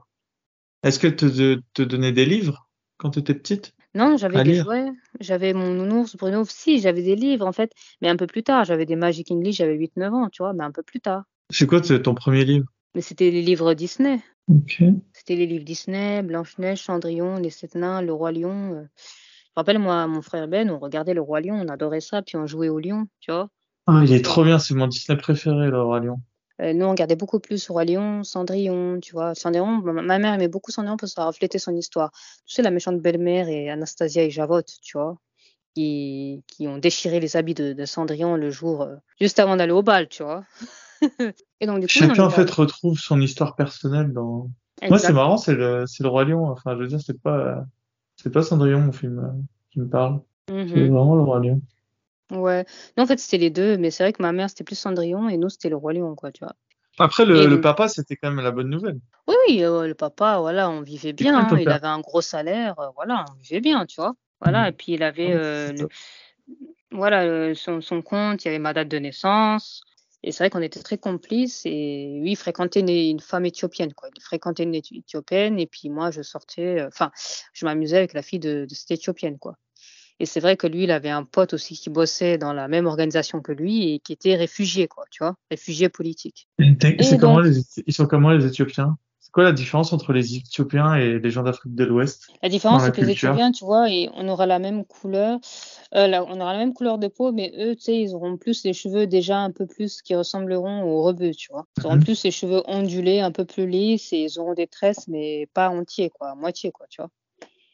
Est-ce 0.83 0.99
qu'elle 0.99 1.15
te, 1.15 1.25
te, 1.25 1.61
te 1.73 1.81
donnait 1.81 2.11
des 2.11 2.25
livres 2.25 2.69
quand 2.97 3.11
tu 3.11 3.19
étais 3.19 3.33
petite? 3.33 3.73
Non, 3.95 4.17
j'avais 4.17 4.43
des 4.43 4.55
jouets, 4.55 4.91
j'avais 5.21 5.53
mon 5.53 5.71
nounours 5.73 6.17
Bruno, 6.17 6.43
si, 6.45 6.79
j'avais 6.79 7.01
des 7.01 7.15
livres, 7.15 7.47
en 7.47 7.53
fait, 7.53 7.71
mais 8.01 8.09
un 8.09 8.17
peu 8.17 8.27
plus 8.27 8.43
tard, 8.43 8.65
j'avais 8.65 8.85
des 8.85 8.97
Magic 8.97 9.31
English, 9.31 9.55
j'avais 9.55 9.75
8-9 9.75 10.13
ans, 10.13 10.29
tu 10.29 10.43
vois, 10.43 10.53
mais 10.53 10.65
un 10.65 10.71
peu 10.71 10.83
plus 10.83 10.99
tard. 10.99 11.23
C'est 11.49 11.65
quoi 11.65 11.79
ton 11.79 12.13
premier 12.13 12.43
livre? 12.43 12.65
Mais 12.95 13.01
c'était 13.01 13.29
les 13.29 13.41
livres 13.41 13.73
Disney. 13.73 14.19
C'était 15.13 15.35
les 15.35 15.45
livres 15.45 15.65
Disney, 15.65 16.23
Blanche-Neige, 16.23 16.83
Cendrillon, 16.83 17.37
Les 17.37 17.49
Sept 17.49 17.75
Nains, 17.75 18.01
Le 18.01 18.13
Roi 18.13 18.31
Lion. 18.31 18.73
euh. 18.73 18.83
Je 18.83 19.51
me 19.51 19.61
rappelle, 19.61 19.79
moi, 19.79 20.07
mon 20.07 20.21
frère 20.21 20.47
Ben, 20.47 20.69
on 20.69 20.79
regardait 20.79 21.13
Le 21.13 21.21
Roi 21.21 21.41
Lion, 21.41 21.55
on 21.55 21.67
adorait 21.67 22.01
ça, 22.01 22.21
puis 22.21 22.37
on 22.37 22.45
jouait 22.47 22.69
au 22.69 22.79
lion, 22.79 23.07
tu 23.19 23.31
vois. 23.31 23.49
Ah, 23.87 24.01
il 24.03 24.13
est 24.13 24.23
trop 24.23 24.43
bien, 24.43 24.59
c'est 24.59 24.73
mon 24.73 24.87
Disney 24.87 25.17
préféré, 25.17 25.67
le 25.69 25.81
Roi 25.81 25.99
Lion. 25.99 26.17
Euh, 26.61 26.73
nous, 26.73 26.85
on 26.85 26.91
regardait 26.91 27.15
beaucoup 27.17 27.39
plus 27.39 27.67
Roi 27.69 27.83
Lion, 27.85 28.23
Cendrillon, 28.23 28.99
tu 29.01 29.11
vois. 29.11 29.35
Cendrillon, 29.35 29.81
ma, 29.81 30.01
ma 30.01 30.17
mère 30.19 30.33
aimait 30.33 30.47
beaucoup 30.47 30.71
Cendrillon 30.71 30.95
parce 30.97 31.11
que 31.13 31.15
ça 31.21 31.25
reflétait 31.25 31.59
son 31.59 31.75
histoire. 31.75 32.11
Tu 32.45 32.55
sais, 32.55 32.61
la 32.61 32.71
méchante 32.71 33.01
belle-mère 33.01 33.49
et 33.49 33.69
Anastasia 33.69 34.23
et 34.23 34.29
Javotte, 34.29 34.71
tu 34.81 34.97
vois, 34.97 35.17
qui, 35.73 36.43
qui 36.47 36.67
ont 36.67 36.77
déchiré 36.77 37.19
les 37.19 37.35
habits 37.35 37.55
de, 37.55 37.73
de 37.73 37.85
Cendrillon 37.85 38.37
le 38.37 38.51
jour, 38.51 38.83
euh, 38.83 38.95
juste 39.19 39.39
avant 39.39 39.57
d'aller 39.57 39.73
au 39.73 39.83
bal, 39.83 40.07
tu 40.07 40.23
vois. 40.23 40.45
et 41.59 41.65
donc, 41.67 41.79
du 41.79 41.87
coup, 41.87 41.91
Chacun, 41.93 42.23
en 42.25 42.29
fait, 42.29 42.49
retrouve 42.51 42.97
son 42.97 43.19
histoire 43.21 43.55
personnelle 43.55 44.13
dans... 44.13 44.49
Moi, 44.89 44.99
c'est 44.99 45.13
marrant, 45.13 45.37
c'est 45.37 45.53
le, 45.55 45.85
c'est 45.87 46.03
le 46.03 46.09
Roi 46.09 46.25
Lion. 46.25 46.49
Enfin, 46.49 46.75
je 46.75 46.81
veux 46.81 46.87
dire, 46.87 46.99
c'est 47.01 47.19
pas, 47.21 47.63
c'est 48.17 48.31
pas 48.31 48.41
Cendrillon, 48.43 48.81
mon 48.81 48.91
film, 48.91 49.19
euh, 49.19 49.41
qui 49.71 49.79
me 49.79 49.87
parle. 49.87 50.21
C'est 50.49 50.53
Mhm. 50.53 50.67
vraiment 50.89 51.15
le 51.15 51.21
Roi 51.23 51.39
Lion. 51.39 51.61
Ouais. 52.31 52.65
Non, 52.97 53.03
en 53.03 53.07
fait, 53.07 53.19
c'était 53.19 53.37
les 53.37 53.49
deux, 53.49 53.77
mais 53.77 53.91
c'est 53.91 54.03
vrai 54.03 54.11
que 54.13 54.21
ma 54.21 54.31
mère, 54.31 54.49
c'était 54.49 54.63
plus 54.63 54.77
Cendrillon 54.77 55.29
et 55.29 55.37
nous, 55.37 55.49
c'était 55.49 55.69
le 55.69 55.75
Roi 55.77 55.93
Lion, 55.93 56.13
quoi, 56.15 56.31
tu 56.31 56.43
vois. 56.43 56.55
Après, 56.97 57.25
le, 57.25 57.35
Et 57.41 57.43
le 57.47 57.55
donc- 57.55 57.61
papa, 57.61 57.87
c'était 57.87 58.15
quand 58.15 58.29
même 58.31 58.43
la 58.43 58.51
bonne 58.51 58.69
nouvelle. 58.69 58.99
Oui, 59.27 59.35
oui, 59.47 59.63
euh, 59.63 59.87
le 59.87 59.93
papa, 59.95 60.39
voilà, 60.39 60.69
on 60.69 60.81
vivait 60.81 61.13
bien, 61.13 61.37
hein, 61.37 61.57
il 61.59 61.69
avait 61.69 61.87
un 61.87 61.99
gros 61.99 62.21
salaire, 62.21 62.79
euh, 62.79 62.87
voilà, 62.95 63.25
on 63.31 63.41
vivait 63.41 63.59
bien, 63.59 63.85
tu 63.85 63.99
vois. 63.99 64.13
Voilà, 64.41 64.63
Mhm. 64.63 64.67
et 64.67 64.71
puis 64.71 64.91
il 64.93 65.03
avait 65.03 65.33
euh, 65.33 65.67
c'est 65.75 65.81
le- 65.83 65.89
voilà, 66.91 67.23
euh, 67.23 67.53
son, 67.53 67.81
son 67.81 68.01
compte, 68.01 68.43
il 68.43 68.47
y 68.47 68.49
avait 68.49 68.59
ma 68.59 68.73
date 68.73 68.87
de 68.87 68.97
naissance. 68.97 69.81
Et 70.25 70.31
c'est 70.31 70.43
vrai 70.43 70.49
qu'on 70.49 70.61
était 70.61 70.81
très 70.81 70.97
complices. 70.97 71.61
Et 71.65 72.19
lui, 72.19 72.31
il 72.31 72.35
fréquentait 72.35 72.81
une, 72.81 72.89
une 72.89 73.19
femme 73.19 73.45
éthiopienne, 73.45 73.93
quoi. 73.93 74.09
Il 74.15 74.21
fréquentait 74.21 74.63
une 74.63 74.73
Éthi- 74.73 74.99
éthiopienne. 74.99 75.59
Et 75.59 75.67
puis 75.67 75.89
moi, 75.89 76.09
je 76.11 76.23
sortais, 76.23 76.81
euh, 76.81 76.87
enfin, 76.87 77.11
je 77.53 77.65
m'amusais 77.65 77.97
avec 77.97 78.13
la 78.13 78.23
fille 78.23 78.39
de, 78.39 78.65
de 78.67 78.75
cette 78.75 78.91
éthiopienne, 78.91 79.37
quoi. 79.37 79.55
Et 80.19 80.25
c'est 80.25 80.39
vrai 80.39 80.57
que 80.57 80.65
lui, 80.65 80.85
il 80.85 80.91
avait 80.91 81.09
un 81.09 81.23
pote 81.25 81.53
aussi 81.53 81.75
qui 81.75 81.89
bossait 81.89 82.37
dans 82.37 82.53
la 82.53 82.67
même 82.67 82.85
organisation 82.87 83.41
que 83.41 83.51
lui 83.51 83.93
et 83.93 83.99
qui 83.99 84.13
était 84.13 84.35
réfugié, 84.35 84.87
quoi, 84.87 85.03
tu 85.11 85.23
vois, 85.23 85.35
réfugié 85.51 85.89
politique. 85.89 86.47
Et 86.59 87.17
comment 87.19 87.39
les, 87.39 87.59
ils 87.85 87.93
sont 87.93 88.07
comment 88.07 88.31
les 88.31 88.45
Éthiopiens? 88.45 88.97
Quoi 89.35 89.43
la 89.43 89.51
différence 89.51 89.91
entre 89.91 90.13
les 90.13 90.37
Éthiopiens 90.37 90.95
et 90.95 91.19
les 91.19 91.29
gens 91.29 91.43
d'Afrique 91.43 91.75
de 91.75 91.83
l'Ouest? 91.83 92.29
La 92.41 92.47
différence, 92.47 92.83
c'est 92.83 92.93
que 92.93 93.01
les. 93.01 93.11
Éthiopiens, 93.11 93.51
tu 93.51 93.65
vois, 93.65 93.91
et 93.91 94.09
on 94.13 94.29
aura 94.29 94.45
la 94.45 94.59
même 94.59 94.85
couleur. 94.85 95.39
Euh, 95.93 96.07
là, 96.07 96.23
on 96.29 96.39
aura 96.39 96.53
la 96.53 96.59
même 96.59 96.73
couleur 96.73 96.97
de 96.97 97.09
peau, 97.09 97.33
mais 97.33 97.51
eux, 97.59 97.75
tu 97.75 97.81
sais, 97.81 97.99
ils 97.99 98.15
auront 98.15 98.37
plus 98.37 98.63
les 98.63 98.71
cheveux 98.71 99.07
déjà 99.07 99.39
un 99.39 99.51
peu 99.51 99.65
plus 99.65 100.01
qui 100.01 100.15
ressembleront 100.15 100.83
aux 100.83 101.03
rebeux, 101.03 101.31
tu 101.31 101.49
vois. 101.51 101.65
Ils 101.77 101.85
auront 101.85 101.95
Mhm. 101.95 102.03
plus 102.05 102.23
les 102.23 102.31
cheveux 102.31 102.63
ondulés, 102.65 103.19
un 103.19 103.33
peu 103.33 103.43
plus 103.43 103.67
lisses, 103.67 104.13
et 104.13 104.19
ils 104.19 104.39
auront 104.39 104.53
des 104.53 104.67
tresses, 104.67 105.09
mais 105.09 105.49
pas 105.53 105.67
entiers, 105.67 106.11
quoi, 106.11 106.29
à 106.29 106.35
moitié, 106.35 106.71
quoi, 106.71 106.85
tu 106.89 107.01
vois. 107.01 107.11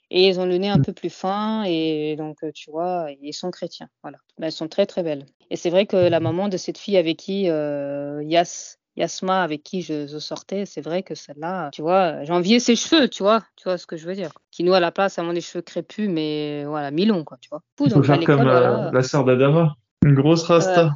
Et 0.09 0.29
ils 0.29 0.39
ont 0.39 0.47
le 0.47 0.57
nez 0.57 0.69
un 0.69 0.79
peu 0.79 0.93
plus 0.93 1.11
fin, 1.11 1.63
et 1.67 2.15
donc, 2.17 2.37
euh, 2.43 2.51
tu 2.55 2.71
vois, 2.71 3.09
ils 3.21 3.33
sont 3.33 3.51
chrétiens, 3.51 3.87
voilà. 4.01 4.17
Mais 4.39 4.47
elles 4.47 4.51
sont 4.51 4.67
très, 4.67 4.87
très 4.87 5.03
belles. 5.03 5.27
Et 5.51 5.57
c'est 5.57 5.69
vrai 5.69 5.85
que 5.85 5.95
la 5.95 6.19
maman 6.19 6.47
de 6.49 6.57
cette 6.57 6.79
fille 6.79 6.97
avec 6.97 7.17
qui 7.17 7.49
euh, 7.49 8.23
Yas, 8.23 8.77
Yasma, 8.97 9.41
avec 9.43 9.63
qui 9.63 9.81
je, 9.81 10.05
je 10.07 10.19
sortais, 10.19 10.65
c'est 10.65 10.81
vrai 10.81 11.01
que 11.03 11.15
celle-là, 11.15 11.69
tu 11.71 11.81
vois, 11.81 12.19
envié 12.29 12.59
ses 12.59 12.75
cheveux, 12.75 13.07
tu 13.07 13.23
vois, 13.23 13.41
tu 13.55 13.63
vois 13.65 13.77
ce 13.77 13.85
que 13.87 13.95
je 13.97 14.05
veux 14.05 14.15
dire. 14.15 14.31
Qui 14.51 14.63
nous 14.63 14.73
à 14.73 14.79
la 14.79 14.91
place 14.91 15.17
avons 15.17 15.33
des 15.33 15.41
cheveux 15.41 15.61
crépus, 15.61 16.09
mais 16.09 16.65
voilà, 16.65 16.91
mi-longs, 16.91 17.23
quoi, 17.23 17.37
tu 17.39 17.49
vois. 17.49 17.63
Il 17.79 17.89
faut 17.89 17.95
Donc 17.95 18.05
faire 18.05 18.19
comme 18.25 18.41
euh, 18.41 18.43
voilà, 18.43 18.91
la 18.91 19.03
sœur 19.03 19.23
d'Adama. 19.23 19.75
Une 20.03 20.15
grosse 20.15 20.43
rasta. 20.43 20.95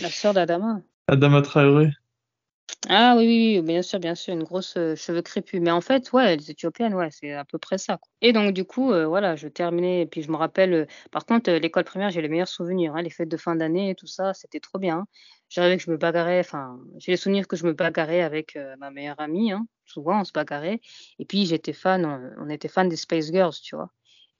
la 0.00 0.08
sœur 0.10 0.34
d'Adama. 0.34 0.80
Adama 1.08 1.42
Traoré. 1.42 1.90
Ah 2.88 3.14
oui, 3.16 3.26
oui, 3.26 3.58
oui, 3.58 3.62
bien 3.66 3.82
sûr, 3.82 3.98
bien 3.98 4.14
sûr, 4.14 4.34
une 4.34 4.42
grosse 4.42 4.76
euh, 4.76 4.94
cheveux 4.94 5.22
crépus. 5.22 5.60
Mais 5.60 5.70
en 5.70 5.80
fait, 5.80 6.12
ouais, 6.12 6.36
les 6.36 6.50
Éthiopiennes, 6.50 6.94
ouais, 6.94 7.08
c'est 7.10 7.32
à 7.32 7.44
peu 7.44 7.58
près 7.58 7.78
ça. 7.78 7.96
quoi. 7.96 8.08
Et 8.20 8.32
donc, 8.32 8.52
du 8.52 8.64
coup, 8.64 8.92
euh, 8.92 9.06
voilà, 9.06 9.36
je 9.36 9.48
terminais. 9.48 10.02
Et 10.02 10.06
puis, 10.06 10.22
je 10.22 10.30
me 10.30 10.36
rappelle, 10.36 10.72
euh, 10.74 10.86
par 11.10 11.24
contre, 11.24 11.50
l'école 11.50 11.84
primaire, 11.84 12.10
j'ai 12.10 12.20
les 12.20 12.28
meilleurs 12.28 12.48
souvenirs. 12.48 12.94
hein, 12.94 13.02
les 13.02 13.10
fêtes 13.10 13.28
de 13.30 13.36
fin 13.38 13.56
d'année 13.56 13.90
et 13.90 13.94
tout 13.94 14.06
ça, 14.06 14.34
c'était 14.34 14.60
trop 14.60 14.78
bien. 14.78 15.06
Que 15.54 15.78
je 15.78 15.90
me 15.90 15.96
bagarrais, 15.96 16.40
enfin, 16.40 16.78
j'ai 16.98 17.12
les 17.12 17.16
souvenirs 17.16 17.46
que 17.48 17.56
je 17.56 17.64
me 17.64 17.72
bagarrais 17.72 18.22
avec 18.22 18.56
euh, 18.56 18.74
ma 18.78 18.90
meilleure 18.90 19.20
amie. 19.20 19.52
hein. 19.52 19.66
Souvent, 19.86 20.20
on 20.20 20.24
se 20.24 20.32
bagarrait. 20.32 20.80
Et 21.18 21.24
puis, 21.24 21.46
j'étais 21.46 21.72
fan, 21.72 22.04
on, 22.04 22.44
on 22.46 22.48
était 22.50 22.68
fan 22.68 22.88
des 22.88 22.96
Spice 22.96 23.30
Girls, 23.32 23.54
tu 23.62 23.76
vois. 23.76 23.90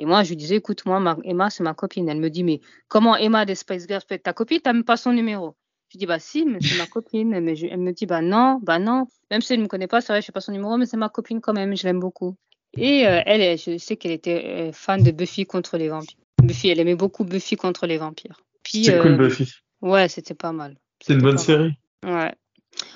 Et 0.00 0.06
moi, 0.06 0.22
je 0.24 0.30
lui 0.30 0.36
disais, 0.36 0.56
écoute, 0.56 0.84
moi, 0.86 0.98
ma- 1.00 1.16
Emma, 1.24 1.50
c'est 1.50 1.62
ma 1.62 1.74
copine. 1.74 2.08
Elle 2.08 2.18
me 2.18 2.30
dit, 2.30 2.42
mais 2.44 2.60
comment 2.88 3.16
Emma 3.16 3.44
des 3.44 3.54
Spice 3.54 3.86
Girls 3.86 4.02
peut 4.08 4.14
être 4.16 4.24
ta 4.24 4.32
copine 4.32 4.60
T'as 4.60 4.72
même 4.72 4.84
pas 4.84 4.96
son 4.96 5.12
numéro. 5.12 5.54
Je 5.90 5.98
dis, 5.98 6.06
bah 6.06 6.18
si, 6.18 6.44
mais 6.44 6.60
c'est 6.60 6.74
ma 6.74 6.86
copine. 6.86 7.38
Mais 7.40 7.54
je- 7.54 7.66
elle 7.66 7.78
me 7.78 7.92
dit, 7.92 8.06
bah 8.06 8.20
non, 8.20 8.58
bah 8.62 8.78
non. 8.80 9.06
Même 9.30 9.40
si 9.40 9.52
elle 9.52 9.60
ne 9.60 9.64
me 9.64 9.68
connaît 9.68 9.86
pas, 9.86 10.00
c'est 10.00 10.12
vrai, 10.12 10.20
je 10.20 10.26
sais 10.26 10.32
pas 10.32 10.40
son 10.40 10.50
numéro, 10.52 10.76
mais 10.76 10.86
c'est 10.86 10.96
ma 10.96 11.08
copine 11.08 11.40
quand 11.40 11.52
même, 11.52 11.76
je 11.76 11.84
l'aime 11.84 12.00
beaucoup. 12.00 12.36
Et 12.76 13.06
euh, 13.06 13.20
elle, 13.24 13.40
elle, 13.40 13.56
je 13.58 13.78
sais 13.78 13.96
qu'elle 13.96 14.10
était 14.10 14.44
euh, 14.68 14.72
fan 14.72 15.00
de 15.02 15.12
Buffy 15.12 15.46
contre 15.46 15.76
les 15.78 15.88
vampires. 15.88 16.18
Buffy, 16.42 16.68
elle 16.70 16.80
aimait 16.80 16.96
beaucoup 16.96 17.24
Buffy 17.24 17.54
contre 17.54 17.86
les 17.86 17.98
vampires. 17.98 18.40
Puis, 18.64 18.86
C'est 18.86 18.98
cool, 18.98 19.12
euh, 19.12 19.18
Buffy. 19.18 19.52
ouais, 19.82 20.08
c'était 20.08 20.34
pas 20.34 20.50
mal. 20.50 20.76
C'est 21.06 21.12
une 21.12 21.20
bonne 21.20 21.36
série. 21.36 21.74
Ouais. 22.02 22.34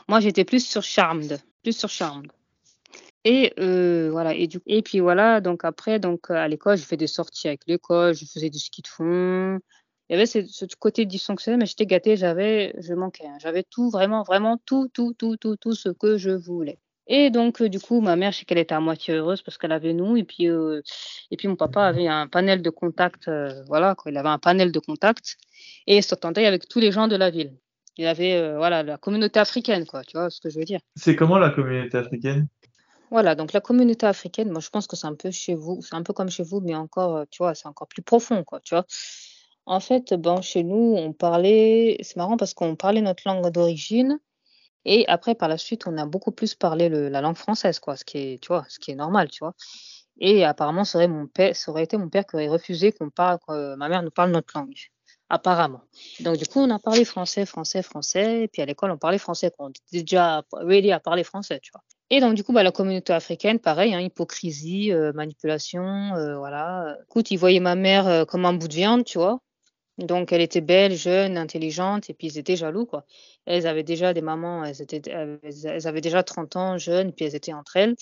Moi, 0.08 0.20
j'étais 0.20 0.46
plus 0.46 0.66
sur 0.66 0.82
Charmed. 0.82 1.38
Plus 1.62 1.76
sur 1.76 1.90
Charmed. 1.90 2.32
Et 3.24 3.52
euh, 3.60 4.08
voilà. 4.10 4.32
Et, 4.34 4.46
du... 4.46 4.60
et 4.64 4.80
puis 4.80 5.00
voilà, 5.00 5.42
donc 5.42 5.62
après, 5.62 5.98
donc, 5.98 6.30
euh, 6.30 6.34
à 6.34 6.48
l'école, 6.48 6.78
je 6.78 6.84
fais 6.84 6.96
des 6.96 7.06
sorties 7.06 7.48
avec 7.48 7.60
l'école, 7.66 8.14
je 8.14 8.24
faisais 8.24 8.48
du 8.48 8.58
ski 8.58 8.80
de 8.80 8.88
fond. 8.88 9.58
Il 10.08 10.14
y 10.14 10.14
avait 10.14 10.24
ce, 10.24 10.40
ce 10.46 10.64
côté 10.78 11.04
dysfonctionnel, 11.04 11.60
mais 11.60 11.66
j'étais 11.66 11.84
gâtée, 11.84 12.16
j'avais, 12.16 12.74
je 12.78 12.94
manquais. 12.94 13.26
hein. 13.26 13.36
J'avais 13.42 13.62
tout, 13.62 13.90
vraiment, 13.90 14.22
vraiment 14.22 14.56
tout, 14.64 14.88
tout, 14.94 15.12
tout, 15.12 15.36
tout, 15.36 15.56
tout 15.56 15.74
ce 15.74 15.90
que 15.90 16.16
je 16.16 16.30
voulais. 16.30 16.78
Et 17.08 17.28
donc, 17.28 17.60
euh, 17.60 17.68
du 17.68 17.78
coup, 17.78 18.00
ma 18.00 18.16
mère, 18.16 18.32
je 18.32 18.38
sais 18.38 18.44
qu'elle 18.46 18.56
était 18.56 18.74
à 18.74 18.80
moitié 18.80 19.14
heureuse 19.16 19.42
parce 19.42 19.58
qu'elle 19.58 19.72
avait 19.72 19.92
nous. 19.92 20.16
Et 20.16 20.24
puis, 20.24 20.48
euh, 20.48 20.80
et 21.30 21.36
puis 21.36 21.46
mon 21.46 21.56
papa 21.56 21.84
avait 21.84 22.06
un 22.08 22.26
panel 22.26 22.62
de 22.62 22.70
contacts. 22.70 23.28
euh, 23.28 23.62
voilà, 23.66 23.94
quoi. 23.94 24.10
Il 24.10 24.16
avait 24.16 24.28
un 24.30 24.38
panel 24.38 24.72
de 24.72 24.78
contacts 24.78 25.36
et 25.86 25.98
il 25.98 26.02
s'entendait 26.02 26.46
avec 26.46 26.68
tous 26.68 26.80
les 26.80 26.90
gens 26.90 27.06
de 27.06 27.16
la 27.16 27.28
ville. 27.28 27.52
Il 27.98 28.06
avait, 28.06 28.34
euh, 28.36 28.56
voilà, 28.56 28.82
la 28.82 28.96
communauté 28.96 29.40
africaine, 29.40 29.84
quoi. 29.84 30.04
Tu 30.04 30.16
vois 30.16 30.30
ce 30.30 30.40
que 30.40 30.48
je 30.48 30.58
veux 30.58 30.64
dire? 30.64 30.80
C'est 30.94 31.16
comment 31.16 31.38
la 31.38 31.50
communauté 31.50 31.98
africaine? 31.98 32.46
Voilà, 33.10 33.34
donc 33.34 33.52
la 33.52 33.60
communauté 33.60 34.06
africaine, 34.06 34.50
moi 34.50 34.60
je 34.60 34.68
pense 34.68 34.86
que 34.86 34.94
c'est 34.94 35.06
un 35.06 35.14
peu 35.14 35.30
chez 35.30 35.54
vous, 35.54 35.80
c'est 35.82 35.94
un 35.94 36.02
peu 36.02 36.12
comme 36.12 36.28
chez 36.28 36.42
vous, 36.42 36.60
mais 36.60 36.74
encore, 36.74 37.16
euh, 37.16 37.24
tu 37.30 37.38
vois, 37.38 37.54
c'est 37.54 37.66
encore 37.66 37.88
plus 37.88 38.02
profond, 38.02 38.44
quoi, 38.44 38.60
tu 38.60 38.74
vois. 38.74 38.84
En 39.66 39.80
fait, 39.80 40.14
ben, 40.14 40.42
chez 40.42 40.62
nous, 40.62 40.94
on 40.96 41.12
parlait, 41.12 41.96
c'est 42.02 42.16
marrant 42.16 42.36
parce 42.36 42.54
qu'on 42.54 42.76
parlait 42.76 43.00
notre 43.00 43.22
langue 43.26 43.50
d'origine, 43.50 44.18
et 44.84 45.06
après, 45.08 45.34
par 45.34 45.48
la 45.48 45.58
suite, 45.58 45.86
on 45.86 45.96
a 45.98 46.06
beaucoup 46.06 46.32
plus 46.32 46.54
parlé 46.54 46.88
le- 46.88 47.08
la 47.08 47.20
langue 47.20 47.36
française, 47.36 47.78
quoi, 47.80 47.96
ce 47.96 48.04
qui 48.04 48.18
est, 48.18 48.42
tu 48.42 48.48
vois, 48.48 48.64
ce 48.68 48.78
qui 48.78 48.90
est 48.90 48.94
normal, 48.94 49.28
tu 49.30 49.40
vois. 49.40 49.54
Et 50.20 50.44
apparemment, 50.44 50.84
ça 50.84 50.98
aurait, 50.98 51.08
mon 51.08 51.26
père, 51.26 51.56
ça 51.56 51.70
aurait 51.70 51.84
été 51.84 51.96
mon 51.96 52.08
père 52.10 52.26
qui 52.26 52.36
aurait 52.36 52.48
refusé 52.48 52.92
qu'on 52.92 53.10
parle, 53.10 53.38
que 53.46 53.74
ma 53.76 53.88
mère 53.88 54.02
nous 54.02 54.10
parle 54.10 54.30
notre 54.32 54.56
langue, 54.56 54.74
apparemment. 55.30 55.80
Donc, 56.20 56.36
du 56.36 56.46
coup, 56.46 56.60
on 56.60 56.70
a 56.70 56.78
parlé 56.78 57.04
français, 57.04 57.44
français, 57.44 57.82
français, 57.82 58.44
et 58.44 58.48
puis 58.48 58.62
à 58.62 58.66
l'école, 58.66 58.90
on 58.90 58.98
parlait 58.98 59.18
français, 59.18 59.50
quoi. 59.50 59.66
On 59.66 59.70
était 59.70 59.80
déjà 59.92 60.42
ready 60.52 60.92
à 60.92 61.00
parler 61.00 61.24
français, 61.24 61.60
tu 61.62 61.70
vois. 61.72 61.82
Et 62.10 62.20
donc, 62.20 62.34
du 62.34 62.42
coup, 62.42 62.52
bah, 62.52 62.62
la 62.62 62.72
communauté 62.72 63.12
africaine, 63.12 63.58
pareil, 63.58 63.94
hein, 63.94 64.00
hypocrisie, 64.00 64.92
euh, 64.92 65.12
manipulation, 65.12 66.14
euh, 66.14 66.38
voilà. 66.38 66.96
Écoute, 67.04 67.30
ils 67.30 67.36
voyaient 67.36 67.60
ma 67.60 67.74
mère 67.74 68.06
euh, 68.06 68.24
comme 68.24 68.46
un 68.46 68.54
bout 68.54 68.68
de 68.68 68.74
viande, 68.74 69.04
tu 69.04 69.18
vois. 69.18 69.40
Donc, 69.98 70.32
elle 70.32 70.40
était 70.40 70.60
belle, 70.60 70.94
jeune, 70.96 71.36
intelligente, 71.36 72.08
et 72.08 72.14
puis 72.14 72.28
ils 72.28 72.38
étaient 72.38 72.56
jaloux, 72.56 72.86
quoi. 72.86 73.04
Elles 73.46 73.66
avaient 73.66 73.82
déjà 73.82 74.14
des 74.14 74.22
mamans, 74.22 74.64
elles, 74.64 74.80
étaient, 74.80 75.02
elles 75.10 75.86
avaient 75.86 76.00
déjà 76.00 76.22
30 76.22 76.56
ans, 76.56 76.78
jeunes, 76.78 77.12
puis 77.12 77.26
elles 77.26 77.34
étaient 77.34 77.52
entre 77.52 77.76
elles. 77.76 77.96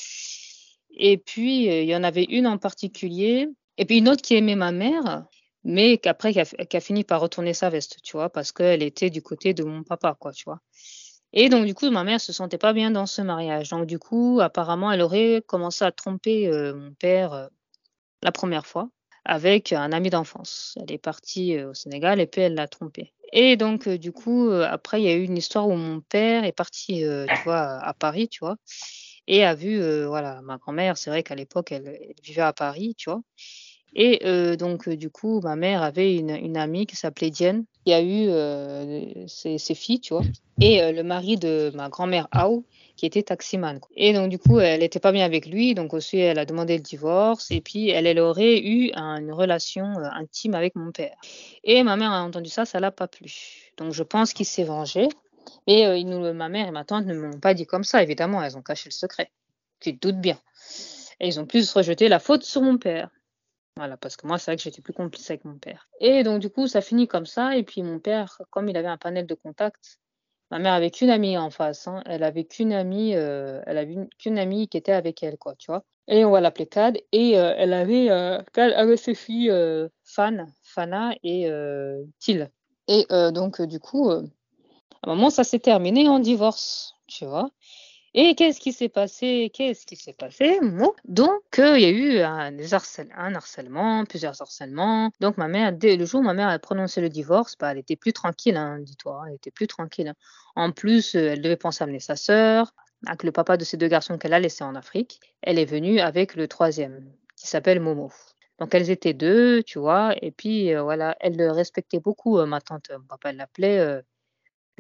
Et 0.99 1.17
puis, 1.17 1.67
il 1.67 1.85
y 1.85 1.97
en 1.97 2.05
avait 2.05 2.25
une 2.25 2.47
en 2.47 2.59
particulier, 2.59 3.49
et 3.79 3.87
puis 3.87 3.99
une 3.99 4.09
autre 4.09 4.23
qui 4.23 4.37
aimait 4.37 4.57
ma 4.57 4.73
mère, 4.73 5.25
mais 5.67 5.99
qu'après, 5.99 6.33
qui 6.33 6.77
a, 6.77 6.81
fini 6.81 7.03
par 7.03 7.21
retourner 7.21 7.53
sa 7.53 7.71
veste, 7.71 8.01
tu 8.05 8.17
vois, 8.17 8.31
parce 8.31 8.53
qu'elle 8.53 8.85
était 8.85 9.11
du 9.11 9.21
côté 9.21 9.53
de 9.53 9.65
mon 9.65 9.83
papa, 9.83 10.17
quoi, 10.19 10.33
tu 10.33 10.45
vois. 10.45 10.61
Et 11.33 11.49
donc, 11.49 11.67
du 11.67 11.75
coup, 11.75 11.91
ma 11.91 12.05
mère 12.05 12.21
se 12.21 12.33
sentait 12.33 12.57
pas 12.57 12.73
bien 12.73 12.93
dans 12.93 13.07
ce 13.07 13.21
mariage. 13.21 13.71
Donc, 13.71 13.87
du 13.87 13.99
coup, 13.99 14.39
apparemment, 14.41 14.93
elle 14.93 15.03
aurait 15.03 15.43
commencé 15.45 15.85
à 15.85 15.91
tromper 15.91 16.47
euh, 16.47 16.73
mon 16.73 16.95
père 16.95 17.33
euh, 17.33 17.49
la 18.23 18.31
première 18.31 18.65
fois 18.65 18.89
avec 19.25 19.73
un 19.73 19.91
ami 19.91 20.09
d'enfance. 20.09 20.79
Elle 20.81 20.93
est 20.93 20.99
partie 20.99 21.57
euh, 21.57 21.71
au 21.71 21.75
Sénégal 21.75 22.21
et 22.21 22.29
puis 22.29 22.43
elle 22.43 22.55
l'a 22.55 22.69
trompé. 22.69 23.13
Et 23.33 23.57
donc, 23.57 23.89
du 23.89 24.13
coup, 24.13 24.51
après, 24.51 25.03
il 25.03 25.05
y 25.05 25.09
a 25.09 25.15
eu 25.15 25.25
une 25.25 25.37
histoire 25.37 25.67
où 25.67 25.75
mon 25.75 26.01
père 26.01 26.45
est 26.45 26.53
parti, 26.53 27.03
tu 27.03 27.43
vois, 27.43 27.81
à 27.83 27.93
Paris, 27.93 28.29
tu 28.29 28.39
vois, 28.39 28.55
et 29.27 29.45
a 29.45 29.57
vu, 29.57 29.83
voilà, 30.07 30.41
ma 30.43 30.59
grand-mère, 30.59 30.97
c'est 30.97 31.11
vrai 31.11 31.25
qu'à 31.25 31.35
l'époque, 31.35 31.73
elle, 31.73 31.89
elle 31.89 32.15
vivait 32.23 32.43
à 32.43 32.53
Paris, 32.53 32.95
tu 32.97 33.11
vois. 33.11 33.21
Et 33.95 34.21
euh, 34.27 34.57
donc, 34.57 34.89
euh, 34.89 34.97
du 34.97 35.11
coup, 35.11 35.41
ma 35.41 35.57
mère 35.57 35.83
avait 35.83 36.17
une, 36.17 36.57
amie 36.57 36.87
qui 36.87 36.97
s'appelait 36.97 37.31
Diane, 37.31 37.65
qui 37.85 37.93
a 37.93 38.03
eu 38.03 38.29
euh, 38.29 39.27
ses, 39.27 39.59
filles, 39.75 40.01
tu 40.01 40.13
vois, 40.13 40.23
et 40.61 40.83
euh, 40.83 40.93
le 40.93 41.03
mari 41.03 41.37
de 41.37 41.73
ma 41.75 41.89
grand-mère 41.89 42.29
Ao, 42.31 42.65
qui 42.97 43.07
était 43.07 43.23
taximan. 43.23 43.81
Et 43.97 44.13
donc, 44.13 44.29
du 44.29 44.39
coup, 44.39 44.59
elle 44.61 44.81
n'était 44.81 45.01
pas 45.01 45.13
bien 45.13 45.25
avec 45.25 45.47
lui, 45.47 45.75
donc 45.75 45.95
aussi, 45.95 46.19
elle 46.19 46.39
a 46.39 46.45
demandé 46.45 46.77
le 46.77 46.83
divorce, 46.83 47.51
et 47.51 47.61
puis 47.61 47.89
elle, 47.89 48.07
elle 48.07 48.19
aurait 48.19 48.59
eu 48.59 48.91
un- 48.95 49.19
une 49.21 49.33
relation 49.33 49.87
euh, 49.99 50.09
intime 50.13 50.55
avec 50.55 50.75
mon 50.77 50.93
père. 50.93 51.17
Et 51.65 51.83
ma 51.83 51.97
mère 51.97 52.13
a 52.13 52.23
entendu 52.23 52.51
ça, 52.51 52.67
ça 52.67 52.81
l'a 52.81 52.91
pas 52.91 53.09
plu. 53.09 53.73
Donc, 53.79 53.93
je 53.93 54.03
pense 54.03 54.33
qu'il 54.35 54.47
s'est 54.47 54.65
vengé. 54.65 55.09
Nous- 55.67 56.35
ma 56.35 56.49
mère 56.49 56.69
et 56.69 56.71
ma 56.71 56.85
tante 56.85 57.07
ne 57.07 57.15
me 57.15 57.29
l'ont 57.29 57.41
pas 57.41 57.55
dit 57.55 57.67
comme 57.67 57.85
ça, 57.85 58.03
évidemment, 58.03 58.43
elles 58.43 58.59
ont 58.59 58.63
caché 58.63 58.89
le 58.91 58.95
secret. 58.95 59.31
Tu 59.81 59.97
te 59.97 60.09
doutes 60.09 60.21
bien. 60.21 60.39
Et 61.21 61.29
ils 61.29 61.41
ont 61.41 61.47
plus 61.47 61.73
rejeté 61.73 62.09
la 62.09 62.19
faute 62.19 62.43
sur 62.43 62.63
mon 62.63 62.79
père. 62.79 63.11
Voilà, 63.77 63.97
parce 63.97 64.17
que 64.17 64.27
moi, 64.27 64.39
c'est 64.39 64.51
vrai 64.51 64.57
que 64.57 64.63
j'étais 64.63 64.81
plus 64.81 64.93
complice 64.95 65.29
avec 65.31 65.45
mon 65.45 65.59
père. 65.59 65.89
Et 66.01 66.23
donc, 66.23 66.41
du 66.41 66.49
coup, 66.49 66.67
ça 66.67 66.81
finit 66.81 67.07
comme 67.09 67.27
ça. 67.27 67.57
Et 67.57 67.63
puis, 67.63 67.83
mon 67.83 67.99
père, 67.99 68.41
comme 68.51 68.69
il 68.69 68.77
avait 68.77 68.89
un 68.89 68.97
panel 68.97 69.27
de 69.27 69.35
contacts, 69.35 69.99
ma 70.51 70.59
mère 70.59 70.73
avait 70.75 70.91
qu'une 70.91 71.11
amie 71.11 71.37
en 71.37 71.51
face. 71.51 71.87
hein. 71.89 72.03
Elle 72.07 72.23
avait 72.23 72.45
qu'une 72.45 72.73
amie, 72.73 73.15
euh, 73.17 73.61
elle 73.67 73.79
avait 73.79 73.93
une- 73.93 74.09
qu'une 74.19 74.39
amie 74.39 74.69
qui 74.69 74.79
était 74.79 74.93
avec 74.93 75.23
elle, 75.23 75.37
quoi, 75.39 75.55
tu 75.59 75.71
vois. 75.71 75.85
Et 76.09 76.25
on 76.25 76.31
va 76.31 76.41
l'appeler 76.41 76.67
Cad. 76.67 76.99
Et 77.13 77.39
euh, 77.39 77.53
elle 77.59 77.73
avait, 77.75 78.11
euh, 78.11 78.41
Cad 78.55 78.73
avait 78.73 78.97
ses 78.97 79.15
filles 79.15 79.51
euh, 79.51 79.89
Fan, 80.05 80.47
Fana 80.63 81.13
et 81.23 81.51
euh, 81.51 82.03
Til. 82.21 82.51
Et 82.89 83.07
euh, 83.11 83.31
donc, 83.31 83.61
euh, 83.61 83.67
du 83.67 83.81
coup, 83.81 84.11
euh, 84.11 84.23
à 85.03 85.11
un 85.11 85.15
moment, 85.15 85.31
ça 85.31 85.45
s'est 85.45 85.61
terminé 85.61 86.09
en 86.09 86.19
divorce, 86.21 86.95
tu 87.09 87.27
vois. 87.27 87.51
Et 88.19 88.35
qu'est-ce 88.35 88.61
qui 88.61 88.73
s'est 88.73 88.89
passé? 88.89 89.51
Qu'est-ce 89.53 89.85
qui 89.85 89.95
s'est 89.95 90.15
passé? 90.15 90.59
Moi, 90.63 90.95
Donc, 91.05 91.59
euh, 91.59 91.79
il 91.79 91.83
y 91.83 91.85
a 91.85 91.91
eu 91.91 92.21
un, 92.21 92.59
harcèlement, 92.73 94.07
plusieurs 94.07 94.41
harcèlements. 94.41 95.11
Donc, 95.21 95.37
ma 95.37 95.49
mère, 95.49 95.77
le 95.79 96.05
jour 96.07 96.21
où 96.21 96.25
ma 96.25 96.33
mère 96.33 96.49
a 96.49 96.59
prononcé 96.59 97.03
le 97.03 97.11
divorce, 97.11 97.59
bah, 97.59 97.73
elle 97.73 97.79
était 97.79 97.95
plus 97.95 98.15
tranquille, 98.15 98.57
hein, 98.57 98.79
dis-toi. 98.81 99.25
Elle 99.29 99.35
était 99.35 99.51
plus 99.51 99.67
tranquille. 99.67 100.15
En 100.55 100.73
plus, 100.73 101.15
euh, 101.15 101.33
elle 101.33 101.43
devait 101.43 101.59
penser 101.59 101.83
à 101.83 101.85
amener 101.85 102.01
sa 102.01 102.17
sœur, 102.17 102.73
avec 103.07 103.23
le 103.23 103.33
papa 103.33 103.59
de 103.59 103.65
ces 103.65 103.77
deux 103.77 103.89
garçons 103.89 104.17
qu'elle 104.17 104.33
a 104.33 104.41
laissés 104.41 104.65
en 104.65 104.77
Afrique. 104.77 105.21
Elle 105.43 105.59
est 105.59 105.67
venue 105.67 106.01
avec 106.01 106.37
le 106.37 106.49
troisième, 106.49 107.13
qui 107.37 107.47
s'appelle 107.47 107.81
Momo. 107.81 108.11
Donc, 108.59 108.75
elles 108.75 108.89
étaient 108.89 109.13
deux, 109.13 109.63
tu 109.63 109.79
vois. 109.79 110.15
Et 110.23 110.31
puis, 110.31 110.75
euh, 110.75 110.83
voilà, 110.83 111.17
elle 111.21 111.37
le 111.37 111.51
respectait 111.51 112.01
beaucoup, 112.01 112.43
ma 112.47 112.63
tante. 112.63 112.91
Mon 112.93 113.05
papa 113.05 113.33
l'appelait, 113.35 114.01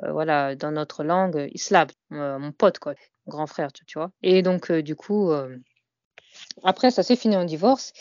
euh, 0.02 0.12
voilà, 0.12 0.54
dans 0.54 0.72
notre 0.72 1.04
langue, 1.04 1.48
Islam, 1.52 1.88
euh, 2.12 2.38
mon 2.38 2.52
pote, 2.52 2.78
quoi, 2.78 2.94
grand 3.26 3.46
frère, 3.46 3.72
tu, 3.72 3.98
vois. 3.98 4.10
Et 4.22 4.42
donc, 4.42 4.70
euh, 4.70 4.82
du 4.82 4.96
coup, 4.96 5.30
euh, 5.30 5.56
Après, 6.62 6.90
ça 6.90 7.02
s'est 7.02 7.16
fini 7.16 7.36
en 7.36 7.44
divorce 7.44 7.92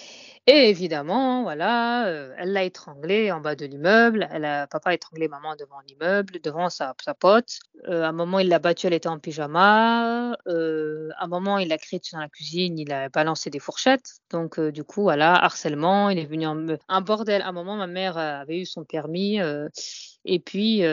et 0.47 0.69
évidemment, 0.69 1.41
voilà, 1.41 2.07
heu, 2.07 2.33
elle 2.37 2.53
l'a 2.53 2.63
étranglé 2.63 3.31
en 3.31 3.41
bas 3.41 3.55
de 3.55 3.65
l'immeuble. 3.65 4.27
Elle 4.31 4.45
a 4.45 4.67
papa 4.67 4.91
a 4.91 4.93
étranglé 4.93 5.27
maman 5.27 5.55
devant 5.55 5.79
l'immeuble, 5.87 6.39
devant 6.41 6.69
sa 6.69 6.93
sa 7.03 7.15
pote. 7.15 7.59
À 7.87 8.09
un 8.09 8.11
moment, 8.11 8.37
il 8.39 8.49
l'a 8.49 8.59
battue, 8.59 8.85
elle 8.85 8.93
était 8.93 9.09
en 9.09 9.17
pyjama. 9.17 10.33
À 10.33 11.23
un 11.23 11.27
moment, 11.27 11.57
il 11.57 11.69
l'a 11.69 11.79
crié 11.79 11.99
dans 12.13 12.19
la 12.19 12.29
cuisine, 12.29 12.77
il 12.77 12.91
a 12.93 13.09
balancé 13.09 13.49
des 13.49 13.57
fourchettes. 13.59 14.19
Donc 14.29 14.59
du 14.59 14.83
coup, 14.83 15.01
voilà, 15.01 15.33
harcèlement, 15.33 16.09
il 16.11 16.19
est 16.19 16.25
venu 16.25 16.45
en 16.45 16.67
un 16.89 17.01
bordel. 17.01 17.41
À 17.41 17.47
un 17.47 17.51
moment, 17.51 17.75
ma 17.75 17.87
mère, 17.87 18.17
avait 18.17 18.59
eu 18.59 18.65
son 18.65 18.83
permis, 18.83 19.39
et 20.25 20.39
puis, 20.39 20.83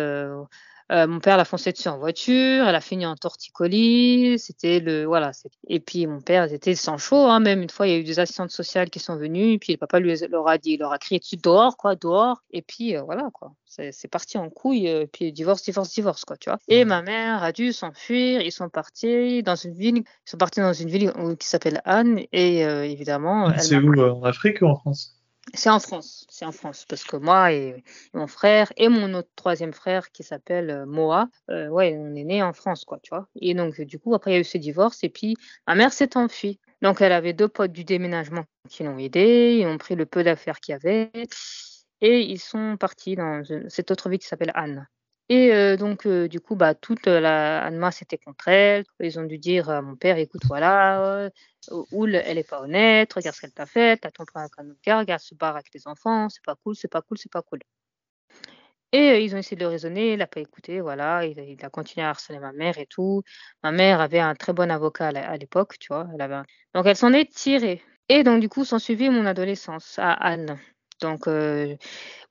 Heu, 0.92 1.06
mon 1.06 1.20
père 1.20 1.38
l'a 1.38 1.46
foncé 1.46 1.72
dessus 1.72 1.88
en 1.88 1.96
voiture, 1.98 2.68
elle 2.68 2.74
a 2.74 2.80
fini 2.82 3.06
en 3.06 3.16
torticolis, 3.16 4.38
c'était 4.38 4.78
le 4.78 5.04
voilà, 5.04 5.30
et 5.66 5.80
puis 5.80 6.06
mon 6.06 6.20
père, 6.20 6.46
ils 6.46 6.52
étaient 6.54 6.74
sans 6.74 6.98
chaud, 6.98 7.16
hein, 7.28 7.40
même 7.40 7.62
une 7.62 7.70
fois, 7.70 7.86
il 7.86 7.92
y 7.92 7.94
a 7.94 7.98
eu 7.98 8.04
des 8.04 8.18
assistantes 8.18 8.50
sociales 8.50 8.90
qui 8.90 8.98
sont 8.98 9.16
venues, 9.16 9.58
puis 9.58 9.72
le 9.72 9.78
papa 9.78 10.00
lui 10.00 10.14
leur 10.30 10.48
a 10.48 10.58
dit 10.58 10.72
il 10.72 10.80
leur 10.80 10.92
a 10.92 10.98
crié 10.98 11.18
dessus: 11.18 11.36
«Dehors 11.36 11.78
quoi, 11.78 11.94
dehors» 11.96 12.42
et 12.50 12.60
puis, 12.60 12.94
heu, 12.94 13.00
voilà 13.06 13.30
quoi. 13.32 13.52
C'est 13.64 14.08
parti 14.10 14.36
en 14.36 14.50
couille, 14.50 14.86
heu, 14.86 15.06
puis 15.10 15.32
divorce, 15.32 15.62
divorce, 15.62 15.94
divorce 15.94 16.26
quoi, 16.26 16.36
tu 16.36 16.50
vois? 16.50 16.58
Et 16.68 16.84
ma 16.84 17.00
mère 17.00 17.42
a 17.42 17.52
dû 17.52 17.72
s'enfuir, 17.72 18.42
ils 18.42 18.52
sont 18.52 18.68
partis 18.68 19.42
dans 19.42 19.56
une 19.56 19.72
ville 19.72 19.96
ils 19.96 20.30
sont 20.30 20.36
partis 20.36 20.60
dans 20.60 20.74
une 20.74 20.90
ville, 20.90 21.10
qui 21.38 21.48
s'appelle 21.48 21.80
Anne 21.86 22.20
et 22.32 22.60
évidemment, 22.60 23.50
elle 23.50 23.60
C'est 23.60 23.78
où, 23.78 23.98
en 23.98 24.22
Afrique 24.24 24.60
ou 24.60 24.66
en 24.66 24.76
France? 24.76 25.16
C'est 25.54 25.70
en 25.70 25.80
France, 25.80 26.26
c'est 26.30 26.44
en 26.44 26.52
France 26.52 26.84
parce 26.88 27.04
que 27.04 27.16
moi 27.16 27.52
et 27.52 27.82
mon 28.14 28.26
frère 28.26 28.72
et 28.76 28.88
mon 28.88 29.12
autre 29.14 29.28
troisième 29.36 29.72
frère 29.72 30.10
qui 30.12 30.22
s'appelle, 30.22 30.70
heu, 30.70 30.86
Moa, 30.86 31.28
heu, 31.50 31.68
ouais, 31.68 31.96
on 31.98 32.14
est 32.14 32.24
nés 32.24 32.42
en 32.42 32.52
France 32.52 32.84
quoi, 32.84 32.98
tu 33.02 33.10
vois? 33.10 33.28
Et 33.40 33.54
donc 33.54 33.80
du 33.80 33.98
coup, 33.98 34.14
après 34.14 34.30
il 34.32 34.34
y 34.34 34.36
a 34.38 34.40
eu 34.40 34.44
ce 34.44 34.58
divorce 34.58 35.02
et 35.04 35.08
puis 35.10 35.34
ma 35.66 35.74
mère 35.74 35.92
s'est 35.92 36.16
enfuie. 36.16 36.58
Donc 36.82 37.00
elle 37.00 37.12
avait 37.12 37.32
2 37.32 37.48
potes 37.48 37.72
du 37.72 37.84
déménagement 37.84 38.44
qui 38.68 38.84
l'ont 38.84 38.98
aidée, 38.98 39.58
ils 39.60 39.66
ont 39.66 39.78
pris 39.78 39.94
le 39.96 40.06
peu 40.06 40.22
d'affaires 40.24 40.60
qu'il 40.60 40.72
y 40.72 40.76
avait 40.76 41.10
et 42.00 42.20
ils 42.20 42.38
sont 42.40 42.76
partis 42.78 43.16
dans, 43.16 43.42
heu, 43.50 43.66
cette 43.68 43.90
autre 43.90 44.08
ville 44.10 44.18
qui 44.20 44.28
s'appelle 44.28 44.52
Anne. 44.54 44.86
Et 45.28 45.76
donc 45.76 46.06
du 46.06 46.40
coup, 46.40 46.56
bah, 46.56 46.74
toute 46.74 47.06
la 47.06 47.64
Annemasse 47.64 48.02
était 48.02 48.18
contre 48.18 48.48
elle. 48.48 48.84
Ils 49.00 49.18
ont 49.18 49.24
dû 49.24 49.38
dire 49.38 49.70
à 49.70 49.80
mon 49.82 49.96
père: 49.96 50.18
«Écoute, 50.18 50.42
voilà, 50.46 51.30
Oul, 51.92 52.16
elle 52.16 52.38
est 52.38 52.48
pas 52.48 52.60
honnête, 52.60 53.12
regarde 53.12 53.36
ce 53.36 53.40
qu'elle 53.40 53.52
t'a 53.52 53.66
fait, 53.66 53.98
tu 54.00 54.06
as 54.08 54.10
ton 54.10 54.24
un 54.34 54.46
gars, 54.84 54.98
regarde, 54.98 55.20
se 55.20 55.34
barre 55.34 55.54
avec 55.54 55.72
les 55.74 55.86
enfants, 55.86 56.28
c'est 56.28 56.44
pas 56.44 56.56
cool, 56.56 56.74
c'est 56.76 56.88
pas 56.88 57.02
cool, 57.02 57.18
c'est 57.18 57.30
pas 57.32 57.42
cool». 57.42 57.60
Et 58.94 59.24
ils 59.24 59.34
ont 59.34 59.38
essayé 59.38 59.56
de 59.56 59.62
le 59.62 59.68
raisonner, 59.70 60.12
il 60.12 60.20
a 60.22 60.26
pas 60.26 60.40
écouté, 60.40 60.80
voilà, 60.82 61.24
il 61.24 61.56
a 61.64 61.70
continué 61.70 62.04
à 62.04 62.10
harceler 62.10 62.38
ma 62.38 62.52
mère 62.52 62.76
et 62.78 62.86
tout. 62.86 63.22
Ma 63.62 63.72
mère 63.72 64.00
avait 64.02 64.20
un 64.20 64.34
très 64.34 64.52
bon 64.52 64.70
avocat 64.70 65.08
à 65.08 65.12
l'é 65.12 65.20
à 65.20 65.36
l'époque, 65.38 65.78
tu 65.78 65.88
vois? 65.88 66.04
Donc 66.74 66.86
elle 66.86 66.96
s'en 66.96 67.12
est 67.14 67.32
tirée 67.32 67.80
et 68.10 68.22
donc 68.22 68.40
du 68.40 68.50
coup, 68.50 68.64
s'ensuivit 68.66 69.08
mon 69.08 69.24
adolescence 69.24 69.98
à 69.98 70.12
Anne. 70.12 70.58
Donc 71.02 71.26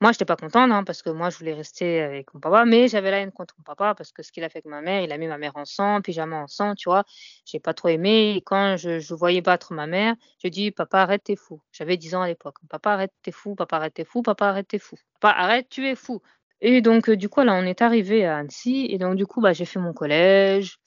moi, 0.00 0.10
j'étais 0.12 0.24
pas 0.24 0.36
contente, 0.36 0.70
hein, 0.72 0.82
parce 0.84 1.02
que 1.02 1.10
moi, 1.10 1.30
je 1.30 1.38
voulais 1.38 1.54
rester 1.54 2.00
avec 2.00 2.32
mon 2.34 2.40
papa, 2.40 2.64
mais 2.64 2.88
j'avais 2.88 3.10
la 3.10 3.18
haine 3.20 3.30
contre 3.32 3.54
mon 3.58 3.62
papa 3.64 3.94
parce 3.94 4.10
que 4.12 4.22
ce 4.22 4.32
qu'il 4.32 4.42
a 4.44 4.48
fait 4.48 4.58
avec 4.58 4.66
ma 4.66 4.80
mère, 4.80 5.02
il 5.02 5.12
a 5.12 5.18
mis 5.18 5.26
ma 5.28 5.38
mère 5.38 5.56
en 5.56 5.64
sang, 5.64 6.00
pyjama 6.00 6.36
en 6.42 6.46
sang, 6.48 6.74
tu 6.74 6.88
vois? 6.88 7.04
J'ai 7.44 7.60
pas 7.60 7.74
trop 7.74 7.88
aimé 7.88 8.34
et 8.36 8.40
quand 8.42 8.76
je 8.76 8.98
je 8.98 9.14
voyais 9.14 9.42
battre 9.42 9.72
ma 9.74 9.86
mère, 9.86 10.14
je 10.42 10.48
dis: 10.48 10.70
«Papa, 10.72 11.02
arrête, 11.02 11.22
tu 11.24 11.36
fou». 11.36 11.60
J'avais 11.72 11.96
10 11.96 12.14
ans 12.14 12.22
à 12.22 12.26
l'époque. 12.28 12.56
«Papa, 12.68 12.92
arrête, 12.92 13.12
tu 13.22 13.30
fou. 13.32 13.54
Papa, 13.54 13.76
arrête, 13.76 13.94
tu 13.94 14.04
fou. 14.04 14.22
Papa, 14.22 14.46
arrête, 14.48 14.68
tu 14.68 14.78
fou. 14.78 14.96
Papa, 15.20 15.38
arrête, 15.38 15.68
tu 15.68 15.86
es 15.86 15.94
fou». 15.94 16.20
Et 16.60 16.80
donc 16.80 17.10
du 17.10 17.28
coup, 17.28 17.40
là, 17.42 17.54
on 17.54 17.64
est 17.64 17.82
arrivé 17.82 18.24
à 18.24 18.38
Annecy 18.38 18.86
et 18.90 18.98
donc 18.98 19.16
du 19.16 19.26
coup, 19.26 19.40
bah, 19.40 19.52
j'ai 19.52 19.64
fait 19.66 19.80
mon 19.80 19.92
collège, 19.92 20.78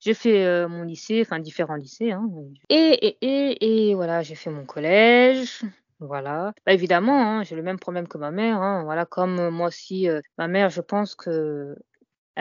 j'ai 0.00 0.14
fait, 0.14 0.66
mon 0.68 0.82
lycée, 0.84 1.20
enfin 1.22 1.38
différents 1.38 1.76
lycées, 1.76 2.12
hein, 2.12 2.26
et 2.70 2.76
et 2.76 3.18
et 3.22 3.90
et 3.90 3.94
voilà, 3.94 4.22
j'ai 4.22 4.34
fait 4.34 4.50
mon 4.50 4.64
collège, 4.64 5.60
voilà. 6.00 6.52
Bah, 6.66 6.72
évidemment, 6.72 7.20
hein, 7.40 7.42
j'ai 7.44 7.56
le 7.56 7.62
même 7.62 7.78
problème 7.78 8.08
que 8.08 8.18
ma 8.18 8.30
mère, 8.30 8.56
hein, 8.62 8.84
voilà, 8.84 9.04
comme, 9.06 9.50
moi 9.50 9.68
aussi, 9.68 10.08
ma 10.38 10.48
mère, 10.48 10.70
je 10.70 10.80
pense 10.80 11.14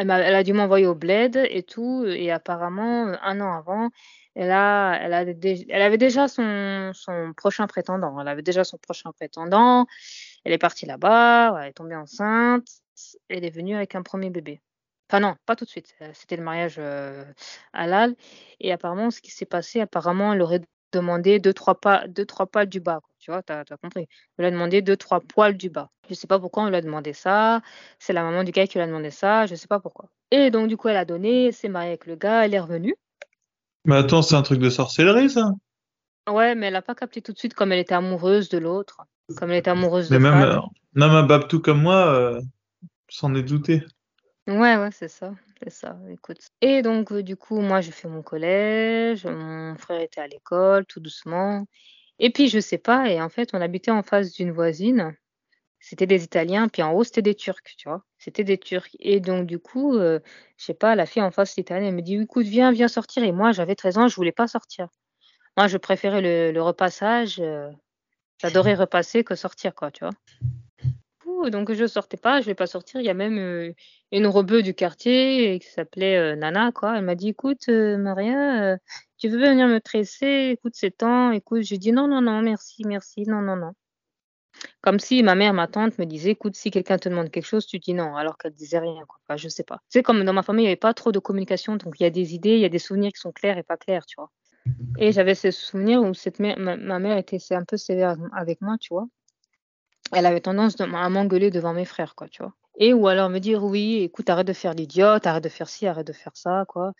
m'a 0.07 0.19
elle 0.19 0.35
a 0.35 0.43
dû 0.43 0.53
m'envoyer 0.53 0.87
au 0.87 0.95
bled 0.95 1.37
et 1.37 1.63
tout 1.63 2.05
et 2.07 2.31
apparemment, 2.31 3.07
1 3.23 3.41
an 3.41 3.53
avant, 3.57 3.89
elle 4.35 4.51
a 4.51 4.97
elle 5.01 5.13
avait 5.81 5.97
déjà 5.99 6.27
son 6.93 7.33
prochain 7.37 7.67
prétendant. 7.67 8.19
Elle 8.21 8.27
avait 8.29 8.43
déjà 8.43 8.63
son 8.65 8.77
prochain 8.79 9.11
prétendant. 9.13 9.87
Elle 10.45 10.53
est 10.53 10.57
partie 10.59 10.85
là-bas, 10.87 11.57
elle 11.61 11.69
est 11.69 11.73
tombée 11.73 11.95
enceinte, 11.95 12.67
elle 13.29 13.45
est 13.45 13.49
venue 13.51 13.75
avec 13.75 13.95
un 13.95 14.03
1er 14.03 14.29
bébé. 14.31 14.61
Enfin 15.11 15.21
non, 15.21 15.35
pas 15.47 15.55
tout 15.57 15.65
de 15.65 15.69
suite, 15.71 15.95
c'était 16.13 16.37
le 16.37 16.43
mariage, 16.43 16.79
heu, 16.79 17.25
halal 17.73 18.15
et 18.61 18.71
apparemment 18.73 19.11
ce 19.11 19.21
qui 19.21 19.31
s'est 19.31 19.45
passé, 19.47 19.81
apparemment, 19.81 20.33
elle 20.33 20.41
aurait 20.43 20.61
demandé 20.91 21.39
2-3 21.39 21.79
pas 21.79 22.07
2-3 22.07 22.47
poils 22.47 22.67
du 22.67 22.79
bas, 22.79 22.99
quoi, 23.01 23.13
tu 23.19 23.31
vois? 23.31 23.43
Tu 23.43 23.51
as 23.53 23.77
compris? 23.81 24.07
Elle 24.37 24.45
a 24.45 24.51
demandé 24.51 24.81
2-3 24.81 25.21
poils 25.21 25.57
du 25.57 25.69
bas. 25.69 25.89
Je 26.09 26.13
sais 26.15 26.27
pas 26.27 26.39
pourquoi 26.39 26.63
on 26.63 26.69
lui 26.69 26.75
a 26.75 26.81
demandé 26.81 27.13
ça, 27.13 27.61
c'est 27.99 28.13
la 28.13 28.23
maman 28.23 28.43
du 28.43 28.51
gars 28.51 28.65
qui 28.67 28.77
lui 28.77 28.83
a 28.83 28.87
demandé 28.87 29.11
ça, 29.11 29.45
je 29.45 29.55
sais 29.55 29.67
pas 29.67 29.79
pourquoi. 29.79 30.09
Et 30.31 30.51
donc 30.51 30.67
du 30.67 30.77
coup, 30.77 30.87
elle 30.87 30.97
a 30.97 31.05
donné, 31.05 31.47
elle 31.47 31.53
s'est 31.53 31.69
mariée 31.69 31.89
avec 31.89 32.05
le 32.05 32.15
gars, 32.15 32.45
elle 32.45 32.53
est 32.53 32.59
revenue. 32.59 32.95
Mais 33.85 33.95
attends, 33.95 34.21
c'est 34.21 34.35
un 34.35 34.41
truc 34.41 34.59
de 34.59 34.69
sorcellerie 34.69 35.29
ça? 35.29 35.51
Ouais, 36.29 36.53
mais 36.55 36.67
elle 36.67 36.75
a 36.75 36.81
pas 36.81 36.95
capté 36.95 37.21
tout 37.21 37.33
de 37.33 37.37
suite 37.37 37.53
comme 37.53 37.71
elle 37.71 37.79
était 37.79 37.95
amoureuse 37.95 38.49
de 38.49 38.57
l'autre, 38.57 39.01
comme 39.37 39.51
elle 39.51 39.57
était 39.57 39.71
amoureuse 39.71 40.11
Mais 40.11 40.17
de 40.17 40.23
même, 40.23 40.41
heu, 40.41 40.59
même 40.93 41.11
un 41.11 41.23
babtou 41.23 41.59
comme 41.59 41.81
moi, 41.81 42.13
heu, 42.13 42.41
s'en 43.09 43.33
est 43.35 43.43
douté. 43.43 43.83
Ouais, 44.47 44.77
ouais, 44.77 44.91
c'est 44.91 45.07
ça, 45.07 45.33
ça, 45.67 45.97
écoute. 46.09 46.39
Et 46.61 46.81
donc 46.81 47.11
heu, 47.11 47.23
du 47.23 47.35
coup, 47.35 47.59
moi, 47.59 47.81
j'ai 47.81 47.91
fait 47.91 48.07
mon 48.07 48.21
collège, 48.21 49.25
mon 49.25 49.75
frère 49.77 49.99
était 50.01 50.21
à 50.21 50.27
l'école, 50.27 50.85
tout 50.85 50.99
doucement. 50.99 51.65
Et 52.19 52.31
puis 52.31 52.49
je 52.49 52.59
sais 52.59 52.77
pas 52.77 53.09
et 53.09 53.21
en 53.21 53.29
fait, 53.29 53.49
on 53.53 53.61
habitait 53.61 53.91
en 53.91 54.03
face 54.03 54.33
d'une 54.33 54.51
voisine, 54.51 55.15
c'était 55.79 56.07
des 56.07 56.23
Italiens, 56.25 56.67
puis 56.69 56.83
en 56.83 56.93
haut, 56.93 57.03
c'était 57.03 57.21
des 57.23 57.35
Turcs, 57.35 57.63
tu 57.77 57.89
vois? 57.89 58.03
C'était 58.19 58.43
des 58.45 58.57
Turcs 58.57 58.89
et 58.99 59.19
donc 59.21 59.47
du 59.47 59.59
coup, 59.59 59.95
heu, 59.97 60.21
je 60.57 60.65
sais 60.65 60.73
pas, 60.75 60.95
la 60.95 61.05
fille 61.05 61.21
en 61.23 61.31
face, 61.31 61.57
l'italienne, 61.57 61.89
elle 61.89 61.95
me 61.95 62.01
dit: 62.01 62.15
«Écoute, 62.17 62.47
viens, 62.47 62.71
viens 62.73 62.87
sortir» 62.89 63.23
et 63.23 63.31
moi, 63.31 63.51
j'avais 63.53 63.75
13 63.75 63.97
ans, 63.97 64.07
je 64.09 64.15
voulais 64.15 64.31
pas 64.33 64.47
sortir. 64.47 64.89
Moi, 65.57 65.67
je 65.67 65.77
préférais 65.77 66.51
le 66.53 66.61
repassage, 66.61 67.39
heu, 67.41 67.69
j'adorais 68.39 68.75
repasser 68.75 69.23
que 69.23 69.35
sortir, 69.35 69.75
quoi, 69.75 69.91
tu 69.91 70.05
vois? 70.05 70.13
Donc 71.49 71.71
je 71.73 71.87
sortais 71.87 72.17
pas, 72.17 72.41
je 72.41 72.45
vais 72.47 72.55
pas 72.55 72.67
sortir. 72.67 72.99
Il 73.01 73.05
y 73.05 73.09
a 73.09 73.13
même, 73.13 73.37
heu, 73.39 73.73
une 74.11 74.27
rebeu 74.27 74.61
du 74.61 74.73
quartier 74.73 75.59
qui 75.59 75.67
s'appelait, 75.69 76.17
heu, 76.17 76.35
Nana. 76.35 76.71
Elle 76.95 77.03
m'a 77.05 77.15
dit: 77.15 77.29
«Écoute, 77.29 77.69
heu, 77.69 77.97
Maria, 77.97 78.77
tu 79.17 79.29
veux 79.29 79.37
venir 79.39 79.67
me 79.67 79.79
tresser? 79.79 80.49
Écoute, 80.53 80.73
c'est 80.75 80.91
temps, 80.97 81.31
écoute». 81.31 81.61
J'ai 81.63 81.77
dit: 81.77 81.91
«Non, 81.91 82.07
non, 82.07 82.21
non, 82.21 82.41
merci, 82.41 82.83
merci, 82.85 83.23
non, 83.27 83.41
non, 83.41 83.55
non». 83.55 83.71
Comme 84.81 84.99
si 84.99 85.23
ma 85.23 85.35
mère, 85.35 85.53
ma 85.53 85.67
tante 85.67 85.97
me 85.99 86.05
disait: 86.05 86.31
«Écoute, 86.31 86.55
si 86.55 86.71
quelqu'un 86.71 86.97
te 86.97 87.09
demande 87.09 87.29
quelque 87.31 87.45
chose, 87.45 87.65
tu 87.65 87.79
dis 87.79 87.93
non», 87.93 88.15
alors 88.15 88.37
qu'elle 88.37 88.53
disait 88.53 88.79
rien, 88.79 89.03
quoi. 89.07 89.19
Enfin, 89.27 89.37
je 89.37 89.47
sais 89.49 89.63
pas. 89.63 89.79
Sais, 89.89 90.03
comme 90.03 90.23
dans 90.23 90.33
ma 90.33 90.43
famille, 90.43 90.63
il 90.65 90.67
y 90.67 90.71
avait 90.71 90.75
pas 90.77 90.93
trop 90.93 91.11
de 91.11 91.19
communication, 91.19 91.75
donc 91.77 91.99
il 91.99 92.03
y 92.03 92.05
a 92.05 92.09
des 92.09 92.33
idées, 92.35 92.53
il 92.55 92.59
y 92.61 92.65
a 92.65 92.69
des 92.69 92.79
souvenirs 92.79 93.11
qui 93.13 93.19
sont 93.19 93.31
clairs 93.31 93.57
et 93.57 93.63
pas 93.63 93.77
clairs, 93.77 94.05
tu 94.05 94.15
vois? 94.17 94.31
Et 94.97 95.11
j'avais 95.13 95.35
ce 95.35 95.51
souvenir 95.51 96.01
où 96.03 96.13
cette 96.15 96.39
ma 96.39 96.55
ma 96.57 96.99
mère 96.99 97.17
était 97.17 97.39
c'est 97.39 97.55
un 97.55 97.65
peu 97.65 97.77
sévère 97.77 98.17
avec 98.33 98.61
moi, 98.61 98.77
tu 98.79 98.93
vois? 98.93 99.07
Elle 100.13 100.25
avait 100.25 100.41
tendance 100.41 100.79
à 100.81 100.87
m'engueuler 101.09 101.51
devant 101.51 101.73
mes 101.73 101.85
frères, 101.85 102.15
quoi, 102.15 102.27
tu 102.27 102.41
vois? 102.41 102.53
Et 102.77 102.93
ou 102.93 103.07
alors 103.07 103.29
me 103.29 103.39
dire: 103.39 103.63
«Oui, 103.63 104.01
écoute, 104.03 104.29
arrête 104.29 104.47
de 104.47 104.53
faire 104.53 104.73
l'idiote, 104.73 105.27
arrête 105.27 105.43
de 105.43 105.49
faire 105.49 105.69
ci, 105.69 105.85
arrête 105.87 106.07
de 106.07 106.13
faire 106.13 106.35
ça», 106.35 106.65
quoi. 106.67 106.93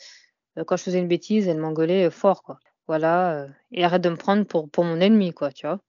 Heu, 0.58 0.64
quand 0.66 0.78
je 0.78 0.84
faisais 0.84 1.00
une 1.00 1.08
bêtise, 1.08 1.48
elle 1.48 1.58
m'engueulait, 1.60 2.06
heu, 2.08 2.10
fort, 2.12 2.44
quoi. 2.44 2.60
Voilà, 2.88 3.46
heu 3.46 3.50
et 3.72 3.84
arrête 3.86 4.02
de 4.04 4.10
me 4.10 4.18
prendre 4.18 4.46
pour 4.46 4.70
pour 4.70 4.84
mon 4.86 5.00
ennemi, 5.02 5.34
quoi, 5.34 5.52
tu 5.52 5.68
vois? 5.68 5.80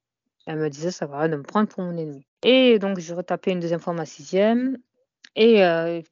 Elle 0.46 0.58
me 0.58 0.70
disait 0.70 0.90
ça: 0.92 1.06
«Arrête 1.12 1.32
de 1.32 1.36
me 1.38 1.42
prendre 1.44 1.68
pour 1.68 1.84
mon 1.84 1.96
ennemi» 1.98 2.26
et 2.44 2.78
donc 2.80 3.00
je 3.00 3.14
retapais 3.14 3.52
une 3.52 3.60
2e 3.60 3.80
fois 3.80 3.94
ma 3.94 4.06
6e 4.06 4.78
et 5.36 5.62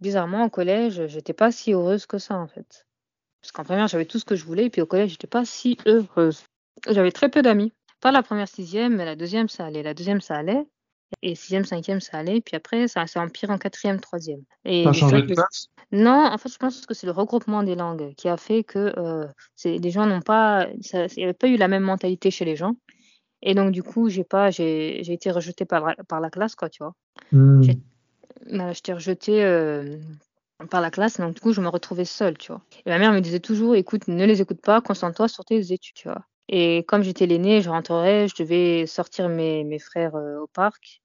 bizarrement 0.00 0.44
au 0.46 0.50
collège, 0.50 1.06
j'étais 1.09 1.32
pas 1.34 1.52
si 1.52 1.72
heureuse 1.74 2.06
que 2.06 2.18
ça, 2.18 2.36
en 2.36 2.48
fait. 2.48 2.86
Parce 3.42 3.52
qu'en 3.52 3.64
première, 3.64 3.88
j'avais 3.88 4.06
tout 4.06 4.18
ce 4.20 4.24
que 4.26 4.36
je 4.36 4.44
voulais 4.46 4.66
et 4.66 4.70
puis 4.70 4.82
au 4.82 4.86
collège, 4.86 5.12
j'étais 5.12 5.26
pas 5.28 5.44
si 5.46 5.78
heureuse. 5.86 6.44
J'avais 6.88 7.12
très 7.12 7.28
peu 7.30 7.42
d'amis. 7.42 7.72
Pas 8.00 8.12
la 8.12 8.22
1re, 8.24 8.48
6e, 8.48 8.96
mais 8.96 9.04
la 9.06 9.16
2e, 9.16 9.48
ça 9.48 9.66
allait. 9.66 9.82
La 9.84 9.94
2e, 9.94 10.20
ça 10.22 10.36
allait 10.36 10.66
et 11.22 11.34
6e, 11.34 11.64
5e, 11.64 12.00
ça 12.00 12.18
allait. 12.18 12.40
Puis 12.40 12.56
après, 12.56 12.88
ça 12.88 13.06
ça 13.06 13.20
empire 13.20 13.50
en 13.50 13.59
4e, 13.59 14.00
3e 14.00 14.42
et 14.64 14.84
changé 14.92 15.22
de 15.22 15.34
non, 15.90 16.26
en 16.26 16.36
fait, 16.36 16.50
je 16.50 16.59
pense 16.59 16.84
que 16.84 16.92
c'est 16.92 17.06
le 17.06 17.12
regroupement 17.12 17.62
des 17.62 17.74
langues 17.74 18.14
qui 18.14 18.28
a 18.28 18.36
fait 18.36 18.62
que, 18.62 18.92
c'est 19.56 19.78
les 19.78 19.90
gens 19.90 20.06
n'ont 20.06 20.20
pas 20.20 20.68
il 20.74 21.20
y 21.20 21.24
avait 21.24 21.32
pas 21.32 21.48
eu 21.48 21.56
la 21.56 21.68
même 21.68 21.82
mentalité 21.84 22.30
chez 22.30 22.44
les 22.44 22.56
gens 22.56 22.74
et 23.42 23.54
donc 23.54 23.72
du 23.72 23.82
coup, 23.82 24.09
j'ai 24.09 24.24
pas 24.24 24.50
j'ai 24.50 25.02
j'ai 25.04 25.12
été 25.14 25.30
rejetée 25.30 25.64
par 25.64 25.84
la 25.86 25.94
par 26.09 26.20
la 26.20 26.30
classe, 26.30 26.54
quoi, 26.56 26.68
tu 26.70 26.82
vois? 26.82 26.94
Mmh. 27.32 27.62
J'ai 27.62 27.78
bah, 28.52 28.72
j'étais 28.72 28.92
rejetée, 28.94 29.38
hem, 29.38 30.00
par 30.70 30.80
la 30.80 30.90
classe 30.90 31.18
donc 31.20 31.34
du 31.34 31.40
coup, 31.40 31.52
je 31.52 31.61
me 31.61 31.68
retrouvais 31.68 32.04
seule, 32.04 32.38
tu 32.38 32.52
vois? 32.52 32.62
Et 32.86 32.90
ma 32.90 32.98
mère 32.98 33.12
me 33.12 33.20
disait 33.20 33.40
toujours: 33.40 33.76
«Écoute, 33.76 34.09
ne 34.09 34.26
les 34.26 34.42
écoute 34.42 34.61
pas, 34.62 34.80
concentre-toi 34.80 35.28
sur 35.28 35.44
tes 35.44 35.72
études», 35.72 35.94
tu 35.96 36.09
vois? 36.09 36.22
Et 36.49 36.84
comme 36.88 37.03
j'étais 37.03 37.26
l'aînée, 37.26 37.61
je 37.62 37.70
rentrerais, 37.70 38.28
je 38.28 38.34
devais 38.42 38.86
sortir 38.86 39.28
mes 39.28 39.64
mes 39.64 39.78
frères, 39.78 40.16
heu, 40.16 40.38
au 40.40 40.46
parc 40.46 41.03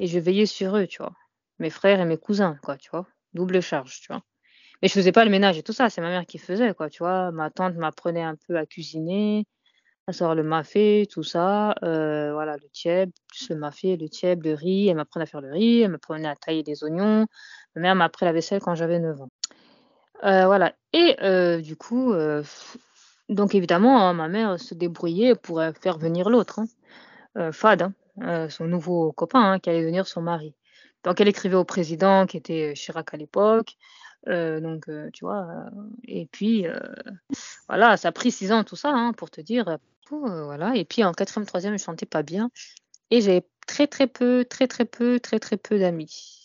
et 0.00 0.06
je 0.06 0.18
veillais 0.18 0.46
sur 0.46 0.76
eux, 0.76 0.86
tu 0.86 0.98
vois? 1.02 1.14
Mes 1.58 1.70
frères 1.70 2.00
et 2.00 2.04
mes 2.06 2.18
cousins, 2.18 2.58
quoi, 2.62 2.76
tu 2.78 2.90
vois? 2.90 3.06
Double 3.34 3.60
charge, 3.62 4.00
tu 4.00 4.08
vois? 4.12 4.22
Mais 4.82 4.88
je 4.88 4.94
faisais 4.94 5.12
pas 5.12 5.24
le 5.24 5.30
ménage 5.30 5.58
et 5.58 5.62
tout 5.64 5.72
ça, 5.74 5.90
c'est 5.90 6.00
ma 6.02 6.10
mère 6.10 6.26
qui 6.26 6.38
faisait, 6.38 6.74
quoi, 6.74 6.90
tu 6.90 7.00
vois? 7.04 7.32
Ma 7.32 7.50
tante 7.50 7.76
m'apprenait 7.76 8.22
un 8.22 8.36
peu 8.48 8.56
à 8.58 8.66
cuisiner, 8.66 9.46
à 10.08 10.12
savoir 10.12 10.34
le 10.34 10.42
mafé, 10.42 11.06
tout 11.10 11.22
ça, 11.22 11.74
euh, 11.84 12.32
voilà, 12.32 12.56
le 12.56 12.68
tieb, 12.72 13.10
plus 13.28 13.50
le 13.50 13.56
mafé, 13.56 13.96
le 13.96 14.08
tieb, 14.08 14.44
le 14.44 14.54
riz. 14.54 14.88
Elle 14.88 14.96
m'apprenait 14.96 15.24
à 15.24 15.26
faire 15.26 15.40
le 15.40 15.52
riz, 15.52 15.82
elle 15.82 15.90
m'apprenait 15.92 16.28
à 16.28 16.36
tailler 16.36 16.62
des 16.62 16.84
oignons. 16.84 17.26
Ma 17.76 17.82
mère 17.82 17.94
m'a 17.94 18.04
appris 18.06 18.26
la 18.26 18.32
vaisselle 18.32 18.60
quand 18.60 18.74
j'avais 18.74 18.98
9 18.98 19.20
ans. 19.20 19.30
Euh, 20.24 20.46
voilà. 20.46 20.74
Et 20.92 21.16
euh, 21.22 21.60
du 21.60 21.76
coup, 21.76 22.12
donc 23.28 23.54
évidemment, 23.54 24.08
hein, 24.08 24.14
ma 24.14 24.28
mère 24.28 24.60
se 24.60 24.74
débrouillait 24.74 25.34
pour 25.34 25.62
faire 25.80 25.98
venir 25.98 26.30
l'autre, 26.30 26.60
hein. 26.60 27.50
Fad, 27.52 27.92
hein, 28.20 28.48
son 28.50 28.66
nouveau 28.66 29.12
copain, 29.12 29.58
qui 29.58 29.70
allait 29.70 29.80
devenir 29.80 30.06
son 30.06 30.20
mari. 30.22 30.54
Donc 31.04 31.20
elle 31.20 31.28
écrivait 31.28 31.56
au 31.56 31.64
président, 31.64 32.26
qui 32.26 32.36
était 32.36 32.74
Chirac 32.74 33.14
à 33.14 33.16
l'époque. 33.16 33.76
donc, 34.26 34.84
tu 35.12 35.24
vois, 35.24 35.46
et 36.04 36.26
puis, 36.26 36.66
voilà, 37.68 37.96
ça 37.96 38.08
a 38.08 38.12
pris 38.12 38.30
six 38.30 38.52
ans, 38.52 38.64
tout 38.64 38.76
ça, 38.76 39.12
pour 39.16 39.30
te 39.30 39.40
dire, 39.40 39.78
voilà. 40.10 40.76
Et 40.76 40.84
puis 40.84 41.04
en 41.04 41.12
quatrième, 41.12 41.46
troisième, 41.46 41.78
je 41.78 41.82
chantais 41.84 42.06
pas 42.06 42.22
bien. 42.22 42.50
Et 43.10 43.20
j'avais 43.20 43.46
très, 43.66 43.86
très 43.86 44.06
peu, 44.06 44.44
très, 44.48 44.66
très 44.66 44.84
peu, 44.84 45.20
très, 45.20 45.38
très 45.38 45.56
peu 45.56 45.78
d'amis. 45.78 46.41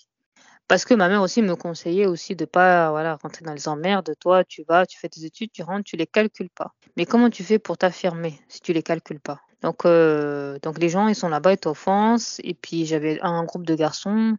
Parce 0.67 0.83
que 0.83 0.93
ma 0.93 1.07
mère 1.07 1.21
aussi 1.21 1.41
me 1.41 1.55
conseillait 1.55 2.05
aussi 2.05 2.35
de 2.35 2.45
pas 2.45 2.91
voilà, 2.91 3.15
rentrer 3.21 3.45
dans 3.45 3.53
les 3.53 3.67
emmerdes. 3.67 4.13
Toi, 4.19 4.43
tu 4.43 4.63
vas, 4.67 4.85
tu 4.85 4.99
fais 4.99 5.07
tes 5.07 5.23
études, 5.23 5.51
tu 5.51 5.63
rentres, 5.63 5.85
tu 5.85 5.95
les 5.95 6.07
calcules 6.07 6.49
pas. 6.49 6.73
Mais 6.97 7.05
comment 7.05 7.29
tu 7.29 7.43
fais 7.43 7.57
pour 7.57 7.77
t'affirmer 7.77 8.39
si 8.49 8.59
tu 8.59 8.73
les 8.73 8.83
calcules 8.83 9.21
pas? 9.21 9.39
Donc, 9.61 9.85
euh, 9.85 10.59
donc 10.59 10.77
les 10.79 10.89
gens, 10.89 11.07
ils 11.07 11.15
sont 11.15 11.29
là-bas, 11.29 11.53
ils 11.53 11.57
t'offensent. 11.57 12.41
Et 12.43 12.53
puis 12.53 12.85
j'avais 12.85 13.19
un 13.21 13.43
groupe 13.45 13.65
de 13.65 13.75
garçons 13.75 14.35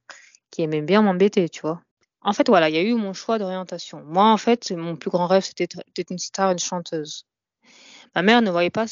qui 0.50 0.62
aimaient 0.62 0.82
bien 0.82 1.02
m'embêter, 1.02 1.48
tu 1.48 1.62
vois. 1.62 1.80
En 2.20 2.32
fait, 2.32 2.48
voilà, 2.48 2.68
il 2.68 2.74
y 2.74 2.78
a 2.78 2.82
eu 2.82 2.94
mon 2.94 3.14
choix 3.14 3.38
d'orientation. 3.38 4.02
Moi, 4.04 4.24
en 4.24 4.36
fait, 4.36 4.70
mon 4.72 4.96
plus 4.96 5.10
grand 5.10 5.26
rêve, 5.26 5.44
c'était 5.44 5.68
d'être 5.96 6.10
une 6.10 6.18
star, 6.18 6.50
une 6.50 6.58
chanteuse. 6.58 7.24
Ma 8.14 8.22
mère 8.22 8.42
ne 8.42 8.50
voyait 8.50 8.70
pas 8.70 8.86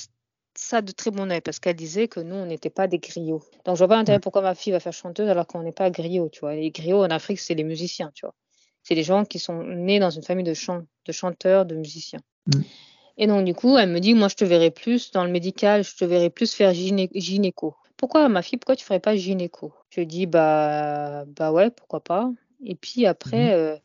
ça 0.59 0.83
de 0.83 0.93
très 0.93 1.11
bon 1.11 1.31
oeil 1.31 1.41
parce 1.41 1.59
qu'elle 1.59 1.77
disait 1.77 2.09
que 2.09 2.21
nous, 2.21 2.35
on 2.35 2.47
n'était 2.47 2.71
pas 2.71 2.87
des 2.87 2.99
griots. 2.99 3.43
Donc, 3.65 3.77
je 3.77 3.79
vois 3.79 3.89
pas 3.89 3.97
l'intérêt 3.97 4.21
pourquoi 4.21 4.43
ma 4.43 4.55
fille 4.55 4.73
va 4.73 4.81
faire 4.81 4.93
chanteuse 4.93 5.29
alors 5.29 5.47
qu'on 5.47 5.63
n'est 5.63 5.73
pas 5.73 5.91
griots, 5.91 6.29
tu 6.29 6.41
vois. 6.41 6.55
Les 6.55 6.71
griots 6.71 7.03
en 7.03 7.11
Afrique, 7.11 7.39
c'est 7.39 7.55
les 7.55 7.65
musiciens, 7.65 8.11
tu 8.15 8.27
vois. 8.27 8.35
C'est 8.83 8.95
les 8.95 9.03
gens 9.03 9.25
qui 9.25 9.39
sont 9.39 9.63
nés 9.65 9.99
dans 9.99 10.11
une 10.11 10.23
famille 10.23 10.45
de, 10.45 10.55
chant, 10.55 10.83
de 11.07 11.13
chanteurs, 11.13 11.67
de 11.67 11.75
musiciens. 11.75 12.21
Mm. 12.47 12.61
Et 13.19 13.27
donc, 13.27 13.45
du 13.45 13.55
coup, 13.55 13.77
elle 13.79 13.89
me 13.89 14.01
dit, 14.01 14.15
moi, 14.15 14.29
je 14.29 14.37
te 14.37 14.45
verrai 14.45 14.71
plus 14.71 15.11
dans 15.11 15.25
le 15.25 15.31
médical, 15.31 15.83
je 15.83 15.97
te 15.97 16.05
verrai 16.05 16.31
plus 16.31 16.55
faire 16.55 16.73
gynéco. 16.75 17.75
Pourquoi, 17.97 18.29
ma 18.29 18.43
fille, 18.43 18.59
pourquoi 18.59 18.77
tu 18.77 18.85
ferais 18.85 19.01
pas 19.01 19.17
gynéco? 19.17 19.73
Je 19.91 20.03
dis, 20.03 20.27
bah, 20.27 21.25
bah 21.27 21.51
ouais, 21.51 21.71
pourquoi 21.71 22.01
pas. 22.01 22.31
Et 22.65 22.75
puis 22.75 23.07
après, 23.07 23.51
mm. 23.51 23.59
euh, 23.59 23.77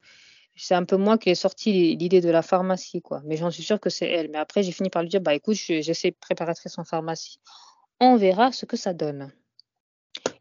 c'est 0.62 0.76
un 0.76 0.86
peu 0.86 0.96
moi 0.96 1.18
qui 1.18 1.32
ai 1.32 1.36
sorti 1.36 1.96
l'idée 1.96 2.22
de 2.22 2.30
la 2.30 2.44
pharmacie, 2.44 3.02
quoi. 3.02 3.22
Mais 3.26 3.36
j'en 3.36 3.50
suis 3.50 3.64
sûre 3.64 3.80
que 3.80 3.90
c'est 3.90 4.08
elle. 4.08 4.30
Mais 4.30 4.38
après, 4.38 4.62
j'ai 4.62 4.72
fini 4.72 4.92
par 4.92 5.02
lui 5.02 5.10
dire, 5.10 5.20
bah 5.20 5.34
écoute, 5.34 5.56
j'essaie 5.56 6.12
préparatrice 6.12 6.78
en 6.78 6.84
pharmacie. 6.84 7.40
On 8.00 8.16
verra 8.16 8.52
ce 8.52 8.68
que 8.68 8.78
ça 8.78 8.94
donne. 8.94 9.32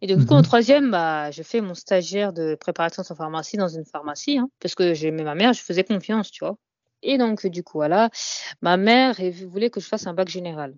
Et 0.02 0.06
du 0.06 0.16
coup, 0.26 0.34
en 0.34 0.38
mhm. 0.38 0.42
troisième, 0.42 0.90
bah, 0.90 1.30
je 1.30 1.42
fais 1.42 1.62
mon 1.62 1.74
stagiaire 1.74 2.34
de 2.34 2.54
préparatrice 2.54 3.10
en 3.10 3.14
pharmacie 3.14 3.56
dans 3.56 3.68
une 3.68 3.86
pharmacie, 3.86 4.36
hein, 4.36 4.50
parce 4.60 4.74
que 4.74 4.92
j'aimais 4.92 5.24
ma 5.24 5.34
mère, 5.34 5.54
je 5.54 5.62
faisais 5.62 5.84
confiance, 5.84 6.30
tu 6.30 6.44
vois. 6.44 6.56
Et 7.02 7.16
donc, 7.16 7.46
du 7.46 7.62
coup, 7.62 7.78
voilà, 7.78 8.10
ma 8.60 8.76
mère 8.76 9.16
voulait 9.48 9.70
que 9.70 9.80
je 9.80 9.86
fasse 9.86 10.06
un 10.06 10.12
bac 10.12 10.28
général. 10.28 10.74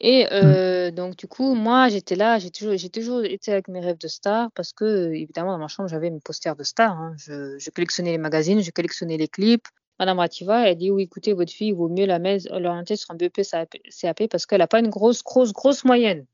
Et 0.00 0.24
mmh. 0.24 0.28
euh, 0.32 0.90
donc, 0.90 1.16
du 1.16 1.26
coup, 1.26 1.54
moi, 1.54 1.88
j'étais 1.88 2.16
là, 2.16 2.38
j'ai 2.38 2.50
toujours, 2.50 2.76
j'ai 2.76 2.90
toujours 2.90 3.24
été 3.24 3.52
avec 3.52 3.68
mes 3.68 3.80
rêves 3.80 3.98
de 3.98 4.08
star 4.08 4.50
parce 4.52 4.72
que, 4.72 5.12
évidemment, 5.12 5.52
dans 5.52 5.58
ma 5.58 5.68
chambre, 5.68 5.88
j'avais 5.88 6.10
mes 6.10 6.20
posters 6.20 6.56
de 6.56 6.64
star. 6.64 6.92
Hein. 6.92 7.14
Je, 7.18 7.70
collectionnais 7.70 8.12
les 8.12 8.18
magazines, 8.18 8.62
je 8.62 8.70
collectionnais 8.70 9.16
les 9.16 9.28
clips. 9.28 9.66
Madame 9.98 10.18
Rativa, 10.18 10.68
elle 10.68 10.76
dit 10.76 10.90
Oui, 10.90 11.04
écoutez, 11.04 11.32
votre 11.32 11.52
fille, 11.52 11.68
il 11.68 11.74
vaut 11.74 11.88
mieux 11.88 12.04
la 12.04 12.18
l'orienter 12.18 12.96
sur 12.96 13.10
un 13.12 13.14
BEP 13.14 13.40
CAP 13.42 14.28
parce 14.28 14.44
qu'elle 14.44 14.58
n'a 14.58 14.66
pas 14.66 14.80
une 14.80 14.90
grosse, 14.90 15.22
grosse, 15.22 15.52
grosse 15.52 15.84
moyenne. 15.84 16.26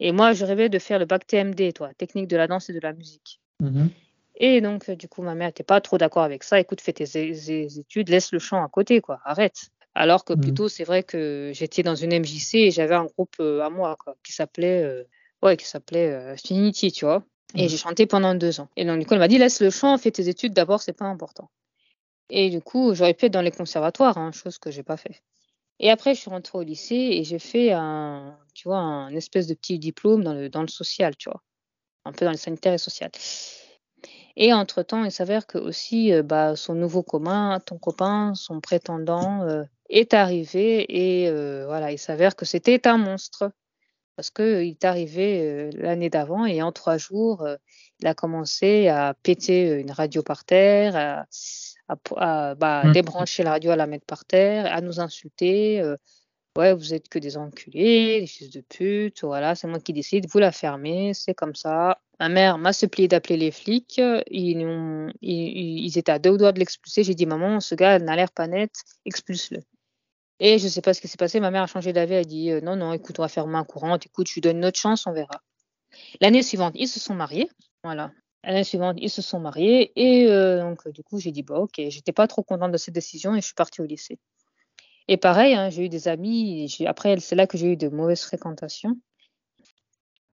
Et 0.00 0.12
moi, 0.12 0.32
je 0.32 0.44
rêvais 0.44 0.68
de 0.68 0.78
faire 0.78 0.98
le 0.98 1.04
bac 1.04 1.26
TMD, 1.26 1.72
toi, 1.74 1.90
technique 1.98 2.28
de 2.28 2.36
la 2.36 2.46
danse 2.46 2.70
et 2.70 2.72
de 2.72 2.80
la 2.80 2.92
musique. 2.92 3.40
Mmh 3.60 3.88
et 4.40 4.60
donc, 4.60 4.88
du 4.88 5.08
coup, 5.08 5.22
ma 5.22 5.34
mère 5.34 5.48
n'était 5.48 5.64
pas 5.64 5.80
trop 5.80 5.98
d'accord 5.98 6.22
avec 6.22 6.44
ça. 6.44 6.60
Écoute, 6.60 6.80
fais 6.80 6.92
tes, 6.92 7.06
tes 7.06 7.78
études, 7.80 8.08
laisse 8.08 8.30
le 8.30 8.38
chant 8.38 8.62
à 8.62 8.68
côté, 8.68 9.00
quoi, 9.00 9.20
arrête. 9.24 9.70
Alors 10.00 10.24
que 10.24 10.32
mmh. 10.32 10.40
plutôt, 10.40 10.68
c'est 10.68 10.84
vrai 10.84 11.02
que 11.02 11.50
j'étais 11.52 11.82
dans 11.82 11.96
une 11.96 12.16
MJC 12.16 12.54
et 12.54 12.70
j'avais 12.70 12.94
un 12.94 13.06
groupe 13.06 13.34
euh, 13.40 13.62
à 13.62 13.68
moi 13.68 13.96
quoi, 13.98 14.14
qui 14.22 14.32
s'appelait 14.32 14.84
euh, 14.84 15.02
ouais, 15.42 15.56
qui 15.56 15.66
s'appelait 15.66 16.12
euh, 16.12 16.36
tu 16.36 17.04
vois. 17.04 17.24
Et 17.56 17.64
mmh. 17.64 17.68
j'ai 17.68 17.76
chanté 17.76 18.06
pendant 18.06 18.32
deux 18.36 18.60
ans. 18.60 18.68
Et 18.76 18.84
donc, 18.84 19.00
du 19.00 19.06
coup, 19.06 19.14
elle 19.14 19.18
m'a 19.18 19.26
dit 19.26 19.38
laisse 19.38 19.60
le 19.60 19.70
chant, 19.70 19.98
fais 19.98 20.12
tes 20.12 20.28
études 20.28 20.52
d'abord, 20.52 20.82
c'est 20.82 20.92
pas 20.92 21.06
important. 21.06 21.50
Et 22.30 22.48
du 22.48 22.60
coup, 22.60 22.94
j'aurais 22.94 23.12
pu 23.12 23.26
être 23.26 23.32
dans 23.32 23.42
les 23.42 23.50
conservatoires, 23.50 24.18
hein, 24.18 24.30
chose 24.30 24.58
que 24.58 24.70
j'ai 24.70 24.84
pas 24.84 24.96
fait. 24.96 25.20
Et 25.80 25.90
après, 25.90 26.14
je 26.14 26.20
suis 26.20 26.30
rentrée 26.30 26.58
au 26.58 26.62
lycée 26.62 26.94
et 26.94 27.24
j'ai 27.24 27.40
fait 27.40 27.72
un, 27.72 28.38
tu 28.54 28.68
vois, 28.68 28.78
un 28.78 29.12
espèce 29.16 29.48
de 29.48 29.54
petit 29.54 29.80
diplôme 29.80 30.22
dans 30.22 30.34
le, 30.34 30.48
dans 30.48 30.62
le 30.62 30.68
social, 30.68 31.16
tu 31.16 31.28
vois, 31.28 31.42
un 32.04 32.12
peu 32.12 32.24
dans 32.24 32.30
le 32.30 32.36
sanitaire 32.36 32.72
et 32.72 32.78
social. 32.78 33.10
Et 34.40 34.52
entre-temps, 34.52 35.04
il 35.04 35.10
s'avère 35.10 35.46
que 35.46 35.58
aussi, 35.58 36.12
bah, 36.22 36.54
son 36.54 36.74
nouveau 36.74 37.02
commun, 37.02 37.60
ton 37.60 37.76
copain, 37.76 38.32
son 38.34 38.60
prétendant, 38.60 39.66
est 39.88 40.14
arrivé 40.14 40.84
et 40.88 41.28
euh, 41.28 41.64
voilà, 41.66 41.92
il 41.92 41.98
s'avère 41.98 42.36
que 42.36 42.44
c'était 42.44 42.86
un 42.86 42.98
monstre 42.98 43.50
parce 44.16 44.30
qu'il 44.30 44.68
est 44.68 44.84
arrivé 44.84 45.40
euh, 45.42 45.70
l'année 45.74 46.10
d'avant 46.10 46.44
et 46.44 46.60
en 46.60 46.72
trois 46.72 46.98
jours, 46.98 47.42
euh, 47.42 47.56
il 48.00 48.06
a 48.06 48.14
commencé 48.14 48.88
à 48.88 49.14
péter 49.22 49.80
une 49.80 49.92
radio 49.92 50.22
par 50.22 50.44
terre, 50.44 50.96
à, 50.96 51.26
à, 52.16 52.54
bah, 52.54 52.82
mmh. 52.84 52.92
débrancher 52.92 53.42
la 53.44 53.52
radio, 53.52 53.70
à 53.70 53.76
la 53.76 53.86
mettre 53.86 54.06
par 54.06 54.24
terre, 54.24 54.66
à 54.72 54.80
nous 54.80 55.00
insulter. 55.00 55.82
Ouais, 56.58 56.74
vous 56.74 56.92
êtes 56.94 57.08
que 57.08 57.18
des 57.18 57.36
enculés, 57.36 58.20
des 58.20 58.26
fils 58.26 58.50
de 58.50 58.60
pute, 58.60 59.22
voilà, 59.22 59.54
c'est 59.54 59.68
moi 59.68 59.80
qui 59.80 59.92
décide, 59.92 60.26
vous 60.28 60.38
la 60.38 60.52
fermez, 60.52 61.14
c'est 61.14 61.34
comme 61.34 61.54
ça. 61.54 62.00
Ma 62.20 62.28
mère 62.28 62.58
m'a 62.58 62.72
supplié 62.72 63.06
d'appeler 63.06 63.36
les 63.36 63.52
flics. 63.52 64.00
Ils, 64.30 65.98
étaient 65.98 66.12
à 66.12 66.18
deux 66.18 66.36
doigts 66.36 66.52
de 66.52 66.58
l'expulser. 66.58 67.04
J'ai 67.04 67.14
dit, 67.14 67.26
maman, 67.26 67.60
ce 67.60 67.76
gars 67.76 67.98
n'a 68.00 68.16
l'air 68.16 68.32
pas 68.32 68.48
net, 68.48 68.72
expulse-le. 69.04 69.60
Et 70.40 70.58
je 70.58 70.64
ne 70.64 70.68
sais 70.68 70.82
pas 70.82 70.94
ce 70.94 71.00
qui 71.00 71.08
s'est 71.08 71.16
passé. 71.16 71.40
Ma 71.40 71.50
mère 71.50 71.62
a 71.62 71.66
changé 71.66 71.92
d'avis. 71.92 72.14
Elle 72.14 72.20
a 72.20 72.24
dit 72.24 72.50
euh, 72.50 72.60
non, 72.60 72.76
non, 72.76 72.92
écoute, 72.92 73.18
on 73.18 73.22
va 73.22 73.28
faire 73.28 73.46
main 73.46 73.64
courante. 73.64 74.06
Écoute, 74.06 74.28
je 74.28 74.34
lui 74.34 74.40
donne 74.40 74.58
une 74.58 74.66
autre 74.66 74.78
chance, 74.78 75.06
on 75.06 75.12
verra. 75.12 75.42
L'année 76.20 76.42
suivante, 76.42 76.74
ils 76.76 76.88
se 76.88 77.00
sont 77.00 77.14
mariés. 77.14 77.48
Voilà. 77.84 78.12
L'année 78.44 78.64
suivante, 78.64 78.96
ils 79.00 79.10
se 79.10 79.22
sont 79.22 79.40
mariés. 79.40 79.92
Et 79.96 80.26
euh, 80.28 80.60
donc, 80.60 80.88
du 80.88 81.02
coup, 81.02 81.18
j'ai 81.18 81.32
dit 81.32 81.42
bah, 81.42 81.58
ok. 81.58 81.80
J'étais 81.88 82.12
pas 82.12 82.26
trop 82.28 82.42
contente 82.42 82.72
de 82.72 82.76
cette 82.78 82.94
décision 82.94 83.34
et 83.34 83.40
je 83.40 83.46
suis 83.46 83.54
partie 83.54 83.80
au 83.80 83.84
lycée. 83.84 84.18
Et 85.08 85.16
pareil, 85.16 85.54
hein, 85.54 85.70
j'ai 85.70 85.86
eu 85.86 85.88
des 85.88 86.06
amis. 86.06 86.76
Après, 86.86 87.18
c'est 87.18 87.34
là 87.34 87.46
que 87.46 87.56
j'ai 87.56 87.72
eu 87.72 87.76
de 87.76 87.88
mauvaises 87.88 88.22
fréquentations. 88.22 89.00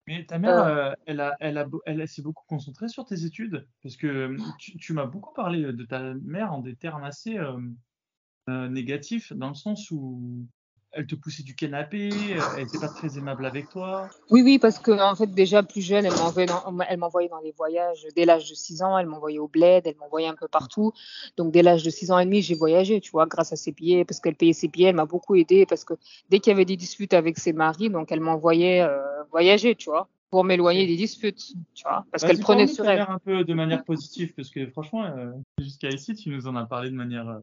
Mais 0.05 0.25
ta 0.25 0.39
mère, 0.39 0.65
euh. 0.65 0.93
elle, 1.05 1.19
a, 1.19 1.35
elle, 1.39 1.57
a, 1.57 1.67
elle 1.85 2.07
s'est 2.07 2.21
beaucoup 2.21 2.45
concentrée 2.47 2.87
sur 2.87 3.05
tes 3.05 3.25
études? 3.25 3.67
Parce 3.83 3.97
que 3.97 4.35
tu, 4.57 4.93
m'as 4.93 5.05
beaucoup 5.05 5.33
parlé 5.33 5.73
de 5.73 5.83
ta 5.83 6.13
mère 6.15 6.53
en 6.53 6.61
des 6.61 6.75
termes 6.75 7.03
assez 7.03 7.37
euh, 7.37 8.69
négatif 8.69 9.33
dans 9.33 9.49
le 9.49 9.55
sens 9.55 9.91
où 9.91 10.47
elle 10.91 11.05
te 11.05 11.15
poussait 11.15 11.43
du 11.43 11.55
canapé, 11.55 12.09
euh, 12.11 12.41
elle 12.57 12.63
n'était 12.63 12.79
pas 12.79 12.87
très 12.87 13.17
aimable 13.17 13.45
avec 13.45 13.69
toi. 13.69 14.09
Oui, 14.31 14.41
oui, 14.41 14.57
parce 14.57 14.79
que 14.79 14.91
en 14.91 15.15
fait, 15.15 15.27
déjà 15.27 15.61
plus 15.61 15.81
jeune, 15.81 16.05
elle 16.05 16.13
m'envoyait 16.13 16.47
dans, 16.47 16.63
elle 16.87 16.97
m'envoyait 16.97 17.29
dans 17.29 17.39
les 17.41 17.51
voyages 17.51 18.07
dès 18.15 18.25
l'âge 18.25 18.49
de 18.49 18.55
6 18.55 18.81
ans, 18.81 18.97
elle 18.97 19.05
m'envoyait 19.05 19.39
au 19.39 19.47
bled, 19.47 19.85
elle 19.85 19.95
m'envoyait 19.97 20.27
un 20.27 20.35
peu 20.35 20.47
partout. 20.47 20.93
Donc, 21.37 21.51
dès 21.51 21.61
l'âge 21.61 21.83
de 21.83 21.89
6 21.89 22.11
ans 22.11 22.19
et 22.19 22.25
demi, 22.25 22.41
j'ai 22.41 22.55
voyagé, 22.55 23.01
tu 23.01 23.11
vois, 23.11 23.27
grâce 23.27 23.53
à 23.53 23.55
ses 23.55 23.71
billets, 23.71 24.03
parce 24.03 24.19
qu'elle 24.19 24.35
payait 24.35 24.53
ses 24.53 24.67
billets, 24.67 24.89
elle 24.89 24.95
m'a 24.95 25.05
beaucoup 25.05 25.35
aidé, 25.35 25.65
parce 25.65 25.83
que 25.83 25.93
dès 26.29 26.39
qu'il 26.39 26.51
y 26.51 26.55
avait 26.55 26.65
des 26.65 26.77
disputes 26.77 27.13
avec 27.13 27.37
ses 27.37 27.53
maris, 27.53 27.89
donc 27.89 28.11
elle 28.11 28.21
m'envoyait 28.21 28.81
euh, 28.81 28.99
voyager, 29.31 29.75
tu 29.75 29.89
vois 29.89 30.07
pour 30.31 30.43
m'éloigner 30.43 30.85
des 30.85 30.95
disputes, 30.95 31.55
tu 31.73 31.83
vois, 31.83 32.05
parce 32.11 32.23
qu'elle 32.23 32.37
prenait 32.37 32.67
sur 32.67 32.87
elle. 32.87 32.99
un 32.99 33.17
peu 33.17 33.43
de 33.43 33.53
manière 33.55 33.83
positive, 33.83 34.31
parce 34.35 34.51
que 34.51 34.67
franchement, 34.67 35.11
jusqu'à 35.57 35.89
ici, 35.89 36.13
tu 36.13 36.29
nous 36.29 36.45
en 36.45 36.55
as 36.55 36.65
parlé 36.65 36.91
de 36.91 36.95
manière 36.95 37.41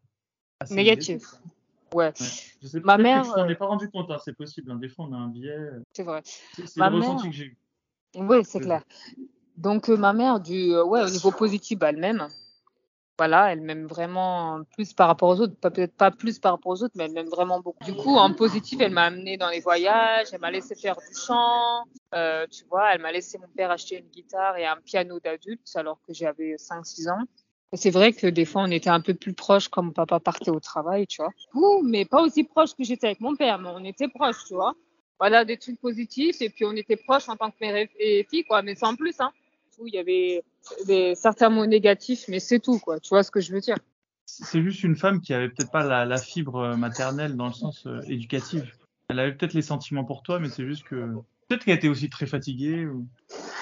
Négatif. 0.70 1.22
Ouais. 1.94 2.12
Je 2.62 2.66
sais 2.66 2.80
Ma 2.80 2.98
mère. 2.98 3.24
Je 3.24 3.30
m'en 3.30 3.48
ai 3.48 3.54
pas 3.54 3.66
rendu 3.66 3.88
compte, 3.90 4.10
hein, 4.10 4.18
c'est 4.24 4.36
possible. 4.36 4.70
Hein. 4.70 4.76
Des 4.76 4.88
fois, 4.88 5.06
on 5.08 5.12
a 5.12 5.16
un 5.16 5.28
biais. 5.28 5.50
Euh, 5.50 5.82
c'est 5.92 6.02
vrai. 6.02 6.22
C'est 6.24 6.76
le 6.76 6.96
ressenti 6.96 7.30
que 7.30 7.34
j'ai 7.34 7.44
eu. 7.44 7.58
Oui, 8.16 8.44
c'est 8.44 8.60
clair. 8.60 8.82
Donc, 9.56 9.88
euh, 9.88 9.96
ma 9.96 10.12
mère, 10.12 10.40
du, 10.40 10.72
euh, 10.72 10.84
ouais, 10.84 11.02
au 11.02 11.08
niveau 11.08 11.30
positif, 11.30 11.78
bah, 11.78 11.90
elle 11.90 11.98
m'aime. 11.98 12.26
Voilà, 13.18 13.50
elle 13.50 13.62
m'aime 13.62 13.86
vraiment 13.86 14.60
plus 14.74 14.92
par 14.92 15.06
rapport 15.08 15.30
aux 15.30 15.40
autres. 15.40 15.54
Peut-être 15.54 15.94
pas 15.94 16.10
plus 16.10 16.38
par 16.38 16.52
rapport 16.52 16.72
aux 16.72 16.82
autres, 16.82 16.92
mais 16.96 17.04
elle 17.04 17.12
m'aime 17.12 17.28
vraiment 17.28 17.60
beaucoup. 17.60 17.82
Du 17.82 17.94
coup, 17.94 18.14
en 18.16 18.34
positif, 18.34 18.78
elle 18.82 18.92
m'a 18.92 19.04
amené 19.04 19.38
dans 19.38 19.48
les 19.48 19.60
voyages, 19.60 20.28
elle 20.32 20.40
m'a 20.40 20.50
laissé 20.50 20.74
faire 20.74 20.96
du 20.96 21.18
chant. 21.18 21.84
tu 22.50 22.64
vois, 22.68 22.92
elle 22.92 23.00
m'a 23.00 23.12
laissé 23.12 23.38
mon 23.38 23.48
père 23.56 23.70
acheter 23.70 23.98
une 23.98 24.08
guitare 24.08 24.58
et 24.58 24.66
un 24.66 24.76
piano 24.84 25.18
d'adulte 25.18 25.66
alors 25.76 25.98
que 26.06 26.12
j'avais 26.12 26.56
5-6 26.56 27.08
ans. 27.08 27.24
C'est 27.72 27.90
vrai 27.90 28.12
que 28.12 28.26
des 28.26 28.44
fois, 28.44 28.62
on 28.62 28.70
était 28.70 28.90
un 28.90 29.00
peu 29.00 29.14
plus 29.14 29.32
proches 29.32 29.68
quand 29.68 29.82
mon 29.82 29.92
papa 29.92 30.20
partait 30.20 30.50
au 30.50 30.60
travail, 30.60 31.06
tu 31.06 31.20
vois. 31.20 31.32
Ouh, 31.54 31.82
mais 31.82 32.04
pas 32.04 32.22
aussi 32.22 32.44
proche 32.44 32.74
que 32.74 32.84
j'étais 32.84 33.08
avec 33.08 33.20
mon 33.20 33.34
père, 33.34 33.58
mais 33.58 33.70
on 33.74 33.84
était 33.84 34.08
proches, 34.08 34.44
tu 34.46 34.54
vois. 34.54 34.74
Voilà, 35.18 35.44
des 35.44 35.56
trucs 35.56 35.80
positifs, 35.80 36.40
et 36.40 36.50
puis 36.50 36.64
on 36.64 36.72
était 36.72 36.96
proches 36.96 37.28
en 37.28 37.36
tant 37.36 37.50
que 37.50 37.56
mère 37.60 37.86
et 37.98 38.26
fille, 38.30 38.44
quoi, 38.44 38.62
mais 38.62 38.74
sans 38.74 38.94
plus, 38.94 39.18
hein. 39.20 39.32
Il 39.84 39.94
y 39.94 39.98
avait 39.98 40.42
des, 40.86 41.14
certains 41.14 41.50
mots 41.50 41.66
négatifs, 41.66 42.24
mais 42.28 42.40
c'est 42.40 42.60
tout, 42.60 42.78
quoi. 42.78 42.98
Tu 43.00 43.10
vois 43.10 43.22
ce 43.22 43.30
que 43.30 43.40
je 43.40 43.52
veux 43.52 43.60
dire 43.60 43.76
C'est 44.24 44.62
juste 44.62 44.84
une 44.84 44.96
femme 44.96 45.20
qui 45.20 45.34
avait 45.34 45.48
peut-être 45.48 45.70
pas 45.70 46.04
la, 46.04 46.18
fibre 46.18 46.76
maternelle 46.76 47.36
dans 47.36 47.48
le 47.48 47.52
sens 47.52 47.86
euh, 47.86 48.00
éducatif. 48.06 48.62
Elle 49.08 49.18
avait 49.18 49.34
peut-être 49.34 49.52
les 49.52 49.62
sentiments 49.62 50.04
pour 50.04 50.22
toi, 50.22 50.38
mais 50.40 50.48
c'est 50.48 50.66
juste 50.66 50.84
que 50.84 51.14
peut-être 51.48 51.64
qu'elle 51.64 51.76
était 51.76 51.88
aussi 51.88 52.10
très 52.10 52.26
fatiguée. 52.26 52.86
Ou... 52.86 53.06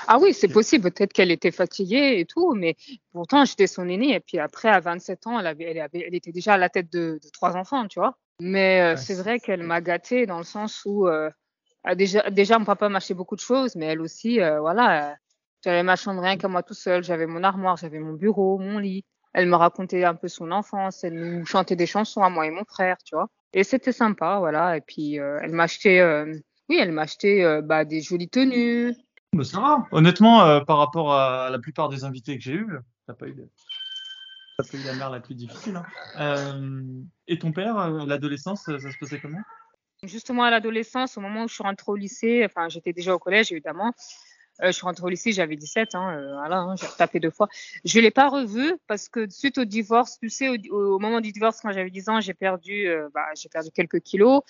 Ah 0.07 0.19
oui, 0.19 0.33
c'est 0.33 0.49
possible. 0.49 0.91
Peut-être 0.91 1.13
qu'elle 1.13 1.31
était 1.31 1.51
fatiguée 1.51 2.19
et 2.19 2.25
tout, 2.25 2.55
mais 2.55 2.77
pourtant 3.13 3.45
j'étais 3.45 3.67
son 3.67 3.89
aînée. 3.89 4.15
Et 4.15 4.21
puis 4.21 4.39
après, 4.39 4.69
à 4.69 4.81
27 4.81 5.27
ans, 5.27 5.39
elle, 5.39 5.47
avait, 5.47 5.65
elle, 5.65 5.81
avait, 5.81 6.05
elle 6.07 6.15
était 6.15 6.33
déjà 6.33 6.55
à 6.55 6.59
la 6.59 6.69
tête 6.69 6.93
de, 6.93 7.19
de 7.23 7.29
trois 7.33 7.57
enfants, 7.57 7.87
tu 7.89 7.99
vois. 7.99 8.17
Mais 8.41 8.81
euh, 8.81 8.97
c'est 8.97 9.15
vrai 9.15 9.39
qu'elle 9.39 9.63
m'a 9.63 9.81
gâtée 9.81 10.27
dans 10.27 10.39
le 10.39 10.45
sens 10.45 10.83
où 10.85 11.07
euh, 11.07 11.31
déjà, 11.95 12.31
déjà 12.31 12.59
mon 12.59 12.65
papa 12.65 12.89
m'achetait 12.89 13.15
beaucoup 13.15 13.37
de 13.37 13.41
choses, 13.41 13.77
mais 13.77 13.87
elle 13.87 14.01
aussi, 14.01 14.41
euh, 14.41 14.61
voilà, 14.61 15.17
j'avais 15.65 15.83
ma 15.83 15.97
chambre 15.97 16.21
rien 16.21 16.37
qu'à 16.37 16.49
moi 16.49 16.63
tout 16.63 16.75
seul, 16.75 17.03
j'avais 17.05 17.27
mon 17.27 17.43
armoire, 17.43 17.77
j'avais 17.77 17.99
mon 17.99 18.13
bureau, 18.13 18.59
mon 18.59 18.79
lit. 18.79 19.05
Elle 19.33 19.49
me 19.49 19.57
racontait 19.57 20.05
un 20.05 20.15
peu 20.15 20.29
son 20.29 20.53
enfance, 20.53 21.03
elle 21.05 21.15
nous 21.15 21.47
chantait 21.47 21.75
des 21.75 21.87
chansons 21.87 22.23
à 22.23 22.31
moi 22.31 22.47
et 22.47 22.51
mon 22.51 22.65
frère, 22.65 22.97
tu 23.05 23.17
vois. 23.17 23.29
Et 23.53 23.65
c'était 23.65 23.93
sympa, 23.93 24.39
voilà. 24.39 24.77
Et 24.77 24.81
puis 24.81 25.19
euh, 25.19 25.41
elle 25.43 25.53
m'achetait, 25.53 26.01
euh, 26.01 26.35
oui, 26.69 26.79
elle 26.81 26.93
m'achetait 26.93 27.43
euh, 27.43 27.63
bah, 27.63 27.85
des 27.85 28.01
jolies 28.01 28.29
tenues. 28.29 28.95
Bah, 29.33 29.45
ça 29.45 29.61
va. 29.61 29.87
Honnêtement, 29.91 30.45
euh, 30.45 30.61
par 30.61 30.79
rapport 30.79 31.13
à 31.13 31.51
la 31.51 31.59
plupart 31.59 31.89
des 31.89 32.05
invités 32.05 32.37
que 32.39 32.43
j'ai 32.43 32.55
eus, 32.55 32.79
t'as 33.07 33.15
pas 33.15 33.27
eu 33.27 33.35
de... 33.35 33.49
t'as 34.59 34.65
pas 34.65 34.77
eu 34.77 34.85
la 34.85 34.95
mère 34.95 35.11
la 35.11 35.21
plus 35.21 35.35
difficile. 35.35 35.77
Hein. 35.77 35.85
Euh, 36.21 36.83
et 37.29 37.39
ton 37.39 37.53
père, 37.53 37.91
l'adolescence, 38.07 38.65
ça 38.65 38.79
se 38.79 38.99
passait 38.99 39.21
comment? 39.21 39.43
Justement 40.03 40.45
à 40.45 40.51
l'adolescence, 40.51 41.17
au 41.17 41.21
moment 41.21 41.45
où 41.45 41.49
je 41.49 41.55
suis 41.55 41.63
rentrée 41.63 41.91
au 41.91 41.97
lycée, 41.97 42.43
enfin 42.45 42.69
j'étais 42.69 42.93
déjà 42.93 43.15
au 43.15 43.19
collège 43.19 43.53
évidemment. 43.53 43.93
Euh, 44.63 44.67
je 44.67 44.73
suis 44.73 44.85
rentrée 44.85 45.05
au 45.05 45.09
lycée, 45.09 45.33
j'avais 45.33 45.57
17 45.57 45.95
ans, 45.97 46.11
euh, 46.11 46.35
voilà, 46.35 46.59
hein, 46.59 46.77
j'ai 46.77 46.87
tapé 46.97 47.19
deux 47.19 47.31
fois. 47.31 47.49
Je 47.85 47.99
l'ai 47.99 48.11
pas 48.11 48.29
revu 48.29 48.75
parce 48.87 49.09
que 49.09 49.29
suite 49.29 49.59
au 49.59 49.65
divorce, 49.65 50.19
tu 50.21 50.29
sais, 50.29 50.49
au, 50.49 50.95
au 50.95 50.99
moment 50.99 51.21
du 51.21 51.33
divorce, 51.33 51.61
quand 51.61 51.73
j'avais 51.73 51.91
10 51.91 52.09
ans, 52.09 52.21
j'ai 52.21 52.35
perdu, 52.35 52.87
bah, 53.15 53.27
j'ai 53.35 53.49
perdu 53.49 53.71
quelques 53.73 54.01
kilos. 54.01 54.43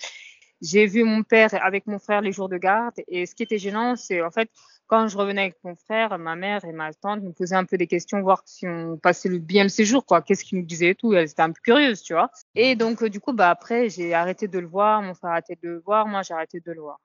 J'ai 0.61 0.85
vu 0.85 1.03
mon 1.03 1.23
père 1.23 1.49
avec 1.63 1.85
mon 1.87 1.99
frère 1.99 2.21
les 2.21 2.31
jours 2.31 2.49
de 2.49 2.57
garde. 2.57 2.95
Et 3.07 3.25
ce 3.25 3.35
qui 3.35 3.43
était 3.43 3.57
gênant, 3.57 3.95
c'est 3.95 4.21
en 4.21 4.31
fait, 4.31 4.49
quand 4.87 5.07
je 5.07 5.17
revenais 5.17 5.41
avec 5.41 5.57
mon 5.63 5.75
frère, 5.75 6.17
ma 6.17 6.35
mère 6.35 6.63
et 6.65 6.71
ma 6.71 6.93
tante 6.93 7.21
me 7.21 7.31
posaient 7.31 7.55
un 7.55 7.65
peu 7.65 7.77
des 7.77 7.87
questions, 7.87 8.21
voir 8.21 8.41
si 8.45 8.67
on 8.67 8.97
passait 8.97 9.29
le, 9.29 9.39
bien 9.39 9.63
le 9.63 9.69
séjour, 9.69 10.05
quoi. 10.05 10.21
Qu'est-ce 10.21 10.43
qu'ils 10.43 10.59
nous 10.59 10.65
disaient 10.65 10.89
et 10.89 10.95
tout. 10.95 11.13
Elles 11.13 11.29
étaient 11.29 11.41
un 11.41 11.51
peu 11.51 11.61
curieuses, 11.63 12.01
tu 12.01 12.13
vois. 12.13 12.29
Et 12.55 12.75
donc, 12.75 13.03
euh, 13.03 13.09
du 13.09 13.19
coup, 13.19 13.33
bah, 13.33 13.49
après, 13.49 13.89
j'ai 13.89 14.13
arrêté 14.13 14.47
de 14.47 14.59
le 14.59 14.67
voir. 14.67 15.01
Mon 15.01 15.13
frère 15.13 15.31
a 15.31 15.33
arrêté 15.33 15.57
de 15.61 15.69
le 15.69 15.79
voir. 15.79 16.07
Moi, 16.07 16.21
j'ai 16.21 16.33
arrêté 16.33 16.59
de 16.59 16.71
le 16.71 16.81
voir. 16.81 16.99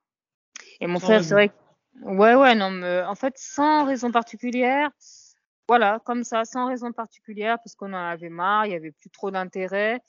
Et 0.81 0.87
mon 0.87 0.99
Sans 0.99 1.07
frère, 1.07 1.25
c'est 1.25 1.35
vrai 1.35 1.49
que 1.49 1.55
Ouais, 2.03 2.35
ouais, 2.35 2.55
non, 2.55 2.71
mais 2.71 3.03
en 3.03 3.15
fait, 3.15 3.35
sans 3.37 3.85
raison 3.85 4.11
particulière, 4.11 4.91
voilà, 5.69 6.01
comme 6.05 6.25
ça, 6.25 6.45
sans 6.45 6.67
raison 6.67 6.93
particulière, 6.93 7.59
parce 7.59 7.75
qu'on 7.75 7.93
en 7.93 8.07
avait 8.07 8.31
marre, 8.31 8.67
il 8.67 8.73
y 8.73 8.75
avait 8.75 8.93
plus 8.93 9.11
trop 9.11 9.31
d'intérêt. 9.31 10.01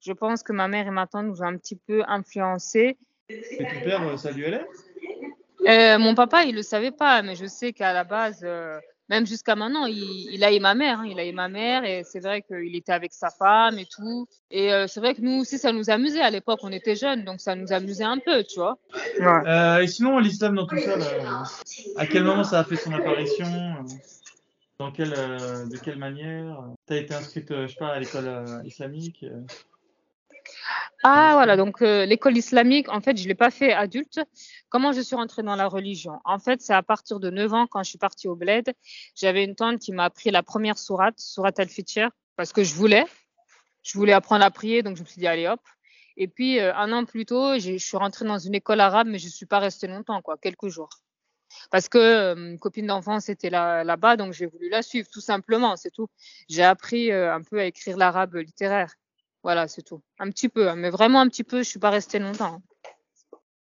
Je 0.00 0.12
pense 0.12 0.42
que 0.42 0.52
ma 0.52 0.66
mère 0.66 0.86
et 0.86 0.90
ma 0.90 1.06
tante 1.06 1.26
nous 1.26 1.42
ont 1.42 1.46
un 1.46 1.56
petit 1.56 1.76
peu 1.76 2.02
influencés. 2.08 2.96
Et 3.28 3.58
ton 3.58 3.84
père, 3.84 4.08
euh, 4.08 4.16
ça 4.16 4.30
lui 4.30 4.46
allait? 4.46 4.66
Euh, 5.68 5.98
mon 5.98 6.14
papa, 6.14 6.44
il 6.44 6.54
le 6.54 6.62
savait 6.62 6.90
pas, 6.90 7.22
mais 7.22 7.36
je 7.36 7.44
sais 7.46 7.72
qu'à 7.72 7.92
la 7.92 8.02
base, 8.02 8.40
euh, 8.42 8.80
même 9.10 9.26
jusqu'à 9.26 9.56
maintenant, 9.56 9.84
il, 9.84 10.28
il 10.32 10.42
a 10.42 10.54
eu 10.54 10.58
ma 10.58 10.74
mère, 10.74 11.00
hein, 11.00 11.06
il 11.06 11.20
a 11.20 11.26
eu 11.26 11.32
ma 11.32 11.48
mère, 11.48 11.84
et 11.84 12.02
c'est 12.02 12.20
vrai 12.20 12.40
qu'il 12.40 12.74
était 12.74 12.92
avec 12.92 13.12
sa 13.12 13.28
femme 13.28 13.78
et 13.78 13.84
tout. 13.84 14.26
Et 14.50 14.72
euh, 14.72 14.86
c'est 14.86 15.00
vrai 15.00 15.14
que 15.14 15.20
nous 15.20 15.40
aussi, 15.42 15.58
ça 15.58 15.70
nous 15.70 15.90
amusait 15.90 16.22
à 16.22 16.30
l'époque, 16.30 16.60
on 16.62 16.72
était 16.72 16.96
jeunes, 16.96 17.24
donc 17.24 17.40
ça 17.40 17.54
nous 17.54 17.72
amusait 17.72 18.04
un 18.04 18.18
peu, 18.18 18.42
tu 18.42 18.58
vois. 18.58 18.78
Ouais. 19.18 19.48
Euh, 19.48 19.82
et 19.82 19.86
sinon, 19.86 20.18
l'islam 20.18 20.54
dans 20.54 20.66
tout 20.66 20.78
ça, 20.78 20.96
là, 20.96 21.42
à 21.96 22.06
quel 22.06 22.24
moment 22.24 22.44
ça 22.44 22.60
a 22.60 22.64
fait 22.64 22.76
son 22.76 22.92
apparition? 22.94 23.84
Dans 24.78 24.92
quelle, 24.92 25.12
euh, 25.12 25.66
de 25.66 25.76
quelle 25.76 25.98
manière? 25.98 26.64
T'as 26.86 26.96
été 26.96 27.12
inscrite, 27.12 27.50
euh, 27.50 27.66
je 27.66 27.72
sais 27.72 27.78
pas, 27.78 27.88
à 27.88 28.00
l'école 28.00 28.26
euh, 28.26 28.62
islamique? 28.64 29.24
euh, 29.24 29.42
Ah 31.02 31.30
voilà, 31.32 31.56
donc 31.56 31.80
euh, 31.80 32.04
l'école 32.04 32.36
islamique, 32.36 32.88
en 32.90 33.00
fait, 33.00 33.16
je 33.16 33.26
l'ai 33.26 33.34
pas 33.34 33.50
fait 33.50 33.72
adulte. 33.72 34.20
Comment 34.68 34.92
je 34.92 35.00
suis 35.00 35.16
rentrée 35.16 35.42
dans 35.42 35.56
la 35.56 35.66
religion? 35.66 36.20
En 36.26 36.38
fait, 36.38 36.60
c'est 36.60 36.74
à 36.74 36.82
partir 36.82 37.20
de 37.20 37.30
9 37.30 37.54
ans, 37.54 37.66
quand 37.66 37.82
je 37.82 37.88
suis 37.88 37.98
partie 37.98 38.28
au 38.28 38.36
bled, 38.36 38.70
j'avais 39.14 39.44
une 39.44 39.54
tante 39.54 39.78
qui 39.78 39.92
m'a 39.92 40.04
appris 40.04 40.30
la 40.30 40.42
première 40.42 40.76
sourate, 40.76 41.18
sourate 41.18 41.58
al-Fitr, 41.58 42.10
parce 42.36 42.52
que 42.52 42.62
je 42.64 42.74
voulais. 42.74 43.06
Je 43.82 43.96
voulais 43.98 44.12
apprendre 44.12 44.44
à 44.44 44.50
prier, 44.50 44.82
donc 44.82 44.96
je 44.96 45.02
me 45.02 45.06
suis 45.06 45.18
dit, 45.20 45.26
allez 45.26 45.46
hop. 45.48 45.60
Et 46.18 46.28
puis, 46.28 46.60
euh, 46.60 46.74
un 46.74 46.92
an 46.92 47.06
plus 47.06 47.24
tôt, 47.24 47.58
je 47.58 47.78
suis 47.78 47.96
rentrée 47.96 48.26
dans 48.26 48.38
une 48.38 48.54
école 48.54 48.80
arabe, 48.80 49.06
mais 49.08 49.18
je 49.18 49.28
suis 49.28 49.46
pas 49.46 49.58
restée 49.58 49.86
longtemps, 49.86 50.20
quoi, 50.20 50.36
quelques 50.36 50.68
jours. 50.68 50.90
Parce 51.70 51.88
que 51.88 51.98
euh, 51.98 52.34
une 52.36 52.58
copine 52.58 52.86
d'enfance 52.88 53.28
était 53.30 53.50
là- 53.50 53.84
là-bas, 53.84 54.16
donc 54.16 54.34
j'ai 54.34 54.46
voulu 54.46 54.68
la 54.68 54.82
suivre, 54.82 55.08
tout 55.10 55.20
simplement, 55.22 55.76
c'est 55.76 55.90
tout. 55.90 56.08
J'ai 56.48 56.62
appris 56.64 57.10
euh, 57.10 57.34
un 57.34 57.42
peu 57.42 57.58
à 57.60 57.64
écrire 57.64 57.96
l'arabe 57.96 58.34
littéraire. 58.36 58.94
Voilà, 59.42 59.68
c'est 59.68 59.82
tout. 59.82 60.00
Un 60.18 60.28
petit 60.30 60.48
peu, 60.48 60.68
hein, 60.68 60.76
mais 60.76 60.90
vraiment 60.90 61.20
un 61.20 61.28
petit 61.28 61.44
peu, 61.44 61.58
je 61.62 61.68
suis 61.68 61.78
pas 61.78 61.90
restée 61.90 62.18
longtemps. 62.18 62.60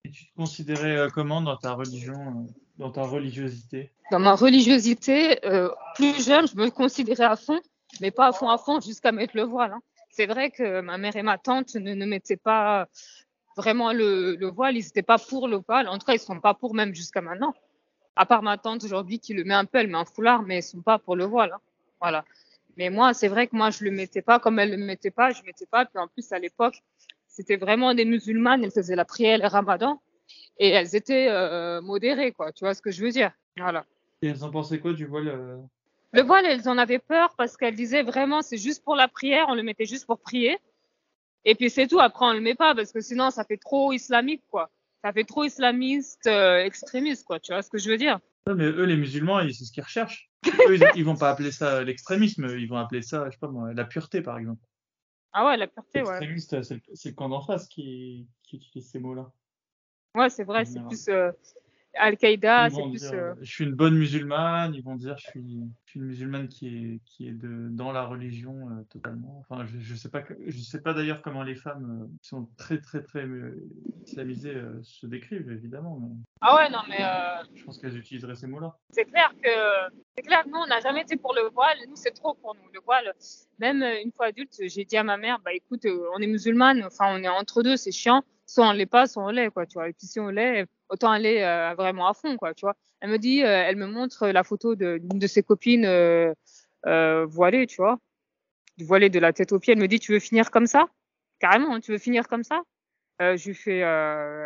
Et 0.04 0.10
tu 0.10 0.26
te 0.26 0.34
considérais 0.34 0.96
euh, 0.96 1.08
comment 1.08 1.40
dans 1.40 1.56
ta 1.56 1.74
religion, 1.74 2.14
euh, 2.14 2.52
dans 2.78 2.90
ta 2.90 3.02
religiosité? 3.04 3.92
Dans 4.10 4.18
ma 4.18 4.34
religiosité, 4.34 5.44
euh, 5.46 5.70
plus 5.94 6.24
jeune, 6.24 6.48
je 6.48 6.56
me 6.56 6.70
considérais 6.70 7.24
à 7.24 7.36
fond, 7.36 7.60
mais 8.00 8.10
pas 8.10 8.28
à 8.28 8.32
fond 8.32 8.48
à 8.48 8.58
fond 8.58 8.80
jusqu'à 8.80 9.12
mettre 9.12 9.36
le 9.36 9.42
voile. 9.44 9.72
hein. 9.72 9.80
C'est 10.10 10.26
vrai 10.26 10.50
que 10.50 10.80
ma 10.80 10.98
mère 10.98 11.14
et 11.14 11.22
ma 11.22 11.38
tante 11.38 11.74
ne, 11.76 11.94
ne 11.94 12.06
mettaient 12.06 12.36
pas 12.36 12.88
vraiment 13.56 13.92
le, 13.92 14.34
le 14.34 14.46
voile, 14.50 14.76
ils 14.76 14.84
n'étaient 14.84 15.02
pas 15.02 15.18
pour 15.18 15.46
le 15.46 15.58
voile. 15.58 15.86
En 15.88 15.98
tout 15.98 16.06
cas, 16.06 16.14
ils 16.14 16.18
sont 16.18 16.40
pas 16.40 16.54
pour 16.54 16.74
même 16.74 16.94
jusqu'à 16.94 17.20
maintenant. 17.20 17.54
À 18.16 18.26
part 18.26 18.42
ma 18.42 18.58
tante 18.58 18.82
aujourd'hui 18.82 19.20
qui 19.20 19.34
le 19.34 19.44
met 19.44 19.54
un 19.54 19.66
peu, 19.66 19.78
elle 19.78 19.86
met 19.86 19.98
un 19.98 20.04
foulard, 20.04 20.42
mais 20.42 20.58
ils 20.58 20.62
sont 20.62 20.80
pas 20.82 20.98
pour 20.98 21.14
le 21.14 21.24
voile. 21.26 21.52
hein. 21.52 21.60
Voilà. 22.00 22.24
Mais 22.76 22.90
moi, 22.90 23.14
c'est 23.14 23.28
vrai 23.28 23.46
que 23.46 23.56
moi, 23.56 23.70
je 23.70 23.84
le 23.84 23.90
mettais 23.90 24.22
pas 24.22 24.38
comme 24.38 24.58
elle 24.58 24.70
le 24.70 24.76
mettait 24.76 25.10
pas, 25.10 25.30
je 25.30 25.42
mettais 25.44 25.66
pas. 25.66 25.84
Puis 25.84 25.98
en 25.98 26.08
plus, 26.08 26.32
à 26.32 26.38
l'époque, 26.38 26.82
c'était 27.26 27.56
vraiment 27.56 27.94
des 27.94 28.04
musulmanes, 28.04 28.64
elles 28.64 28.70
faisaient 28.70 28.96
la 28.96 29.04
prière, 29.04 29.38
le 29.38 29.46
ramadan, 29.46 30.00
et 30.58 30.68
elles 30.68 30.94
étaient 30.96 31.28
euh, 31.28 31.80
modérées, 31.80 32.32
quoi. 32.32 32.52
Tu 32.52 32.64
vois 32.64 32.74
ce 32.74 32.82
que 32.82 32.90
je 32.90 33.02
veux 33.02 33.10
dire? 33.10 33.32
Voilà. 33.56 33.84
Et 34.22 34.28
elles 34.28 34.44
en 34.44 34.50
pensaient 34.50 34.78
quoi 34.78 34.92
du 34.92 35.06
voile 35.06 35.28
euh? 35.28 35.56
Le 36.12 36.22
voile, 36.22 36.44
elles 36.44 36.68
en 36.68 36.76
avaient 36.76 36.98
peur 36.98 37.34
parce 37.36 37.56
qu'elles 37.56 37.76
disaient 37.76 38.02
vraiment, 38.02 38.42
c'est 38.42 38.58
juste 38.58 38.82
pour 38.84 38.96
la 38.96 39.06
prière, 39.06 39.46
on 39.48 39.54
le 39.54 39.62
mettait 39.62 39.84
juste 39.84 40.06
pour 40.06 40.18
prier. 40.18 40.58
Et 41.44 41.54
puis 41.54 41.70
c'est 41.70 41.86
tout, 41.86 42.00
après 42.00 42.26
on 42.26 42.32
le 42.32 42.40
met 42.40 42.54
pas 42.54 42.74
parce 42.74 42.92
que 42.92 43.00
sinon 43.00 43.30
ça 43.30 43.44
fait 43.44 43.56
trop 43.56 43.92
islamique, 43.92 44.42
quoi. 44.50 44.70
Ça 45.02 45.12
fait 45.12 45.24
trop 45.24 45.44
islamiste, 45.44 46.26
euh, 46.26 46.64
extrémiste, 46.64 47.24
quoi. 47.24 47.38
Tu 47.38 47.52
vois 47.52 47.62
ce 47.62 47.70
que 47.70 47.78
je 47.78 47.88
veux 47.88 47.96
dire? 47.96 48.18
Mais 48.48 48.64
eux, 48.64 48.84
les 48.84 48.96
musulmans, 48.96 49.40
ils- 49.40 49.54
c'est 49.54 49.64
ce 49.64 49.72
qu'ils 49.72 49.82
recherchent. 49.82 50.30
eux, 50.46 50.76
ils, 50.76 50.84
ils 50.96 51.04
vont 51.04 51.16
pas 51.16 51.30
appeler 51.30 51.52
ça 51.52 51.82
l'extrémisme, 51.84 52.46
ils 52.58 52.66
vont 52.68 52.76
appeler 52.78 53.02
ça, 53.02 53.26
je 53.26 53.32
sais 53.32 53.38
pas 53.38 53.48
moi, 53.48 53.72
la 53.74 53.84
pureté, 53.84 54.22
par 54.22 54.38
exemple. 54.38 54.64
Ah 55.32 55.46
ouais, 55.46 55.56
la 55.56 55.66
pureté, 55.68 56.02
ouais. 56.02 56.08
L'extrémiste, 56.08 56.62
c'est 56.62 56.74
le, 56.74 56.80
c'est 56.94 57.10
le 57.10 57.14
camp 57.14 57.28
d'en 57.28 57.42
face 57.42 57.68
qui, 57.68 58.26
qui 58.42 58.56
utilise 58.56 58.90
ces 58.90 58.98
mots-là. 58.98 59.30
Ouais, 60.16 60.30
c'est 60.30 60.44
vrai, 60.44 60.64
c'est 60.64 60.80
plus 60.86 61.08
euh, 61.08 61.30
Al-Qaïda, 61.94 62.70
c'est 62.70 62.82
plus. 62.82 63.00
dire, 63.00 63.10
euh, 63.14 63.34
je 63.40 63.50
suis 63.50 63.64
une 63.64 63.74
bonne 63.74 63.96
musulmane, 63.96 64.74
ils 64.74 64.82
vont 64.82 64.94
dire, 64.96 65.16
je 65.18 65.26
suis, 65.26 65.60
je 65.86 65.90
suis 65.90 66.00
une 66.00 66.06
musulmane 66.06 66.48
qui 66.48 66.68
est, 66.68 67.00
qui 67.04 67.26
est 67.28 67.32
de, 67.32 67.68
dans 67.70 67.90
la 67.92 68.04
religion 68.04 68.68
euh, 68.70 68.82
totalement. 68.90 69.38
Enfin, 69.48 69.66
je, 69.66 69.78
je 69.78 69.94
sais 69.96 70.08
pas, 70.08 70.22
que- 70.22 70.34
je 70.46 70.58
sais 70.60 70.80
pas 70.80 70.94
d'ailleurs 70.94 71.20
comment 71.22 71.42
les 71.42 71.56
femmes 71.56 72.02
euh, 72.04 72.06
qui 72.22 72.28
sont 72.28 72.48
très, 72.56 72.78
très, 72.80 73.02
très 73.02 73.24
euh, 73.26 73.56
islamisées 74.06 74.54
euh, 74.54 74.78
se 74.82 75.06
décrivent, 75.06 75.50
évidemment, 75.50 75.98
mais 76.00 76.08
Ah 76.40 76.56
ouais, 76.56 76.70
non, 76.70 76.78
mais 76.88 77.02
euh, 77.02 77.42
je 77.54 77.64
pense 77.64 77.78
qu'elles 77.78 77.96
utiliseraient 77.96 78.36
ces 78.36 78.46
mots-là. 78.46 78.76
c'est 78.92 79.04
clair 79.04 79.32
que 79.42 79.48
c'est 80.16 80.22
clair 80.22 80.44
que 80.44 80.48
nous 80.50 80.58
on 80.58 80.66
n'a 80.66 80.80
jamais 80.80 81.02
été 81.02 81.16
pour 81.16 81.34
le 81.34 81.48
voile 81.52 81.76
nous 81.88 81.96
c'est 81.96 82.10
trop 82.12 82.34
pour 82.34 82.54
nous 82.54 82.68
le 82.72 82.80
voile 82.84 83.12
même 83.58 83.82
euh, 83.82 84.02
une 84.04 84.12
fois 84.12 84.26
adulte 84.26 84.54
j'ai 84.60 84.84
dit 84.84 84.96
à 84.96 85.02
ma 85.04 85.16
mère 85.16 85.38
bah 85.44 85.52
écoute 85.52 85.84
euh, 85.86 86.04
on 86.14 86.20
est 86.20 86.26
musulmane 86.26 86.82
enfin 86.84 87.06
on 87.08 87.22
est 87.22 87.28
entre 87.28 87.62
deux 87.62 87.76
c'est 87.76 87.92
chiant 87.92 88.22
soit 88.46 88.68
on 88.68 88.72
l'est 88.72 88.86
pas 88.86 89.06
soit 89.06 89.24
on 89.24 89.30
l'est 89.30 89.48
quoi 89.50 89.66
tu 89.66 89.74
vois 89.74 89.88
et 89.88 89.92
puis 89.92 90.06
si 90.06 90.18
on 90.20 90.28
l'est 90.28 90.66
autant 90.90 91.10
aller 91.10 91.40
euh, 91.40 91.74
vraiment 91.74 92.08
à 92.08 92.14
fond 92.14 92.36
quoi 92.36 92.54
tu 92.54 92.66
vois 92.66 92.74
elle 93.00 93.10
me 93.10 93.18
dit 93.18 93.42
euh, 93.42 93.64
elle 93.66 93.76
me 93.76 93.86
montre 93.86 94.28
la 94.28 94.44
photo 94.44 94.74
de- 94.74 94.98
d'une 94.98 95.18
de, 95.18 95.26
ses 95.26 95.42
copines 95.42 95.86
euh, 95.86 96.32
euh, 96.86 97.24
voilée 97.26 97.66
tu 97.66 97.76
vois 97.76 97.98
voilée 98.78 99.10
de 99.10 99.18
la 99.18 99.32
tête 99.32 99.52
aux 99.52 99.58
pieds 99.58 99.72
elle 99.72 99.80
me 99.80 99.88
dit 99.88 99.98
tu 100.00 100.12
veux 100.12 100.20
finir 100.20 100.50
comme 100.50 100.66
ça? 100.66 100.86
Carrément 101.38 101.74
hein, 101.74 101.80
tu 101.80 101.92
veux 101.92 101.98
finir 101.98 102.28
comme 102.28 102.42
ça? 102.42 102.62
Je 103.20 103.48
lui 103.48 103.54
fais 103.54 103.82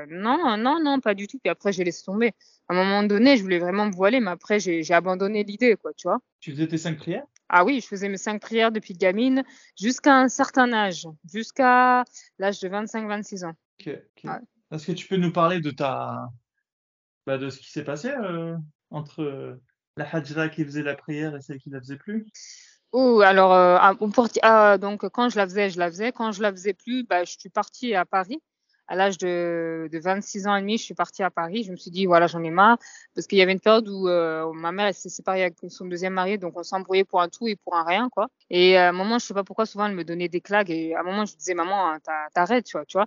non, 0.09 0.57
non, 0.57 0.81
non, 0.83 1.01
pas 1.01 1.15
du 1.15 1.29
tout. 1.29 1.39
Puis 1.39 1.49
après, 1.49 1.73
j'ai 1.73 1.85
laissé 1.85 2.05
tomber. 2.05 2.33
À 2.69 2.75
un 2.75 2.77
moment 2.77 3.03
donné, 3.05 3.37
je 3.37 3.43
voulais 3.43 3.61
vraiment 3.61 3.87
me 3.87 3.93
voiler, 3.93 4.19
mais 4.19 4.33
après, 4.33 4.59
j'ai 4.59 4.93
abandonné 4.93 5.45
l'idée, 5.45 5.77
quoi, 5.77 5.93
tu 5.95 6.09
vois. 6.09 6.19
Tu 6.41 6.51
faisais 6.51 6.67
tes 6.67 6.79
cinq 6.79 6.99
prières? 6.99 7.25
Ah 7.49 7.65
oui, 7.65 7.81
je 7.81 7.87
faisais 7.87 8.09
mes 8.09 8.17
cinq 8.17 8.41
prières 8.41 8.73
depuis 8.73 8.95
gamine 8.95 9.45
jusqu'à 9.79 10.17
un 10.17 10.29
certain 10.29 10.73
âge, 10.73 11.07
jusqu'à 11.33 12.05
l'âge 12.39 12.59
de 12.61 12.69
25-26 12.69 13.45
ans. 13.45 13.53
Ok, 13.81 13.95
ok. 14.25 14.31
Est-ce 14.73 14.87
que 14.89 14.93
tu 14.93 15.07
peux 15.09 15.17
nous 15.17 15.33
parler 15.33 15.61
de 15.61 15.71
ta, 15.71 16.29
bah, 17.27 17.39
de 17.39 17.51
ce 17.51 17.59
qui 17.59 17.71
s'est 17.71 17.85
passé 17.85 18.11
euh, 18.11 18.57
entre 18.91 19.23
euh, 19.23 19.61
la 19.97 20.05
hajra 20.15 20.49
qui 20.49 20.65
faisait 20.65 20.83
la 20.83 20.95
prière 20.95 21.35
et 21.37 21.41
celle 21.41 21.59
qui 21.59 21.71
la 21.71 21.81
faisait 21.81 21.97
plus? 21.97 22.27
Oh, 22.93 23.21
alors, 23.21 23.53
euh, 23.53 23.77
ah, 23.81 23.95
porti- 23.95 24.39
ah, 24.43 24.79
donc, 24.79 25.09
quand 25.09 25.29
je 25.29 25.37
la 25.37 25.47
faisais, 25.47 25.69
je 25.71 25.79
la 25.79 25.89
faisais. 25.91 26.13
Quand 26.13 26.31
je 26.33 26.43
la 26.43 26.53
faisais 26.53 26.75
plus, 26.75 27.05
bah, 27.05 27.25
je 27.25 27.37
suis 27.39 27.49
partie 27.49 27.95
à 27.95 28.05
Paris. 28.05 28.41
À 28.87 28.97
l'âge 28.97 29.17
de, 29.19 29.89
de 29.91 29.99
26 29.99 30.47
ans 30.47 30.55
et 30.55 30.61
demi, 30.61 30.77
je 30.79 30.85
suis 30.85 30.95
partie 30.95 31.23
à 31.23 31.31
Paris. 31.31 31.65
Je 31.65 31.73
me 31.73 31.77
suis 31.77 31.91
dit, 31.91 32.07
voilà, 32.07 32.27
j'en 32.27 32.43
ai 32.45 32.51
marre. 32.51 32.79
Parce 33.15 33.27
qu'il 33.27 33.39
y 33.39 33.43
avait 33.43 33.53
une 33.53 33.61
période 33.61 33.89
où 33.89 34.09
euh, 34.09 34.53
ma 34.53 34.73
mère 34.73 34.95
s'est 34.95 35.09
séparée 35.09 35.43
avec 35.43 35.57
son 35.69 35.87
deuxième 35.87 36.13
mari, 36.13 36.39
donc 36.39 36.57
on 36.59 36.63
s'embrouillait 36.63 37.05
pour 37.05 37.21
un 37.23 37.29
tout 37.31 37.49
et 37.49 37.57
pour 37.57 37.75
un 37.77 37.83
rien, 37.85 38.09
quoi. 38.11 38.29
Et 38.51 38.77
à 38.77 38.91
un 38.91 38.93
moment, 38.93 39.19
je 39.19 39.25
sais 39.27 39.35
pas 39.35 39.43
pourquoi, 39.45 39.65
souvent, 39.67 39.87
elle 39.87 39.95
me 39.95 40.05
donnait 40.05 40.29
des 40.29 40.41
claques. 40.43 40.71
Et 40.71 40.95
à 40.95 41.01
un 41.01 41.03
moment, 41.03 41.25
je 41.25 41.35
disais, 41.37 41.55
maman, 41.55 41.89
hein, 41.93 41.99
t'a- 42.05 42.29
t'arrêtes, 42.35 42.67
tu 42.67 42.77
vois, 42.77 42.85
tu 42.87 42.99
vois. 42.99 43.07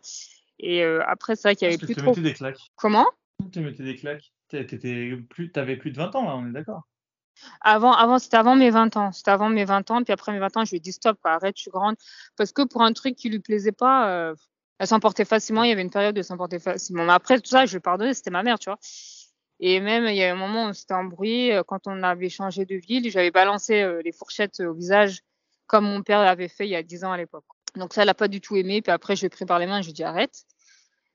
Et 0.60 0.84
euh, 0.84 1.04
après, 1.08 1.36
c'est 1.36 1.48
vrai 1.50 1.56
qu'il 1.56 1.66
y 1.66 1.70
avait 1.70 1.78
Parce 1.78 1.82
que 1.82 1.86
plus 1.88 1.94
tu 1.94 1.96
te 1.96 2.02
trop. 2.02 2.12
mettais 2.12 2.22
des 2.22 2.34
claques. 2.34 2.72
Comment? 2.76 3.06
Tu 3.52 3.60
mettais 3.62 3.84
des 3.84 3.96
claques. 3.96 4.32
T'é- 4.48 4.66
T'étais 4.66 5.16
plus, 5.30 5.52
t'avais 5.52 5.76
plus 5.78 5.92
de 5.92 5.98
20 5.98 6.16
ans, 6.16 6.26
là, 6.26 6.36
on 6.36 6.48
est 6.48 6.52
d'accord? 6.52 6.84
Avant, 7.62 7.94
avant 7.94 8.18
c'était 8.18 8.38
avant 8.38 8.56
mes 8.56 8.72
20 8.72 8.96
ans. 8.98 9.12
C'était 9.12 9.32
avant 9.32 9.50
mes 9.50 9.66
20 9.66 9.90
ans. 9.92 10.04
Puis 10.04 10.12
après 10.14 10.32
mes 10.32 10.40
20 10.40 10.56
ans, 10.58 10.66
je 10.66 10.72
lui 10.72 10.78
ai 10.78 10.80
dit 10.80 10.92
stop, 10.92 11.20
quoi, 11.22 11.32
arrête, 11.34 11.56
je 11.56 11.62
suis 11.62 11.72
grande. 11.72 11.96
Parce 12.36 12.52
que 12.52 12.64
pour 12.64 12.82
un 12.82 12.94
truc 12.94 13.16
qui 13.16 13.30
lui 13.30 13.40
plaisait 13.40 13.72
pas, 13.72 14.10
euh, 14.10 14.36
elle 14.80 14.88
s'emportait 14.88 15.26
facilement. 15.26 15.64
Il 15.64 15.70
y 15.70 15.72
avait 15.72 15.82
une 15.84 15.92
période 15.92 16.16
de 16.16 16.22
s'emporter 16.24 16.58
facilement. 16.60 17.06
Mais 17.06 17.14
après, 17.14 17.40
tout 17.40 17.50
ça, 17.50 17.66
je 17.66 17.72
lui 17.74 17.78
ai 17.78 17.82
pardonné, 17.82 18.14
c'était 18.16 18.32
ma 18.32 18.42
mère, 18.42 18.58
tu 18.58 18.70
vois. 18.70 18.80
Et 19.60 19.80
même, 19.80 20.06
il 20.06 20.16
y 20.16 20.24
a 20.24 20.32
un 20.32 20.36
moment 20.36 20.66
où 20.66 20.70
on 20.70 20.74
s'était 20.74 20.94
embrouillé 20.96 21.56
euh, 21.56 21.64
quand 21.64 21.86
on 21.88 22.02
avait 22.04 22.30
changé 22.30 22.66
de 22.66 22.76
ville. 22.76 23.10
J'avais 23.12 23.32
balancé 23.32 23.82
euh, 23.82 24.02
les 24.04 24.12
fourchettes 24.12 24.60
au 24.62 24.74
visage 24.74 25.22
comme 25.68 25.86
mon 25.86 26.02
père 26.02 26.22
l'avait 26.24 26.48
fait 26.48 26.66
il 26.66 26.70
y 26.72 26.76
a 26.76 26.82
10 26.84 27.04
ans 27.04 27.12
à 27.12 27.18
l'époque. 27.18 27.44
Donc 27.76 27.94
ça, 27.94 28.04
elle 28.04 28.10
a 28.10 28.14
pas 28.14 28.28
du 28.28 28.42
tout 28.42 28.56
aimé. 28.56 28.82
Puis 28.82 28.92
après, 28.92 29.16
je 29.16 29.24
l'ai 29.24 29.30
pris 29.30 29.46
par 29.46 29.60
les 29.60 29.66
mains, 29.66 29.82
je 29.82 29.88
lui 29.88 29.92
ai 29.92 29.94
dit 29.94 30.04
arrête. 30.04 30.46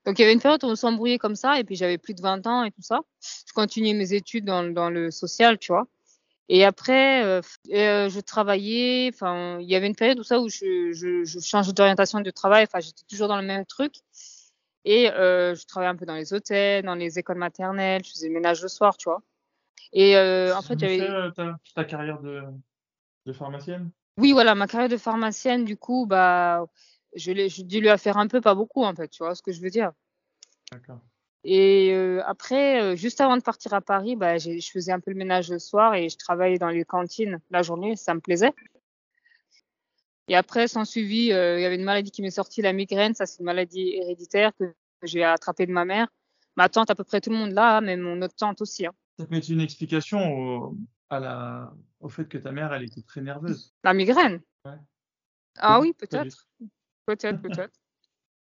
Donc 0.04 0.18
il 0.18 0.22
y 0.22 0.24
avait 0.24 0.32
une 0.32 0.40
période 0.40 0.62
où 0.64 0.68
on 0.68 0.76
s'embrouillait 0.76 1.18
comme 1.18 1.36
ça. 1.36 1.58
Et 1.58 1.64
puis 1.64 1.76
j'avais 1.76 1.98
plus 1.98 2.14
de 2.14 2.22
20 2.22 2.46
ans 2.46 2.64
et 2.64 2.70
tout 2.70 2.82
ça. 2.82 3.00
Je 3.20 3.52
continuais 3.52 3.94
mes 3.94 4.14
études 4.14 4.44
dans, 4.44 4.64
dans 4.64 4.90
le 4.90 5.10
social, 5.10 5.58
tu 5.58 5.72
vois. 5.72 5.86
Et 6.48 6.64
après, 6.64 7.24
euh, 7.24 7.40
euh, 7.70 8.08
je 8.08 8.20
travaillais. 8.20 9.10
Enfin, 9.12 9.58
il 9.60 9.68
y 9.68 9.74
avait 9.76 9.86
une 9.86 9.94
période 9.94 10.18
où 10.18 10.22
ça 10.24 10.40
où 10.40 10.48
je, 10.48 10.92
je, 10.92 11.24
je 11.24 11.40
changeais 11.40 11.72
d'orientation 11.72 12.20
de 12.20 12.30
travail. 12.30 12.64
Enfin, 12.64 12.80
j'étais 12.80 13.04
toujours 13.08 13.28
dans 13.28 13.40
le 13.40 13.46
même 13.46 13.64
truc. 13.64 13.94
Et 14.84 15.08
euh, 15.10 15.54
je 15.54 15.64
travaillais 15.64 15.92
un 15.92 15.96
peu 15.96 16.06
dans 16.06 16.16
les 16.16 16.34
hôtels, 16.34 16.84
dans 16.84 16.96
les 16.96 17.18
écoles 17.18 17.38
maternelles. 17.38 18.04
Je 18.04 18.10
faisais 18.10 18.28
le 18.28 18.34
ménage 18.34 18.60
le 18.62 18.68
soir, 18.68 18.96
tu 18.96 19.08
vois. 19.08 19.22
Et 19.92 20.16
en 20.16 20.62
fait, 20.62 20.74
as 20.74 20.78
j'avais. 20.78 20.98
fait 20.98 21.10
euh, 21.10 21.30
ta, 21.30 21.58
ta 21.74 21.84
carrière 21.84 22.20
de, 22.20 22.42
de 23.26 23.32
pharmacienne? 23.32 23.90
Oui, 24.18 24.32
voilà, 24.32 24.54
ma 24.54 24.66
carrière 24.66 24.88
de 24.88 24.96
pharmacienne, 24.96 25.64
du 25.64 25.76
coup, 25.76 26.06
bah, 26.06 26.66
je 27.14 27.32
l'ai, 27.32 27.48
j'ai 27.48 27.62
dû 27.62 27.80
lui 27.80 27.88
faire 27.98 28.18
un 28.18 28.26
peu, 28.26 28.40
pas 28.40 28.54
beaucoup, 28.54 28.84
en 28.84 28.94
fait, 28.94 29.08
tu 29.08 29.22
vois 29.22 29.34
ce 29.34 29.42
que 29.42 29.52
je 29.52 29.60
veux 29.60 29.70
dire. 29.70 29.92
D'accord. 30.70 31.00
Et 31.44 31.90
euh, 31.92 32.22
après, 32.24 32.80
euh, 32.80 32.94
juste 32.94 33.20
avant 33.20 33.36
de 33.36 33.42
partir 33.42 33.74
à 33.74 33.80
Paris, 33.80 34.14
bah, 34.14 34.38
j'ai- 34.38 34.60
je 34.60 34.70
faisais 34.70 34.92
un 34.92 35.00
peu 35.00 35.10
le 35.10 35.16
ménage 35.16 35.50
le 35.50 35.58
soir 35.58 35.94
et 35.94 36.08
je 36.08 36.16
travaillais 36.16 36.58
dans 36.58 36.68
les 36.68 36.84
cantines 36.84 37.40
la 37.50 37.62
journée, 37.62 37.96
ça 37.96 38.14
me 38.14 38.20
plaisait. 38.20 38.52
Et 40.28 40.36
après, 40.36 40.68
sans 40.68 40.84
suivi, 40.84 41.32
euh, 41.32 41.58
il 41.58 41.62
y 41.62 41.64
avait 41.66 41.74
une 41.74 41.84
maladie 41.84 42.10
qui 42.10 42.22
m'est 42.22 42.30
sortie, 42.30 42.62
la 42.62 42.72
migraine, 42.72 43.14
ça 43.14 43.26
c'est 43.26 43.40
une 43.40 43.46
maladie 43.46 43.90
héréditaire 43.96 44.52
que 44.56 44.72
j'ai 45.02 45.24
attrapée 45.24 45.66
de 45.66 45.72
ma 45.72 45.84
mère. 45.84 46.06
Ma 46.54 46.68
tante, 46.68 46.90
à 46.90 46.94
peu 46.94 47.02
près 47.02 47.20
tout 47.20 47.30
le 47.30 47.36
monde 47.36 47.52
là, 47.52 47.80
même 47.80 48.00
mon 48.00 48.22
autre 48.22 48.36
tante 48.36 48.60
aussi. 48.60 48.86
hein. 48.86 48.92
Ça 49.18 49.26
peut 49.26 49.34
être 49.34 49.48
une 49.48 49.60
explication 49.60 50.18
au, 50.20 50.76
à 51.12 51.20
la, 51.20 51.72
au 52.00 52.08
fait 52.08 52.26
que 52.26 52.38
ta 52.38 52.52
mère, 52.52 52.72
elle 52.72 52.84
était 52.84 53.02
très 53.02 53.20
nerveuse. 53.20 53.74
La 53.84 53.94
migraine? 53.94 54.40
Ouais. 54.64 54.72
Ah 55.58 55.80
oui, 55.80 55.92
peut-être, 55.92 56.48
peut-être, 57.06 57.40
peut-être. 57.40 57.74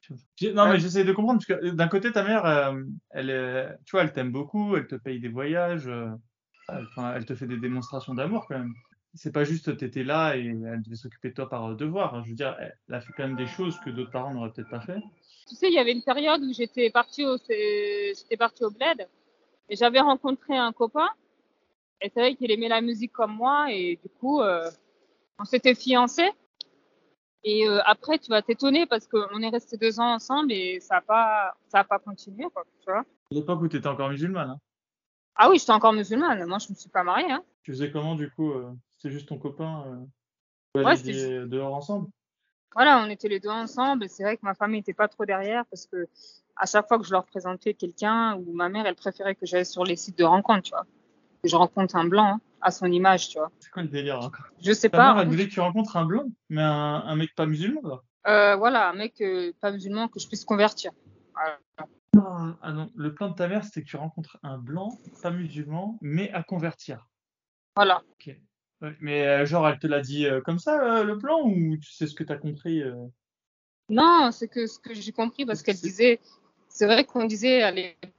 Non, 0.54 0.68
mais 0.68 0.80
j'essaie 0.80 1.04
de 1.04 1.12
comprendre, 1.12 1.38
parce 1.46 1.60
que 1.60 1.66
euh, 1.66 1.72
d'un 1.72 1.86
côté, 1.88 2.10
ta 2.10 2.24
mère, 2.24 2.44
euh, 2.44 2.82
elle, 3.10 3.30
est- 3.30 3.76
tu 3.84 3.92
vois, 3.92 4.02
elle 4.02 4.12
t'aime 4.12 4.32
beaucoup, 4.32 4.76
elle 4.76 4.88
te 4.88 4.96
paye 4.96 5.20
des 5.20 5.28
voyages, 5.28 5.86
euh, 5.86 6.10
elle, 7.14 7.24
te 7.24 7.34
fait 7.36 7.46
des 7.46 7.58
démonstrations 7.58 8.14
d'amour 8.14 8.46
quand 8.48 8.58
même. 8.58 8.74
C'est 9.14 9.30
pas 9.32 9.44
juste 9.44 9.76
t'étais 9.76 10.02
là 10.04 10.36
et 10.36 10.46
elle 10.46 10.82
devait 10.82 10.96
s'occuper 10.96 11.28
de 11.30 11.34
toi 11.34 11.48
par 11.48 11.70
euh, 11.70 11.74
devoir. 11.76 12.14
hein. 12.14 12.22
Je 12.24 12.30
veux 12.30 12.34
dire, 12.36 12.56
elle, 12.58 12.76
elle 12.88 12.94
a 12.94 13.00
fait 13.00 13.12
quand 13.16 13.26
même 13.28 13.36
des 13.36 13.46
choses 13.46 13.78
que 13.80 13.90
d'autres 13.90 14.10
parents 14.10 14.34
n'auraient 14.34 14.50
peut-être 14.50 14.70
pas 14.70 14.80
fait. 14.80 15.00
Tu 15.48 15.54
sais, 15.54 15.68
il 15.68 15.74
y 15.74 15.78
avait 15.78 15.92
une 15.92 16.02
période 16.02 16.42
où 16.42 16.52
j'étais 16.52 16.90
partie 16.90 17.24
au, 17.26 17.36
j'étais 17.36 18.36
partie 18.38 18.64
au 18.64 18.70
bled 18.70 19.06
et 19.68 19.76
j'avais 19.76 20.00
rencontré 20.00 20.56
un 20.56 20.72
copain. 20.72 21.08
Et 22.00 22.10
c'est 22.12 22.20
vrai 22.20 22.34
qu'il 22.34 22.50
aimait 22.50 22.68
la 22.68 22.80
musique 22.80 23.12
comme 23.12 23.34
moi 23.34 23.70
et 23.70 23.96
du 24.02 24.08
coup, 24.08 24.40
euh, 24.40 24.70
on 25.38 25.44
s'était 25.44 25.74
fiancés. 25.74 26.30
Et 27.44 27.68
euh, 27.68 27.80
après, 27.84 28.18
tu 28.18 28.30
vas 28.30 28.42
t'étonner 28.42 28.86
parce 28.86 29.06
qu'on 29.08 29.40
est 29.42 29.48
restés 29.48 29.76
deux 29.76 29.98
ans 30.00 30.14
ensemble 30.14 30.52
et 30.52 30.80
ça 30.80 30.96
n'a 30.96 31.00
pas, 31.00 31.54
ça 31.68 31.80
a 31.80 31.84
pas 31.84 31.98
continué, 31.98 32.44
quoi, 32.52 32.64
tu 32.80 32.90
vois. 32.90 33.00
À 33.00 33.04
l'époque 33.34 33.60
où 33.62 33.68
t'étais 33.68 33.86
encore 33.88 34.10
musulmane, 34.10 34.50
hein. 34.50 34.60
Ah 35.34 35.48
oui, 35.48 35.58
j'étais 35.58 35.72
encore 35.72 35.92
musulmane. 35.92 36.44
Moi, 36.46 36.58
je 36.58 36.68
me 36.70 36.74
suis 36.74 36.90
pas 36.90 37.02
mariée. 37.02 37.30
Hein. 37.30 37.42
Tu 37.62 37.72
faisais 37.72 37.90
comment 37.90 38.14
du 38.14 38.30
coup 38.30 38.50
euh, 38.52 38.70
C'était 38.96 39.10
juste 39.10 39.28
ton 39.28 39.38
copain 39.38 39.84
vous 40.74 40.82
Ouais, 40.84 40.96
des- 40.98 41.46
dehors 41.46 41.74
ensemble? 41.74 42.08
Voilà, 42.74 43.02
on 43.04 43.10
était 43.10 43.28
les 43.28 43.40
deux 43.40 43.48
ensemble. 43.50 44.08
C'est 44.08 44.22
vrai 44.22 44.36
que 44.36 44.42
ma 44.44 44.54
famille 44.54 44.80
n'était 44.80 44.94
pas 44.94 45.08
trop 45.08 45.24
derrière 45.24 45.64
parce 45.66 45.86
que 45.86 46.08
à 46.56 46.66
chaque 46.66 46.86
fois 46.88 46.98
que 46.98 47.04
je 47.04 47.12
leur 47.12 47.24
présentais 47.24 47.74
quelqu'un 47.74 48.36
ou 48.36 48.52
ma 48.52 48.68
mère, 48.68 48.86
elle 48.86 48.94
préférait 48.94 49.34
que 49.34 49.46
j'aille 49.46 49.66
sur 49.66 49.84
les 49.84 49.96
sites 49.96 50.18
de 50.18 50.24
rencontres, 50.24 50.62
tu 50.62 50.70
vois. 50.70 50.86
Je 51.44 51.56
rencontre 51.56 51.96
un 51.96 52.04
blanc 52.04 52.34
hein, 52.34 52.40
à 52.60 52.70
son 52.70 52.86
image, 52.86 53.28
tu 53.28 53.38
vois. 53.38 53.50
C'est 53.58 53.70
quoi 53.70 53.82
le 53.82 53.88
délire 53.88 54.20
hein? 54.20 54.30
Je 54.62 54.72
sais 54.72 54.88
Ta 54.88 54.96
pas. 54.98 55.12
mère, 55.14 55.22
elle 55.22 55.28
voulait 55.28 55.48
que 55.48 55.52
tu 55.52 55.60
rencontres 55.60 55.96
un 55.96 56.04
blanc, 56.04 56.24
mais 56.48 56.62
un, 56.62 57.02
un 57.04 57.16
mec 57.16 57.34
pas 57.34 57.46
musulman, 57.46 57.80
là. 57.82 58.00
Euh, 58.28 58.54
voilà, 58.56 58.88
un 58.88 58.92
mec 58.92 59.20
euh, 59.20 59.52
pas 59.60 59.72
musulman 59.72 60.06
que 60.08 60.20
je 60.20 60.28
puisse 60.28 60.44
convertir. 60.44 60.92
Voilà. 61.34 61.58
Ah, 62.16 62.56
ah 62.62 62.72
non, 62.72 62.90
le 62.94 63.14
plan 63.14 63.30
de 63.30 63.34
ta 63.34 63.48
mère, 63.48 63.64
c'était 63.64 63.82
que 63.82 63.88
tu 63.88 63.96
rencontres 63.96 64.38
un 64.44 64.58
blanc, 64.58 64.96
pas 65.22 65.30
musulman, 65.32 65.98
mais 66.00 66.30
à 66.32 66.42
convertir. 66.44 67.08
Voilà. 67.74 68.02
Ok. 68.12 68.36
Ouais, 68.80 68.96
mais 69.00 69.26
euh, 69.26 69.44
genre, 69.46 69.68
elle 69.68 69.78
te 69.78 69.86
l'a 69.88 70.00
dit 70.00 70.26
comme 70.44 70.58
ça, 70.60 71.02
le 71.02 71.18
plan, 71.18 71.40
ou 71.42 71.76
tu 71.76 71.90
sais 71.90 72.06
ce 72.06 72.14
que 72.14 72.22
t'as 72.24 72.36
compris 72.36 72.82
euh? 72.82 72.94
Non, 73.88 74.30
c'est 74.30 74.46
que 74.48 74.66
ce 74.66 74.78
que 74.78 74.94
j'ai 74.94 75.12
compris 75.12 75.44
parce 75.44 75.62
qu'elle 75.62 75.76
disait, 75.76 76.20
c'est 76.68 76.86
vrai 76.86 77.04
qu'on 77.04 77.24
disait 77.24 77.62
à 77.62 77.70
l'époque 77.72 78.10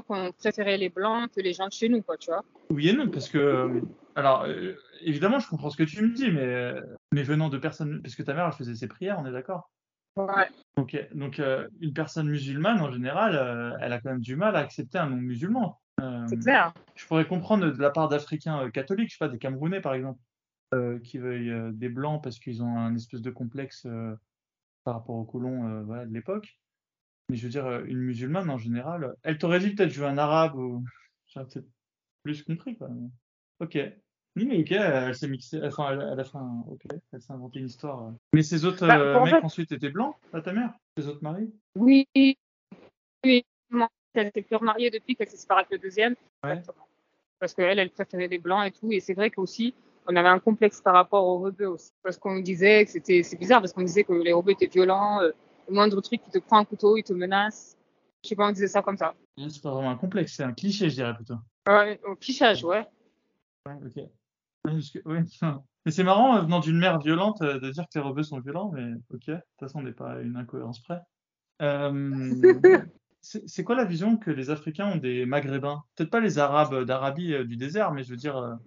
qu'on 0.00 0.32
préférait 0.32 0.78
les 0.78 0.88
blancs 0.88 1.30
que 1.34 1.40
les 1.40 1.52
gens 1.52 1.66
de 1.66 1.72
chez 1.72 1.88
nous, 1.88 2.02
quoi, 2.02 2.16
tu 2.16 2.30
vois. 2.30 2.44
Oui 2.70 2.88
et 2.88 2.92
non, 2.92 3.08
parce 3.08 3.28
que, 3.28 3.38
euh, 3.38 3.80
alors, 4.14 4.44
euh, 4.44 4.74
évidemment, 5.02 5.38
je 5.38 5.48
comprends 5.48 5.70
ce 5.70 5.76
que 5.76 5.82
tu 5.82 6.02
me 6.02 6.14
dis, 6.14 6.30
mais, 6.30 6.40
euh, 6.40 6.80
mais 7.12 7.22
venant 7.22 7.48
de 7.48 7.58
personnes, 7.58 8.00
parce 8.02 8.14
que 8.14 8.22
ta 8.22 8.34
mère, 8.34 8.46
elle 8.46 8.52
faisait 8.52 8.74
ses 8.74 8.88
prières, 8.88 9.18
on 9.18 9.26
est 9.26 9.32
d'accord? 9.32 9.70
Ouais. 10.16 10.48
Ok, 10.76 10.96
donc 11.14 11.38
euh, 11.38 11.68
une 11.80 11.94
personne 11.94 12.28
musulmane, 12.28 12.80
en 12.80 12.90
général, 12.90 13.34
euh, 13.34 13.76
elle 13.80 13.92
a 13.92 14.00
quand 14.00 14.10
même 14.10 14.20
du 14.20 14.36
mal 14.36 14.56
à 14.56 14.60
accepter 14.60 14.98
un 14.98 15.08
non 15.08 15.16
musulman. 15.16 15.80
Euh, 16.00 16.26
C'est 16.26 16.38
clair. 16.38 16.74
je 16.94 17.06
pourrais 17.06 17.26
comprendre 17.26 17.70
de 17.70 17.80
la 17.80 17.90
part 17.90 18.08
d'Africains 18.08 18.70
catholiques, 18.70 19.08
je 19.10 19.14
sais 19.14 19.24
pas, 19.24 19.28
des 19.28 19.38
Camerounais 19.38 19.80
par 19.80 19.94
exemple, 19.94 20.18
qui 21.04 21.18
veuillent 21.18 21.54
des 21.74 21.90
blancs 21.90 22.22
parce 22.22 22.38
qu'ils 22.38 22.62
ont 22.62 22.78
un 22.78 22.94
espèce 22.94 23.20
de 23.20 23.30
complexe 23.30 23.86
par 24.84 24.94
rapport 24.94 25.16
aux 25.16 25.24
colons 25.24 25.82
voilà, 25.84 26.06
de 26.06 26.14
l'époque. 26.14 26.58
Mais 27.32 27.38
je 27.38 27.44
veux 27.44 27.48
dire, 27.48 27.64
euh, 27.64 27.82
une 27.86 27.96
musulmane 27.96 28.50
en 28.50 28.58
général, 28.58 29.04
euh, 29.04 29.12
elle 29.22 29.38
t'aurait 29.38 29.58
dit 29.58 29.70
peut-être 29.74 29.88
je 29.88 30.02
veux 30.02 30.06
un 30.06 30.18
arabe 30.18 30.54
ou 30.54 30.84
j'aurais 31.28 31.46
peut-être 31.46 31.64
plus 32.22 32.42
compris 32.42 32.76
quoi. 32.76 32.90
Ok. 33.58 33.78
Oui, 34.36 34.44
mais 34.44 34.60
ok, 34.60 34.72
elle 34.72 35.14
s'est 35.14 35.28
mixée, 35.28 35.58
enfin, 35.64 35.92
elle, 35.92 36.06
elle 36.12 36.20
a 36.20 36.24
fait 36.24 36.36
un, 36.36 36.62
ok, 36.68 36.80
elle 37.10 37.22
s'est 37.22 37.32
inventé 37.32 37.60
une 37.60 37.66
histoire. 37.68 38.02
euh. 38.08 38.10
Mais 38.34 38.42
ces 38.42 38.66
autres 38.66 38.86
Bah, 38.86 38.98
euh, 38.98 39.24
mecs 39.24 39.36
fait- 39.36 39.44
ensuite 39.44 39.72
étaient 39.72 39.88
blancs, 39.88 40.14
à 40.34 40.42
ta 40.42 40.52
mère, 40.52 40.74
ces 40.98 41.08
autres 41.08 41.22
maris? 41.22 41.50
Oui. 41.74 42.06
Oui. 42.14 42.36
Elle 44.14 44.26
était 44.26 44.42
plus 44.42 44.56
remariée 44.56 44.90
depuis 44.90 45.16
qu'elle 45.16 45.28
s'est 45.28 45.38
séparée 45.38 45.60
avec 45.60 45.70
le 45.72 45.78
deuxième. 45.78 46.14
Ouais. 46.44 46.50
Exactement. 46.50 46.86
Parce 47.38 47.54
qu'elle, 47.54 47.78
elle 47.78 47.88
préférait 47.90 48.28
les 48.28 48.38
blancs 48.38 48.66
et 48.66 48.72
tout. 48.72 48.92
Et 48.92 49.00
c'est 49.00 49.14
vrai 49.14 49.30
qu'aussi, 49.30 49.72
on 50.06 50.14
avait 50.16 50.28
un 50.28 50.38
complexe 50.38 50.82
par 50.82 50.92
rapport 50.92 51.24
aux 51.26 51.38
rebeux 51.38 51.68
aussi. 51.68 51.92
Parce 52.02 52.18
qu'on 52.18 52.40
disait 52.40 52.84
que 52.84 52.90
c'était, 52.90 53.22
c'est 53.22 53.38
bizarre 53.38 53.62
parce 53.62 53.72
qu'on 53.72 53.80
disait 53.84 54.04
que 54.04 54.12
les 54.12 54.34
rebeux 54.34 54.52
étaient 54.52 54.66
violents. 54.66 55.22
euh, 55.22 55.30
le 55.68 55.74
moindre 55.74 56.00
truc, 56.00 56.20
il 56.26 56.30
te 56.30 56.38
prend 56.38 56.58
un 56.58 56.64
couteau, 56.64 56.96
il 56.96 57.02
te 57.02 57.12
menace. 57.12 57.76
Je 58.22 58.28
sais 58.28 58.36
pas, 58.36 58.48
on 58.48 58.52
disait 58.52 58.68
ça 58.68 58.82
comme 58.82 58.96
ça. 58.96 59.14
C'est 59.36 59.62
pas 59.62 59.72
vraiment 59.72 59.90
un 59.90 59.96
complexe, 59.96 60.34
c'est 60.36 60.44
un 60.44 60.52
cliché, 60.52 60.90
je 60.90 60.96
dirais 60.96 61.14
plutôt. 61.14 61.36
Ouais, 61.66 62.00
au 62.04 62.14
clichage, 62.16 62.64
ouais. 62.64 62.86
Ouais, 63.66 63.74
ok. 63.84 64.08
Ouais. 65.04 65.24
Mais 65.84 65.90
c'est 65.90 66.04
marrant, 66.04 66.36
euh, 66.36 66.42
venant 66.42 66.60
d'une 66.60 66.78
mère 66.78 66.98
violente, 67.00 67.42
euh, 67.42 67.58
de 67.58 67.70
dire 67.70 67.84
que 67.84 67.98
les 67.98 68.04
rebeux 68.04 68.22
sont 68.22 68.38
violents, 68.38 68.70
mais 68.72 68.92
ok, 69.12 69.26
de 69.26 69.34
toute 69.34 69.44
façon, 69.58 69.80
on 69.80 69.82
n'est 69.82 69.92
pas 69.92 70.12
à 70.12 70.20
une 70.20 70.36
incohérence 70.36 70.80
près. 70.80 71.00
Euh, 71.60 71.90
c'est 73.20 73.64
quoi 73.64 73.74
la 73.74 73.84
vision 73.84 74.16
que 74.16 74.30
les 74.30 74.50
Africains 74.50 74.92
ont 74.92 74.96
des 74.96 75.26
Maghrébins? 75.26 75.82
Peut-être 75.96 76.10
pas 76.10 76.20
les 76.20 76.38
Arabes 76.38 76.84
d'Arabie 76.84 77.44
du 77.46 77.56
désert, 77.56 77.92
mais 77.92 78.04
je 78.04 78.10
veux 78.10 78.16
dire, 78.16 78.58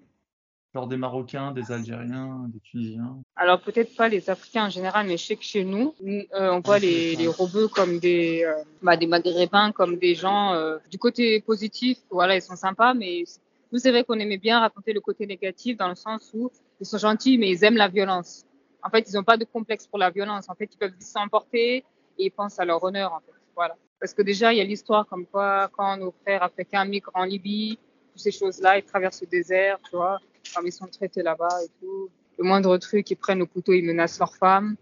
genre 0.76 0.88
des 0.88 0.98
Marocains, 0.98 1.52
des 1.52 1.72
Algériens, 1.72 2.48
des 2.50 2.60
Tunisiens. 2.60 3.18
Alors 3.38 3.62
peut-être 3.62 3.96
pas 3.96 4.10
les 4.10 4.30
Africains 4.30 4.66
en 4.66 4.70
général, 4.70 5.08
mais 5.08 5.16
je 5.16 5.26
sais 5.26 5.38
que 5.38 5.44
chez 5.44 5.64
nous, 5.64 5.96
euh, 6.06 6.52
on 6.52 6.60
voit 6.60 6.80
les, 6.80 7.16
les 7.16 7.28
rebeux 7.28 7.70
comme 7.70 7.98
des, 8.00 8.44
euh, 8.44 8.54
bah, 8.82 8.98
des 8.98 9.08
Maghrébins, 9.08 9.72
comme 9.72 9.98
des 9.98 10.16
gens 10.16 10.54
euh, 10.54 10.78
du 10.92 10.98
côté 10.98 11.40
positif. 11.40 11.98
Voilà, 12.12 12.36
ils 12.36 12.42
sont 12.42 12.58
sympas, 12.58 12.94
mais 12.94 13.24
nous 13.72 13.80
c'est 13.80 13.92
vrai 13.92 14.04
qu'on 14.04 14.20
aimait 14.20 14.38
bien 14.38 14.60
raconter 14.60 14.92
le 14.92 15.00
côté 15.00 15.26
négatif 15.26 15.78
dans 15.78 15.88
le 15.88 15.96
sens 15.96 16.32
où 16.34 16.52
ils 16.82 16.86
sont 16.86 16.98
gentils, 16.98 17.38
mais 17.38 17.50
ils 17.50 17.64
aiment 17.64 17.78
la 17.78 17.88
violence. 17.88 18.46
En 18.84 18.90
fait, 18.90 19.10
ils 19.10 19.16
n'ont 19.16 19.24
pas 19.24 19.38
de 19.38 19.46
complexe 19.46 19.88
pour 19.88 19.98
la 19.98 20.10
violence. 20.10 20.50
En 20.50 20.56
fait, 20.56 20.70
ils 20.74 20.78
peuvent 20.78 21.00
s'emporter 21.00 21.78
et 21.78 22.26
ils 22.26 22.32
pensent 22.32 22.60
à 22.60 22.66
leur 22.66 22.84
honneur. 22.84 23.14
En 23.14 23.20
fait, 23.22 23.34
voilà. 23.56 23.76
Parce 24.00 24.14
que 24.14 24.22
déjà, 24.22 24.52
il 24.54 24.58
y 24.58 24.62
a 24.62 24.66
l'histoire 24.66 25.08
comme 25.08 25.26
quoi 25.26 25.70
quand 25.76 25.96
nos 25.98 26.14
frères 26.22 26.44
africains 26.44 26.84
migrent 26.84 27.12
en 27.14 27.24
Libye, 27.24 27.80
toutes 28.12 28.22
ces 28.22 28.32
choses-là, 28.32 28.78
ils 28.78 28.84
traversent 28.84 29.22
le 29.22 29.28
désert, 29.28 29.80
tu 29.90 29.96
vois, 29.96 30.20
comme 30.54 30.68
ils 30.68 30.72
sont 30.72 30.88
traités 30.88 31.24
là-bas 31.24 31.64
et 31.64 31.70
tout 31.80 32.10
le 32.38 32.44
moindre 32.44 32.78
truc, 32.78 33.10
ils 33.10 33.16
prennent 33.16 33.40
le 33.40 33.46
couteau, 33.46 33.72
ils 33.74 33.86
menacent 33.86 34.20
leurs 34.20 34.36
femmes. 34.36 34.76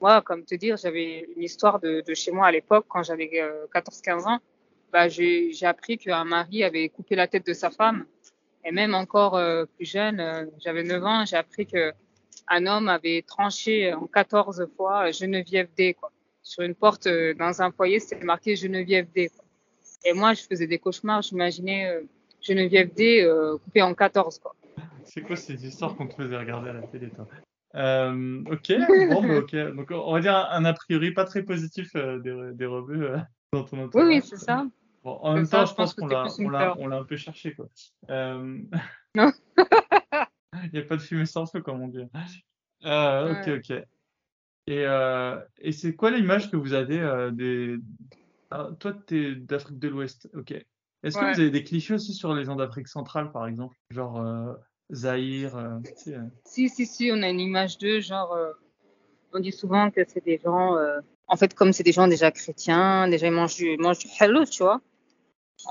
Moi, 0.00 0.20
comme 0.22 0.44
te 0.44 0.54
dire, 0.56 0.76
j'avais 0.76 1.28
une 1.36 1.42
histoire 1.42 1.78
de, 1.78 2.02
de 2.06 2.14
chez 2.14 2.32
moi 2.32 2.46
à 2.48 2.52
l'époque, 2.52 2.86
quand 2.88 3.04
j'avais 3.04 3.30
euh, 3.34 3.66
14-15 3.72 4.28
ans. 4.28 4.38
Bah, 4.92 5.08
j'ai 5.08 5.52
appris 5.62 5.98
qu'un 5.98 6.24
mari 6.24 6.64
avait 6.64 6.88
coupé 6.88 7.14
la 7.14 7.28
tête 7.28 7.46
de 7.46 7.52
sa 7.52 7.70
femme. 7.70 8.06
Et 8.64 8.72
même 8.72 8.94
encore 8.94 9.36
euh, 9.36 9.64
plus 9.76 9.84
jeune, 9.84 10.18
euh, 10.18 10.46
j'avais 10.58 10.82
9 10.82 11.04
ans, 11.04 11.24
j'ai 11.24 11.36
appris 11.36 11.66
que 11.66 11.92
un 12.48 12.66
homme 12.66 12.88
avait 12.88 13.22
tranché 13.22 13.92
en 13.92 14.06
14 14.06 14.66
fois 14.76 15.10
Geneviève 15.10 15.68
D, 15.76 15.94
quoi. 15.94 16.10
sur 16.42 16.62
une 16.62 16.74
porte 16.74 17.06
euh, 17.06 17.34
dans 17.34 17.62
un 17.62 17.70
foyer, 17.70 18.00
c'était 18.00 18.24
marqué 18.24 18.56
Geneviève 18.56 19.06
D. 19.14 19.30
Et 20.04 20.12
moi, 20.12 20.32
je 20.34 20.42
faisais 20.42 20.66
des 20.66 20.78
cauchemars, 20.78 21.22
j'imaginais 21.22 21.88
euh, 21.88 22.02
Geneviève 22.40 22.92
D 22.94 23.22
euh, 23.22 23.58
coupée 23.58 23.82
en 23.82 23.94
14. 23.94 24.38
Quoi. 24.38 24.54
C'est 25.18 25.24
quoi 25.24 25.34
ces 25.34 25.66
histoires 25.66 25.96
qu'on 25.96 26.06
te 26.06 26.14
faisait 26.14 26.36
regarder 26.36 26.70
à 26.70 26.74
la 26.74 26.82
télé, 26.82 27.10
toi 27.10 27.26
euh, 27.74 28.44
Ok, 28.52 28.72
bon, 29.10 29.26
bah, 29.26 29.38
ok. 29.38 29.56
Donc, 29.74 29.90
on 29.90 30.12
va 30.12 30.20
dire 30.20 30.36
un, 30.36 30.64
a 30.64 30.72
priori 30.72 31.10
pas 31.10 31.24
très 31.24 31.42
positif 31.42 31.90
euh, 31.96 32.20
des, 32.20 32.54
des 32.54 32.66
revues 32.66 33.04
euh, 33.04 33.18
dans 33.52 33.64
ton 33.64 33.82
entourage. 33.82 34.06
Oui, 34.06 34.14
oui, 34.14 34.22
c'est 34.22 34.36
ça. 34.36 34.64
Bon, 35.02 35.18
en 35.20 35.34
même 35.34 35.44
ça, 35.44 35.58
temps, 35.58 35.66
je 35.66 35.74
pense 35.74 35.94
qu'on 35.94 36.06
l'a, 36.06 36.26
on 36.78 36.86
l'a, 36.86 36.96
un 36.96 37.04
peu 37.04 37.16
cherché, 37.16 37.52
quoi. 37.52 37.66
Euh... 38.10 38.60
Non. 39.16 39.32
Il 39.58 40.70
n'y 40.72 40.78
a 40.78 40.82
pas 40.82 40.94
de 40.94 41.02
fumée 41.02 41.26
sans 41.26 41.46
feu, 41.46 41.62
comme 41.62 41.82
on 41.82 41.88
dit. 41.88 42.06
Euh, 42.84 43.32
ok, 43.32 43.58
ok. 43.58 43.70
Et, 44.68 44.86
euh, 44.86 45.40
et 45.60 45.72
c'est 45.72 45.96
quoi 45.96 46.12
l'image 46.12 46.48
que 46.48 46.56
vous 46.56 46.74
avez 46.74 47.00
euh, 47.00 47.32
des... 47.32 47.76
Ah, 48.52 48.68
toi, 48.78 48.92
tu 49.08 49.32
es 49.32 49.34
d'Afrique 49.34 49.80
de 49.80 49.88
l'Ouest, 49.88 50.30
ok. 50.34 50.52
Est-ce 51.02 51.18
que 51.18 51.34
vous 51.34 51.40
avez 51.40 51.50
des 51.50 51.64
clichés 51.64 51.94
aussi 51.94 52.14
sur 52.14 52.34
les 52.34 52.44
gens 52.44 52.54
d'Afrique 52.54 52.86
centrale, 52.86 53.32
par 53.32 53.48
exemple? 53.48 53.76
Genre 53.90 54.56
Zaïre, 54.92 55.56
euh, 55.56 55.78
tu 55.84 55.92
sais, 55.96 56.14
euh, 56.14 56.22
Si, 56.44 56.68
si, 56.68 56.86
si, 56.86 57.10
on 57.12 57.22
a 57.22 57.28
une 57.28 57.40
image 57.40 57.78
d'eux, 57.78 58.00
genre, 58.00 58.32
euh, 58.32 58.52
on 59.32 59.40
dit 59.40 59.52
souvent 59.52 59.90
que 59.90 60.00
c'est 60.06 60.24
des 60.24 60.40
gens, 60.42 60.76
euh, 60.76 61.00
en 61.26 61.36
fait, 61.36 61.54
comme 61.54 61.72
c'est 61.72 61.82
des 61.82 61.92
gens 61.92 62.08
déjà 62.08 62.30
chrétiens, 62.30 63.08
déjà 63.08 63.26
ils 63.26 63.32
mangent 63.32 63.56
du, 63.56 63.72
ils 63.72 63.80
mangent 63.80 63.98
du 63.98 64.08
halal, 64.18 64.48
tu 64.48 64.62
vois. 64.62 64.80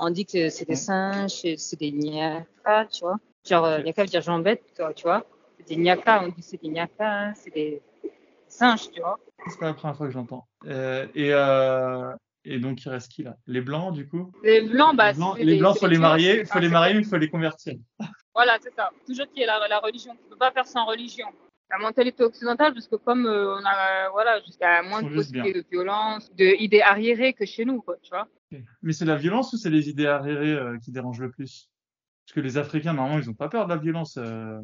On 0.00 0.10
dit 0.10 0.26
que 0.26 0.50
c'est 0.50 0.68
des 0.68 0.76
singes, 0.76 1.42
c'est 1.56 1.78
des 1.78 1.90
niakas, 1.90 2.86
tu 2.86 3.00
vois. 3.00 3.16
Genre, 3.48 3.80
niaka 3.82 4.02
veut 4.02 4.08
dire 4.08 4.22
jambette, 4.22 4.62
toi, 4.76 4.92
tu 4.92 5.04
vois. 5.04 5.24
C'est 5.58 5.68
des 5.68 5.76
niakas, 5.76 6.24
on 6.24 6.28
dit 6.28 6.42
c'est 6.42 6.60
des 6.62 6.68
niakas, 6.68 7.34
c'est 7.34 7.52
des 7.52 7.82
singes, 8.48 8.90
tu 8.90 9.00
vois. 9.00 9.18
c'est 9.48 9.58
pas 9.58 9.66
la 9.66 9.74
première 9.74 9.96
fois 9.96 10.06
que 10.06 10.12
j'entends. 10.12 10.46
Et, 11.14 11.32
et 12.50 12.58
donc, 12.58 12.84
il 12.84 12.88
reste 12.88 13.10
qui 13.12 13.22
là? 13.24 13.36
Les 13.46 13.60
Blancs, 13.60 13.92
du 13.92 14.08
coup? 14.08 14.32
Les 14.42 14.62
blancs, 14.62 14.96
bah, 14.96 15.12
Les 15.12 15.18
Blancs, 15.18 15.38
les 15.38 15.58
Blancs, 15.58 15.74
c'est 15.74 15.80
faut 15.80 15.86
les 15.86 15.98
marier, 15.98 16.44
faut 16.44 16.58
les 16.58 16.68
marier, 16.68 16.96
il 16.96 17.04
faut 17.04 17.18
les 17.18 17.28
convertir. 17.28 17.74
Voilà, 18.38 18.56
c'est 18.62 18.72
ça. 18.72 18.92
Toujours 19.04 19.26
qu'il 19.26 19.38
y 19.38 19.42
ait 19.42 19.46
la, 19.46 19.66
la 19.66 19.80
religion. 19.80 20.14
Tu 20.14 20.28
peux 20.30 20.36
pas 20.36 20.52
faire 20.52 20.64
sans 20.64 20.86
religion. 20.86 21.26
La 21.72 21.78
mentalité 21.78 22.22
occidentale, 22.22 22.72
parce 22.72 22.86
que 22.86 22.94
comme 22.94 23.26
euh, 23.26 23.56
on 23.56 23.64
a, 23.64 24.10
voilà, 24.10 24.40
jusqu'à 24.46 24.80
moins 24.84 25.02
de 25.02 25.12
possibilités 25.12 25.54
de 25.54 25.66
violence, 25.68 26.32
de 26.36 26.44
idées 26.62 26.80
arriérées 26.80 27.32
que 27.32 27.44
chez 27.44 27.64
nous, 27.64 27.82
quoi, 27.82 27.96
tu 28.00 28.10
vois. 28.10 28.28
Mais 28.80 28.92
c'est 28.92 29.06
la 29.06 29.16
violence 29.16 29.52
ou 29.54 29.56
c'est 29.56 29.70
les 29.70 29.88
idées 29.88 30.06
arriérées 30.06 30.52
euh, 30.52 30.78
qui 30.78 30.92
dérangent 30.92 31.18
le 31.18 31.32
plus? 31.32 31.68
Parce 32.24 32.34
que 32.36 32.40
les 32.40 32.58
Africains, 32.58 32.92
normalement, 32.92 33.18
ils 33.18 33.28
ont 33.28 33.34
pas 33.34 33.48
peur 33.48 33.66
de 33.66 33.74
la 33.74 33.80
violence. 33.80 34.16
euh, 34.18 34.60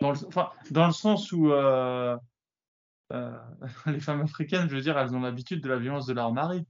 dans 0.00 0.12
le, 0.12 0.26
enfin, 0.28 0.48
dans 0.70 0.86
le 0.86 0.94
sens 0.94 1.32
où 1.32 1.48
les 3.10 4.00
femmes 4.00 4.22
africaines, 4.22 4.70
je 4.70 4.74
veux 4.74 4.80
dire, 4.80 4.96
elles 4.96 5.14
ont 5.14 5.20
l'habitude 5.20 5.62
de 5.62 5.68
la 5.68 5.76
violence 5.76 6.06
de 6.06 6.14
leur 6.14 6.32
mari, 6.32 6.64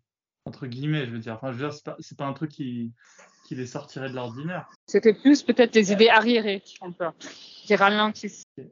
entre 0.45 0.67
guillemets, 0.67 1.07
je 1.07 1.13
veux 1.13 1.21
dire. 1.21 1.35
Enfin, 1.35 1.53
je 1.53 1.59
veux 1.59 1.69
dire, 1.69 1.73
c'est 1.73 1.85
pas, 2.17 2.25
pas 2.25 2.27
un 2.29 2.33
truc 2.33 2.51
qui, 2.51 2.93
qui 3.51 3.57
les 3.57 3.67
sortirait 3.67 4.09
de 4.09 4.15
l'ordinaire. 4.15 4.69
C'était 4.87 5.13
plus 5.13 5.43
peut-être 5.43 5.75
les 5.75 5.91
idées 5.91 6.09
arriérées 6.09 6.61
qui 6.61 6.77
font 6.77 6.93
peur, 6.93 7.15
qui 7.19 7.75
ralentissent. 7.75 8.45
Ok. 8.57 8.65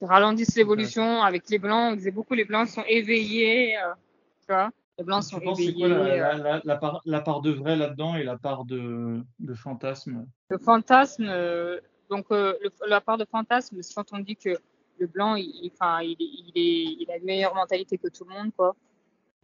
Qui 0.00 0.04
ralentissent 0.06 0.56
l'évolution. 0.56 1.22
Avec 1.22 1.48
les 1.50 1.60
blancs, 1.60 1.92
on 1.92 1.94
disait 1.94 2.10
beaucoup 2.10 2.34
les 2.34 2.44
blancs 2.44 2.66
sont 2.66 2.82
éveillés, 2.88 3.76
euh, 3.78 3.92
tu 4.40 4.46
vois. 4.48 4.70
Les 4.98 5.04
blancs 5.04 5.22
sont 5.22 5.38
éveillés. 5.38 5.74
quoi 5.74 5.86
la, 5.88 5.94
euh, 5.94 6.16
la, 6.16 6.36
la, 6.38 6.60
la 6.64 6.76
part, 6.76 7.00
la 7.04 7.20
part 7.20 7.42
de 7.42 7.52
vrai 7.52 7.76
là-dedans 7.76 8.16
et 8.16 8.24
la 8.24 8.36
part 8.36 8.64
de, 8.64 9.22
de 9.38 9.54
fantasme? 9.54 10.26
Le 10.48 10.58
fantasme, 10.58 11.26
euh, 11.28 11.78
donc 12.10 12.26
euh, 12.32 12.54
le- 12.60 12.72
la 12.88 13.00
part 13.00 13.18
de 13.18 13.24
fantasme, 13.24 13.80
c'est 13.82 13.94
quand 13.94 14.12
on 14.12 14.18
dit 14.18 14.34
que 14.34 14.58
le 14.98 15.06
blanc, 15.06 15.36
il, 15.36 15.44
il- 15.62 15.70
enfin, 15.72 16.02
il, 16.02 16.14
est- 16.14 16.16
il, 16.20 16.52
est, 16.56 16.96
il 17.02 17.06
a 17.12 17.18
une 17.18 17.24
meilleure 17.24 17.54
mentalité 17.54 17.98
que 17.98 18.08
tout 18.08 18.24
le 18.24 18.34
monde, 18.34 18.50
quoi. 18.56 18.74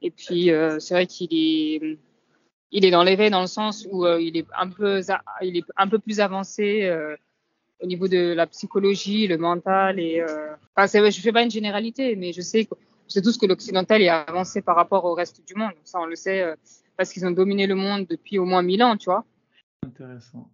Et 0.02 0.10
puis 0.10 0.50
euh, 0.50 0.80
c'est 0.80 0.94
vrai 0.94 1.06
qu'il 1.06 1.28
est, 1.32 1.96
il 2.72 2.84
est 2.84 2.90
dans 2.90 3.02
l'éveil 3.02 3.30
dans 3.30 3.40
le 3.40 3.46
sens 3.46 3.86
où 3.90 4.04
euh, 4.04 4.20
il 4.20 4.36
est 4.36 4.46
un 4.56 4.68
peu, 4.68 5.00
il 5.42 5.56
est 5.56 5.64
un 5.76 5.88
peu 5.88 5.98
plus 5.98 6.20
avancé 6.20 6.84
euh, 6.84 7.16
au 7.80 7.86
niveau 7.86 8.08
de 8.08 8.32
la 8.32 8.46
psychologie, 8.46 9.26
le 9.26 9.38
mental 9.38 9.98
et. 9.98 10.20
Euh, 10.20 10.54
je 10.76 11.20
fais 11.20 11.32
pas 11.32 11.42
une 11.42 11.50
généralité, 11.50 12.16
mais 12.16 12.32
je 12.32 12.40
sais 12.40 12.68
c'est 13.08 13.22
tout 13.22 13.32
ce 13.32 13.38
que 13.38 13.46
l'occidental 13.46 14.00
est 14.02 14.08
avancé 14.08 14.62
par 14.62 14.76
rapport 14.76 15.04
au 15.04 15.14
reste 15.14 15.44
du 15.44 15.54
monde. 15.54 15.72
Ça, 15.82 15.98
on 15.98 16.06
le 16.06 16.14
sait 16.14 16.42
euh, 16.42 16.54
parce 16.96 17.12
qu'ils 17.12 17.26
ont 17.26 17.32
dominé 17.32 17.66
le 17.66 17.74
monde 17.74 18.06
depuis 18.08 18.38
au 18.38 18.44
moins 18.44 18.62
1000 18.62 18.82
ans, 18.84 18.96
tu 18.96 19.06
vois. 19.06 19.24
Intéressant. 19.84 20.48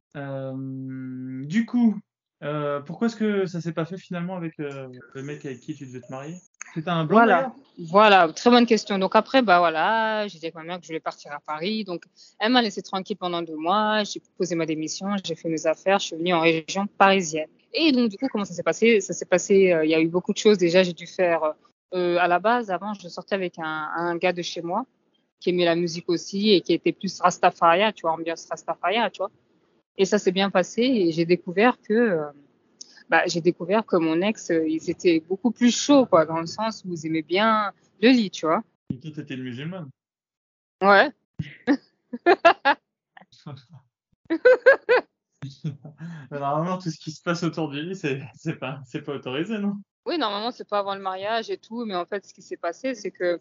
Du 1.44 1.66
coup, 1.66 1.98
euh, 2.42 2.80
pourquoi 2.80 3.06
est-ce 3.06 3.16
que 3.16 3.46
ça 3.46 3.60
s'est 3.60 3.72
pas 3.72 3.84
fait 3.86 3.96
finalement 3.98 4.36
avec 4.36 4.58
euh, 4.60 4.88
le 5.14 5.22
mec 5.22 5.44
avec 5.46 5.60
qui 5.60 5.74
tu 5.74 5.86
devais 5.86 6.00
te 6.00 6.10
marier? 6.10 6.36
C'était 6.74 6.90
un 6.90 7.04
blanc 7.04 7.16
Voilà. 7.18 7.52
Voilà, 7.78 8.32
très 8.32 8.50
bonne 8.50 8.66
question. 8.66 8.98
Donc 8.98 9.16
après, 9.16 9.42
bah 9.42 9.58
voilà, 9.58 10.26
j'ai 10.28 10.38
dit 10.38 10.46
à 10.46 10.50
ma 10.54 10.62
mère 10.64 10.76
que 10.78 10.82
je 10.82 10.88
voulais 10.88 11.00
partir 11.00 11.32
à 11.32 11.40
Paris. 11.40 11.84
Donc 11.84 12.04
elle 12.38 12.52
m'a 12.52 12.62
laissé 12.62 12.82
tranquille 12.82 13.16
pendant 13.16 13.42
deux 13.42 13.56
mois. 13.56 14.02
J'ai 14.04 14.20
posé 14.36 14.54
ma 14.54 14.66
démission, 14.66 15.08
j'ai 15.24 15.34
fait 15.34 15.48
mes 15.48 15.66
affaires, 15.66 15.98
je 15.98 16.06
suis 16.06 16.16
venue 16.16 16.34
en 16.34 16.40
région 16.40 16.86
parisienne. 16.98 17.48
Et 17.72 17.92
donc 17.92 18.10
du 18.10 18.16
coup, 18.18 18.28
comment 18.30 18.44
ça 18.44 18.54
s'est 18.54 18.62
passé? 18.62 19.00
Ça 19.00 19.12
s'est 19.12 19.26
passé. 19.26 19.72
euh, 19.72 19.84
Il 19.84 19.90
y 19.90 19.94
a 19.94 20.00
eu 20.00 20.08
beaucoup 20.08 20.32
de 20.32 20.38
choses. 20.38 20.58
Déjà, 20.58 20.82
j'ai 20.82 20.92
dû 20.92 21.06
faire 21.06 21.54
à 21.92 22.28
la 22.28 22.38
base. 22.38 22.70
Avant, 22.70 22.92
je 22.92 23.08
sortais 23.08 23.34
avec 23.34 23.58
un, 23.58 23.90
un 23.96 24.16
gars 24.16 24.32
de 24.34 24.42
chez 24.42 24.60
moi 24.60 24.84
qui 25.40 25.50
aimait 25.50 25.64
la 25.64 25.76
musique 25.76 26.08
aussi 26.08 26.50
et 26.50 26.60
qui 26.60 26.72
était 26.74 26.92
plus 26.92 27.20
Rastafaria, 27.20 27.92
tu 27.92 28.02
vois, 28.02 28.12
ambiance 28.12 28.46
Rastafaria, 28.50 29.08
tu 29.10 29.18
vois. 29.18 29.30
Et 29.98 30.04
ça 30.04 30.18
s'est 30.18 30.32
bien 30.32 30.50
passé 30.50 30.82
et 30.82 31.12
j'ai 31.12 31.24
découvert 31.24 31.80
que 31.80 31.94
euh, 31.94 32.26
bah, 33.08 33.22
j'ai 33.26 33.40
découvert 33.40 33.86
que 33.86 33.96
mon 33.96 34.20
ex, 34.20 34.50
euh, 34.50 34.68
ils 34.68 34.90
étaient 34.90 35.20
beaucoup 35.20 35.50
plus 35.50 35.74
chauds, 35.74 36.04
quoi, 36.06 36.26
dans 36.26 36.40
le 36.40 36.46
sens 36.46 36.84
où 36.84 36.92
ils 36.92 37.06
aimaient 37.06 37.22
bien 37.22 37.72
le 38.02 38.10
lit, 38.10 38.30
tu 38.30 38.44
vois. 38.46 38.62
Et 38.92 38.98
toi, 38.98 39.12
t'étais 39.12 39.36
musulmane. 39.36 39.88
Ouais. 40.82 41.10
Normalement, 46.30 46.78
tout 46.78 46.90
ce 46.90 46.98
qui 46.98 47.12
se 47.12 47.22
passe 47.22 47.44
autour 47.44 47.70
du 47.70 47.82
lit, 47.82 47.96
c'est 47.96 48.58
pas, 48.58 48.82
pas 49.04 49.12
autorisé, 49.12 49.58
non? 49.58 49.76
Oui, 50.06 50.18
normalement, 50.18 50.52
c'est 50.52 50.68
pas 50.68 50.78
avant 50.78 50.94
le 50.94 51.00
mariage 51.00 51.50
et 51.50 51.58
tout, 51.58 51.84
mais 51.84 51.96
en 51.96 52.06
fait, 52.06 52.24
ce 52.24 52.32
qui 52.32 52.40
s'est 52.40 52.56
passé, 52.56 52.94
c'est 52.94 53.10
que 53.10 53.38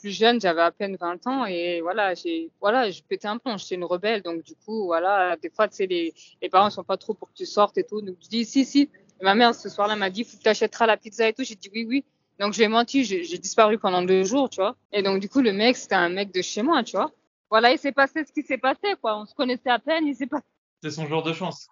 plus 0.00 0.10
jeune, 0.10 0.40
j'avais 0.40 0.62
à 0.62 0.72
peine 0.72 0.96
20 0.96 1.26
ans 1.28 1.44
et 1.46 1.80
voilà, 1.80 2.14
j'ai, 2.14 2.50
voilà, 2.60 2.90
je 2.90 3.02
pétais 3.04 3.28
un 3.28 3.38
plomb, 3.38 3.56
j'étais 3.56 3.76
une 3.76 3.84
rebelle, 3.84 4.22
donc 4.22 4.42
du 4.42 4.56
coup, 4.56 4.86
voilà, 4.86 5.36
des 5.36 5.48
fois, 5.48 5.68
tu 5.68 5.76
sais, 5.76 5.86
les, 5.86 6.12
les 6.42 6.48
parents 6.48 6.70
sont 6.70 6.82
pas 6.82 6.96
trop 6.96 7.14
pour 7.14 7.28
que 7.28 7.34
tu 7.34 7.46
sortes 7.46 7.78
et 7.78 7.84
tout, 7.84 8.02
donc 8.02 8.16
je 8.20 8.28
dis 8.28 8.44
si, 8.44 8.64
si. 8.64 8.90
Et 9.20 9.24
ma 9.24 9.36
mère, 9.36 9.54
ce 9.54 9.68
soir-là, 9.68 9.94
m'a 9.94 10.10
dit, 10.10 10.24
faut 10.24 10.36
que 10.36 10.42
tu 10.42 10.48
achèteras 10.48 10.86
la 10.86 10.96
pizza 10.96 11.28
et 11.28 11.32
tout, 11.32 11.44
j'ai 11.44 11.54
dit 11.54 11.70
oui, 11.72 11.86
oui. 11.88 12.04
Donc, 12.40 12.52
je 12.52 12.58
lui 12.58 12.64
ai 12.64 12.68
menti, 12.68 13.04
j'ai 13.04 13.22
j'ai 13.22 13.38
disparu 13.38 13.78
pendant 13.78 14.02
deux 14.02 14.24
jours, 14.24 14.50
tu 14.50 14.60
vois. 14.60 14.76
Et 14.92 15.02
donc, 15.02 15.20
du 15.20 15.28
coup, 15.28 15.40
le 15.40 15.52
mec, 15.52 15.76
c'était 15.76 15.96
un 15.96 16.08
mec 16.08 16.32
de 16.32 16.42
chez 16.42 16.62
moi, 16.62 16.82
tu 16.82 16.96
vois. 16.96 17.12
Voilà, 17.50 17.72
il 17.72 17.78
s'est 17.78 17.92
passé 17.92 18.24
ce 18.24 18.32
qui 18.32 18.42
s'est 18.42 18.58
passé, 18.58 18.94
quoi. 19.00 19.18
On 19.18 19.24
se 19.24 19.34
connaissait 19.34 19.70
à 19.70 19.78
peine, 19.78 20.06
il 20.06 20.16
s'est 20.16 20.26
passé. 20.26 20.44
C'est 20.82 20.90
son 20.90 21.06
jour 21.06 21.22
de 21.22 21.32
chance. 21.32 21.68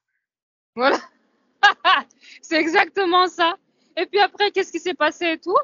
Voilà. 0.74 0.99
c'est 2.42 2.57
exactement 2.57 3.26
ça. 3.28 3.57
Et 3.97 4.07
puis 4.07 4.18
après, 4.20 4.51
qu'est-ce 4.51 4.72
qui 4.72 4.80
s'est 4.80 4.94
passé 4.94 5.32
et 5.32 5.38
tout? 5.38 5.57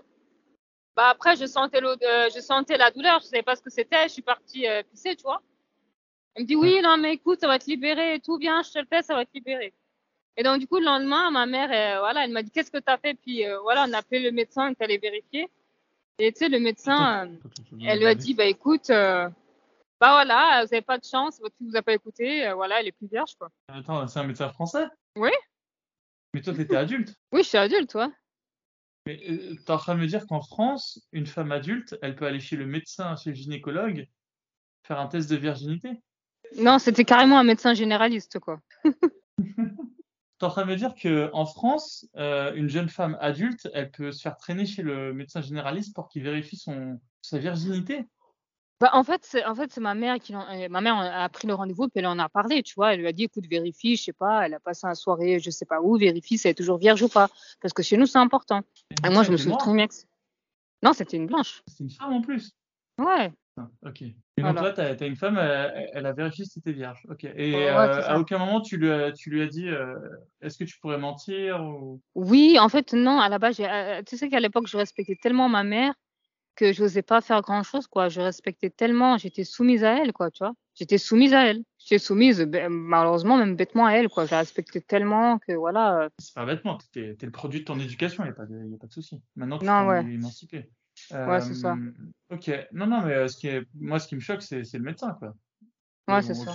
Bah 0.97 1.09
après, 1.09 1.37
je 1.37 1.47
sentais, 1.47 1.81
l'ode- 1.81 2.03
euh, 2.03 2.29
je 2.35 2.41
sentais 2.41 2.77
la 2.77 2.91
douleur, 2.91 3.21
je 3.21 3.27
savais 3.27 3.43
pas 3.43 3.57
ce 3.57 3.63
que 3.63 3.71
c'était, 3.71 4.05
je 4.05 4.13
suis 4.15 4.23
partie 4.23 4.67
euh, 4.67 4.83
pisser, 4.83 5.17
tu 5.17 5.23
vois. 5.23 5.43
Elle 6.35 6.43
me 6.45 6.47
dit 6.49 6.57
oui, 6.57 6.81
non 6.83 6.97
mais 6.97 7.15
écoute, 7.15 7.41
ça 7.41 7.47
va 7.47 7.59
te 7.59 7.67
libérer 7.67 8.15
et 8.15 8.21
tout, 8.21 8.39
bien, 8.39 8.63
je 8.63 8.71
te 8.73 8.79
le 8.79 8.87
fais, 8.87 9.03
ça 9.03 9.15
va 9.15 9.25
te 9.25 9.31
libérer. 9.35 9.73
Et 10.37 10.43
donc 10.43 10.61
du 10.61 10.67
coup, 10.67 10.79
le 10.79 10.85
lendemain, 10.85 11.31
ma 11.31 11.45
mère, 11.47 11.71
euh, 11.71 12.01
voilà, 12.01 12.25
elle 12.25 12.33
m'a 12.33 12.43
dit 12.43 12.51
qu'est-ce 12.51 12.71
que 12.71 12.79
t'as 12.79 12.97
fait? 12.99 13.15
Puis 13.15 13.47
euh, 13.47 13.59
voilà, 13.61 13.85
on 13.89 13.93
a 13.93 13.99
appelé 13.99 14.21
le 14.21 14.33
médecin, 14.33 14.71
est 14.71 14.81
allé 14.83 14.99
vérifier. 14.99 15.51
Et 16.19 16.33
tu 16.33 16.39
sais, 16.41 16.49
le 16.49 16.59
médecin, 16.59 17.31
elle 17.87 17.99
lui 17.99 18.07
a 18.07 18.15
dit 18.15 18.35
bah 18.35 18.45
écoute, 18.45 18.89
bah 18.89 19.31
voilà, 20.01 20.65
vous 20.65 20.75
avez 20.75 20.83
pas 20.83 20.99
de 20.99 21.05
chance, 21.05 21.39
votre 21.41 21.57
fille 21.57 21.69
vous 21.71 21.77
a 21.77 21.83
pas 21.83 21.93
écouté, 21.95 22.51
voilà, 22.55 22.81
elle 22.81 22.89
est 22.89 22.93
plus 22.93 23.09
vierge 23.09 23.35
quoi. 23.39 23.49
Attends, 23.69 24.07
c'est 24.09 24.19
un 24.21 24.25
médecin 24.25 24.49
français? 24.51 24.87
Oui. 25.17 25.31
Mais 26.35 26.41
toi, 26.41 26.55
t'étais 26.55 26.77
adulte? 26.77 27.15
Oui, 27.33 27.43
je 27.43 27.49
suis 27.49 27.59
adulte, 27.59 27.91
toi. 27.91 28.11
Mais 29.07 29.21
euh, 29.29 29.57
t'es 29.65 29.71
en 29.73 29.79
train 29.79 29.95
de 29.95 30.01
me 30.01 30.07
dire 30.07 30.27
qu'en 30.27 30.41
France, 30.41 31.07
une 31.13 31.27
femme 31.27 31.53
adulte, 31.53 31.97
elle 32.03 32.15
peut 32.15 32.27
aller 32.27 32.41
chez 32.41 32.57
le 32.57 32.67
médecin, 32.67 33.17
chez 33.17 33.31
le 33.31 33.37
gynécologue, 33.37 34.07
faire 34.85 35.01
un 35.01 35.09
test 35.09 35.31
de 35.31 35.37
virginité? 35.37 36.03
Non, 36.57 36.79
c'était 36.79 37.05
carrément 37.05 37.39
un 37.39 37.45
médecin 37.45 37.75
généraliste, 37.75 38.39
quoi. 38.39 38.61
T'es 39.39 40.47
en 40.47 40.51
train 40.51 40.65
de 40.65 40.71
me 40.71 40.77
dire 40.77 40.95
que 40.95 41.31
en 41.33 41.47
France, 41.47 42.09
euh, 42.17 42.53
une 42.55 42.69
jeune 42.69 42.89
femme 42.89 43.17
adulte, 43.21 43.69
elle 43.75 43.91
peut 43.91 44.13
se 44.13 44.23
faire 44.23 44.37
traîner 44.37 44.67
chez 44.67 44.83
le 44.83 45.15
médecin 45.15 45.41
généraliste 45.41 45.95
pour 45.95 46.09
qu'il 46.09 46.23
vérifie 46.25 46.57
son 46.57 47.01
sa 47.23 47.39
virginité? 47.39 48.05
Bah, 48.83 48.91
en 48.95 49.05
fait, 49.05 49.21
c'est 49.25 49.45
en 49.45 49.55
fait, 49.55 49.71
c'est 49.73 49.81
ma 49.81 49.95
mère 49.95 50.19
qui 50.19 50.33
l'en- 50.33 50.45
euh, 50.51 50.69
ma 50.69 50.81
mère 50.81 50.97
a 50.99 51.29
pris 51.29 51.47
le 51.47 51.55
rendez-vous 51.55 51.85
puis 51.85 52.01
elle 52.01 52.07
en 52.09 52.19
a 52.19 52.29
parlé, 52.29 52.65
tu 52.65 52.75
vois. 52.75 52.95
Elle 52.95 53.01
lui 53.01 53.07
a 53.07 53.13
dit, 53.13 53.23
écoute, 53.23 53.47
vérifie, 53.49 53.95
je 53.95 54.03
sais 54.03 54.13
pas, 54.13 54.45
elle 54.45 54.55
a 54.55 54.59
passé 54.59 54.89
une 54.89 54.97
soirée, 54.97 55.39
je 55.39 55.51
sais 55.51 55.67
pas 55.67 55.81
où, 55.81 55.97
vérifie 55.97 56.37
si 56.37 56.49
elle 56.49 56.51
est 56.51 56.55
toujours 56.55 56.79
vierge 56.79 57.01
ou 57.01 57.09
pas, 57.09 57.29
parce 57.61 57.73
que 57.73 57.85
chez 57.85 57.97
nous 57.97 58.07
c'est 58.07 58.19
important. 58.19 58.63
Et 59.07 59.09
moi, 59.09 59.23
je 59.23 59.31
me 59.31 59.37
souviens 59.37 59.57
très 59.57 59.73
bien 59.73 59.87
que 59.87 59.95
non, 60.83 60.93
c'était 60.93 61.17
une 61.17 61.29
blanche. 61.29 61.63
C'est 61.69 61.85
une 61.85 61.91
femme 61.91 62.13
en 62.13 62.23
plus. 62.23 62.51
Ouais. 62.99 63.33
Ah, 63.57 63.69
ok. 63.87 64.03
Et 64.03 64.43
donc 64.43 64.57
là, 64.61 64.73
t'as 64.73 64.97
as 64.99 65.07
une 65.07 65.15
femme, 65.15 65.39
elle, 65.39 65.89
elle 65.93 66.07
a 66.07 66.13
vérifié 66.13 66.45
si 66.45 66.61
t'étais 66.61 66.73
vierge. 66.73 67.07
Ok. 67.09 67.23
Et 67.23 67.53
Ouais, 67.53 67.69
euh, 67.69 68.03
à 68.05 68.19
aucun 68.19 68.39
moment 68.39 68.63
tu 68.63 68.79
lui 68.79 68.91
as, 68.91 69.13
tu 69.13 69.31
lui 69.31 69.43
as 69.43 69.47
dit, 69.47 69.69
euh, 69.69 69.95
est-ce 70.41 70.59
que 70.59 70.65
tu 70.65 70.81
pourrais 70.81 70.99
mentir 70.99 71.63
ou... 71.63 72.01
Oui, 72.17 72.59
en 72.59 72.69
fait, 72.69 72.95
non. 72.95 73.21
À 73.21 73.29
la 73.29 73.39
base, 73.39 73.61
euh, 73.61 74.03
tu 74.05 74.17
sais 74.17 74.29
qu'à 74.29 74.41
l'époque, 74.41 74.67
je 74.67 74.77
respectais 74.77 75.17
tellement 75.23 75.49
ma 75.49 75.63
mère 75.63 75.95
que 76.55 76.73
je 76.73 76.83
n'osais 76.83 77.03
pas 77.03 77.21
faire 77.21 77.41
grand-chose, 77.43 77.87
quoi. 77.87 78.09
Je 78.09 78.21
respectais 78.21 78.71
tellement, 78.71 79.19
j'étais 79.19 79.45
soumise 79.45 79.85
à 79.85 79.99
elle, 80.03 80.13
quoi, 80.13 80.31
tu 80.31 80.45
vois. 80.45 80.55
J'étais 80.75 80.99
soumise 80.99 81.35
à 81.35 81.47
elle. 81.47 81.63
J'étais 81.79 81.99
soumise, 81.99 82.49
malheureusement, 82.71 83.37
même 83.37 83.57
bêtement 83.57 83.87
à 83.87 83.93
elle, 83.93 84.09
quoi. 84.09 84.27
Je 84.27 84.31
la 84.31 84.39
respectais 84.39 84.81
tellement 84.81 85.39
que, 85.39 85.53
voilà. 85.53 86.03
euh, 86.03 86.09
C'est 86.19 86.35
pas 86.35 86.47
bêtement, 86.47 86.79
t'es 86.93 87.17
es 87.21 87.25
le 87.25 87.31
produit 87.31 87.61
de 87.61 87.65
ton 87.65 87.79
éducation, 87.79 88.25
il 88.25 88.27
n'y 88.27 88.33
a 88.33 88.35
pas 88.35 88.47
de, 88.47 88.55
y 88.71 88.75
a 88.75 88.79
pas 88.79 88.87
de 88.87 88.93
souci. 88.93 89.21
Maintenant, 89.37 89.59
tu 89.59 89.67
t'en 89.67 89.87
ouais. 89.89 90.05
es 90.05 90.15
émancipé. 90.15 90.71
Ouais, 91.11 91.41
c'est 91.41 91.55
ça. 91.55 91.75
Euh, 91.75 91.93
Ok, 92.31 92.51
non, 92.73 92.87
non, 92.87 93.03
mais 93.05 93.15
euh, 93.15 93.29
ce 93.29 93.37
qui 93.37 93.49
est, 93.49 93.67
moi, 93.75 93.99
ce 93.99 94.09
qui 94.09 94.15
me 94.15 94.21
choque, 94.21 94.43
c'est 94.43 94.63
le 94.73 94.81
médecin, 94.81 95.13
quoi. 95.19 95.35
Ouais, 96.09 96.21
bon, 96.21 96.23
c'est 96.23 96.35
ça. 96.35 96.53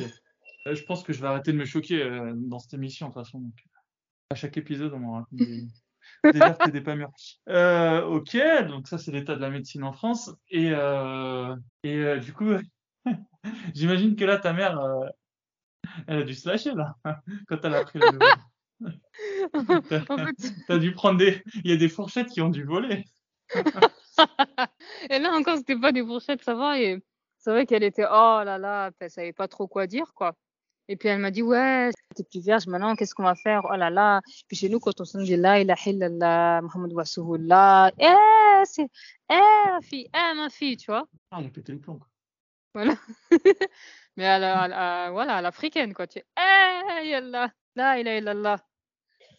je 0.65 0.83
pense 0.83 1.03
que 1.03 1.13
je 1.13 1.21
vais 1.21 1.27
arrêter 1.27 1.51
de 1.53 1.57
me 1.57 1.65
choquer 1.65 2.01
euh, 2.03 2.33
dans 2.35 2.59
cette 2.59 2.73
émission, 2.73 3.09
de 3.09 3.13
toute 3.13 3.23
façon. 3.23 3.39
donc. 3.39 3.53
À 4.29 4.35
chaque 4.35 4.57
épisode, 4.57 4.91
on 4.93 4.99
m'en 4.99 5.13
raconte 5.13 5.39
des, 5.39 5.65
et 6.23 6.31
des 6.71 6.81
pas. 6.81 6.95
Euh, 7.49 8.01
ok, 8.03 8.37
donc 8.67 8.87
ça, 8.87 8.97
c'est 8.97 9.11
l'état 9.11 9.35
de 9.35 9.41
la 9.41 9.49
médecine 9.49 9.83
en 9.83 9.93
France. 9.93 10.31
Et, 10.49 10.71
euh, 10.71 11.55
et 11.83 11.95
euh, 11.97 12.19
du 12.19 12.33
coup, 12.33 12.51
j'imagine 13.73 14.15
que 14.15 14.25
là, 14.25 14.37
ta 14.37 14.53
mère, 14.53 14.79
elle 16.07 16.19
a 16.19 16.23
dû 16.23 16.33
se 16.33 16.49
lâcher, 16.49 16.73
là, 16.73 16.95
quand 17.47 17.63
elle 17.63 17.75
a 17.75 17.83
pris 17.83 17.99
la 17.99 18.11
nouvelle. 18.11 18.99
T'as 19.89 20.01
En 20.09 20.17
fait, 20.17 20.53
t'as 20.67 20.77
dû 20.77 20.91
prendre 20.93 21.17
des... 21.17 21.41
Il 21.63 21.71
y 21.71 21.73
a 21.73 21.77
des 21.77 21.89
fourchettes 21.89 22.29
qui 22.29 22.41
ont 22.41 22.49
dû 22.49 22.63
voler. 22.63 23.05
et 25.09 25.19
là 25.19 25.31
encore, 25.33 25.57
c'était 25.57 25.79
pas 25.79 25.91
des 25.91 26.03
fourchettes, 26.03 26.43
ça 26.43 26.53
va. 26.53 26.79
Et 26.79 27.01
c'est 27.37 27.51
vrai 27.51 27.65
qu'elle 27.65 27.83
était, 27.83 28.05
oh 28.05 28.41
là 28.43 28.57
là, 28.57 28.91
elle 28.99 29.09
savait 29.09 29.33
pas 29.33 29.47
trop 29.47 29.67
quoi 29.67 29.87
dire, 29.87 30.13
quoi. 30.13 30.35
Et 30.89 30.95
puis 30.95 31.09
elle 31.09 31.19
m'a 31.19 31.31
dit, 31.31 31.41
ouais, 31.41 31.89
t'es 32.15 32.23
plus 32.23 32.39
vierge 32.41 32.65
maintenant, 32.67 32.95
qu'est-ce 32.95 33.13
qu'on 33.13 33.23
va 33.23 33.35
faire? 33.35 33.61
Oh 33.69 33.75
là 33.75 33.89
là. 33.89 34.21
Puis 34.47 34.55
chez 34.55 34.69
nous, 34.69 34.79
quand 34.79 34.99
on 35.01 35.05
se 35.05 35.17
dit 35.17 35.35
la 35.35 35.59
ilaha 35.59 35.89
illallah, 35.89 36.61
Muhammad 36.61 36.93
Rasulullah, 36.93 37.91
eh, 37.99 38.63
c'est, 38.65 38.87
eh, 39.29 39.33
ma 39.69 39.81
fille, 39.81 40.09
eh, 40.13 40.33
ma 40.35 40.49
fille, 40.49 40.77
tu 40.77 40.89
vois. 40.91 41.05
Ah, 41.31 41.39
on 41.41 41.45
a 41.45 41.49
pété 41.49 41.73
le 41.73 41.79
plomb. 41.79 41.97
quoi. 41.97 42.07
Voilà. 42.73 42.95
Mais 44.15 44.25
à 44.25 44.39
la, 44.39 44.61
à 44.61 44.67
la- 44.67 45.11
voilà, 45.11 45.35
à 45.37 45.41
l'africaine, 45.41 45.93
quoi. 45.93 46.07
Tu 46.07 46.19
eh, 46.19 47.07
yallah, 47.07 47.51
la 47.75 47.99
ilaha 47.99 48.17
illallah. 48.17 48.57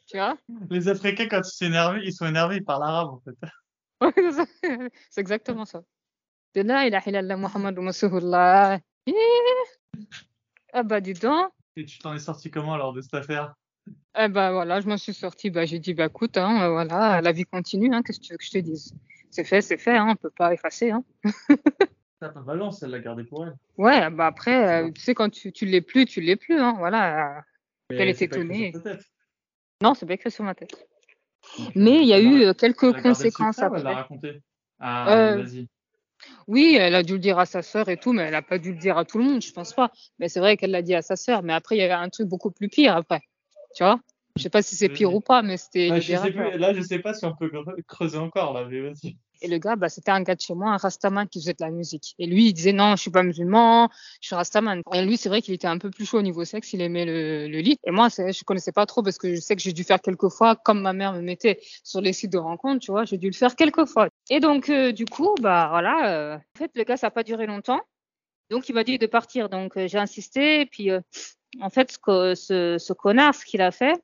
Tu 0.06 0.16
vois? 0.18 0.36
Les 0.70 0.88
Africains, 0.88 1.28
quand 1.28 1.40
ils 1.40 1.50
sont 1.50 1.64
énervés, 1.66 2.00
ils 2.04 2.12
sont 2.12 2.26
énervés, 2.26 2.56
ils 2.56 2.64
parlent 2.64 2.82
arabe, 2.84 3.08
en 3.08 3.20
fait. 3.20 3.36
C'est 5.10 5.20
exactement 5.20 5.64
ça. 5.64 5.82
De 6.54 6.60
la 6.62 6.86
ilaha 6.86 7.08
illallah, 7.10 7.36
Muhammad 7.36 7.78
Rasulullah. 7.78 8.78
Eh. 9.06 9.12
Ah 10.72 10.82
bah 10.82 11.00
dis 11.00 11.14
donc. 11.14 11.50
Et 11.76 11.84
tu 11.84 11.98
t'en 11.98 12.14
es 12.14 12.18
sorti 12.18 12.50
comment, 12.50 12.74
alors, 12.74 12.92
de 12.92 13.00
cette 13.00 13.14
affaire? 13.14 13.54
Eh 14.18 14.28
ben 14.28 14.52
voilà, 14.52 14.80
je 14.80 14.88
m'en 14.88 14.96
suis 14.96 15.14
sortie. 15.14 15.50
Bah, 15.50 15.64
j'ai 15.64 15.78
dit, 15.78 15.94
bah 15.94 16.06
écoute, 16.06 16.36
hein, 16.36 16.62
euh, 16.62 16.70
voilà, 16.70 17.20
la 17.20 17.32
vie 17.32 17.44
continue, 17.44 17.94
hein, 17.94 18.02
qu'est-ce 18.02 18.20
que 18.20 18.24
tu 18.26 18.32
veux 18.32 18.38
que 18.38 18.44
je 18.44 18.50
te 18.50 18.58
dise? 18.58 18.92
C'est 19.30 19.44
fait, 19.44 19.60
c'est 19.60 19.78
fait, 19.78 19.96
hein, 19.96 20.06
on 20.10 20.16
peut 20.16 20.30
pas 20.30 20.52
effacer, 20.52 20.90
hein. 20.90 21.04
T'as 22.20 22.30
pas 22.30 22.40
balance, 22.40 22.82
elle 22.82 22.90
l'a 22.90 22.98
gardé 22.98 23.22
pour 23.24 23.46
elle. 23.46 23.54
Ouais, 23.76 24.10
bah 24.10 24.26
après, 24.26 24.82
euh, 24.82 24.90
tu 24.90 25.00
sais, 25.00 25.14
quand 25.14 25.30
tu, 25.30 25.52
tu 25.52 25.66
l'es 25.66 25.80
plus, 25.80 26.04
tu 26.04 26.20
l'es 26.20 26.34
plus, 26.34 26.58
hein, 26.58 26.74
voilà. 26.78 27.44
Elle 27.90 27.98
Mais 27.98 28.08
est 28.08 28.22
étonnée. 28.22 28.72
Non, 29.82 29.94
c'est 29.94 30.04
pas 30.06 30.14
écrit 30.14 30.32
sur 30.32 30.44
ma 30.44 30.54
tête. 30.54 30.72
Donc, 31.58 31.68
euh, 31.68 31.72
Mais 31.76 32.00
il 32.02 32.08
y 32.08 32.12
a 32.12 32.20
eu 32.20 32.52
quelques 32.54 33.00
conséquences 33.00 33.58
ou 33.58 33.60
elle 33.64 33.70
l'a 33.70 33.78
après. 33.78 33.94
raconté? 33.94 34.42
Ah, 34.80 35.14
Euh, 35.14 35.42
vas-y. 35.42 35.68
Oui, 36.48 36.76
elle 36.80 36.94
a 36.94 37.02
dû 37.02 37.12
le 37.12 37.18
dire 37.18 37.38
à 37.38 37.44
sa 37.46 37.60
sœur 37.62 37.88
et 37.90 37.98
tout, 37.98 38.12
mais 38.12 38.22
elle 38.24 38.34
a 38.34 38.42
pas 38.42 38.58
dû 38.58 38.72
le 38.72 38.78
dire 38.78 38.96
à 38.96 39.04
tout 39.04 39.18
le 39.18 39.24
monde, 39.24 39.42
je 39.42 39.52
pense 39.52 39.74
pas. 39.74 39.92
Mais 40.18 40.28
c'est 40.28 40.40
vrai 40.40 40.56
qu'elle 40.56 40.70
l'a 40.70 40.82
dit 40.82 40.94
à 40.94 41.02
sa 41.02 41.14
sœur. 41.14 41.42
Mais 41.42 41.52
après, 41.52 41.76
il 41.76 41.78
y 41.80 41.82
avait 41.82 41.92
un 41.92 42.08
truc 42.08 42.26
beaucoup 42.26 42.50
plus 42.50 42.68
pire 42.68 42.96
après. 42.96 43.20
Tu 43.76 43.84
vois? 43.84 44.00
Je 44.36 44.42
sais 44.42 44.50
pas 44.50 44.62
si 44.62 44.74
c'est 44.74 44.88
pire 44.88 45.10
Vas-y. 45.10 45.16
ou 45.16 45.20
pas, 45.20 45.42
mais 45.42 45.56
c'était 45.58 45.90
Ouais, 45.90 45.96
le 45.96 46.00
je 46.00 46.16
sais 46.16 46.30
plus, 46.30 46.58
là, 46.58 46.72
je 46.72 46.80
sais 46.80 47.00
pas 47.00 47.12
si 47.12 47.24
on 47.26 47.34
peut 47.36 47.48
cre- 47.48 47.82
creuser 47.86 48.18
encore, 48.18 48.54
là, 48.54 48.64
mais 48.68 48.80
vas-y. 48.80 49.16
Et 49.40 49.48
le 49.48 49.58
gars, 49.58 49.76
bah, 49.76 49.88
c'était 49.88 50.10
un 50.10 50.22
gars 50.22 50.34
de 50.34 50.40
chez 50.40 50.54
moi, 50.54 50.70
un 50.72 50.76
rastaman 50.78 51.28
qui 51.28 51.40
faisait 51.40 51.52
de 51.52 51.62
la 51.62 51.70
musique. 51.70 52.14
Et 52.18 52.26
lui, 52.26 52.46
il 52.48 52.52
disait 52.52 52.72
non, 52.72 52.96
je 52.96 53.02
suis 53.02 53.10
pas 53.10 53.22
musulman, 53.22 53.88
je 54.20 54.26
suis 54.28 54.34
rastaman. 54.34 54.82
Et 54.92 55.04
lui, 55.04 55.16
c'est 55.16 55.28
vrai 55.28 55.42
qu'il 55.42 55.54
était 55.54 55.68
un 55.68 55.78
peu 55.78 55.90
plus 55.90 56.06
chaud 56.06 56.18
au 56.18 56.22
niveau 56.22 56.44
sexe, 56.44 56.72
il 56.72 56.80
aimait 56.80 57.04
le, 57.04 57.46
le 57.46 57.58
lit. 57.60 57.78
Et 57.84 57.90
moi, 57.92 58.08
je 58.08 58.42
connaissais 58.44 58.72
pas 58.72 58.86
trop 58.86 59.02
parce 59.02 59.18
que 59.18 59.34
je 59.34 59.40
sais 59.40 59.54
que 59.54 59.62
j'ai 59.62 59.72
dû 59.72 59.84
faire 59.84 60.00
quelques 60.00 60.28
fois, 60.28 60.56
comme 60.56 60.80
ma 60.80 60.92
mère 60.92 61.12
me 61.12 61.20
mettait 61.20 61.60
sur 61.84 62.00
les 62.00 62.12
sites 62.12 62.32
de 62.32 62.38
rencontres, 62.38 62.80
tu 62.80 62.90
vois, 62.90 63.04
j'ai 63.04 63.18
dû 63.18 63.28
le 63.28 63.34
faire 63.36 63.54
quelques 63.54 63.84
fois. 63.86 64.07
Et 64.30 64.40
donc, 64.40 64.68
euh, 64.68 64.92
du 64.92 65.06
coup, 65.06 65.34
bah 65.40 65.68
voilà, 65.70 66.10
euh, 66.12 66.36
en 66.36 66.58
fait, 66.58 66.70
le 66.74 66.84
gars, 66.84 66.96
ça 66.96 67.08
a 67.08 67.10
pas 67.10 67.22
duré 67.22 67.46
longtemps. 67.46 67.80
Donc, 68.50 68.68
il 68.68 68.74
m'a 68.74 68.84
dit 68.84 68.98
de 68.98 69.06
partir. 69.06 69.48
Donc, 69.48 69.76
euh, 69.76 69.88
j'ai 69.88 69.98
insisté. 69.98 70.66
Puis, 70.66 70.90
euh, 70.90 71.00
en 71.60 71.70
fait, 71.70 71.92
ce, 71.92 72.34
ce, 72.34 72.76
ce 72.78 72.92
connard, 72.92 73.34
ce 73.34 73.44
qu'il 73.44 73.62
a 73.62 73.70
fait, 73.70 74.02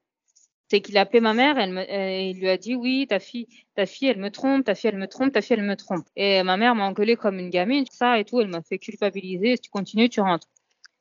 c'est 0.71 0.81
qu'il 0.81 0.97
a 0.99 1.03
appelé 1.03 1.21
ma 1.21 1.35
mère. 1.35 1.59
Elle 1.59 1.73
me, 1.73 1.83
et 1.91 2.31
il 2.31 2.41
lui 2.41 2.49
a 2.49 2.57
dit 2.57 2.75
oui, 2.75 3.07
ta 3.09 3.21
fille, 3.21 3.49
ta 3.75 3.87
fille, 3.87 4.09
elle 4.09 4.19
me 4.19 4.31
trompe, 4.31 4.65
ta 4.65 4.75
fille, 4.75 4.91
elle 4.91 4.99
me 4.99 5.09
trompe, 5.09 5.33
ta 5.33 5.43
fille, 5.43 5.57
elle 5.59 5.65
me 5.65 5.77
trompe. 5.77 6.07
Et 6.17 6.43
ma 6.43 6.57
mère 6.57 6.75
m'a 6.75 6.85
engueulé 6.85 7.17
comme 7.17 7.39
une 7.39 7.51
gamine, 7.51 7.85
ça 7.91 8.19
et 8.19 8.25
tout. 8.25 8.41
Elle 8.41 8.49
m'a 8.49 8.63
fait 8.63 8.79
culpabiliser. 8.79 9.57
Si 9.57 9.63
tu 9.63 9.71
continues, 9.71 10.09
tu 10.09 10.21
rentres. 10.21 10.49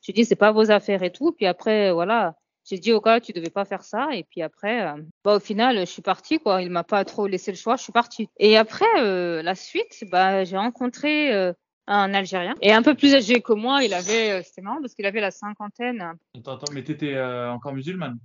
J'ai 0.01 0.13
dit 0.13 0.25
c'est 0.25 0.35
pas 0.35 0.51
vos 0.51 0.69
affaires 0.71 1.03
et 1.03 1.11
tout. 1.11 1.31
Puis 1.31 1.45
après, 1.45 1.91
voilà. 1.93 2.35
J'ai 2.65 2.77
dit 2.77 2.93
au 2.93 3.01
gars, 3.01 3.19
tu 3.19 3.33
devais 3.33 3.49
pas 3.49 3.65
faire 3.65 3.83
ça. 3.83 4.07
Et 4.13 4.23
puis 4.23 4.41
après, 4.41 4.87
euh, 4.87 5.01
bah, 5.23 5.35
au 5.35 5.39
final, 5.39 5.79
je 5.79 5.85
suis 5.85 6.01
partie, 6.01 6.39
quoi. 6.39 6.61
Il 6.61 6.69
m'a 6.69 6.83
pas 6.83 7.03
trop 7.03 7.27
laissé 7.27 7.51
le 7.51 7.57
choix, 7.57 7.75
je 7.75 7.83
suis 7.83 7.91
partie. 7.91 8.29
Et 8.37 8.57
après, 8.57 8.85
euh, 8.99 9.41
la 9.41 9.53
suite, 9.55 10.05
bah, 10.09 10.45
j'ai 10.45 10.55
rencontré 10.57 11.33
euh, 11.33 11.51
un 11.87 12.13
Algérien. 12.13 12.55
Et 12.61 12.71
un 12.71 12.81
peu 12.81 12.95
plus 12.95 13.13
âgé 13.15 13.41
que 13.41 13.51
moi, 13.51 13.83
il 13.83 13.93
avait, 13.93 14.41
c'était 14.43 14.61
marrant 14.61 14.79
parce 14.79 14.93
qu'il 14.93 15.05
avait 15.05 15.19
la 15.19 15.31
cinquantaine. 15.31 16.01
Attends, 16.37 16.53
attends, 16.53 16.71
mais 16.73 16.83
t'étais 16.83 17.19
encore 17.19 17.73
musulmane? 17.73 18.17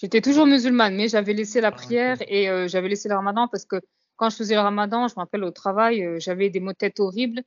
J'étais 0.00 0.20
toujours 0.20 0.46
musulmane, 0.46 0.96
mais 0.96 1.06
j'avais 1.06 1.32
laissé 1.32 1.60
la 1.60 1.68
Ah, 1.68 1.72
prière 1.72 2.16
et 2.26 2.68
j'avais 2.68 2.88
laissé 2.88 3.08
le 3.08 3.14
ramadan 3.14 3.46
parce 3.46 3.64
que 3.64 3.76
quand 4.16 4.28
je 4.30 4.36
faisais 4.36 4.56
le 4.56 4.60
ramadan, 4.60 5.06
je 5.06 5.14
me 5.14 5.20
rappelle 5.20 5.44
au 5.44 5.52
travail, 5.52 6.16
j'avais 6.18 6.50
des 6.50 6.58
maux 6.58 6.72
de 6.72 6.76
tête 6.76 6.98
horribles. 6.98 7.42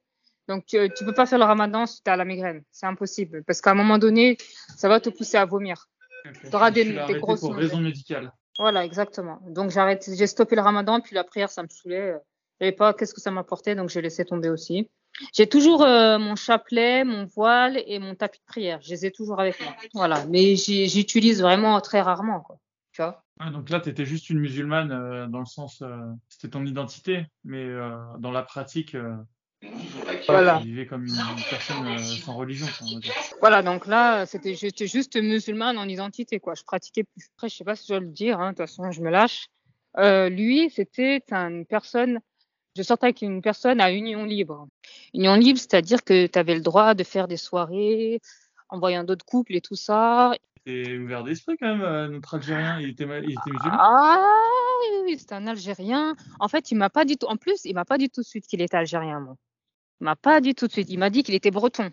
Donc, 0.47 0.65
tu, 0.65 0.77
tu 0.97 1.03
peux 1.03 1.13
pas 1.13 1.25
faire 1.25 1.39
le 1.39 1.43
ramadan 1.43 1.85
si 1.85 2.01
tu 2.01 2.09
as 2.09 2.15
la 2.15 2.23
migraine. 2.23 2.63
C'est 2.71 2.85
impossible. 2.85 3.43
Parce 3.43 3.59
qu'à 3.59 3.71
un 3.71 3.75
moment 3.75 3.97
donné, 3.97 4.37
ça 4.77 4.87
va 4.87 5.01
te 5.01 5.09
pousser 5.09 5.35
à 5.35 5.43
vomir. 5.43 5.89
Tu 6.33 6.71
des- 6.73 6.93
l'as 6.93 7.07
des 7.07 7.19
grosses 7.19 7.39
pour 7.41 7.55
raison 7.55 7.79
médicale. 7.79 8.31
Voilà, 8.59 8.83
exactement. 8.85 9.39
Donc, 9.47 9.69
j'ai 9.69 9.79
arrêté, 9.79 10.15
j'ai 10.15 10.27
stoppé 10.27 10.55
le 10.55 10.61
ramadan, 10.61 10.99
puis 10.99 11.15
la 11.15 11.23
prière, 11.23 11.49
ça 11.49 11.63
me 11.63 11.67
saoulait. 11.69 12.13
Je 12.59 12.65
savais 12.65 12.71
pas 12.71 12.93
qu'est-ce 12.93 13.13
que 13.13 13.21
ça 13.21 13.29
m'apportait, 13.29 13.75
donc 13.75 13.89
j'ai 13.89 14.01
laissé 14.01 14.25
tomber 14.25 14.49
aussi. 14.49 14.89
J'ai 15.33 15.47
toujours 15.47 15.83
euh, 15.83 16.17
mon 16.17 16.35
chapelet, 16.35 17.03
mon 17.03 17.25
voile 17.25 17.81
et 17.85 17.99
mon 17.99 18.15
tapis 18.15 18.39
de 18.39 18.45
prière. 18.45 18.79
Je 18.81 18.89
les 18.89 19.05
ai 19.05 19.11
toujours 19.11 19.39
avec 19.39 19.59
moi. 19.61 19.75
Voilà. 19.93 20.25
Mais 20.27 20.55
j'utilise 20.55 21.41
vraiment 21.41 21.79
très 21.81 22.01
rarement, 22.01 22.39
quoi. 22.41 22.57
Tu 22.91 23.01
vois? 23.01 23.23
Donc 23.51 23.69
là, 23.69 23.79
t'étais 23.79 24.05
juste 24.05 24.29
une 24.31 24.39
musulmane 24.39 24.91
euh, 24.91 25.27
dans 25.27 25.39
le 25.39 25.45
sens, 25.45 25.83
euh, 25.83 25.97
c'était 26.29 26.49
ton 26.49 26.65
identité, 26.65 27.25
mais 27.43 27.67
dans 28.17 28.31
la 28.31 28.41
pratique, 28.41 28.95
Voilà. 30.27 30.59
tu 30.61 30.67
vivais 30.67 30.85
comme 30.85 31.05
une, 31.05 31.15
personne 31.49 31.87
euh, 31.87 31.97
sans 31.97 32.35
religion. 32.35 32.67
Voilà, 33.39 33.61
donc 33.61 33.87
là, 33.87 34.25
c'était 34.25 34.53
j'étais 34.55 34.87
juste 34.87 35.15
musulmane 35.15 35.77
en 35.77 35.87
identité, 35.87 36.39
quoi. 36.39 36.53
Je 36.55 36.63
pratiquais 36.63 37.03
plus. 37.03 37.29
Après, 37.35 37.49
je 37.49 37.55
sais 37.55 37.63
pas 37.63 37.75
si 37.75 37.87
je 37.87 37.93
dois 37.93 37.99
le 37.99 38.07
dire, 38.07 38.39
hein, 38.39 38.51
de 38.51 38.57
toute 38.57 38.67
façon, 38.67 38.91
je 38.91 39.01
me 39.01 39.09
lâche. 39.09 39.47
Euh, 39.97 40.29
lui, 40.29 40.69
c'était 40.69 41.23
une 41.31 41.65
personne, 41.65 42.19
je 42.75 42.83
sortais 42.83 43.07
avec 43.07 43.21
une 43.21 43.41
personne 43.41 43.81
à 43.81 43.91
union 43.91 44.25
libre. 44.25 44.67
Union 45.13 45.35
libre, 45.35 45.59
c'est-à-dire 45.59 46.03
que 46.03 46.27
tu 46.27 46.37
avais 46.37 46.55
le 46.55 46.61
droit 46.61 46.93
de 46.93 47.03
faire 47.03 47.27
des 47.27 47.37
soirées 47.37 48.21
en 48.69 48.79
voyant 48.79 49.03
d'autres 49.03 49.25
couples 49.25 49.55
et 49.55 49.61
tout 49.61 49.75
ça. 49.75 50.33
T'es 50.65 50.97
ouvert 50.97 51.23
d'esprit 51.23 51.55
quand 51.57 51.67
même, 51.67 51.81
euh, 51.81 52.09
notre 52.09 52.35
Algérien, 52.35 52.79
il 52.81 52.89
était, 52.89 53.05
il 53.05 53.31
était 53.31 53.51
musulman. 53.51 53.77
Ah 53.79 54.21
oui, 54.81 54.87
oui, 54.91 55.01
oui, 55.05 55.17
c'était 55.17 55.35
un 55.35 55.47
Algérien. 55.47 56.15
En 56.39 56.49
fait, 56.49 56.71
il 56.71 56.75
m'a 56.75 56.89
pas 56.89 57.05
dit 57.05 57.17
tout, 57.17 57.27
en 57.27 57.37
plus, 57.37 57.63
il 57.63 57.73
m'a 57.73 57.85
pas 57.85 57.97
dit 57.97 58.09
tout 58.09 58.21
de 58.21 58.25
suite 58.25 58.45
qu'il 58.45 58.61
était 58.61 58.77
Algérien, 58.77 59.21
moi. 59.21 59.37
Il 60.01 60.03
m'a 60.03 60.15
pas 60.15 60.41
dit 60.41 60.53
tout 60.55 60.67
de 60.67 60.71
suite. 60.71 60.89
Il 60.89 60.99
m'a 60.99 61.09
dit 61.09 61.23
qu'il 61.23 61.35
était 61.35 61.51
breton. 61.51 61.91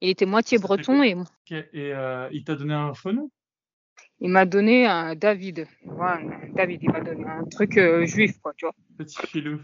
Il 0.00 0.08
était 0.08 0.26
moitié 0.26 0.58
breton 0.58 1.02
et 1.02 1.16
Et 1.50 1.64
euh, 1.74 2.28
il 2.32 2.44
t'a 2.44 2.54
donné 2.54 2.74
un 2.74 2.94
faux 2.94 3.12
nom? 3.12 3.30
Il 4.20 4.30
m'a 4.30 4.44
donné 4.44 4.86
un 4.86 5.14
David. 5.14 5.66
Ouais, 5.84 6.50
David, 6.54 6.82
il 6.82 6.90
m'a 6.90 7.00
donné 7.00 7.24
un 7.24 7.44
truc 7.44 7.78
euh, 7.78 8.04
juif, 8.06 8.38
quoi, 8.40 8.52
tu 8.56 8.66
vois. 8.66 8.74
Petit 8.98 9.18
filou. 9.26 9.60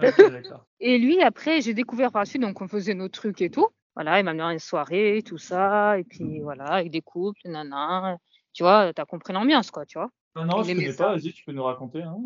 Et 0.80 0.98
lui, 0.98 1.22
après, 1.22 1.60
j'ai 1.60 1.74
découvert 1.74 2.12
par 2.12 2.22
la 2.22 2.26
suite, 2.26 2.42
donc 2.42 2.60
on 2.60 2.68
faisait 2.68 2.94
nos 2.94 3.08
trucs 3.08 3.40
et 3.42 3.50
tout. 3.50 3.66
Voilà, 3.94 4.20
il 4.20 4.24
m'a 4.24 4.30
amené 4.30 4.44
à 4.44 4.52
une 4.52 4.60
soirée, 4.60 5.22
tout 5.26 5.38
ça, 5.38 5.98
et 5.98 6.04
puis 6.04 6.40
voilà, 6.40 6.66
avec 6.66 6.92
des 6.92 7.00
couples, 7.00 7.40
nana. 7.46 8.16
Tu 8.52 8.62
vois, 8.62 8.92
t'as 8.92 9.04
compris 9.04 9.32
l'ambiance, 9.32 9.72
quoi, 9.72 9.86
tu 9.86 9.98
vois. 9.98 10.10
Non, 10.36 10.44
non, 10.44 10.62
je 10.62 10.72
connais 10.72 10.92
pas, 10.94 11.14
vas-y, 11.14 11.32
tu 11.32 11.44
peux 11.44 11.50
nous 11.52 11.64
raconter. 11.64 12.02
Hein. 12.02 12.16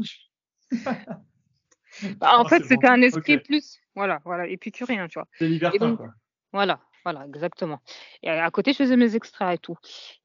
Bah, 2.18 2.36
en 2.38 2.42
Oh, 2.44 2.48
fait, 2.48 2.62
c'était 2.62 2.76
bon. 2.88 2.92
un 2.92 3.02
esprit 3.02 3.36
Ok. 3.36 3.44
plus, 3.44 3.78
voilà, 3.94 4.20
voilà, 4.24 4.46
épicurien, 4.46 5.08
tu 5.08 5.18
vois. 5.18 5.28
C'est 5.38 5.48
libertin, 5.48 5.78
donc- 5.78 5.98
quoi. 5.98 6.12
Voilà, 6.52 6.80
voilà, 7.04 7.24
exactement. 7.26 7.80
Et 8.22 8.30
à 8.30 8.50
côté, 8.50 8.72
je 8.72 8.78
faisais 8.78 8.96
mes 8.96 9.16
extras 9.16 9.54
et 9.54 9.58
tout. 9.58 9.76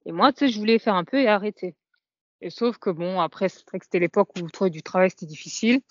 Et 0.05 0.11
moi, 0.11 0.33
tu 0.33 0.39
sais, 0.39 0.47
je 0.49 0.59
voulais 0.59 0.77
faire 0.77 0.95
un 0.95 1.05
peu 1.05 1.19
et 1.19 1.27
arrêter. 1.27 1.75
Et 2.41 2.49
sauf 2.49 2.77
que 2.77 2.89
bon, 2.89 3.19
après, 3.19 3.49
c'est 3.49 3.67
vrai 3.67 3.79
que 3.79 3.85
c'était 3.85 3.99
l'époque 3.99 4.29
où 4.37 4.49
trouver 4.49 4.69
du 4.69 4.83
travail, 4.83 5.09
c'était 5.09 5.25
difficile. 5.25 5.81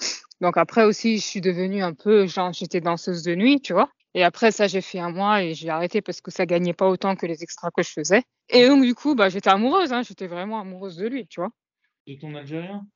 Donc 0.41 0.57
après 0.57 0.85
aussi, 0.85 1.19
je 1.19 1.25
suis 1.25 1.41
devenue 1.41 1.83
un 1.83 1.95
peu, 1.95 2.27
genre, 2.27 2.53
j'étais 2.53 2.81
danseuse 2.81 3.23
de 3.23 3.35
nuit, 3.35 3.61
tu 3.61 3.73
vois. 3.73 3.91
Et 4.15 4.23
après 4.23 4.53
ça, 4.53 4.67
j'ai 4.67 4.81
fait 4.81 4.99
un 4.99 5.11
mois 5.11 5.43
et 5.43 5.55
j'ai 5.55 5.71
arrêté 5.71 6.01
parce 6.03 6.21
que 6.21 6.31
ça 6.31 6.47
gagnait 6.47 6.73
pas 6.73 6.89
autant 6.89 7.17
que 7.17 7.27
les 7.27 7.43
extras 7.43 7.71
que 7.71 7.83
je 7.83 7.91
faisais. 7.91 8.23
Et 8.49 8.69
donc, 8.69 8.85
du 8.85 8.95
coup, 8.95 9.15
bah, 9.15 9.29
j'étais 9.29 9.51
amoureuse, 9.51 9.93
hein, 9.93 10.03
j'étais 10.03 10.27
vraiment 10.27 10.61
amoureuse 10.61 10.97
de 10.97 11.07
lui, 11.09 11.27
tu 11.27 11.41
vois. 11.41 11.51
De 12.07 12.15
ton 12.15 12.35
Algérien? 12.35 12.87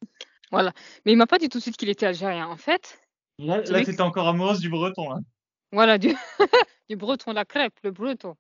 Mais 0.53 1.13
il 1.13 1.17
m'a 1.17 1.27
pas 1.27 1.39
dit 1.39 1.49
tout 1.49 1.59
de 1.59 1.63
suite 1.63 1.77
qu'il 1.77 1.89
était 1.89 2.07
algérien. 2.07 2.47
En 2.49 2.57
fait, 2.57 3.01
Là, 3.41 3.63
là 3.63 3.85
t'étais 3.85 4.01
encore 4.01 4.29
amoureuse 4.29 4.61
du 4.61 4.69
breton, 4.69 5.11
là. 5.11 5.19
Voilà, 5.73 5.99
du, 5.99 6.15
du 6.89 6.97
breton, 6.97 7.33
la 7.33 7.45
crêpe, 7.45 7.75
le 7.85 7.91
breton. 7.91 8.37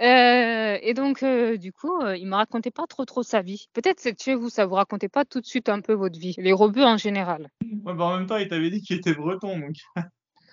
Euh, 0.00 0.78
et 0.82 0.94
donc, 0.94 1.22
euh, 1.22 1.56
du 1.56 1.72
coup, 1.72 2.00
euh, 2.02 2.16
il 2.16 2.26
me 2.26 2.34
racontait 2.34 2.70
pas 2.70 2.86
trop 2.86 3.04
trop 3.04 3.22
sa 3.22 3.40
vie. 3.40 3.66
Peut-être 3.72 3.98
c'est 3.98 4.20
chez 4.20 4.34
vous, 4.34 4.50
ça 4.50 4.66
vous 4.66 4.74
racontait 4.74 5.08
pas 5.08 5.24
tout 5.24 5.40
de 5.40 5.46
suite 5.46 5.68
un 5.68 5.80
peu 5.80 5.94
votre 5.94 6.18
vie, 6.18 6.34
les 6.38 6.52
rebuts 6.52 6.82
en 6.82 6.98
général. 6.98 7.48
Ouais, 7.62 7.94
bah 7.94 8.04
en 8.04 8.18
même 8.18 8.26
temps, 8.26 8.36
il 8.36 8.48
t'avait 8.48 8.70
dit 8.70 8.82
qu'il 8.82 8.96
était 8.96 9.14
breton, 9.14 9.58
donc. 9.58 9.76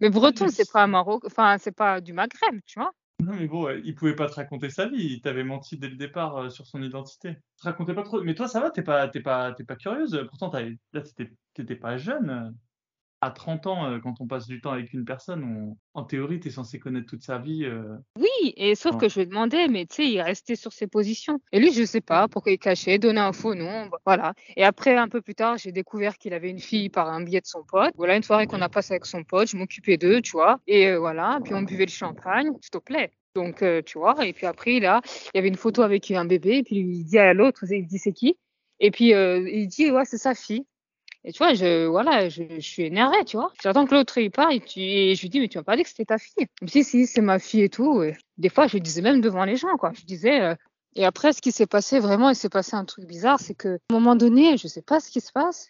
Mais 0.00 0.10
breton, 0.10 0.46
c'est 0.48 0.70
pas 0.70 0.84
un 0.84 0.86
Maroc, 0.86 1.24
enfin, 1.26 1.56
c'est 1.58 1.76
pas 1.76 2.00
du 2.00 2.12
Maghreb, 2.12 2.60
tu 2.66 2.78
vois. 2.78 2.92
Non, 3.20 3.34
mais 3.34 3.46
bon, 3.46 3.68
il 3.84 3.94
pouvait 3.94 4.14
pas 4.16 4.28
te 4.28 4.34
raconter 4.34 4.70
sa 4.70 4.88
vie. 4.88 5.14
Il 5.14 5.20
t'avait 5.20 5.44
menti 5.44 5.78
dès 5.78 5.88
le 5.88 5.96
départ 5.96 6.36
euh, 6.36 6.50
sur 6.50 6.66
son 6.66 6.82
identité. 6.82 7.36
Te 7.56 7.64
pas 7.94 8.02
trop. 8.02 8.22
Mais 8.22 8.34
toi, 8.34 8.48
ça 8.48 8.60
va, 8.60 8.70
t'es 8.70 8.82
pas, 8.82 9.08
t'es 9.08 9.20
pas, 9.20 9.52
pas 9.52 9.76
curieuse. 9.76 10.26
Pourtant, 10.28 10.50
là, 10.92 11.00
t'étais, 11.00 11.32
t'étais 11.54 11.76
pas 11.76 11.96
jeune. 11.96 12.54
À 13.24 13.30
30 13.30 13.66
ans, 13.66 13.86
euh, 13.90 14.00
quand 14.00 14.20
on 14.20 14.26
passe 14.26 14.46
du 14.46 14.60
temps 14.60 14.72
avec 14.72 14.92
une 14.92 15.06
personne, 15.06 15.42
on- 15.44 15.78
en 15.98 16.04
théorie, 16.04 16.40
t'es 16.40 16.50
censé 16.50 16.78
connaître 16.78 17.06
toute 17.06 17.22
sa 17.22 17.38
vie. 17.38 17.64
euh. 17.64 17.96
Oui, 18.20 18.52
et 18.58 18.74
sauf 18.74 18.92
Ouais. 18.92 18.98
que 19.00 19.08
je 19.08 19.14
lui 19.14 19.22
ai 19.22 19.26
demandé, 19.26 19.66
mais 19.66 19.86
tu 19.86 19.94
sais, 19.96 20.06
il 20.10 20.20
restait 20.20 20.56
sur 20.56 20.74
ses 20.74 20.86
positions. 20.86 21.40
Et 21.50 21.58
lui, 21.58 21.72
je 21.72 21.84
sais 21.86 22.02
pas 22.02 22.28
pourquoi 22.28 22.52
il 22.52 22.58
cachait, 22.58 22.98
donnait 22.98 23.20
un 23.22 23.32
faux 23.32 23.54
nom, 23.54 23.86
bah, 23.86 23.96
voilà. 24.04 24.34
Et 24.58 24.62
après, 24.64 24.94
un 24.94 25.08
peu 25.08 25.22
plus 25.22 25.34
tard, 25.34 25.56
j'ai 25.56 25.72
découvert 25.72 26.18
qu'il 26.18 26.34
avait 26.34 26.50
une 26.50 26.58
fille 26.58 26.90
par 26.90 27.08
un 27.08 27.22
billet 27.24 27.40
de 27.40 27.46
son 27.46 27.62
pote. 27.64 27.92
Voilà, 27.96 28.14
une 28.14 28.22
soirée 28.22 28.46
qu'on 28.46 28.60
a 28.60 28.68
passée 28.68 28.92
avec 28.92 29.06
son 29.06 29.24
pote, 29.24 29.48
je 29.48 29.56
m'occupais 29.56 29.96
d'eux, 29.96 30.20
tu 30.20 30.32
vois. 30.32 30.60
Et 30.66 30.88
euh, 30.88 30.98
voilà, 30.98 31.38
puis 31.42 31.54
on 31.54 31.62
buvait 31.62 31.86
le 31.86 31.90
champagne, 31.90 32.48
s'il 32.60 32.70
te 32.72 32.78
plaît. 32.78 33.10
Donc, 33.36 33.62
euh, 33.62 33.80
tu 33.80 33.96
vois, 33.98 34.22
et 34.26 34.34
puis 34.34 34.44
après, 34.44 34.80
là, 34.80 35.00
il 35.32 35.36
y 35.36 35.38
avait 35.38 35.48
une 35.48 35.56
photo 35.56 35.80
avec 35.80 36.10
un 36.10 36.26
bébé, 36.26 36.58
et 36.58 36.62
puis 36.62 36.76
il 36.76 37.04
dit 37.04 37.18
à 37.18 37.32
l'autre, 37.32 37.64
il 37.70 37.86
dit 37.86 37.98
c'est 37.98 38.12
qui? 38.12 38.36
Et 38.80 38.90
puis 38.90 39.14
euh, 39.14 39.48
il 39.50 39.66
dit, 39.68 39.90
ouais, 39.90 40.04
c'est 40.04 40.18
sa 40.18 40.34
fille. 40.34 40.66
Et 41.24 41.32
tu 41.32 41.38
vois, 41.38 41.54
je, 41.54 41.86
voilà, 41.86 42.28
je, 42.28 42.60
suis 42.60 42.82
énervée, 42.82 43.24
tu 43.24 43.38
vois. 43.38 43.50
J'attends 43.62 43.86
que 43.86 43.94
l'autre 43.94 44.18
il 44.18 44.30
part 44.30 44.50
et, 44.50 44.60
tu, 44.60 44.80
et 44.80 45.14
je 45.14 45.22
lui 45.22 45.30
dis, 45.30 45.40
mais 45.40 45.48
tu 45.48 45.56
m'as 45.56 45.64
pas 45.64 45.76
dit 45.76 45.82
que 45.82 45.88
c'était 45.88 46.04
ta 46.04 46.18
fille. 46.18 46.46
Il 46.60 46.64
me 46.64 46.68
dit, 46.68 46.84
si, 46.84 47.06
c'est 47.06 47.22
ma 47.22 47.38
fille 47.38 47.62
et 47.62 47.70
tout. 47.70 48.02
Et 48.02 48.14
des 48.36 48.50
fois, 48.50 48.66
je 48.66 48.76
le 48.76 48.80
disais 48.80 49.00
même 49.00 49.22
devant 49.22 49.44
les 49.44 49.56
gens, 49.56 49.76
quoi. 49.78 49.92
Je 49.94 50.04
disais. 50.04 50.40
euh, 50.42 50.54
Et 50.96 51.04
après, 51.06 51.32
ce 51.32 51.40
qui 51.40 51.50
s'est 51.50 51.66
passé, 51.66 51.98
vraiment, 51.98 52.28
il 52.28 52.36
s'est 52.36 52.50
passé 52.50 52.76
un 52.76 52.84
truc 52.84 53.06
bizarre, 53.06 53.40
c'est 53.40 53.54
que, 53.54 53.68
à 53.68 53.94
un 53.94 53.94
moment 53.94 54.16
donné, 54.16 54.58
je 54.58 54.68
sais 54.68 54.82
pas 54.82 55.00
ce 55.00 55.10
qui 55.10 55.20
se 55.22 55.32
passe. 55.32 55.68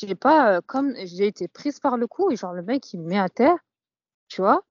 J'ai 0.00 0.14
pas, 0.16 0.56
euh, 0.56 0.60
comme, 0.66 0.94
j'ai 1.04 1.26
été 1.28 1.46
prise 1.48 1.78
par 1.78 1.96
le 1.96 2.06
cou 2.08 2.30
et 2.32 2.36
genre, 2.36 2.52
le 2.52 2.62
mec, 2.62 2.92
il 2.92 3.00
me 3.00 3.06
met 3.06 3.18
à 3.18 3.28
terre, 3.28 3.56
tu 4.28 4.40
vois. 4.40 4.62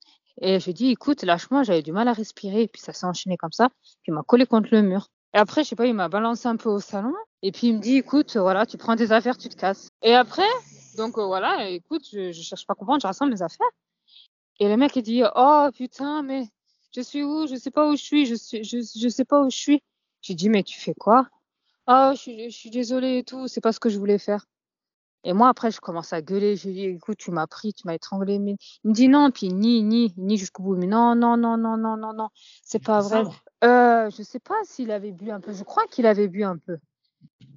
Et 0.42 0.60
je 0.60 0.66
lui 0.66 0.74
dis, 0.74 0.90
écoute, 0.92 1.24
lâche-moi, 1.24 1.64
j'avais 1.64 1.84
du 1.84 1.92
mal 1.94 2.08
à 2.08 2.14
respirer. 2.14 2.64
Et 2.64 2.68
puis 2.68 2.82
ça 2.82 2.92
s'est 2.94 3.06
enchaîné 3.06 3.38
comme 3.38 3.52
ça. 3.52 3.70
Puis 3.70 4.10
il 4.10 4.14
m'a 4.14 4.24
collé 4.24 4.46
contre 4.46 4.70
le 4.72 4.82
mur. 4.82 5.08
Et 5.34 5.38
après, 5.38 5.64
je 5.64 5.70
sais 5.70 5.76
pas, 5.76 5.86
il 5.86 5.94
m'a 5.94 6.10
balancé 6.10 6.48
un 6.48 6.58
peu 6.58 6.70
au 6.70 6.80
salon. 6.80 7.14
Et 7.42 7.52
puis 7.52 7.68
il 7.68 7.78
me 7.78 7.80
dit, 7.80 7.98
écoute, 7.98 8.36
euh, 8.36 8.42
voilà, 8.42 8.66
tu 8.66 8.78
prends 8.78 8.96
tes 8.96 9.12
affaires, 9.12 9.38
tu 9.38 9.50
te 9.50 9.56
casses. 9.56 9.90
Et 10.02 10.14
après, 10.14 10.50
donc 10.98 11.18
euh, 11.18 11.26
voilà, 11.26 11.70
écoute, 11.70 12.06
je, 12.12 12.32
je 12.32 12.42
cherche 12.42 12.68
pas 12.68 12.74
à 12.74 12.76
comprendre, 12.76 13.02
je 13.02 13.08
rassemble 13.08 13.32
mes 13.32 13.42
affaires. 13.42 13.70
Et 14.60 14.68
le 14.68 14.78
mec, 14.78 14.96
il 14.96 15.04
dit, 15.04 15.24
oh 15.36 15.70
putain, 15.76 16.22
mais 16.22 16.44
je 16.96 17.02
suis 17.02 17.24
où? 17.24 17.48
Je 17.48 17.56
sais 17.56 17.72
pas 17.72 17.88
où 17.88 17.96
je 17.96 18.04
suis, 18.04 18.26
je, 18.26 18.36
suis, 18.36 18.64
je, 18.64 18.78
je 18.78 19.10
sais 19.10 19.26
pas 19.26 19.42
où 19.42 19.50
je 19.50 19.58
suis. 19.58 19.84
J'ai 20.22 20.36
dit, 20.36 20.50
mais 20.50 20.62
tu 20.62 20.80
fais 20.80 20.94
quoi? 20.94 21.28
Oh, 21.88 22.12
je 22.14 22.18
suis, 22.18 22.50
je 22.52 22.56
suis 22.56 22.70
désolée 22.70 23.20
et 23.20 23.24
tout, 23.24 23.48
c'est 23.48 23.62
pas 23.62 23.72
ce 23.72 23.80
que 23.80 23.90
je 23.90 23.98
voulais 23.98 24.20
faire. 24.20 24.46
Et 25.24 25.34
moi, 25.34 25.50
après, 25.50 25.72
je 25.72 25.80
commence 25.80 26.14
à 26.14 26.22
gueuler. 26.22 26.56
Je 26.56 26.68
lui 26.68 26.74
dis, 26.76 26.86
écoute, 26.86 27.18
tu 27.18 27.32
m'as 27.32 27.48
pris, 27.48 27.74
tu 27.74 27.84
m'as 27.86 27.94
étranglé. 27.94 28.40
Mais... 28.40 28.56
Il 28.84 28.90
me 28.90 28.94
dit 28.94 29.08
non, 29.08 29.32
puis 29.32 29.50
ni, 29.50 29.84
ni, 29.84 30.14
ni 30.18 30.38
jusqu'au 30.38 30.64
bout. 30.64 30.76
Mais 30.76 30.88
non, 30.88 31.16
non, 31.16 31.38
non, 31.38 31.58
non, 31.58 31.78
non, 31.78 31.98
non, 31.98 32.14
non, 32.14 32.30
c'est 32.64 32.84
pas 32.84 33.02
vrai. 33.02 33.24
Euh, 33.64 34.10
je 34.10 34.24
sais 34.24 34.40
pas 34.40 34.56
s'il 34.64 34.92
avait 34.92 35.12
bu 35.12 35.32
un 35.32 35.40
peu. 35.40 35.54
Je 35.54 35.64
crois 35.64 35.86
qu'il 35.88 36.06
avait 36.06 36.28
bu 36.28 36.44
un 36.44 36.58
peu. 36.58 36.78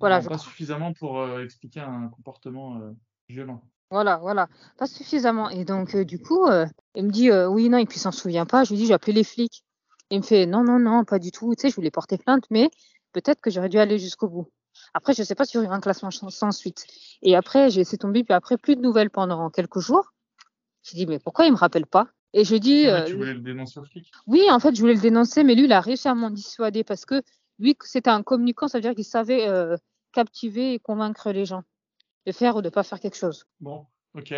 Voilà, 0.01 0.17
Non, 0.19 0.23
pas 0.23 0.37
crois. 0.37 0.39
suffisamment 0.39 0.93
pour 0.93 1.19
euh, 1.21 1.43
expliquer 1.43 1.81
un 1.81 2.09
comportement 2.09 2.77
euh, 2.81 2.93
violent. 3.29 3.63
Voilà, 3.91 4.17
voilà, 4.19 4.49
pas 4.77 4.87
suffisamment. 4.87 5.51
Et 5.51 5.65
donc, 5.65 5.97
du 5.97 6.19
coup, 6.19 6.49
il 6.97 7.05
me 7.05 7.11
dit 7.11 7.31
oui, 7.31 7.69
non, 7.69 7.79
et 7.79 7.87
puis 7.87 7.99
il 7.99 8.01
s'en 8.01 8.11
souvient 8.11 8.45
pas. 8.47 8.65
Je 8.65 8.71
lui 8.71 8.77
dis, 8.79 8.87
j'ai 8.87 8.95
appelé 8.95 9.13
les 9.13 9.25
flics. 9.25 9.65
Il 10.11 10.19
me 10.19 10.25
fait 10.25 10.47
non, 10.47 10.65
non, 10.65 10.79
non, 10.79 11.05
pas 11.05 11.19
du 11.19 11.31
tout. 11.31 11.55
Tu 11.55 11.63
sais, 11.63 11.71
je 11.71 11.77
voulais 11.77 11.93
porter 11.93 12.19
plainte, 12.19 12.45
mais 12.51 12.71
peut-être 13.13 13.41
que 13.41 13.51
j'aurais 13.51 13.69
dû 13.69 13.79
aller 13.79 13.99
jusqu'au 13.99 14.29
bout. 14.29 14.51
Après, 14.93 15.15
je 15.15 15.23
sais 15.23 15.35
pas 15.35 15.45
si 15.45 15.53
j'aurais 15.53 15.67
eu 15.67 15.71
un 15.71 15.81
classement 15.81 16.11
sans, 16.11 16.51
suite. 16.51 16.87
Et 17.23 17.37
après, 17.37 17.71
j'ai 17.71 17.81
laissé 17.81 17.97
tomber, 17.99 18.25
puis 18.25 18.35
après, 18.35 18.57
plus 18.57 18.77
de 18.77 18.81
nouvelles 18.81 19.11
pendant 19.11 19.49
quelques 19.51 19.79
jours. 19.79 20.13
J'ai 20.83 20.97
dit, 20.97 21.07
mais 21.07 21.19
pourquoi 21.19 21.47
il 21.47 21.53
me 21.53 21.57
rappelle 21.57 21.87
pas? 21.87 22.09
Et 22.35 22.45
je 22.45 22.57
dis, 22.57 22.85
Ouais, 22.85 22.91
euh, 22.91 23.05
tu 23.05 23.17
voulais 23.17 23.35
le 23.35 23.41
dénoncer 23.41 23.79
au 23.81 23.85
flic? 23.85 24.11
oui, 24.27 24.43
en 24.51 24.59
fait, 24.59 24.75
je 24.75 24.81
voulais 24.81 24.95
le 24.95 25.01
dénoncer, 25.01 25.45
mais 25.45 25.55
lui, 25.55 25.65
il 25.65 25.73
a 25.73 25.81
réussi 25.81 26.09
à 26.09 26.15
m'en 26.15 26.31
dissuader 26.31 26.85
parce 26.85 27.07
que 27.07 27.23
lui, 27.59 27.77
c'était 27.83 28.11
un 28.11 28.23
communicant, 28.23 28.69
ça 28.69 28.79
veut 28.79 28.83
dire 28.83 28.95
qu'il 28.95 29.05
savait 29.05 29.49
euh, 29.49 29.77
captiver 30.13 30.75
et 30.75 30.79
convaincre 30.81 31.31
les 31.31 31.45
gens 31.45 31.63
de 32.27 32.33
faire 32.33 32.57
ou 32.57 32.63
de 32.63 32.69
pas 32.71 32.83
faire 32.83 33.01
quelque 33.01 33.17
chose. 33.17 33.47
Bon, 33.61 33.87
ok. 34.15 34.35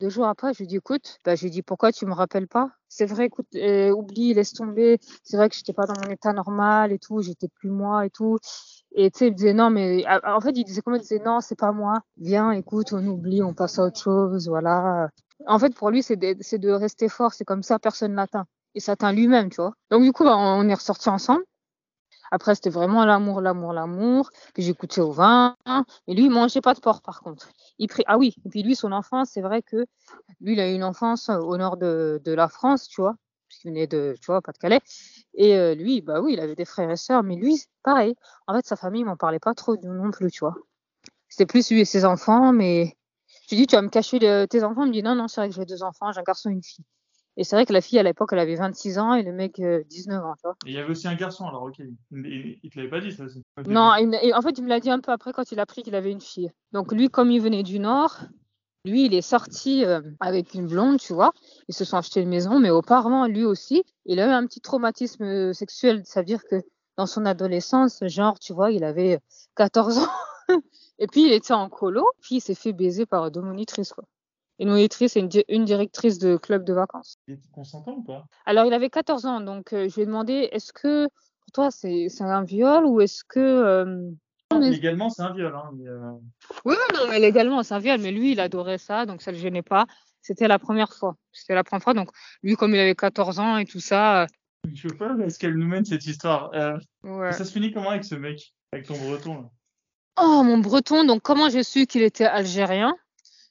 Deux 0.00 0.08
jours 0.08 0.26
après, 0.26 0.52
je 0.52 0.58
lui 0.58 0.66
dis, 0.66 0.76
écoute, 0.76 1.18
bah, 1.24 1.34
je 1.36 1.42
lui 1.44 1.50
dis, 1.50 1.62
pourquoi 1.62 1.92
tu 1.92 2.06
me 2.06 2.12
rappelles 2.12 2.48
pas? 2.48 2.70
C'est 2.88 3.06
vrai, 3.06 3.26
écoute, 3.26 3.46
euh, 3.54 3.90
oublie, 3.90 4.34
laisse 4.34 4.52
tomber. 4.52 4.98
C'est 5.22 5.36
vrai 5.36 5.48
que 5.48 5.54
j'étais 5.54 5.72
pas 5.72 5.86
dans 5.86 5.94
mon 6.04 6.10
état 6.10 6.32
normal 6.32 6.92
et 6.92 6.98
tout, 6.98 7.22
j'étais 7.22 7.48
plus 7.48 7.70
moi 7.70 8.04
et 8.06 8.10
tout. 8.10 8.38
Et 8.94 9.10
tu 9.10 9.18
sais, 9.18 9.26
il 9.28 9.32
me 9.32 9.36
disait, 9.36 9.54
non, 9.54 9.70
mais 9.70 10.04
ah, 10.06 10.36
en 10.36 10.40
fait, 10.40 10.50
il 10.56 10.64
disait 10.64 10.80
comment 10.82 10.96
Il 10.96 11.00
disait, 11.02 11.22
non, 11.24 11.40
c'est 11.40 11.58
pas 11.58 11.72
moi. 11.72 12.00
Viens, 12.16 12.50
écoute, 12.50 12.92
on 12.92 13.04
oublie, 13.06 13.42
on 13.42 13.54
passe 13.54 13.78
à 13.78 13.84
autre 13.84 14.00
chose, 14.00 14.48
voilà. 14.48 15.08
En 15.46 15.58
fait, 15.58 15.74
pour 15.74 15.90
lui, 15.90 16.02
c'est 16.02 16.16
de, 16.16 16.70
rester 16.70 17.08
fort, 17.08 17.34
c'est 17.34 17.44
comme 17.44 17.62
ça, 17.62 17.78
personne 17.78 18.14
l'atteint. 18.14 18.46
Il 18.74 18.80
s'atteint 18.80 19.12
lui-même, 19.12 19.50
tu 19.50 19.56
vois. 19.56 19.74
Donc, 19.90 20.02
du 20.02 20.12
coup, 20.12 20.24
bah, 20.24 20.36
on 20.36 20.68
est 20.68 20.74
ressortis 20.74 21.08
ensemble. 21.08 21.44
Après, 22.30 22.54
c'était 22.54 22.70
vraiment 22.70 23.04
l'amour, 23.04 23.42
l'amour, 23.42 23.74
l'amour. 23.74 24.30
Puis 24.54 24.72
goûté 24.72 25.02
au 25.02 25.12
vin. 25.12 25.54
Mais 26.08 26.14
lui, 26.14 26.24
il 26.24 26.30
mangeait 26.30 26.62
pas 26.62 26.72
de 26.72 26.80
porc, 26.80 27.02
par 27.02 27.20
contre. 27.20 27.50
Il 27.78 27.88
prit... 27.88 28.04
Ah 28.06 28.16
oui, 28.16 28.34
et 28.46 28.48
puis 28.48 28.62
lui, 28.62 28.74
son 28.74 28.90
enfance, 28.92 29.30
c'est 29.32 29.42
vrai 29.42 29.60
que 29.60 29.84
lui, 30.40 30.54
il 30.54 30.60
a 30.60 30.70
eu 30.70 30.74
une 30.74 30.84
enfance 30.84 31.28
au 31.28 31.56
nord 31.58 31.76
de, 31.76 32.20
la 32.24 32.48
France, 32.48 32.88
tu 32.88 33.02
vois. 33.02 33.16
Parce 33.48 33.60
qu'il 33.60 33.70
venait 33.70 33.86
de, 33.86 34.16
tu 34.18 34.26
vois, 34.26 34.40
pas 34.40 34.52
de 34.52 34.58
Calais. 34.58 34.80
Et 35.34 35.58
euh, 35.58 35.74
lui, 35.74 36.00
bah 36.00 36.22
oui, 36.22 36.32
il 36.32 36.40
avait 36.40 36.54
des 36.54 36.64
frères 36.64 36.90
et 36.90 36.96
sœurs. 36.96 37.22
Mais 37.22 37.36
lui, 37.36 37.62
pareil. 37.82 38.14
En 38.46 38.54
fait, 38.54 38.66
sa 38.66 38.76
famille, 38.76 39.02
il 39.02 39.04
m'en 39.04 39.18
parlait 39.18 39.38
pas 39.38 39.52
trop 39.52 39.76
non 39.82 40.10
plus, 40.10 40.30
tu 40.30 40.40
vois. 40.40 40.56
C'était 41.28 41.46
plus 41.46 41.70
lui 41.70 41.80
et 41.80 41.84
ses 41.84 42.06
enfants, 42.06 42.54
mais 42.54 42.96
je 43.52 43.56
lui 43.56 43.62
dis, 43.62 43.66
tu 43.66 43.76
vas 43.76 43.82
me 43.82 43.88
cacher 43.90 44.18
le- 44.18 44.46
tes 44.46 44.64
enfants 44.64 44.84
Il 44.84 44.88
me 44.88 44.92
dit, 44.92 45.02
non, 45.02 45.14
non, 45.14 45.28
c'est 45.28 45.40
vrai 45.42 45.50
que 45.50 45.54
j'ai 45.54 45.66
deux 45.66 45.82
enfants, 45.82 46.10
j'ai 46.10 46.20
un 46.20 46.22
garçon 46.22 46.48
et 46.48 46.54
une 46.54 46.62
fille. 46.62 46.84
Et 47.36 47.44
c'est 47.44 47.54
vrai 47.56 47.66
que 47.66 47.72
la 47.74 47.80
fille, 47.82 47.98
à 47.98 48.02
l'époque, 48.02 48.30
elle 48.32 48.38
avait 48.38 48.54
26 48.56 48.98
ans 48.98 49.12
et 49.14 49.22
le 49.22 49.32
mec, 49.32 49.58
euh, 49.60 49.82
19 49.88 50.24
ans, 50.24 50.34
tu 50.36 50.40
vois. 50.44 50.56
Et 50.66 50.70
il 50.70 50.74
y 50.74 50.78
avait 50.78 50.90
aussi 50.90 51.06
un 51.06 51.14
garçon, 51.14 51.46
alors 51.46 51.62
ok. 51.64 51.78
Il, 51.78 52.26
il, 52.26 52.60
il 52.62 52.70
te 52.70 52.78
l'avait 52.78 52.90
pas 52.90 53.00
dit, 53.00 53.12
ça 53.12 53.24
aussi. 53.24 53.42
Non, 53.66 53.94
il 53.96 54.14
et 54.22 54.32
en 54.34 54.40
fait, 54.42 54.56
il 54.58 54.64
me 54.64 54.68
l'a 54.68 54.80
dit 54.80 54.90
un 54.90 55.00
peu 55.00 55.12
après 55.12 55.32
quand 55.32 55.52
il 55.52 55.58
a 55.58 55.62
appris 55.62 55.82
qu'il 55.82 55.94
avait 55.94 56.10
une 56.10 56.20
fille. 56.20 56.50
Donc 56.72 56.92
lui, 56.92 57.08
comme 57.10 57.30
il 57.30 57.40
venait 57.40 57.62
du 57.62 57.78
Nord, 57.78 58.20
lui, 58.84 59.04
il 59.04 59.14
est 59.14 59.22
sorti 59.22 59.84
euh, 59.84 60.00
avec 60.20 60.54
une 60.54 60.66
blonde, 60.66 60.98
tu 60.98 61.12
vois. 61.12 61.32
Ils 61.68 61.74
se 61.74 61.84
sont 61.84 61.96
achetés 61.96 62.20
une 62.20 62.28
maison, 62.30 62.58
mais 62.58 62.70
auparavant, 62.70 63.26
lui 63.26 63.44
aussi, 63.44 63.84
il 64.06 64.18
a 64.20 64.26
eu 64.26 64.30
un 64.30 64.46
petit 64.46 64.60
traumatisme 64.60 65.22
euh, 65.24 65.52
sexuel. 65.52 66.02
Ça 66.04 66.20
veut 66.20 66.26
dire 66.26 66.42
que 66.50 66.62
dans 66.96 67.06
son 67.06 67.24
adolescence, 67.24 68.02
genre, 68.06 68.38
tu 68.38 68.52
vois, 68.52 68.70
il 68.72 68.84
avait 68.84 69.20
14 69.54 69.98
ans. 69.98 70.08
et 70.98 71.06
puis, 71.06 71.22
il 71.26 71.32
était 71.32 71.52
en 71.54 71.68
colo, 71.68 72.04
puis 72.20 72.36
il 72.36 72.40
s'est 72.40 72.54
fait 72.54 72.72
baiser 72.72 73.06
par 73.06 73.30
deux 73.30 73.40
monitrices, 73.42 73.92
quoi. 73.92 74.04
Une 74.58 74.68
monitrice 74.68 75.16
et 75.16 75.20
une, 75.20 75.28
di- 75.28 75.44
une 75.48 75.64
directrice 75.64 76.18
de 76.18 76.36
club 76.36 76.64
de 76.64 76.72
vacances. 76.72 77.16
Il 77.26 77.34
était 77.34 77.48
consentant 77.52 77.92
ou 77.96 78.02
pas? 78.02 78.26
Alors, 78.46 78.64
il 78.66 78.72
avait 78.74 78.90
14 78.90 79.26
ans, 79.26 79.40
donc 79.40 79.72
euh, 79.72 79.88
je 79.88 79.94
lui 79.96 80.02
ai 80.02 80.06
demandé, 80.06 80.48
est-ce 80.52 80.72
que 80.72 81.06
pour 81.06 81.52
toi, 81.52 81.70
c'est 81.70 82.08
un 82.20 82.44
viol 82.44 82.84
ou 82.86 83.00
est-ce 83.00 83.24
que... 83.24 83.40
euh, 83.40 84.10
mais- 84.52 84.70
Légalement, 84.70 85.08
c'est 85.08 85.22
un 85.22 85.32
viol. 85.32 85.52
Hein, 85.56 85.70
mais, 85.74 85.88
euh, 85.88 86.12
Oui, 86.66 86.76
non, 86.94 87.08
mais 87.08 87.18
légalement, 87.18 87.62
c'est 87.62 87.74
un 87.74 87.78
viol, 87.78 87.98
mais 88.00 88.12
lui, 88.12 88.32
il 88.32 88.40
adorait 88.40 88.78
ça, 88.78 89.06
donc 89.06 89.22
ça 89.22 89.32
le 89.32 89.38
gênait 89.38 89.62
pas. 89.62 89.86
C'était 90.20 90.46
la 90.46 90.58
première 90.60 90.92
fois. 90.92 91.16
C'était 91.32 91.54
la 91.54 91.64
première 91.64 91.82
fois, 91.82 91.94
donc 91.94 92.10
lui, 92.42 92.54
comme 92.54 92.74
il 92.74 92.78
avait 92.78 92.94
14 92.94 93.40
ans 93.40 93.56
et 93.56 93.64
tout 93.64 93.80
ça, 93.80 94.26
Je 94.72 94.88
sais 94.88 94.94
pas 94.96 95.12
où 95.14 95.20
est-ce 95.22 95.38
qu'elle 95.38 95.56
nous 95.56 95.66
mène 95.66 95.84
cette 95.84 96.06
histoire? 96.06 96.52
Euh, 96.54 96.78
ouais. 97.02 97.32
Ça 97.32 97.44
se 97.44 97.50
finit 97.52 97.72
comment 97.72 97.90
avec 97.90 98.04
ce 98.04 98.14
mec? 98.14 98.54
Avec 98.72 98.86
ton 98.86 98.96
breton 98.96 99.34
là? 99.42 99.50
Oh, 100.16 100.42
mon 100.44 100.58
breton, 100.58 101.04
donc 101.04 101.22
comment 101.22 101.48
j'ai 101.48 101.64
su 101.64 101.86
qu'il 101.86 102.02
était 102.02 102.26
algérien? 102.26 102.94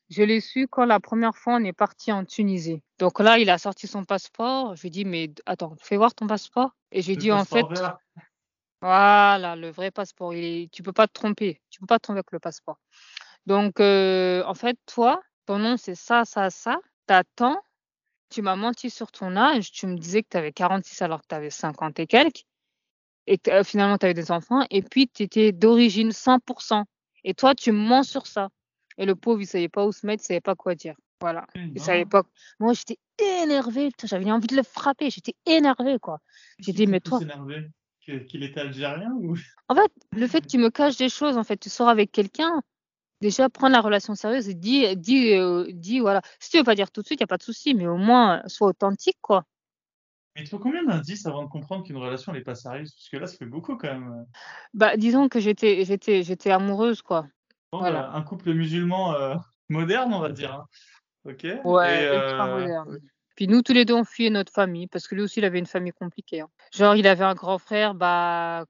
Je 0.10 0.24
l'ai 0.24 0.42
su 0.42 0.68
quand 0.68 0.86
la 0.86 1.00
première 1.00 1.36
fois 1.36 1.56
on 1.56 1.64
est 1.64 1.74
parti 1.74 2.12
en 2.12 2.26
Tunisie. 2.26 2.82
Donc 3.00 3.20
là, 3.20 3.40
il 3.40 3.50
a 3.50 3.58
sorti 3.58 3.88
son 3.88 4.04
passeport. 4.04 4.76
Je 4.76 4.82
lui 4.82 4.88
ai 4.88 4.92
dit, 4.92 5.06
mais 5.06 5.32
attends, 5.46 5.76
fais 5.82 5.96
voir 5.96 6.14
ton 6.14 6.28
passeport. 6.28 6.76
Et 6.92 7.02
j'ai 7.02 7.16
dit, 7.16 7.32
en 7.32 7.46
fait, 7.46 7.66
vert. 7.70 7.98
Voilà, 8.82 9.56
le 9.56 9.72
vrai 9.72 9.90
passeport. 9.90 10.34
Il 10.34 10.44
est... 10.44 10.72
Tu 10.72 10.84
peux 10.84 10.92
pas 10.92 11.08
te 11.08 11.14
tromper. 11.14 11.62
Tu 11.70 11.80
peux 11.80 11.86
pas 11.86 11.98
te 11.98 12.04
tromper 12.04 12.20
avec 12.20 12.32
le 12.32 12.40
passeport. 12.40 12.78
Donc, 13.46 13.80
euh, 13.80 14.44
en 14.46 14.54
fait, 14.54 14.78
toi, 14.86 15.22
ton 15.46 15.60
nom, 15.60 15.78
c'est 15.78 15.96
ça, 15.96 16.26
ça, 16.26 16.50
ça. 16.50 16.80
T'attends. 17.06 17.62
Tu 18.30 18.42
m'as 18.42 18.56
menti 18.56 18.90
sur 18.90 19.12
ton 19.12 19.38
âge. 19.38 19.72
Tu 19.72 19.88
me 19.88 19.96
disais 19.98 20.24
que 20.24 20.30
tu 20.32 20.38
avais 20.38 20.52
46 20.52 21.02
alors 21.02 21.22
que 21.22 21.28
tu 21.30 21.36
avais 21.36 21.50
50 21.50 22.00
et 22.00 22.08
quelques. 22.08 22.44
Et 23.32 23.40
euh, 23.48 23.64
finalement, 23.64 23.98
tu 23.98 24.06
avais 24.06 24.14
des 24.14 24.30
enfants. 24.30 24.66
Et 24.70 24.82
puis, 24.82 25.08
tu 25.08 25.24
étais 25.24 25.54
d'origine 25.54 26.12
100%. 26.12 26.84
Et 27.24 27.34
toi, 27.34 27.56
tu 27.56 27.72
mens 27.72 28.04
sur 28.04 28.28
ça. 28.28 28.50
Et 28.98 29.06
le 29.06 29.16
pauvre, 29.16 29.40
il 29.42 29.48
savait 29.48 29.70
pas 29.70 29.86
où 29.86 29.94
se 29.94 30.06
mettre, 30.06 30.22
il 30.24 30.28
savait 30.28 30.42
pas 30.42 30.56
quoi 30.56 30.76
dire. 30.76 30.96
Voilà. 31.22 31.48
Il 31.76 31.82
savait 31.82 32.04
pas. 32.06 32.24
Moi, 32.60 32.74
j'étais 32.74 33.00
énervée. 33.42 33.90
J'avais 34.04 34.30
envie 34.30 34.48
de 34.48 34.56
le 34.58 34.64
frapper. 34.64 35.10
J'étais 35.10 35.36
énervée, 35.46 35.98
quoi. 35.98 36.20
J'ai 36.60 36.74
dit, 36.74 36.88
mais 36.88 37.00
toi. 37.00 37.20
s'énerver 37.20 37.70
Que- 38.06 38.18
Qu'il 38.18 38.44
était 38.44 38.60
algérien 38.60 39.14
ou? 39.22 39.38
En 39.70 39.76
fait, 39.76 39.92
le 40.12 40.28
fait 40.28 40.42
que 40.42 40.48
tu 40.48 40.58
me 40.58 40.70
caches 40.70 40.98
des 40.98 41.08
choses, 41.08 41.38
en 41.38 41.46
fait, 41.46 41.56
tu 41.56 41.70
sors 41.70 41.88
avec 41.88 42.12
quelqu'un, 42.12 42.62
déjà 43.22 43.48
prendre 43.48 43.72
la 43.72 43.80
relation 43.80 44.14
sérieuse 44.16 44.50
et 44.50 44.56
dis, 44.56 44.94
dis, 44.98 45.36
euh, 45.36 45.68
dis 45.72 46.00
voilà. 46.02 46.22
Si 46.42 46.50
tu 46.50 46.58
veux 46.58 46.64
pas 46.66 46.76
dire 46.76 46.92
tout 46.92 47.02
de 47.02 47.06
suite, 47.06 47.22
il 47.22 47.24
n'y 47.24 47.26
a 47.26 47.28
pas 47.28 47.38
de 47.38 47.44
souci, 47.44 47.76
mais 47.76 47.88
au 47.88 47.96
moins, 47.98 48.42
sois 48.48 48.68
authentique, 48.68 49.20
quoi. 49.22 49.46
Mais 50.36 50.42
il 50.42 50.46
te 50.46 50.50
faut 50.50 50.60
combien 50.60 50.84
d'indices 50.84 51.26
avant 51.26 51.44
de 51.44 51.50
comprendre 51.50 51.84
qu'une 51.84 51.98
relation 51.98 52.32
n'est 52.32 52.42
pas 52.42 52.56
sérieuse? 52.56 52.94
Parce 52.94 53.10
que 53.10 53.18
là, 53.18 53.28
ça 53.28 53.38
fait 53.38 53.46
beaucoup 53.46 53.76
quand 53.76 53.92
même. 53.92 54.26
Bah, 54.74 54.96
disons 54.96 55.28
que 55.28 55.40
j'étais, 55.40 55.84
j'étais, 55.84 56.24
j'étais 56.24 56.52
amoureuse, 56.52 57.02
quoi. 57.02 57.28
voilà. 57.74 58.04
Bah, 58.04 58.12
un 58.14 58.22
couple 58.22 58.54
musulman 58.54 59.14
euh, 59.16 59.36
moderne, 59.70 60.14
on 60.14 60.20
va 60.20 60.30
dire. 60.30 60.54
Hein. 60.54 60.66
Ok. 61.26 61.46
Ouais, 61.66 62.16
ultra 62.16 62.48
moderne. 62.48 63.00
Puis 63.36 63.48
nous, 63.48 63.62
tous 63.62 63.74
les 63.74 63.86
deux, 63.86 63.94
on 63.94 64.04
fuyait 64.04 64.30
notre 64.30 64.52
famille 64.52 64.88
parce 64.88 65.08
que 65.08 65.16
lui 65.16 65.24
aussi, 65.24 65.40
il 65.40 65.46
avait 65.46 65.60
une 65.60 65.66
famille 65.66 65.94
compliquée. 65.94 66.42
Hein. 66.42 66.50
Genre, 66.74 66.96
il 66.96 67.08
avait 67.08 67.24
un 67.24 67.34
grand 67.34 67.58
frère, 67.58 67.94
bah, 67.94 68.66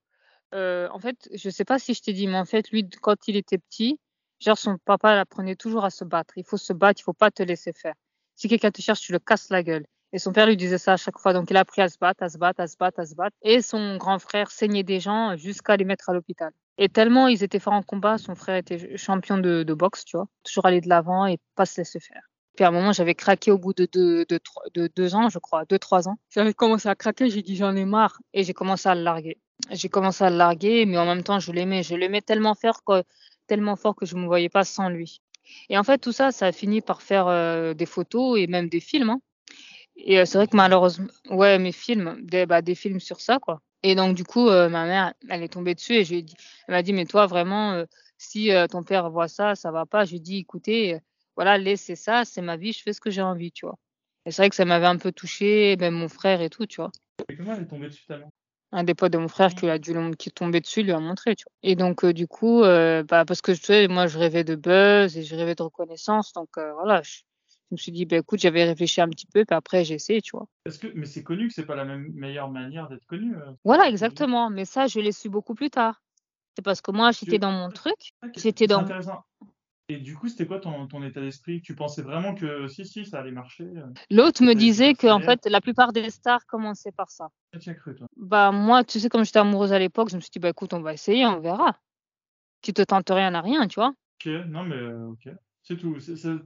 euh, 0.54 0.90
en 0.92 1.00
fait, 1.00 1.30
je 1.34 1.50
sais 1.50 1.66
pas 1.66 1.80
si 1.80 1.94
je 1.94 2.02
t'ai 2.02 2.14
dit, 2.14 2.28
mais 2.28 2.38
en 2.38 2.46
fait, 2.46 2.70
lui, 2.72 2.88
quand 3.02 3.28
il 3.28 3.36
était 3.36 3.58
petit, 3.58 4.00
genre, 4.40 4.58
son 4.58 4.78
papa 4.78 5.16
l'apprenait 5.16 5.56
toujours 5.56 5.86
à 5.86 5.90
se 5.90 6.04
battre. 6.04 6.38
Il 6.38 6.46
faut 6.46 6.58
se 6.58 6.74
battre, 6.74 7.02
il 7.02 7.04
faut 7.04 7.14
pas 7.14 7.32
te 7.32 7.44
laisser 7.44 7.74
faire. 7.74 7.96
Si 8.36 8.48
quelqu'un 8.48 8.72
te 8.72 8.82
cherche, 8.82 9.02
tu 9.02 9.12
le 9.12 9.20
casses 9.20 9.50
la 9.50 9.64
gueule. 9.64 9.86
Et 10.14 10.20
son 10.20 10.34
père 10.34 10.48
lui 10.48 10.58
disait 10.58 10.78
ça 10.78 10.94
à 10.94 10.98
chaque 10.98 11.18
fois. 11.18 11.34
Donc, 11.34 11.50
il 11.50 11.58
a 11.58 11.62
appris 11.62 11.82
à 11.82 11.90
se 11.90 11.98
battre, 11.98 12.24
à 12.24 12.30
se 12.30 12.38
battre, 12.38 12.60
à 12.62 12.68
se 12.68 12.76
battre, 12.78 13.00
à 13.00 13.06
se 13.06 13.16
battre. 13.16 13.36
Et 13.42 13.62
son 13.62 13.98
grand 13.98 14.20
frère 14.20 14.52
saignait 14.52 14.84
des 14.84 15.00
gens 15.00 15.36
jusqu'à 15.38 15.78
les 15.78 15.86
mettre 15.86 16.10
à 16.10 16.14
l'hôpital. 16.14 16.52
Et 16.78 16.90
tellement 16.90 17.28
ils 17.28 17.44
étaient 17.44 17.60
forts 17.60 17.74
en 17.74 17.84
combat, 17.84 18.18
son 18.18 18.34
frère 18.34 18.56
était 18.56 18.98
champion 18.98 19.38
de, 19.38 19.74
boxe, 19.74 20.06
tu 20.06 20.18
vois. 20.18 20.28
Toujours 20.44 20.66
aller 20.66 20.82
de 20.82 20.90
l'avant 20.90 21.26
et 21.28 21.38
pas 21.56 21.66
se 21.66 21.80
laisser 21.80 22.00
faire. 22.00 22.24
Puis 22.56 22.66
à 22.66 22.70
un 22.70 22.72
moment, 22.72 22.92
j'avais 22.92 23.16
craqué 23.16 23.52
au 23.52 23.58
bout 23.58 23.74
de 23.74 23.88
deux, 23.92 24.26
de, 24.26 24.40
de 24.74 24.90
deux 24.94 25.16
ans, 25.16 25.30
je 25.30 25.40
crois, 25.40 25.64
deux, 25.66 25.80
trois 25.80 26.10
ans. 26.10 26.18
J'avais 26.30 26.54
commencé 26.54 26.90
à 26.90 26.96
craquer, 26.96 27.30
j'ai 27.30 27.42
dit 27.42 27.56
j'en 27.56 27.76
ai 27.76 27.86
marre 27.86 28.18
et 28.34 28.44
j'ai 28.44 28.54
commencé 28.54 28.90
à 28.90 28.96
le 28.96 29.04
larguer. 29.04 29.38
J'ai 29.70 29.90
commencé 29.90 30.24
à 30.24 30.30
le 30.30 30.38
larguer, 30.38 30.86
mais 30.86 30.98
en 30.98 31.06
même 31.06 31.24
temps, 31.24 31.40
je 31.40 31.52
l'aimais. 31.52 31.84
Je 31.84 31.96
l'aimais 31.96 32.22
tellement 32.22 32.56
fort 32.56 32.84
que, 32.84 33.04
tellement 33.48 33.76
fort 33.76 33.96
que 33.96 34.06
je 34.06 34.16
ne 34.16 34.22
me 34.22 34.26
voyais 34.26 34.50
pas 34.50 34.64
sans 34.64 34.90
lui. 34.90 35.22
Et 35.70 35.78
en 35.78 35.84
fait, 35.84 35.98
tout 36.00 36.12
ça, 36.12 36.32
ça 36.32 36.48
a 36.48 36.52
fini 36.52 36.82
par 36.82 37.02
faire 37.02 37.28
euh, 37.28 37.74
des 37.74 37.86
photos 37.86 38.40
et 38.40 38.48
même 38.48 38.70
des 38.70 38.80
films. 38.80 39.12
Hein. 39.12 39.22
Et 40.03 40.19
euh, 40.19 40.26
c'est 40.26 40.38
vrai 40.38 40.48
que 40.48 40.56
malheureusement, 40.56 41.07
ouais, 41.30 41.60
mes 41.60 41.72
films, 41.72 42.18
des, 42.22 42.45
bah, 42.45 42.61
des 42.61 42.76
films 42.76 42.99
sur 42.99 43.22
ça, 43.22 43.40
quoi. 43.40 43.61
Et 43.84 43.95
donc, 43.95 44.15
du 44.15 44.23
coup, 44.23 44.48
euh, 44.48 44.69
ma 44.69 44.86
mère, 44.86 45.14
elle 45.30 45.44
est 45.44 45.53
tombée 45.53 45.76
dessus 45.76 45.94
et 45.94 46.03
je 46.03 46.11
lui 46.11 46.19
ai 46.19 46.22
dit, 46.22 46.36
elle 46.68 46.76
m'a 46.76 46.84
dit, 46.84 46.94
mais 46.94 47.06
toi, 47.06 47.26
vraiment, 47.26 47.84
si 48.18 48.52
ton 48.69 48.84
père 48.84 49.10
voit 49.10 49.28
ça, 49.28 49.56
ça 49.56 49.72
va 49.72 49.86
pas. 49.86 50.06
Je 50.06 50.11
lui 50.11 50.18
ai 50.18 50.19
dit, 50.19 50.38
écoutez, 50.38 50.99
voilà, 51.36 51.57
laissez 51.57 51.95
ça, 51.95 52.26
c'est 52.26 52.41
ma 52.41 52.57
vie, 52.57 52.73
je 52.73 52.84
fais 52.84 52.94
ce 52.94 53.02
que 53.02 53.10
j'ai 53.10 53.22
envie, 53.22 53.52
tu 53.52 53.65
vois. 53.65 53.78
Et 54.26 54.32
c'est 54.32 54.44
vrai 54.44 54.49
que 54.49 54.56
ça 54.56 54.65
m'avait 54.65 54.86
un 54.86 54.98
peu 54.98 55.11
touché, 55.11 55.76
même 55.78 55.95
mon 55.95 56.10
frère 56.10 56.41
et 56.41 56.49
tout, 56.49 56.68
tu 56.68 56.82
vois. 56.82 56.91
Et 57.30 57.36
comment 57.36 57.56
elle 57.56 57.64
est 57.64 57.68
tombée 57.68 57.88
dessus 57.88 58.06
tellement 58.06 58.32
un 58.72 58.84
des 58.84 58.94
potes 58.94 59.11
de 59.11 59.18
mon 59.18 59.28
frère 59.28 59.53
qui 59.53 59.69
a 59.69 59.78
dû 59.78 59.94
qui 60.18 60.30
est 60.30 60.32
tombé 60.32 60.61
dessus 60.61 60.84
lui 60.84 60.91
a 60.91 60.99
montré 60.99 61.36
tu 61.36 61.44
vois 61.45 61.69
et 61.69 61.76
donc 61.76 62.06
euh, 62.06 62.14
du 62.14 62.28
coup 62.28 62.64
euh, 62.64 63.03
bah, 63.03 63.26
parce 63.26 63.41
que 63.41 63.52
tu 63.52 63.64
sais 63.64 63.88
moi 63.88 64.07
je 64.07 64.18
rêvais 64.18 64.44
de 64.44 64.56
buzz 64.56 65.18
et 65.18 65.23
je 65.23 65.36
rêvais 65.36 65.56
de 65.56 65.64
reconnaissance 65.64 66.32
donc 66.34 66.49
euh, 66.57 66.72
voilà 66.73 67.02
je, 67.02 67.22
me 67.72 67.77
suis 67.77 67.91
dit 67.91 68.06
bah, 68.06 68.18
écoute 68.18 68.39
j'avais 68.39 68.64
réfléchi 68.64 69.02
un 69.02 69.10
petit 69.10 69.26
peu 69.26 69.45
puis 69.45 69.56
après 69.56 69.84
j'ai 69.84 69.95
essayé 69.95 70.22
tu 70.22 70.31
vois 70.35 70.48
que 70.80 70.88
mais 70.95 71.06
c'est 71.06 71.23
connu 71.23 71.48
que 71.48 71.53
c'est 71.53 71.65
pas 71.65 71.76
la 71.76 71.85
même 71.85 72.11
meilleure 72.14 72.49
manière 72.49 72.88
d'être 72.88 73.06
connu 73.06 73.35
voilà 73.64 73.88
exactement 73.88 74.49
mais 74.49 74.65
ça 74.65 74.88
je 74.88 74.99
l'ai 74.99 75.11
su 75.11 75.30
beaucoup 75.30 75.56
plus 75.56 75.69
tard 75.69 76.02
c'est 76.56 76.64
parce 76.64 76.81
que 76.81 76.91
moi 76.91 77.11
j'étais 77.11 77.39
dans 77.39 77.52
mon 77.52 77.69
truc 77.69 78.14
j'étais 78.35 78.68
dans 78.68 78.81
intéressant. 78.81 79.23
Et 79.91 79.98
du 79.98 80.15
coup, 80.15 80.30
c'était 80.30 80.48
quoi 80.48 80.60
ton, 80.60 80.88
ton 80.88 81.03
état 81.03 81.19
d'esprit? 81.19 81.61
Tu 81.61 81.76
pensais 81.76 82.02
vraiment 82.02 82.34
que 82.34 82.69
si, 82.69 82.85
si, 82.85 83.06
ça 83.06 83.19
allait 83.19 83.31
marcher 83.31 83.65
euh, 83.65 83.85
L'autre 84.10 84.41
me 84.41 84.53
disait 84.53 84.93
que 84.93 85.07
en 85.07 85.19
fait, 85.19 85.45
la 85.48 85.60
plupart 85.60 85.91
des 85.91 86.10
stars 86.10 86.45
commençaient 86.45 86.93
par 86.93 87.11
ça. 87.11 87.30
Tu 87.60 87.69
as 87.69 87.73
cru, 87.73 87.93
toi 87.93 88.07
Bah, 88.15 88.53
moi, 88.53 88.85
tu 88.85 89.02
sais, 89.02 89.10
comme 89.10 89.26
j'étais 89.26 89.39
amoureuse 89.39 89.73
à 89.73 89.80
l'époque, 89.80 90.10
je 90.10 90.15
me 90.15 90.22
suis 90.22 90.30
dit, 90.30 90.39
bah 90.39 90.48
écoute, 90.48 90.73
on 90.73 90.80
va 90.80 90.93
essayer, 90.93 91.26
on 91.26 91.41
verra. 91.41 91.77
Tu 92.61 92.72
te 92.72 92.81
tentes 92.84 93.10
rien 93.10 93.34
à 93.34 93.41
rien, 93.41 93.68
tu 93.68 93.81
vois. 93.81 93.93
Ok, 94.15 94.27
non, 94.48 94.64
mais 94.64 94.77
euh, 94.77 95.07
ok. 95.07 95.27
C'est 95.64 95.78
tout. 95.78 95.98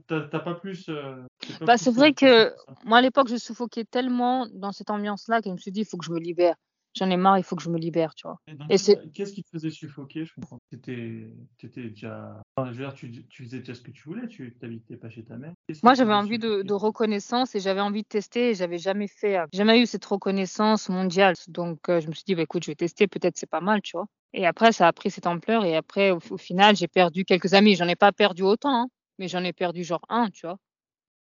T'as 0.06 0.40
pas 0.40 0.54
plus. 0.54 0.88
Euh, 0.88 1.22
bah, 1.62 1.78
c'est 1.78 1.90
vrai 1.90 2.12
que 2.12 2.52
moi, 2.84 2.98
à 2.98 3.00
l'époque, 3.00 3.28
je 3.28 3.36
suffoquais 3.36 3.84
tellement 3.84 4.46
dans 4.52 4.72
cette 4.72 4.90
ambiance-là 4.90 5.40
que 5.40 5.48
je 5.48 5.54
me 5.54 5.58
suis 5.58 5.72
dit, 5.72 5.80
il 5.80 5.86
faut 5.86 5.96
que 5.96 6.04
je 6.04 6.12
me 6.12 6.18
libère 6.18 6.56
j'en 6.96 7.10
ai 7.10 7.16
marre, 7.16 7.38
il 7.38 7.44
faut 7.44 7.56
que 7.56 7.62
je 7.62 7.70
me 7.70 7.78
libère, 7.78 8.14
tu 8.14 8.26
vois. 8.26 8.40
Et, 8.70 8.76
qu'est-ce 9.12 9.32
qui 9.32 9.42
te 9.42 9.50
faisait 9.50 9.70
suffoquer 9.70 10.24
Je 10.24 10.34
comprends. 10.34 10.58
T'étais, 10.70 11.28
déjà, 11.76 12.40
enfin, 12.56 12.72
je 12.72 12.78
veux 12.78 12.84
dire, 12.84 12.94
tu, 12.94 13.26
tu, 13.28 13.44
faisais 13.44 13.58
déjà 13.58 13.74
ce 13.74 13.82
que 13.82 13.90
tu 13.90 14.02
voulais, 14.04 14.26
tu 14.28 14.54
t'habitais 14.58 14.96
pas 14.96 15.10
chez 15.10 15.24
ta 15.24 15.36
mère. 15.36 15.52
Moi, 15.82 15.94
j'avais 15.94 16.14
envie 16.14 16.38
de, 16.38 16.62
de, 16.62 16.74
reconnaissance 16.74 17.54
et 17.54 17.60
j'avais 17.60 17.80
envie 17.80 18.02
de 18.02 18.08
tester. 18.08 18.54
J'avais 18.54 18.78
jamais 18.78 19.08
fait, 19.08 19.38
euh, 19.38 19.46
jamais 19.52 19.80
eu 19.80 19.86
cette 19.86 20.04
reconnaissance 20.04 20.88
mondiale. 20.88 21.34
Donc, 21.48 21.88
euh, 21.88 22.00
je 22.00 22.08
me 22.08 22.12
suis 22.12 22.24
dit, 22.26 22.34
bah, 22.34 22.42
écoute, 22.42 22.64
je 22.64 22.70
vais 22.70 22.76
tester, 22.76 23.06
peut-être 23.06 23.36
c'est 23.36 23.50
pas 23.50 23.60
mal, 23.60 23.82
tu 23.82 23.96
vois. 23.96 24.06
Et 24.32 24.46
après, 24.46 24.72
ça 24.72 24.86
a 24.86 24.92
pris 24.92 25.10
cette 25.10 25.26
ampleur 25.26 25.64
et 25.64 25.76
après, 25.76 26.10
au, 26.10 26.36
final, 26.36 26.76
j'ai 26.76 26.88
perdu 26.88 27.24
quelques 27.24 27.54
amis. 27.54 27.74
J'en 27.74 27.88
ai 27.88 27.96
pas 27.96 28.12
perdu 28.12 28.42
autant, 28.42 28.82
hein, 28.82 28.88
mais 29.18 29.28
j'en 29.28 29.44
ai 29.44 29.52
perdu 29.52 29.84
genre 29.84 30.04
un, 30.08 30.30
tu 30.30 30.46
vois. 30.46 30.58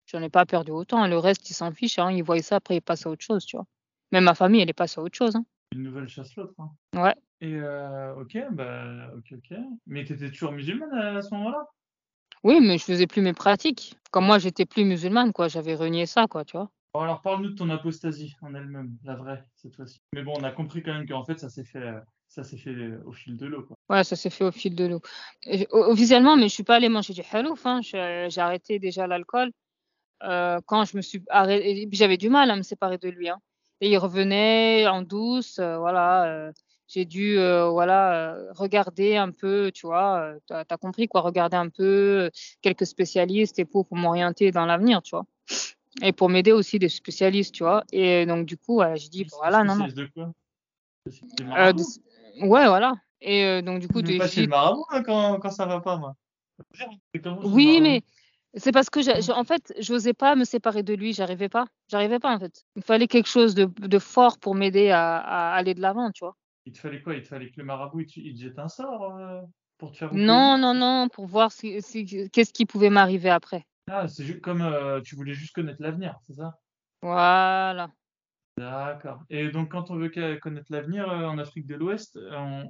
J'en 0.06 0.22
ai 0.22 0.28
pas 0.28 0.46
perdu 0.46 0.70
autant. 0.70 1.06
Le 1.06 1.18
reste, 1.18 1.50
ils 1.50 1.54
s'en 1.54 1.72
fichent. 1.72 1.98
Hein, 1.98 2.12
ils 2.12 2.22
voient 2.22 2.40
ça, 2.42 2.56
après, 2.56 2.76
ils 2.76 2.82
passent 2.82 3.06
à 3.06 3.10
autre 3.10 3.24
chose, 3.24 3.44
tu 3.44 3.56
vois. 3.56 3.66
Même 4.12 4.24
ma 4.24 4.34
famille, 4.34 4.60
elle 4.60 4.70
est 4.70 4.72
passée 4.72 5.00
à 5.00 5.02
autre 5.02 5.16
chose. 5.16 5.34
Hein 5.36 5.44
une 5.72 5.82
nouvelle 5.82 6.08
chasse 6.08 6.34
l'autre. 6.36 6.54
Hein. 6.58 6.70
Ouais. 6.94 7.14
Et 7.40 7.54
euh, 7.54 8.14
ok, 8.16 8.38
bah 8.52 9.10
ok, 9.16 9.34
ok. 9.36 9.58
Mais 9.86 10.04
t'étais 10.04 10.30
toujours 10.30 10.52
musulmane 10.52 10.92
à, 10.92 11.22
ce 11.22 11.34
moment-là? 11.34 11.68
Oui, 12.42 12.60
mais 12.60 12.78
je 12.78 12.84
faisais 12.84 13.06
plus 13.06 13.22
mes 13.22 13.32
pratiques. 13.32 13.96
Comme 14.10 14.26
moi, 14.26 14.38
j'étais 14.38 14.66
plus 14.66 14.84
musulmane, 14.84 15.32
quoi. 15.32 15.48
J'avais 15.48 15.74
renié 15.74 16.06
ça, 16.06 16.26
quoi, 16.26 16.44
tu 16.44 16.56
vois. 16.56 16.70
Bon, 16.94 17.00
alors 17.00 17.20
parle-nous 17.20 17.50
de 17.50 17.54
ton 17.54 17.68
apostasie 17.68 18.34
en 18.40 18.54
elle-même, 18.54 18.96
la 19.04 19.16
vraie, 19.16 19.44
cette 19.54 19.76
fois-ci. 19.76 20.00
Mais 20.14 20.22
bon, 20.22 20.34
on 20.38 20.44
a 20.44 20.52
compris 20.52 20.82
quand 20.82 20.94
même 20.94 21.06
qu'en 21.06 21.24
fait, 21.24 21.38
ça 21.38 21.50
s'est 21.50 21.64
fait, 21.64 21.92
ça 22.36 22.44
s'est 22.44 22.58
fait 22.58 22.76
au 23.06 23.12
fil 23.12 23.36
de 23.36 23.46
l'eau, 23.46 23.62
quoi. 23.62 23.76
Ouais, 23.88 24.04
ça 24.04 24.14
s'est 24.14 24.30
fait 24.30 24.44
au 24.44 24.52
fil 24.52 24.74
de 24.74 24.84
l'eau. 24.84 25.00
Officiellement, 25.70 26.36
mais 26.36 26.48
je 26.48 26.54
suis 26.54 26.64
pas 26.64 26.76
allée 26.76 26.88
manger 26.88 27.14
du 27.14 27.22
halouf. 27.32 27.64
Hein. 27.64 27.80
J'ai 27.82 28.40
arrêté 28.40 28.78
déjà 28.78 29.06
l'alcool. 29.06 29.50
Euh, 30.22 30.60
quand 30.66 30.84
je 30.84 30.96
me 30.96 31.02
suis 31.02 31.22
arrêté, 31.28 31.88
j'avais 31.92 32.18
du 32.18 32.28
mal 32.28 32.50
à 32.50 32.56
me 32.56 32.62
séparer 32.62 32.98
de 32.98 33.08
lui. 33.08 33.28
Hein 33.28 33.40
et 33.80 33.90
il 33.90 33.98
revenait 33.98 34.86
en 34.86 35.02
douce, 35.02 35.58
euh, 35.58 35.78
voilà. 35.78 36.24
Euh, 36.26 36.52
j'ai 36.88 37.04
dû 37.04 37.38
euh, 37.38 37.68
voilà 37.68 38.36
regarder 38.50 39.16
un 39.16 39.32
peu, 39.32 39.72
tu 39.74 39.86
vois, 39.86 40.34
tu 40.46 40.54
as, 40.54 40.76
compris 40.76 41.08
quoi, 41.08 41.20
regarder 41.20 41.56
un 41.56 41.68
peu 41.68 42.30
quelques 42.62 42.86
spécialistes 42.86 43.58
et 43.58 43.64
pour, 43.64 43.86
pour 43.86 43.96
m'orienter 43.96 44.52
dans 44.52 44.66
l'avenir, 44.66 45.02
tu 45.02 45.16
vois. 45.16 45.24
Et 46.00 46.12
pour 46.12 46.28
m'aider 46.28 46.52
aussi 46.52 46.78
des 46.78 46.88
spécialistes, 46.88 47.52
tu 47.54 47.64
vois. 47.64 47.82
Et 47.90 48.24
donc 48.24 48.46
du 48.46 48.56
coup, 48.56 48.82
j'ai 48.94 49.08
dit 49.08 49.26
voilà, 49.36 49.64
non 49.64 49.74
non. 49.74 49.88
De 49.88 50.06
quoi? 50.14 50.32
Ouais, 52.40 52.66
voilà. 52.66 52.94
Et 53.20 53.62
donc 53.62 53.80
du 53.80 53.88
coup, 53.88 54.02
pas 54.02 54.28
chez 54.28 54.42
le 54.42 54.48
marabout 54.48 54.84
hein, 54.90 55.02
quand, 55.02 55.38
quand 55.40 55.50
ça 55.50 55.66
va 55.66 55.80
pas, 55.80 55.96
moi. 55.96 56.14
Oui, 57.42 57.80
mais 57.80 58.02
c'est 58.54 58.72
parce 58.72 58.88
que, 58.90 59.30
en 59.32 59.44
fait, 59.44 59.74
j'osais 59.78 60.14
pas 60.14 60.34
me 60.34 60.44
séparer 60.44 60.82
de 60.82 60.94
lui, 60.94 61.12
j'arrivais 61.12 61.48
pas. 61.48 61.66
J'arrivais 61.88 62.18
pas, 62.18 62.34
en 62.34 62.38
fait. 62.38 62.64
Il 62.74 62.82
fallait 62.82 63.08
quelque 63.08 63.28
chose 63.28 63.54
de, 63.54 63.64
de 63.64 63.98
fort 63.98 64.38
pour 64.38 64.54
m'aider 64.54 64.90
à, 64.90 65.18
à, 65.18 65.54
aller 65.54 65.74
de 65.74 65.80
l'avant, 65.80 66.10
tu 66.10 66.24
vois. 66.24 66.36
Il 66.64 66.72
te 66.72 66.78
fallait 66.78 67.02
quoi? 67.02 67.14
Il 67.14 67.22
te 67.22 67.28
fallait 67.28 67.50
que 67.50 67.58
le 67.58 67.64
marabout, 67.64 68.00
il 68.16 68.34
te, 68.34 68.40
jette 68.40 68.58
un 68.58 68.68
sort 68.68 69.14
euh, 69.14 69.42
pour 69.78 69.92
te 69.92 69.98
faire 69.98 70.12
Non, 70.12 70.58
non, 70.58 70.74
non, 70.74 71.08
pour 71.08 71.26
voir 71.26 71.52
si, 71.52 71.80
qu'est-ce 72.32 72.52
qui 72.52 72.66
pouvait 72.66 72.90
m'arriver 72.90 73.30
après. 73.30 73.66
Ah, 73.88 74.08
c'est 74.08 74.40
comme 74.40 74.62
euh, 74.62 75.00
tu 75.00 75.14
voulais 75.14 75.34
juste 75.34 75.54
connaître 75.54 75.80
l'avenir, 75.80 76.18
c'est 76.26 76.34
ça? 76.34 76.58
Voilà. 77.02 77.90
D'accord. 78.58 79.20
Et 79.28 79.50
donc, 79.50 79.70
quand 79.70 79.90
on 79.90 79.96
veut 79.96 80.10
connaître 80.40 80.68
l'avenir 80.70 81.10
euh, 81.10 81.26
en 81.26 81.36
Afrique 81.36 81.66
de 81.66 81.74
l'Ouest, 81.74 82.16
euh, 82.16 82.64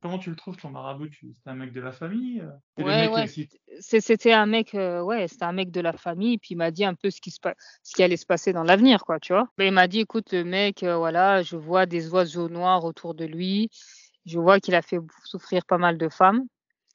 comment 0.00 0.18
tu 0.18 0.30
le 0.30 0.36
trouves 0.36 0.56
ton 0.56 0.70
marabout? 0.70 1.10
C'était 1.12 1.50
un 1.50 1.54
mec 1.54 1.72
de 1.74 1.82
la 1.82 1.92
famille 1.92 2.40
euh? 2.40 2.82
Ouais, 2.82 3.08
ouais. 3.08 3.26
C'était 3.80 4.32
un 4.32 4.46
mec, 4.46 4.70
ouais, 4.72 5.28
c'était 5.28 5.44
un 5.44 5.52
mec 5.52 5.70
de 5.70 5.82
la 5.82 5.92
famille. 5.92 6.38
Puis 6.38 6.50
il 6.52 6.56
m'a 6.56 6.70
dit 6.70 6.84
un 6.84 6.94
peu 6.94 7.10
ce 7.10 7.20
qui, 7.20 7.30
se 7.30 7.38
ce 7.82 7.94
qui 7.94 8.02
allait 8.02 8.16
se 8.16 8.24
passer 8.24 8.54
dans 8.54 8.62
l'avenir, 8.62 9.04
quoi, 9.04 9.20
tu 9.20 9.34
vois. 9.34 9.48
Mais 9.58 9.66
il 9.66 9.72
m'a 9.72 9.86
dit, 9.86 10.00
écoute, 10.00 10.32
le 10.32 10.44
mec, 10.44 10.82
voilà, 10.82 11.42
je 11.42 11.56
vois 11.56 11.84
des 11.84 12.08
oiseaux 12.08 12.48
noirs 12.48 12.84
autour 12.84 13.14
de 13.14 13.26
lui. 13.26 13.68
Je 14.24 14.38
vois 14.38 14.60
qu'il 14.60 14.74
a 14.74 14.82
fait 14.82 14.98
souffrir 15.24 15.66
pas 15.66 15.78
mal 15.78 15.98
de 15.98 16.08
femmes. 16.08 16.44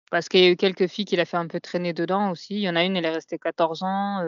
Parce 0.10 0.28
qu'il 0.28 0.40
y 0.42 0.46
a 0.46 0.50
eu 0.50 0.56
quelques 0.56 0.88
filles 0.88 1.06
qu'il 1.06 1.20
a 1.20 1.26
fait 1.26 1.38
un 1.38 1.48
peu 1.48 1.60
traîner 1.60 1.94
dedans 1.94 2.32
aussi. 2.32 2.56
Il 2.56 2.62
y 2.62 2.70
en 2.70 2.76
a 2.76 2.84
une, 2.84 2.98
elle 2.98 3.06
est 3.06 3.14
restée 3.14 3.38
14 3.38 3.84
ans. 3.84 4.24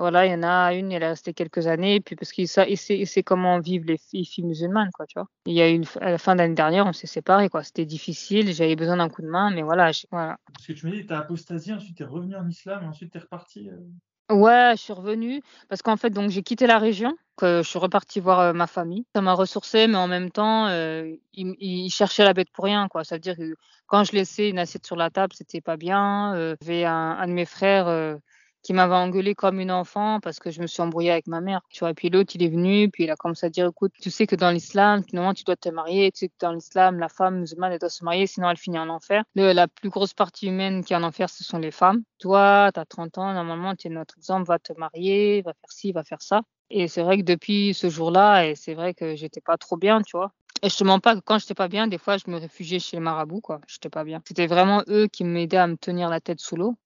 Voilà, 0.00 0.24
il 0.24 0.32
y 0.32 0.34
en 0.34 0.42
a 0.42 0.72
une, 0.72 0.92
elle 0.92 1.02
est 1.02 1.08
restée 1.08 1.34
quelques 1.34 1.66
années, 1.66 2.00
puis 2.00 2.16
parce 2.16 2.32
qu'il 2.32 2.48
sait, 2.48 3.22
comment 3.22 3.60
vivent 3.60 3.84
les 3.84 3.98
filles, 3.98 4.44
musulmanes, 4.44 4.90
quoi, 4.94 5.06
tu 5.06 5.18
vois. 5.18 5.28
Il 5.44 5.52
y 5.52 5.60
a 5.60 5.68
une, 5.68 5.84
à 6.00 6.12
la 6.12 6.18
fin 6.18 6.34
de 6.34 6.40
l'année 6.40 6.54
dernière, 6.54 6.86
on 6.86 6.94
s'est 6.94 7.06
séparés, 7.06 7.50
quoi. 7.50 7.62
C'était 7.62 7.84
difficile, 7.84 8.52
j'avais 8.54 8.76
besoin 8.76 8.96
d'un 8.96 9.10
coup 9.10 9.20
de 9.20 9.26
main, 9.28 9.50
mais 9.50 9.62
voilà. 9.62 9.90
voilà. 10.10 10.38
Parce 10.54 10.66
que 10.66 10.72
tu 10.72 10.86
m'as 10.86 10.92
dit, 10.92 11.06
tu 11.06 11.12
as 11.12 11.18
apostasié, 11.18 11.74
ensuite 11.74 11.96
tu 11.96 12.02
es 12.02 12.06
revenu 12.06 12.34
en 12.34 12.48
islam, 12.48 12.82
et 12.82 12.86
ensuite 12.86 13.12
tu 13.12 13.18
es 13.18 13.20
reparti. 13.20 13.68
Euh. 13.68 14.34
Ouais, 14.34 14.72
je 14.76 14.82
suis 14.82 14.92
revenue 14.92 15.42
parce 15.68 15.82
qu'en 15.82 15.96
fait, 15.96 16.10
donc 16.10 16.30
j'ai 16.30 16.44
quitté 16.44 16.68
la 16.68 16.78
région, 16.78 17.16
que 17.36 17.62
je 17.64 17.68
suis 17.68 17.80
repartie 17.80 18.20
voir 18.20 18.38
euh, 18.38 18.52
ma 18.52 18.68
famille. 18.68 19.04
Ça 19.14 19.20
m'a 19.20 19.32
ressourcé, 19.34 19.88
mais 19.88 19.96
en 19.96 20.06
même 20.06 20.30
temps, 20.30 20.68
euh, 20.68 21.12
il, 21.34 21.56
il, 21.58 21.90
cherchait 21.90 22.24
la 22.24 22.32
bête 22.32 22.48
pour 22.52 22.64
rien, 22.64 22.86
quoi. 22.88 23.02
Ça 23.02 23.16
veut 23.16 23.20
dire 23.20 23.36
que 23.36 23.54
quand 23.86 24.04
je 24.04 24.12
laissais 24.12 24.48
une 24.48 24.60
assiette 24.60 24.86
sur 24.86 24.94
la 24.94 25.10
table, 25.10 25.34
c'était 25.36 25.60
pas 25.60 25.76
bien. 25.76 26.54
J'avais 26.62 26.84
un, 26.84 27.16
un, 27.18 27.26
de 27.26 27.32
mes 27.32 27.44
frères 27.44 28.18
qui 28.62 28.72
m'avait 28.72 28.94
engueulé 28.94 29.34
comme 29.34 29.60
une 29.60 29.70
enfant 29.70 30.20
parce 30.20 30.38
que 30.38 30.50
je 30.50 30.60
me 30.60 30.66
suis 30.66 30.82
embrouillée 30.82 31.10
avec 31.10 31.26
ma 31.26 31.40
mère. 31.40 31.60
Et 31.82 31.94
puis 31.94 32.10
l'autre, 32.10 32.32
il 32.34 32.42
est 32.42 32.48
venu, 32.48 32.90
puis 32.90 33.04
il 33.04 33.10
a 33.10 33.16
commencé 33.16 33.46
à 33.46 33.50
dire, 33.50 33.66
écoute, 33.66 33.92
tu 34.00 34.10
sais 34.10 34.26
que 34.26 34.36
dans 34.36 34.50
l'islam, 34.50 35.02
finalement, 35.02 35.34
tu 35.34 35.44
dois 35.44 35.56
te 35.56 35.68
marier, 35.68 36.10
tu 36.12 36.20
sais 36.20 36.28
que 36.28 36.34
dans 36.40 36.52
l'islam, 36.52 36.98
la 36.98 37.08
femme 37.08 37.40
musulmane, 37.40 37.72
elle 37.72 37.78
doit 37.78 37.88
se 37.88 38.04
marier, 38.04 38.26
sinon 38.26 38.50
elle 38.50 38.56
finit 38.56 38.78
en 38.78 38.88
enfer. 38.88 39.24
la 39.34 39.68
plus 39.68 39.88
grosse 39.88 40.14
partie 40.14 40.48
humaine 40.48 40.84
qui 40.84 40.92
est 40.92 40.96
en 40.96 41.02
enfer, 41.02 41.28
ce 41.30 41.44
sont 41.44 41.58
les 41.58 41.70
femmes. 41.70 42.02
Toi, 42.18 42.70
tu 42.72 42.80
as 42.80 42.84
30 42.84 43.18
ans, 43.18 43.32
normalement, 43.32 43.74
tu 43.74 43.88
es 43.88 43.90
notre 43.90 44.16
exemple, 44.16 44.46
va 44.46 44.58
te 44.58 44.72
marier, 44.74 45.42
va 45.42 45.52
faire 45.52 45.70
ci, 45.70 45.92
va 45.92 46.04
faire 46.04 46.22
ça. 46.22 46.42
Et 46.70 46.86
c'est 46.86 47.02
vrai 47.02 47.18
que 47.18 47.22
depuis 47.22 47.74
ce 47.74 47.88
jour-là, 47.88 48.46
et 48.46 48.54
c'est 48.54 48.74
vrai 48.74 48.94
que 48.94 49.16
j'étais 49.16 49.40
pas 49.40 49.56
trop 49.56 49.76
bien, 49.76 50.02
tu 50.02 50.16
vois. 50.16 50.32
Et 50.62 50.68
je 50.68 50.76
te 50.76 50.84
mens 50.84 51.00
pas 51.00 51.16
que 51.16 51.20
quand 51.20 51.38
j'étais 51.38 51.54
pas 51.54 51.68
bien, 51.68 51.86
des 51.88 51.98
fois, 51.98 52.16
je 52.18 52.30
me 52.30 52.38
réfugiais 52.38 52.78
chez 52.78 52.96
les 52.96 53.02
marabouts, 53.02 53.40
quoi. 53.40 53.60
J'étais 53.66 53.88
pas 53.88 54.04
bien. 54.04 54.22
C'était 54.26 54.46
vraiment 54.46 54.82
eux 54.88 55.08
qui 55.08 55.24
m'aidaient 55.24 55.56
à 55.56 55.66
me 55.66 55.76
tenir 55.76 56.08
la 56.10 56.20
tête 56.20 56.38
sous 56.38 56.56
l'eau 56.56 56.76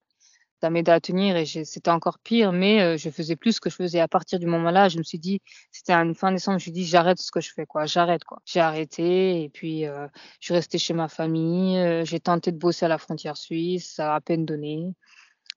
ça 0.60 0.70
m'aidait 0.70 0.92
à 0.92 1.00
tenir 1.00 1.36
et 1.36 1.46
c'était 1.46 1.90
encore 1.90 2.18
pire, 2.18 2.52
mais 2.52 2.80
euh, 2.80 2.96
je 2.96 3.10
faisais 3.10 3.36
plus 3.36 3.52
ce 3.52 3.60
que 3.60 3.70
je 3.70 3.76
faisais. 3.76 4.00
À 4.00 4.08
partir 4.08 4.38
du 4.38 4.46
moment-là, 4.46 4.88
je 4.88 4.98
me 4.98 5.02
suis 5.02 5.18
dit, 5.18 5.40
c'était 5.70 5.92
une 5.92 6.14
fin 6.14 6.32
décembre, 6.32 6.58
je 6.58 6.62
me 6.62 6.64
suis 6.64 6.72
dit, 6.72 6.84
j'arrête 6.86 7.18
ce 7.18 7.30
que 7.30 7.40
je 7.40 7.52
fais, 7.52 7.66
quoi, 7.66 7.86
j'arrête, 7.86 8.24
quoi. 8.24 8.38
J'ai 8.44 8.60
arrêté 8.60 9.42
et 9.42 9.48
puis 9.50 9.86
euh, 9.86 10.06
je 10.40 10.46
suis 10.46 10.54
restée 10.54 10.78
chez 10.78 10.94
ma 10.94 11.08
famille. 11.08 11.78
Euh, 11.78 12.04
j'ai 12.04 12.20
tenté 12.20 12.52
de 12.52 12.58
bosser 12.58 12.86
à 12.86 12.88
la 12.88 12.98
frontière 12.98 13.36
suisse, 13.36 13.94
ça 13.94 14.12
a 14.12 14.16
à 14.16 14.20
peine 14.20 14.44
donné. 14.44 14.94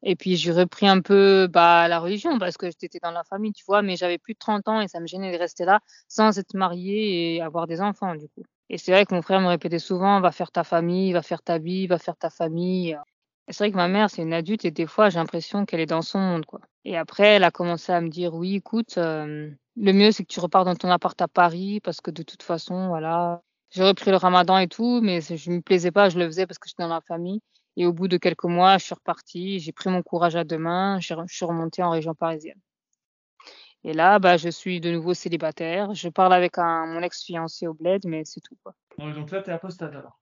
Et 0.04 0.16
puis 0.16 0.36
j'ai 0.38 0.52
repris 0.52 0.88
un 0.88 1.02
peu 1.02 1.48
bah, 1.48 1.88
la 1.88 2.00
religion 2.00 2.38
parce 2.40 2.58
que 2.58 2.68
j'étais 2.68 3.00
dans 3.02 3.12
la 3.12 3.24
famille, 3.24 3.54
tu 3.54 3.64
vois, 3.66 3.82
mais 3.82 3.96
j'avais 3.96 4.18
plus 4.18 4.34
de 4.34 4.40
30 4.40 4.68
ans 4.68 4.82
et 4.82 4.88
ça 4.88 5.00
me 5.00 5.08
gênait 5.08 5.32
de 5.32 5.38
rester 5.38 5.66
là 5.66 5.80
sans 6.08 6.38
être 6.38 6.54
mariée 6.56 7.36
et 7.36 7.42
avoir 7.42 7.68
des 7.68 7.82
enfants, 7.82 8.16
du 8.16 8.28
coup. 8.30 8.44
Et 8.70 8.78
c'est 8.78 8.92
vrai 8.92 9.06
que 9.06 9.16
mon 9.16 9.22
frère 9.22 9.40
me 9.42 9.48
répétait 9.48 9.80
souvent, 9.80 10.20
va 10.22 10.32
faire 10.32 10.52
ta 10.52 10.64
famille, 10.64 11.14
va 11.14 11.22
faire 11.22 11.42
ta 11.42 11.58
vie, 11.58 11.88
va 11.88 11.98
faire 11.98 12.18
ta 12.18 12.30
famille. 12.30 12.98
C'est 13.50 13.60
vrai 13.60 13.72
que 13.72 13.78
ma 13.78 13.88
mère, 13.88 14.10
c'est 14.10 14.22
une 14.22 14.34
adulte 14.34 14.66
et 14.66 14.72
des 14.72 14.88
fois, 14.88 15.10
j'ai 15.10 15.20
l'impression 15.20 15.66
qu'elle 15.66 15.80
est 15.80 15.86
dans 15.86 16.02
son 16.02 16.20
monde, 16.20 16.46
quoi. 16.46 16.60
Et 16.84 16.98
après, 16.98 17.36
elle 17.36 17.44
a 17.44 17.52
commencé 17.52 17.92
à 17.92 18.02
me 18.02 18.10
dire, 18.10 18.34
oui, 18.34 18.56
écoute, 18.56 18.98
le 18.98 19.58
mieux, 19.78 20.12
c'est 20.12 20.24
que 20.24 20.34
tu 20.34 20.40
repars 20.40 20.66
dans 20.66 20.76
ton 20.76 20.90
appart 20.90 21.20
à 21.22 21.28
Paris 21.28 21.80
parce 21.82 22.02
que 22.02 22.12
de 22.12 22.24
toute 22.24 22.44
façon, 22.44 22.88
voilà, 22.88 23.42
j'ai 23.70 23.84
repris 23.84 24.12
le 24.12 24.18
ramadan 24.18 24.58
et 24.58 24.68
tout, 24.68 25.02
mais 25.02 25.22
je 25.22 25.52
me 25.52 25.62
plaisais 25.62 25.92
pas, 25.92 26.10
je 26.10 26.20
le 26.20 26.26
faisais 26.26 26.46
parce 26.46 26.60
que 26.60 26.68
j'étais 26.68 26.84
dans 26.84 26.90
la 26.90 27.02
famille. 27.02 27.42
Et 27.76 27.86
au 27.86 27.94
bout 27.94 28.08
de 28.08 28.18
quelques 28.18 28.46
mois, 28.46 28.78
je 28.78 28.86
suis 28.86 28.96
repartie, 28.96 29.60
j'ai 29.60 29.72
pris 29.72 29.90
mon 29.90 30.02
courage 30.02 30.36
à 30.36 30.44
deux 30.44 30.58
mains, 30.58 31.00
je 31.00 31.14
suis 31.28 31.46
remontée 31.46 31.84
en 31.84 31.92
région 31.92 32.16
parisienne. 32.16 32.60
Et 33.84 33.94
là, 33.94 34.20
bah, 34.20 34.38
je 34.38 34.50
suis 34.50 34.82
de 34.82 34.92
nouveau 34.92 35.14
célibataire. 35.14 35.94
Je 35.94 36.10
parle 36.10 36.34
avec 36.34 36.58
un, 36.58 36.88
mon 36.88 37.02
ex-fiancé 37.02 37.68
au 37.68 37.74
bled, 37.74 38.02
mais 38.06 38.24
c'est 38.26 38.42
tout. 38.42 38.58
Quoi. 38.64 38.74
Donc 38.98 39.32
là, 39.32 39.42
tu 39.42 39.50
es 39.50 39.54
apostade 39.54 39.96
alors 39.96 40.20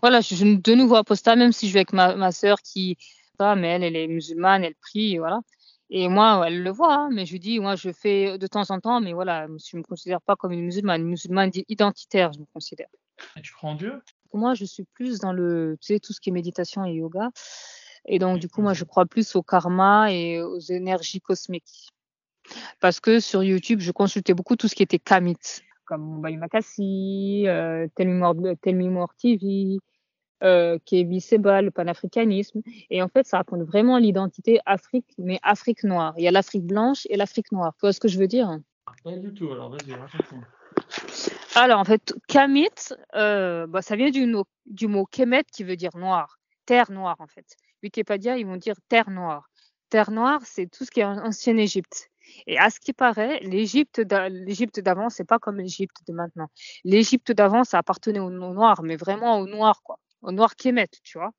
voilà, 0.00 0.20
je 0.20 0.34
suis 0.34 0.58
de 0.58 0.74
nouveau 0.74 0.96
apostat, 0.96 1.36
même 1.36 1.52
si 1.52 1.68
je 1.68 1.72
vais 1.72 1.80
avec 1.80 1.92
ma, 1.92 2.16
ma 2.16 2.32
sœur 2.32 2.60
qui, 2.60 2.96
mais 3.38 3.68
elle, 3.68 3.82
elle 3.84 3.96
est 3.96 4.08
musulmane, 4.08 4.64
elle 4.64 4.74
prie, 4.74 5.18
voilà. 5.18 5.40
Et 5.88 6.08
moi, 6.08 6.42
elle 6.46 6.62
le 6.62 6.70
voit, 6.70 6.94
hein, 6.94 7.08
mais 7.12 7.26
je 7.26 7.32
lui 7.32 7.38
dis, 7.38 7.60
moi, 7.60 7.76
je 7.76 7.92
fais 7.92 8.38
de 8.38 8.46
temps 8.48 8.68
en 8.70 8.80
temps, 8.80 9.00
mais 9.00 9.12
voilà, 9.12 9.46
je 9.46 9.76
ne 9.76 9.82
me 9.82 9.84
considère 9.84 10.20
pas 10.20 10.34
comme 10.34 10.50
une 10.50 10.64
musulmane. 10.64 11.02
Une 11.02 11.08
musulmane 11.08 11.52
identitaire, 11.68 12.32
je 12.32 12.40
me 12.40 12.44
considère. 12.52 12.88
Et 13.36 13.40
tu 13.40 13.52
crois 13.52 13.70
en 13.70 13.74
Dieu? 13.76 14.02
Moi, 14.32 14.54
je 14.54 14.64
suis 14.64 14.84
plus 14.94 15.20
dans 15.20 15.32
le, 15.32 15.76
tu 15.80 15.94
sais, 15.94 16.00
tout 16.00 16.12
ce 16.12 16.20
qui 16.20 16.30
est 16.30 16.32
méditation 16.32 16.84
et 16.84 16.94
yoga. 16.94 17.30
Et 18.06 18.18
donc, 18.18 18.40
du 18.40 18.48
coup, 18.48 18.62
moi, 18.62 18.74
je 18.74 18.84
crois 18.84 19.06
plus 19.06 19.36
au 19.36 19.42
karma 19.42 20.12
et 20.12 20.42
aux 20.42 20.58
énergies 20.58 21.20
cosmiques. 21.20 21.90
Parce 22.80 22.98
que 22.98 23.20
sur 23.20 23.44
YouTube, 23.44 23.80
je 23.80 23.92
consultais 23.92 24.34
beaucoup 24.34 24.56
tout 24.56 24.68
ce 24.68 24.74
qui 24.74 24.82
était 24.82 24.98
kamit 24.98 25.36
comme 25.86 26.20
Bayu 26.20 26.36
Makassi, 26.36 27.44
euh, 27.46 27.86
Tell, 27.94 28.08
Me 28.08 28.88
More, 28.88 29.14
TV, 29.14 29.78
euh, 30.42 30.78
Seba, 31.20 31.62
le 31.62 31.70
panafricanisme. 31.70 32.60
Et 32.90 33.02
en 33.02 33.08
fait, 33.08 33.26
ça 33.26 33.38
raconte 33.38 33.62
vraiment 33.62 33.98
l'identité 33.98 34.60
Afrique, 34.66 35.14
mais 35.18 35.38
Afrique 35.42 35.84
noire. 35.84 36.14
Il 36.18 36.24
y 36.24 36.28
a 36.28 36.30
l'Afrique 36.30 36.66
blanche 36.66 37.06
et 37.08 37.16
l'Afrique 37.16 37.52
noire. 37.52 37.72
Tu 37.74 37.80
vois 37.82 37.92
ce 37.92 38.00
que 38.00 38.08
je 38.08 38.18
veux 38.18 38.28
dire? 38.28 38.58
Pas 39.02 39.16
du 39.16 39.32
tout, 39.32 39.50
alors 39.50 39.70
vas-y, 39.70 39.94
raconte-moi. 39.94 40.42
Alors, 41.54 41.80
en 41.80 41.84
fait, 41.84 42.14
Kamit, 42.28 42.68
euh, 43.14 43.66
bah, 43.66 43.82
ça 43.82 43.96
vient 43.96 44.10
du, 44.10 44.30
du 44.66 44.86
mot 44.88 45.06
Kemet 45.06 45.44
qui 45.44 45.64
veut 45.64 45.76
dire 45.76 45.96
noir, 45.96 46.38
terre 46.66 46.90
noire, 46.90 47.16
en 47.18 47.26
fait. 47.26 47.56
Wikipédia, 47.82 48.36
ils 48.36 48.46
vont 48.46 48.56
dire 48.56 48.76
terre 48.88 49.10
noire. 49.10 49.48
Terre 49.88 50.10
noire, 50.10 50.40
c'est 50.44 50.66
tout 50.66 50.84
ce 50.84 50.90
qui 50.90 51.00
est 51.00 51.04
ancienne 51.04 51.58
Égypte. 51.58 52.10
Et 52.46 52.58
à 52.58 52.70
ce 52.70 52.80
qui 52.80 52.92
paraît, 52.92 53.40
l'Égypte 53.40 54.00
d'avant, 54.00 55.08
c'est 55.10 55.24
pas 55.24 55.38
comme 55.38 55.56
l'Égypte 55.56 55.96
de 56.06 56.12
maintenant. 56.12 56.48
L'Égypte 56.84 57.32
d'avant, 57.32 57.64
ça 57.64 57.78
appartenait 57.78 58.20
aux 58.20 58.30
Noirs, 58.30 58.82
mais 58.82 58.96
vraiment 58.96 59.38
aux 59.38 59.46
Noirs, 59.46 59.82
quoi. 59.82 59.98
Aux 60.22 60.32
Noirs 60.32 60.56
qui 60.56 60.68
émettent, 60.68 61.00
tu 61.02 61.18
vois. 61.18 61.30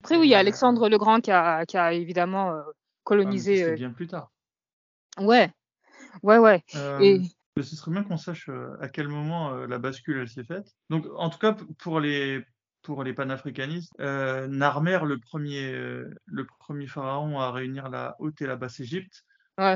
Après, 0.00 0.16
oui, 0.16 0.28
il 0.28 0.30
y 0.30 0.34
a 0.34 0.38
Alexandre 0.38 0.88
le 0.88 0.98
Grand 0.98 1.20
qui 1.20 1.30
a, 1.30 1.66
qui 1.66 1.76
a 1.76 1.92
évidemment 1.92 2.52
euh, 2.52 2.62
colonisé. 3.02 3.62
Ah, 3.62 3.66
c'est 3.66 3.74
bien 3.74 3.90
plus 3.90 4.06
tard. 4.06 4.30
Ouais, 5.18 5.50
ouais, 6.22 6.38
ouais. 6.38 6.62
Euh, 6.76 7.00
Et... 7.00 7.22
Ce 7.56 7.74
serait 7.74 7.90
bien 7.90 8.04
qu'on 8.04 8.16
sache 8.16 8.48
euh, 8.48 8.76
à 8.80 8.88
quel 8.88 9.08
moment 9.08 9.52
la 9.66 9.78
bascule 9.78 10.18
elle 10.18 10.28
s'est 10.28 10.44
faite. 10.44 10.76
Donc, 10.90 11.06
en 11.16 11.28
tout 11.30 11.38
cas, 11.38 11.56
pour 11.78 11.98
les 11.98 12.44
pour 12.82 13.02
les 13.02 13.12
panafricanistes, 13.12 13.92
Narmer, 13.98 15.00
le 15.04 15.18
premier, 15.18 15.72
le 15.72 16.46
premier 16.60 16.86
pharaon 16.86 17.40
à 17.40 17.50
réunir 17.50 17.88
la 17.88 18.14
haute 18.20 18.40
et 18.40 18.46
la 18.46 18.54
basse 18.54 18.78
Égypte, 18.78 19.24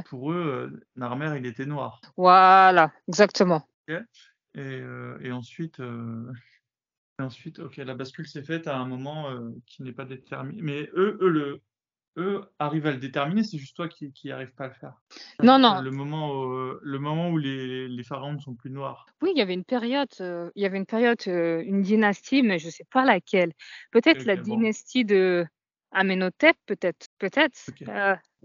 pour 0.09 0.33
eux, 0.33 0.71
euh, 0.73 0.81
Narmer, 0.97 1.35
il 1.39 1.47
était 1.47 1.67
noir. 1.67 2.01
Voilà, 2.17 2.93
exactement. 3.09 3.67
Et, 3.89 3.99
euh, 4.57 5.19
et, 5.21 5.33
ensuite, 5.33 5.81
euh, 5.81 6.31
ensuite, 7.19 7.59
ok, 7.59 7.77
la 7.79 7.95
bascule 7.95 8.27
s'est 8.27 8.43
faite 8.43 8.69
à 8.69 8.77
un 8.77 8.87
moment 8.87 9.29
qui 9.67 9.83
n'est 9.83 9.93
pas 9.93 10.05
déterminé. 10.05 10.63
Mais 10.63 10.91
eux, 10.95 11.19
eux, 11.21 11.29
le, 11.29 11.61
eux 12.17 12.43
arrivent 12.59 12.87
à 12.87 12.93
le 12.93 12.99
déterminer, 12.99 13.43
c'est 13.43 13.59
juste 13.59 13.75
toi 13.75 13.89
qui 13.89 14.31
arrives 14.31 14.55
pas 14.55 14.65
à 14.65 14.69
le 14.69 14.75
faire. 14.75 14.95
Non, 15.43 15.59
non. 15.59 15.81
Le 15.81 15.91
moment 15.91 16.31
où, 16.31 16.79
le 16.81 16.99
moment 16.99 17.31
où 17.31 17.39
les, 17.39 17.89
les, 17.89 18.05
pharaons 18.05 18.35
ne 18.35 18.41
sont 18.41 18.55
plus 18.55 18.71
noirs. 18.71 19.07
Oui, 19.21 19.33
il 19.35 19.39
y 19.39 19.43
avait 19.43 19.55
une 19.55 19.65
période, 19.65 20.13
il 20.21 20.63
y 20.63 20.67
avait 20.67 20.79
une 20.79 20.87
période, 20.87 21.21
une 21.27 21.83
dynastie, 21.83 22.43
mais 22.43 22.59
je 22.59 22.67
ne 22.67 22.73
sais 22.73 22.87
pas 22.91 23.05
laquelle. 23.05 23.53
Peut-être 23.91 24.25
la 24.27 24.37
dynastie 24.37 25.05
de 25.05 25.45
Amenhotep, 25.91 26.57
peut-être, 26.67 27.09
peut-être. 27.19 27.71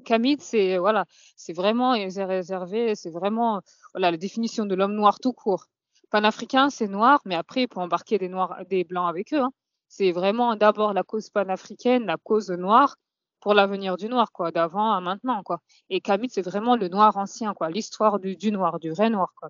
Kamit, 0.06 0.38
c'est 0.40 0.78
voilà, 0.78 1.06
c'est 1.36 1.54
vraiment 1.54 1.92
réservé, 1.92 2.96
c'est 2.96 3.10
vraiment 3.10 3.62
voilà 3.94 4.12
la 4.12 4.18
définition 4.18 4.66
de 4.66 4.76
l'homme 4.76 4.94
noir 4.94 5.20
tout 5.20 5.34
court. 5.34 5.66
Panafricain, 6.10 6.70
c'est 6.70 6.88
noir, 6.88 7.22
mais 7.26 7.36
après 7.36 7.64
il 7.64 7.68
peut 7.68 7.80
embarquer 7.80 8.18
des 8.18 8.30
noirs, 8.30 8.58
des 8.70 8.84
blancs 8.84 9.10
avec 9.10 9.34
eux. 9.34 9.42
Hein. 9.42 9.52
C'est 9.90 10.12
vraiment 10.12 10.56
d'abord 10.56 10.94
la 10.94 11.04
cause 11.04 11.30
panafricaine, 11.30 12.06
la 12.06 12.18
cause 12.18 12.50
noire 12.52 12.96
pour 13.40 13.54
l'avenir 13.54 13.98
du 13.98 14.10
noir, 14.10 14.32
quoi, 14.32 14.52
d'avant 14.52 14.92
à 14.94 15.02
maintenant, 15.02 15.44
quoi. 15.44 15.62
Et 15.90 16.02
Kamit, 16.02 16.30
c'est 16.30 16.42
vraiment 16.42 16.76
le 16.76 16.88
noir 16.90 17.18
ancien, 17.18 17.54
quoi, 17.54 17.70
l'histoire 17.70 18.20
du, 18.20 18.52
noir, 18.52 18.80
du 18.80 18.90
vrai 18.92 19.10
noir, 19.10 19.34
quoi. 19.36 19.50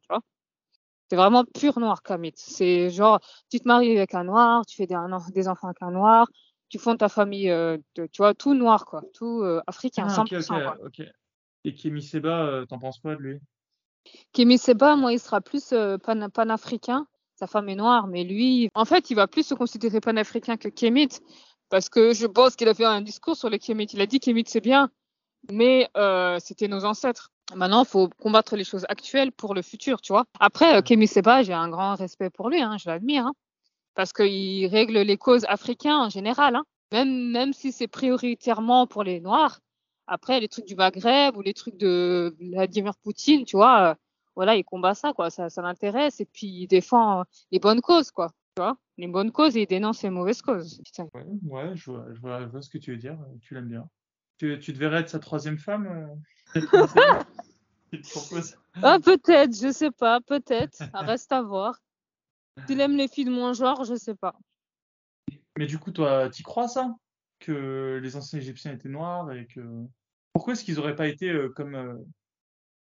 C'est 1.10 1.16
vraiment 1.16 1.46
pur 1.46 1.80
noir, 1.80 2.04
Kamit. 2.04 2.34
C'est 2.36 2.90
genre, 2.90 3.20
tu 3.50 3.60
te 3.60 3.68
maries 3.68 3.98
avec 3.98 4.14
un 4.14 4.26
noir, 4.26 4.66
tu 4.66 4.76
fais 4.76 4.88
des 4.88 5.48
enfants 5.48 5.68
avec 5.68 5.82
un 5.82 5.92
noir, 5.92 6.28
tu 6.70 6.80
fondes 6.80 6.98
ta 6.98 7.10
famille, 7.10 7.50
euh, 7.50 7.78
tu 7.96 8.08
vois, 8.18 8.34
tout 8.34 8.54
noir, 8.54 8.86
quoi, 8.86 9.02
tout 9.14 9.42
euh, 9.42 9.62
africain, 9.68 10.08
100%. 10.08 10.62
Ah, 10.66 10.76
Et 11.64 11.74
Kémy 11.74 12.02
Seba, 12.02 12.46
euh, 12.46 12.66
t'en 12.66 12.80
penses 12.80 13.00
quoi 13.00 13.16
de 13.16 13.22
lui? 13.22 13.40
Kémy 14.34 14.58
Seba, 14.58 14.96
moi, 14.96 15.14
il 15.14 15.20
sera 15.20 15.42
plus 15.42 15.74
pan 16.04 16.30
panafricain. 16.30 17.08
Sa 17.36 17.46
femme 17.46 17.70
est 17.70 17.76
noire, 17.76 18.08
mais 18.08 18.24
lui, 18.24 18.70
en 18.74 18.86
fait, 18.86 19.12
il 19.12 19.16
va 19.16 19.28
plus 19.28 19.46
se 19.46 19.54
considérer 19.54 20.00
panafricain 20.00 20.58
que 20.58 20.70
Kémit, 20.70 21.10
parce 21.70 21.88
que 21.88 22.14
je 22.14 22.26
pense 22.26 22.56
qu'il 22.56 22.68
a 22.68 22.74
fait 22.74 22.86
un 22.86 23.02
discours 23.02 23.36
sur 23.36 23.50
les 23.50 23.60
Kémit. 23.60 23.86
Il 23.94 24.02
a 24.02 24.08
dit 24.08 24.20
Kémit, 24.20 24.46
c'est 24.48 24.62
bien, 24.62 24.90
mais 25.52 25.90
c'était 26.40 26.68
nos 26.68 26.84
ancêtres. 26.84 27.32
Maintenant, 27.54 27.84
il 27.84 27.88
faut 27.88 28.10
combattre 28.22 28.56
les 28.56 28.64
choses 28.64 28.86
actuelles 28.90 29.32
pour 29.32 29.54
le 29.54 29.62
futur, 29.62 30.02
tu 30.02 30.14
vois. 30.14 30.26
Après, 30.40 30.82
Kémy 30.82 31.08
Seba, 31.08 31.44
j'ai 31.44 31.54
un 31.54 31.70
grand 31.70 31.96
respect 31.96 32.30
pour 32.30 32.50
lui, 32.50 32.62
hein, 32.62 32.78
je 32.80 32.90
l'admire. 32.90 33.28
Hein 33.28 33.34
parce 33.98 34.14
qu'il 34.14 34.68
règle 34.68 35.00
les 35.00 35.18
causes 35.18 35.44
africaines 35.50 35.94
en 35.94 36.10
général, 36.10 36.56
hein. 36.56 36.64
même, 36.92 37.32
même 37.32 37.52
si 37.52 37.72
c'est 37.72 37.88
prioritairement 37.88 38.86
pour 38.86 39.04
les 39.04 39.20
Noirs. 39.20 39.60
Après, 40.06 40.40
les 40.40 40.48
trucs 40.48 40.68
du 40.68 40.76
Maghreb 40.76 41.36
ou 41.36 41.42
les 41.42 41.56
trucs 41.56 41.78
de 41.78 42.36
Vladimir 42.40 42.96
Poutine, 42.98 43.44
tu 43.44 43.58
vois, 43.58 43.90
euh, 43.90 43.96
voilà, 44.36 44.56
il 44.56 44.64
combat 44.64 44.94
ça, 44.94 45.14
quoi, 45.14 45.32
ça, 45.32 45.50
ça 45.50 45.64
l'intéresse, 45.64 46.22
et 46.22 46.26
puis 46.26 46.46
il 46.46 46.68
défend 46.68 47.24
les 47.52 47.58
bonnes 47.58 47.82
causes, 47.82 48.12
quoi, 48.12 48.30
tu 48.56 48.62
vois, 48.62 48.78
les 49.00 49.08
bonnes 49.08 49.32
causes 49.32 49.58
et 49.58 49.64
il 49.64 49.68
dénonce 49.68 50.04
les 50.04 50.12
mauvaises 50.12 50.44
causes. 50.44 50.80
Ouais, 51.00 51.26
ouais 51.44 51.76
je, 51.76 51.90
vois, 51.90 52.06
je, 52.14 52.20
vois, 52.20 52.62
ce 52.62 52.70
que 52.70 52.78
tu 52.78 52.92
veux 52.92 52.98
dire, 52.98 53.18
tu 53.42 53.56
l'aimes 53.56 53.68
bien. 53.68 53.90
Tu, 54.38 54.60
tu 54.60 54.74
devrais 54.74 55.00
être 55.00 55.10
sa 55.10 55.18
troisième 55.18 55.58
femme 55.58 56.16
euh, 56.56 56.62
Ah, 58.84 59.00
peut-être, 59.04 59.60
je 59.60 59.72
sais 59.72 59.90
pas, 59.90 60.22
peut-être, 60.22 60.84
reste 60.94 61.32
à 61.32 61.42
voir. 61.42 61.80
Tu 62.68 62.80
aimes 62.80 62.98
les 62.98 63.08
films 63.08 63.34
moins 63.34 63.54
genre, 63.54 63.84
je 63.84 63.96
sais 63.96 64.16
pas. 64.16 64.36
Mais 65.58 65.68
du 65.68 65.80
coup, 65.80 65.92
toi, 65.92 66.30
tu 66.30 66.44
crois 66.44 66.68
ça? 66.68 66.94
Que 67.40 68.00
les 68.02 68.16
anciens 68.16 68.40
Égyptiens 68.40 68.74
étaient 68.74 68.90
noirs 68.90 69.32
et 69.32 69.46
que. 69.46 69.62
Pourquoi 70.34 70.54
est-ce 70.54 70.64
qu'ils 70.64 70.76
n'auraient 70.76 70.96
pas 70.96 71.08
été 71.08 71.30
euh, 71.30 71.50
comme 71.50 71.76
euh, 71.76 71.96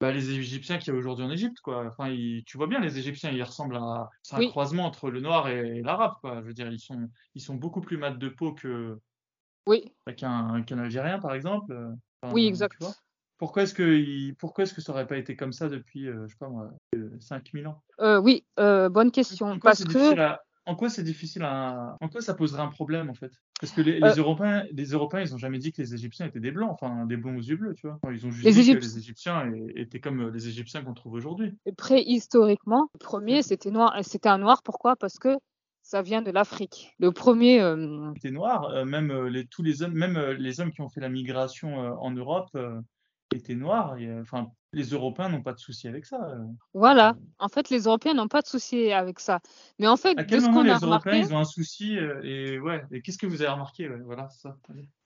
bah, 0.00 0.12
les 0.12 0.30
Égyptiens 0.30 0.78
qu'il 0.78 0.92
y 0.92 0.96
a 0.96 0.98
aujourd'hui 0.98 1.24
en 1.24 1.30
Égypte, 1.30 1.60
quoi? 1.60 1.86
Enfin, 1.86 2.14
tu 2.46 2.56
vois 2.56 2.66
bien, 2.66 2.80
les 2.80 2.98
Égyptiens, 2.98 3.30
ils 3.30 3.42
ressemblent 3.42 3.76
à. 3.76 4.08
C'est 4.22 4.36
un 4.36 4.48
croisement 4.48 4.84
entre 4.84 5.10
le 5.10 5.20
noir 5.20 5.48
et, 5.48 5.82
l'arabe, 5.82 6.14
quoi. 6.20 6.40
Je 6.40 6.46
veux 6.46 6.54
dire, 6.54 6.70
ils 6.70 6.80
sont, 6.80 7.10
ils 7.34 7.42
sont 7.42 7.56
beaucoup 7.56 7.80
plus 7.80 7.98
mat 7.98 8.12
de 8.12 8.28
peau 8.28 8.54
que. 8.54 8.98
Oui. 9.66 9.92
Bah, 10.06 10.14
qu'un 10.14 10.78
Algérien, 10.78 11.18
par 11.18 11.34
exemple. 11.34 11.76
oui, 12.32 12.46
exact. 12.46 12.82
Pourquoi 13.38 13.62
est-ce 13.62 13.74
que 13.74 14.32
pourquoi 14.34 14.64
est-ce 14.64 14.74
que 14.74 14.80
ça 14.80 14.92
aurait 14.92 15.06
pas 15.06 15.16
été 15.16 15.36
comme 15.36 15.52
ça 15.52 15.68
depuis, 15.68 16.06
je 16.06 16.26
sais 16.26 16.38
pas 16.38 16.48
moi, 16.48 16.70
5000 17.20 17.66
ans? 17.66 17.82
Oui, 18.22 18.44
bonne 18.56 19.10
question. 19.10 19.58
Parce 19.58 19.84
que 19.84 20.38
en 20.68 20.74
quoi 20.74 20.90
c'est 20.90 21.02
difficile 21.02 21.44
à... 21.44 21.96
En 22.02 22.10
quoi 22.10 22.20
ça 22.20 22.34
poserait 22.34 22.60
un 22.60 22.68
problème 22.68 23.08
en 23.08 23.14
fait? 23.14 23.32
Parce 23.58 23.72
que 23.72 23.80
les, 23.80 24.00
Européens, 24.00 24.64
les 24.70 24.90
Européens, 24.90 25.22
ils 25.22 25.34
ont 25.34 25.38
jamais 25.38 25.58
dit 25.58 25.72
que 25.72 25.80
les 25.80 25.94
Égyptiens 25.94 26.26
étaient 26.26 26.40
des 26.40 26.50
blancs, 26.50 26.70
enfin 26.70 27.06
des 27.06 27.16
blonds 27.16 27.36
aux 27.36 27.42
yeux 27.42 27.56
bleus, 27.56 27.74
tu 27.74 27.88
vois. 27.88 27.98
Ils 28.12 28.26
ont 28.26 28.30
juste 28.30 28.46
dit 28.46 28.74
que 28.74 28.78
les 28.78 28.98
Égyptiens 28.98 29.50
étaient 29.74 29.98
comme 29.98 30.28
les 30.28 30.46
Égyptiens 30.46 30.84
qu'on 30.84 30.92
trouve 30.92 31.14
aujourd'hui. 31.14 31.56
Préhistoriquement, 31.78 32.90
le 32.92 32.98
premier 32.98 33.40
c'était 33.40 33.70
noir, 33.70 33.96
c'était 34.02 34.28
un 34.28 34.36
noir. 34.36 34.62
Pourquoi? 34.62 34.94
Parce 34.94 35.18
que 35.18 35.38
ça 35.80 36.02
vient 36.02 36.20
de 36.20 36.30
l'Afrique. 36.30 36.94
Le 36.98 37.12
premier. 37.12 37.62
Euh... 37.62 38.12
C'était 38.16 38.30
noir. 38.30 38.84
même 38.84 39.26
les, 39.26 39.46
tous 39.46 39.62
les 39.62 39.82
hommes, 39.82 39.94
même 39.94 40.18
les 40.32 40.60
hommes 40.60 40.70
qui 40.70 40.82
ont 40.82 40.90
fait 40.90 41.00
la 41.00 41.08
migration 41.08 41.78
en 41.78 42.10
Europe 42.10 42.50
étaient 43.34 43.54
noirs. 43.54 43.96
enfin, 44.20 44.50
les 44.72 44.90
Européens 44.90 45.28
n'ont 45.28 45.42
pas 45.42 45.52
de 45.52 45.58
souci 45.58 45.88
avec 45.88 46.04
ça. 46.04 46.18
Voilà. 46.74 47.16
En 47.38 47.48
fait, 47.48 47.70
les 47.70 47.82
Européens 47.82 48.14
n'ont 48.14 48.28
pas 48.28 48.42
de 48.42 48.46
souci 48.46 48.92
avec 48.92 49.20
ça. 49.20 49.40
Mais 49.78 49.86
en 49.86 49.96
fait, 49.96 50.18
à 50.18 50.24
quel 50.24 50.42
moment 50.42 50.62
les 50.62 50.72
Européens 50.72 51.16
ils 51.16 51.34
ont 51.34 51.38
un 51.38 51.44
souci 51.44 51.96
et 52.22 52.58
ouais. 52.58 52.84
Et 52.90 53.00
qu'est-ce 53.00 53.18
que 53.18 53.26
vous 53.26 53.42
avez 53.42 53.50
remarqué 53.50 53.88
Voilà 54.04 54.28
ça. 54.28 54.56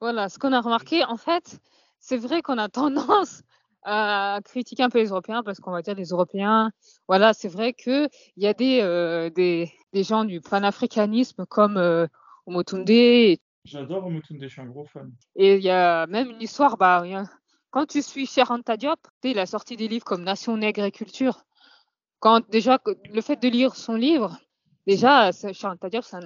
Voilà. 0.01 0.29
Ce 0.29 0.39
qu'on 0.39 0.53
a 0.53 0.61
remarqué, 0.61 1.05
en 1.05 1.17
fait, 1.17 1.61
c'est 2.01 2.17
vrai 2.17 2.43
qu'on 2.43 2.59
a 2.59 2.69
tendance 2.69 3.43
à 3.85 4.41
critiquer 4.45 4.83
un 4.83 4.91
peu 4.91 4.99
les 4.99 5.09
Européens 5.09 5.43
parce 5.43 5.59
qu'on 5.61 5.73
va 5.73 5.83
dire 5.83 5.95
les 5.95 6.09
Européens, 6.09 6.71
voilà, 7.09 7.33
c'est 7.33 7.49
vrai 7.49 7.73
qu'il 7.73 8.09
y 8.37 8.47
a 8.47 8.55
des, 8.55 8.81
euh, 8.81 9.31
des, 9.31 9.73
des, 9.93 10.05
gens 10.05 10.25
du 10.25 10.41
panafricanisme 10.41 11.47
comme 11.47 11.77
euh, 11.77 12.07
Omotunde. 12.47 13.39
J'adore 13.65 14.07
Omotunde, 14.07 14.39
je 14.41 14.49
suis 14.49 14.61
un 14.61 14.67
gros 14.67 14.85
fan. 14.85 15.13
Et 15.37 15.57
il 15.57 15.63
y 15.63 15.71
a 15.71 16.07
même 16.07 16.31
une 16.31 16.43
histoire, 16.43 16.77
bah, 16.77 17.03
quand 17.73 17.87
tu 17.87 18.03
suis 18.03 18.27
Cheikh 18.27 18.51
Anta 18.51 18.77
Diop, 18.77 19.01
il 19.25 19.39
a 19.41 19.47
sorti 19.47 19.77
des 19.77 19.89
livres 19.89 20.05
comme 20.05 20.23
Nation 20.23 20.57
nègre 20.57 20.85
et 20.85 20.93
culture. 20.93 21.45
Quand 22.21 22.49
déjà, 22.51 22.79
le 23.13 23.21
fait 23.21 23.37
de 23.37 23.49
lire 23.49 23.75
son 23.75 23.95
livre, 23.95 24.39
Déjà, 24.87 25.31
Anta 25.63 25.89
c'est 26.03 26.17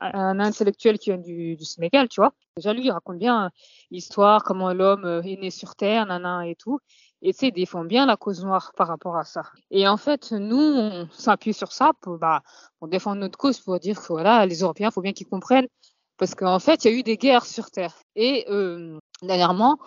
un, 0.00 0.40
intellectuel 0.40 0.98
qui 0.98 1.10
vient 1.10 1.18
du, 1.18 1.58
Sénégal, 1.62 2.08
tu 2.08 2.20
vois. 2.20 2.32
Déjà, 2.56 2.72
lui, 2.72 2.86
il 2.86 2.90
raconte 2.90 3.18
bien 3.18 3.50
l'histoire, 3.90 4.44
comment 4.44 4.72
l'homme 4.72 5.04
euh, 5.04 5.22
est 5.22 5.36
né 5.36 5.50
sur 5.50 5.74
Terre, 5.76 6.06
nana 6.06 6.46
et 6.46 6.54
tout. 6.54 6.78
Et 7.20 7.32
tu 7.34 7.40
sais, 7.40 7.48
il 7.48 7.52
défend 7.52 7.84
bien 7.84 8.06
la 8.06 8.16
cause 8.16 8.42
noire 8.42 8.72
par 8.76 8.88
rapport 8.88 9.16
à 9.18 9.24
ça. 9.24 9.42
Et 9.70 9.86
en 9.86 9.98
fait, 9.98 10.32
nous, 10.32 10.56
on 10.56 11.08
s'appuie 11.10 11.52
sur 11.52 11.72
ça 11.72 11.92
pour, 12.00 12.16
bah, 12.16 12.42
défendre 12.82 13.20
notre 13.20 13.36
cause, 13.36 13.60
pour 13.60 13.78
dire 13.78 14.00
que 14.00 14.06
voilà, 14.08 14.46
les 14.46 14.60
Européens, 14.60 14.88
il 14.90 14.94
faut 14.94 15.02
bien 15.02 15.12
qu'ils 15.12 15.26
comprennent. 15.26 15.68
Parce 16.16 16.34
qu'en 16.34 16.60
fait, 16.60 16.84
il 16.84 16.90
y 16.90 16.94
a 16.94 16.98
eu 16.98 17.02
des 17.02 17.18
guerres 17.18 17.44
sur 17.44 17.70
Terre. 17.70 17.94
Et 18.16 18.46
euh, 18.48 18.98
dernièrement, 19.22 19.78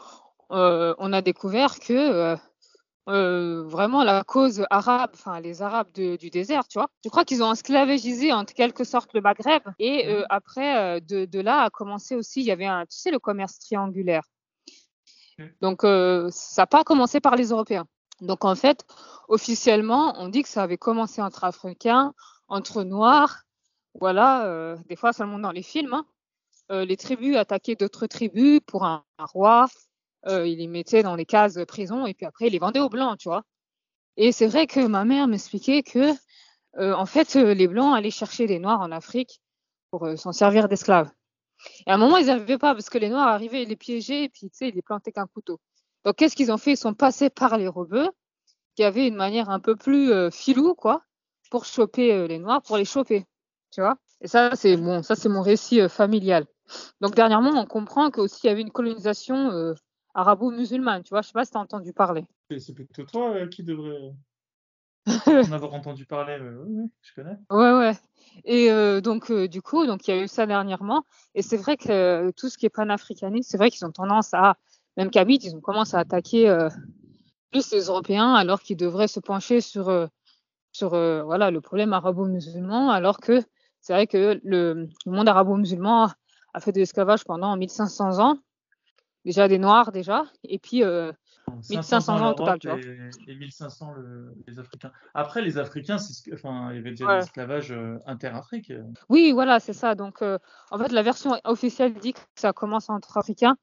on 0.51 1.13
a 1.13 1.21
découvert 1.21 1.79
que 1.79 1.93
euh, 1.93 2.35
euh, 3.09 3.63
vraiment 3.63 4.03
la 4.03 4.23
cause 4.23 4.63
arabe, 4.69 5.09
enfin 5.15 5.39
les 5.39 5.63
Arabes 5.63 5.91
du 5.91 6.29
désert, 6.29 6.67
tu 6.67 6.77
vois. 6.77 6.87
Je 7.03 7.09
crois 7.09 7.25
qu'ils 7.25 7.41
ont 7.41 7.51
esclavagisé 7.51 8.31
en 8.31 8.45
quelque 8.45 8.83
sorte 8.83 9.13
le 9.13 9.21
Maghreb. 9.21 9.63
Et 9.79 10.07
euh, 10.07 10.23
après, 10.29 10.77
euh, 10.77 10.99
de, 10.99 11.25
de, 11.25 11.39
là 11.39 11.63
a 11.63 11.69
commencé 11.71 12.15
aussi, 12.15 12.41
il 12.41 12.45
y 12.45 12.51
avait 12.51 12.67
un, 12.67 12.85
tu 12.85 12.97
sais, 12.97 13.09
le 13.09 13.17
commerce 13.19 13.57
triangulaire. 13.59 14.23
Donc 15.61 15.81
ça 15.81 16.61
n'a 16.61 16.67
pas 16.67 16.83
commencé 16.83 17.19
par 17.19 17.35
les 17.35 17.49
Européens. 17.49 17.87
Donc 18.19 18.45
en 18.45 18.53
fait, 18.53 18.85
officiellement, 19.27 20.13
on 20.19 20.29
dit 20.29 20.43
que 20.43 20.49
ça 20.49 20.61
avait 20.61 20.77
commencé 20.77 21.19
entre 21.19 21.43
Africains, 21.43 22.13
entre 22.47 22.83
Noirs. 22.83 23.41
Voilà, 23.99 24.75
des 24.87 24.95
fois 24.95 25.13
seulement 25.13 25.39
dans 25.39 25.51
les 25.51 25.63
films. 25.63 25.95
Hein. 25.95 26.85
les 26.85 26.95
tribus 26.95 27.37
attaquaient 27.37 27.75
d'autres 27.75 28.05
tribus 28.05 28.59
pour 28.67 28.85
un 28.85 29.03
roi 29.17 29.65
euh, 30.27 30.47
il 30.47 30.59
les 30.59 30.67
mettait 30.67 31.03
dans 31.03 31.15
les 31.15 31.25
cases 31.25 31.59
prison 31.67 32.05
et 32.05 32.13
puis 32.13 32.25
après 32.25 32.47
il 32.47 32.51
les 32.51 32.59
vendait 32.59 32.79
aux 32.79 32.89
blancs, 32.89 33.17
tu 33.17 33.29
vois. 33.29 33.43
Et 34.17 34.31
c'est 34.31 34.47
vrai 34.47 34.67
que 34.67 34.85
ma 34.85 35.05
mère 35.05 35.27
m'expliquait 35.27 35.83
que 35.83 36.13
euh, 36.77 36.93
en 36.93 37.05
fait 37.05 37.35
euh, 37.35 37.53
les 37.53 37.67
blancs 37.67 37.95
allaient 37.95 38.11
chercher 38.11 38.47
les 38.47 38.59
noirs 38.59 38.81
en 38.81 38.91
Afrique 38.91 39.41
pour 39.89 40.05
euh, 40.05 40.15
s'en 40.15 40.31
servir 40.31 40.67
d'esclaves. 40.67 41.09
Et 41.85 41.91
à 41.91 41.95
un 41.95 41.97
moment 41.97 42.17
ils 42.17 42.27
n'arrivaient 42.27 42.57
pas 42.57 42.73
parce 42.73 42.89
que 42.89 42.97
les 42.97 43.09
noirs 43.09 43.27
arrivaient, 43.27 43.63
ils 43.63 43.69
les 43.69 43.75
piégeaient 43.75 44.25
et 44.25 44.29
puis 44.29 44.49
tu 44.49 44.57
sais 44.57 44.69
ils 44.69 44.75
les 44.75 44.81
plantaient 44.81 45.11
qu'un 45.11 45.27
couteau. 45.27 45.59
Donc 46.05 46.15
qu'est-ce 46.15 46.35
qu'ils 46.35 46.51
ont 46.51 46.57
fait? 46.57 46.73
Ils 46.73 46.77
sont 46.77 46.93
passés 46.93 47.29
par 47.29 47.57
les 47.57 47.67
rebeux 47.67 48.09
qui 48.75 48.83
avaient 48.83 49.07
une 49.07 49.15
manière 49.15 49.49
un 49.49 49.59
peu 49.59 49.75
plus 49.75 50.11
filou 50.31 50.73
quoi 50.75 51.03
pour 51.51 51.65
choper 51.65 52.27
les 52.27 52.39
noirs, 52.39 52.61
pour 52.61 52.77
les 52.77 52.85
choper, 52.85 53.25
tu 53.71 53.81
vois. 53.81 53.97
Et 54.21 54.27
ça 54.27 54.55
c'est 54.55 54.77
bon, 54.77 55.03
ça 55.03 55.15
c'est 55.15 55.29
mon 55.29 55.41
récit 55.41 55.87
familial. 55.89 56.47
Donc 57.01 57.13
dernièrement 57.13 57.51
on 57.53 57.65
comprend 57.65 58.09
qu'aussi 58.09 58.39
il 58.43 58.47
y 58.47 58.49
avait 58.49 58.61
une 58.61 58.71
colonisation 58.71 59.75
arabo-musulmane, 60.13 61.03
tu 61.03 61.09
vois. 61.09 61.21
Je 61.21 61.27
sais 61.27 61.33
pas 61.33 61.45
si 61.45 61.51
tu 61.51 61.57
as 61.57 61.61
entendu 61.61 61.93
parler. 61.93 62.25
C'est 62.57 62.73
plutôt 62.73 63.03
toi 63.03 63.31
euh, 63.31 63.47
qui 63.47 63.63
devrais 63.63 64.13
en 65.27 65.51
avoir 65.51 65.73
entendu 65.73 66.05
parler. 66.05 66.37
oui, 66.41 66.89
je 67.01 67.13
connais. 67.13 67.37
Ouais, 67.49 67.77
ouais. 67.77 67.93
Et 68.45 68.71
euh, 68.71 69.01
donc, 69.01 69.31
euh, 69.31 69.47
du 69.47 69.61
coup, 69.61 69.85
donc 69.85 70.07
il 70.07 70.15
y 70.15 70.19
a 70.19 70.23
eu 70.23 70.27
ça 70.27 70.45
dernièrement. 70.45 71.03
Et 71.35 71.41
c'est 71.41 71.57
vrai 71.57 71.77
que 71.77 72.31
tout 72.31 72.49
ce 72.49 72.57
qui 72.57 72.65
est 72.65 72.69
panafricaniste, 72.69 73.49
c'est 73.49 73.57
vrai 73.57 73.71
qu'ils 73.71 73.85
ont 73.85 73.91
tendance 73.91 74.33
à, 74.33 74.57
même 74.97 75.09
Kabit, 75.09 75.39
ils 75.43 75.55
ont 75.55 75.61
commencé 75.61 75.95
à 75.95 75.99
attaquer 75.99 76.53
plus 77.51 77.71
les 77.71 77.85
Européens 77.85 78.33
alors 78.33 78.61
qu'ils 78.61 78.77
devraient 78.77 79.07
se 79.07 79.19
pencher 79.19 79.61
sur, 79.61 80.07
sur 80.71 80.89
voilà, 80.89 81.51
le 81.51 81.61
problème 81.61 81.93
arabo-musulman, 81.93 82.89
alors 82.91 83.19
que 83.19 83.41
c'est 83.79 83.93
vrai 83.93 84.07
que 84.07 84.39
le, 84.43 84.87
le 85.05 85.11
monde 85.11 85.27
arabo-musulman 85.27 86.11
a 86.53 86.59
fait 86.59 86.71
de 86.71 86.79
l'esclavage 86.79 87.23
pendant 87.23 87.55
1500 87.55 88.19
ans 88.19 88.37
déjà 89.25 89.47
des 89.47 89.59
Noirs 89.59 89.91
déjà, 89.91 90.25
et 90.43 90.59
puis 90.59 90.83
euh, 90.83 91.11
1500 91.69 92.21
ans 92.21 92.31
au 92.31 92.33
total, 92.33 92.59
tu 92.59 92.67
vois. 92.67 92.79
Et, 93.27 93.35
1500 93.35 93.93
les 94.47 94.59
Africains. 94.59 94.91
Après, 95.13 95.41
les 95.41 95.57
Africains, 95.57 95.97
c'est 95.97 96.33
enfin, 96.33 96.69
il 96.71 96.77
y 96.77 96.79
avait 96.79 96.91
déjà 96.91 97.17
l'esclavage 97.17 97.71
euh, 97.71 97.97
inter-Afrique. 98.05 98.73
Oui, 99.09 99.31
voilà, 99.31 99.59
c'est 99.59 99.73
ça. 99.73 99.95
Donc, 99.95 100.21
euh, 100.21 100.37
en 100.71 100.77
fait, 100.77 100.91
la 100.91 101.01
version 101.01 101.39
officielle 101.43 101.93
dit 101.93 102.13
que 102.13 102.19
ça 102.35 102.53
commence 102.53 102.89
entre 102.89 103.17
Africains 103.17 103.55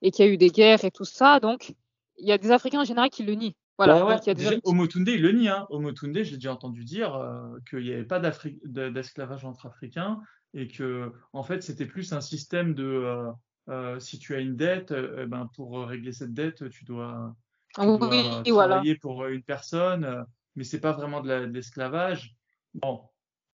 et 0.00 0.10
qu'il 0.10 0.24
y 0.24 0.28
a 0.28 0.32
eu 0.32 0.36
des 0.36 0.50
guerres 0.50 0.84
et 0.84 0.90
tout 0.90 1.04
ça. 1.04 1.40
Donc, 1.40 1.74
il 2.18 2.26
y 2.26 2.32
a 2.32 2.38
des 2.38 2.50
Africains 2.50 2.80
en 2.80 2.84
général 2.84 3.10
qui 3.10 3.24
le 3.24 3.34
nient. 3.34 3.54
Voilà. 3.78 4.04
Ouais, 4.04 4.14
ouais. 4.14 4.34
Déjà, 4.34 4.50
Omotunde, 4.64 5.08
il 5.08 5.22
le 5.22 5.32
nie. 5.32 5.48
Hein. 5.48 5.66
Omotunde, 5.70 6.22
j'ai 6.22 6.36
déjà 6.36 6.52
entendu 6.52 6.84
dire 6.84 7.14
euh, 7.16 7.58
qu'il 7.68 7.80
n'y 7.80 7.92
avait 7.92 8.04
pas 8.04 8.20
d'esclavage 8.20 9.44
entre 9.44 9.66
Africains 9.66 10.20
et 10.54 10.68
que, 10.68 11.12
en 11.32 11.42
fait, 11.42 11.62
c'était 11.62 11.86
plus 11.86 12.12
un 12.12 12.20
système 12.20 12.74
de 12.74 13.32
euh, 13.68 14.00
si 14.00 14.18
tu 14.18 14.34
as 14.34 14.40
une 14.40 14.56
dette, 14.56 14.90
euh, 14.90 15.26
ben 15.26 15.48
pour 15.54 15.86
régler 15.86 16.12
cette 16.12 16.34
dette, 16.34 16.68
tu 16.70 16.84
dois, 16.84 17.34
travailler 17.72 18.96
pour 18.96 19.26
une 19.26 19.42
personne, 19.42 20.26
mais 20.56 20.64
c'est 20.64 20.80
pas 20.80 20.92
vraiment 20.92 21.20
de 21.20 21.32
l'esclavage. 21.44 22.34
Bon, 22.74 23.02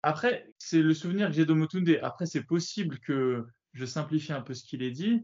après, 0.02 0.50
c'est 0.58 0.82
le 0.82 0.94
souvenir 0.94 1.28
que 1.28 1.34
j'ai 1.34 1.44
d'Omotunde. 1.44 1.88
Après, 2.02 2.26
c'est 2.26 2.44
possible 2.44 2.98
que 3.00 3.44
je 3.74 3.84
simplifie 3.84 4.32
un 4.32 4.40
peu 4.40 4.54
ce 4.54 4.64
qu'il 4.64 4.82
est 4.82 4.90
dit, 4.90 5.22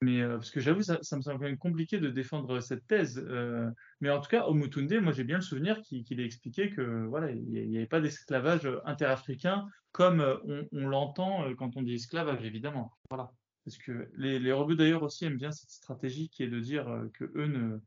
mais 0.00 0.22
euh, 0.22 0.36
parce 0.36 0.52
que 0.52 0.60
j'avoue, 0.60 0.82
ça, 0.82 0.98
ça, 1.02 1.16
me 1.16 1.22
semble 1.22 1.38
quand 1.38 1.46
même 1.46 1.58
compliqué 1.58 1.98
de 1.98 2.08
défendre 2.08 2.60
cette 2.60 2.86
thèse. 2.86 3.20
mais 4.00 4.10
en 4.10 4.20
tout 4.20 4.30
cas, 4.30 4.46
Omotunde, 4.46 5.00
moi 5.00 5.12
j'ai 5.12 5.24
bien 5.24 5.36
le 5.36 5.42
souvenir 5.42 5.80
qu'il 5.82 6.20
ait 6.20 6.24
expliqué 6.24 6.70
que 6.70 7.04
voilà, 7.06 7.32
il 7.32 7.68
n'y 7.68 7.76
avait 7.76 7.86
pas 7.86 8.00
d'esclavage 8.00 8.70
interafricain 8.84 9.66
comme 9.90 10.20
on, 10.44 10.68
on 10.70 10.86
l'entend 10.86 11.52
quand 11.56 11.76
on 11.76 11.82
dit 11.82 11.94
esclavage, 11.94 12.44
évidemment. 12.44 12.92
Voilà. 13.10 13.32
Parce 13.68 13.76
que 13.76 14.08
les, 14.16 14.38
les 14.38 14.52
robots 14.52 14.76
d'ailleurs 14.76 15.02
aussi 15.02 15.26
aiment 15.26 15.36
bien 15.36 15.52
cette 15.52 15.68
stratégie 15.68 16.30
qui 16.30 16.42
est 16.42 16.48
de 16.48 16.58
dire 16.58 16.88
euh, 16.88 17.06
que 17.12 17.24
eux 17.34 17.48
ne, 17.48 17.78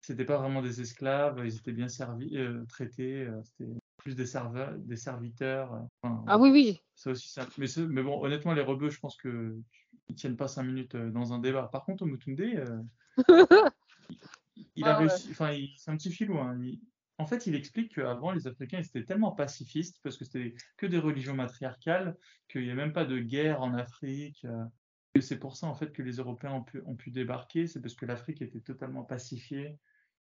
c'était 0.00 0.24
pas 0.24 0.38
vraiment 0.38 0.60
des 0.60 0.80
esclaves, 0.80 1.40
ils 1.44 1.54
étaient 1.54 1.70
bien 1.70 1.88
servis, 1.88 2.36
euh, 2.36 2.64
traités, 2.68 3.22
euh, 3.22 3.40
c'était 3.44 3.70
plus 3.96 4.16
des 4.16 4.26
serveurs, 4.26 4.72
des 4.76 4.96
serviteurs. 4.96 5.86
ah 6.02 6.36
oui, 6.36 6.50
oui. 6.50 6.80
Ça 6.96 7.12
aussi, 7.12 7.28
ça, 7.28 7.46
mais, 7.58 7.66
mais 7.88 8.02
bon, 8.02 8.20
honnêtement, 8.20 8.54
les 8.54 8.62
robots, 8.62 8.90
je 8.90 8.98
pense 8.98 9.16
que 9.16 9.56
ils 10.08 10.16
tiennent 10.16 10.36
pas 10.36 10.48
cinq 10.48 10.64
minutes 10.64 10.96
dans 10.96 11.32
un 11.32 11.38
débat. 11.38 11.68
Par 11.70 11.84
contre, 11.84 12.02
Omutunde, 12.02 12.40
il, 14.74 14.84
a 14.84 14.96
réussi, 14.96 15.28
enfin, 15.30 15.56
c'est 15.76 15.92
un 15.92 15.96
petit 15.96 16.10
filou. 16.10 16.38
Hein, 16.38 16.58
en 17.18 17.26
fait, 17.26 17.46
il 17.46 17.54
explique 17.54 17.94
qu'avant, 17.94 18.32
les 18.32 18.48
Africains 18.48 18.80
étaient 18.80 19.04
tellement 19.04 19.30
pacifistes 19.30 20.00
parce 20.02 20.16
que 20.16 20.24
c'était 20.24 20.56
que 20.76 20.86
des 20.86 20.98
religions 20.98 21.34
matriarcales, 21.34 22.16
qu'il 22.48 22.64
n'y 22.64 22.70
a 22.72 22.74
même 22.74 22.92
pas 22.92 23.04
de 23.04 23.20
guerre 23.20 23.62
en 23.62 23.74
Afrique 23.74 24.44
c'est 25.18 25.38
pour 25.38 25.56
ça 25.56 25.66
en 25.66 25.74
fait 25.74 25.92
que 25.92 26.02
les 26.02 26.16
Européens 26.16 26.52
ont 26.52 26.62
pu, 26.62 26.82
ont 26.86 26.94
pu 26.94 27.10
débarquer, 27.10 27.66
c'est 27.66 27.80
parce 27.80 27.94
que 27.94 28.06
l'Afrique 28.06 28.42
était 28.42 28.60
totalement 28.60 29.02
pacifiée, 29.02 29.76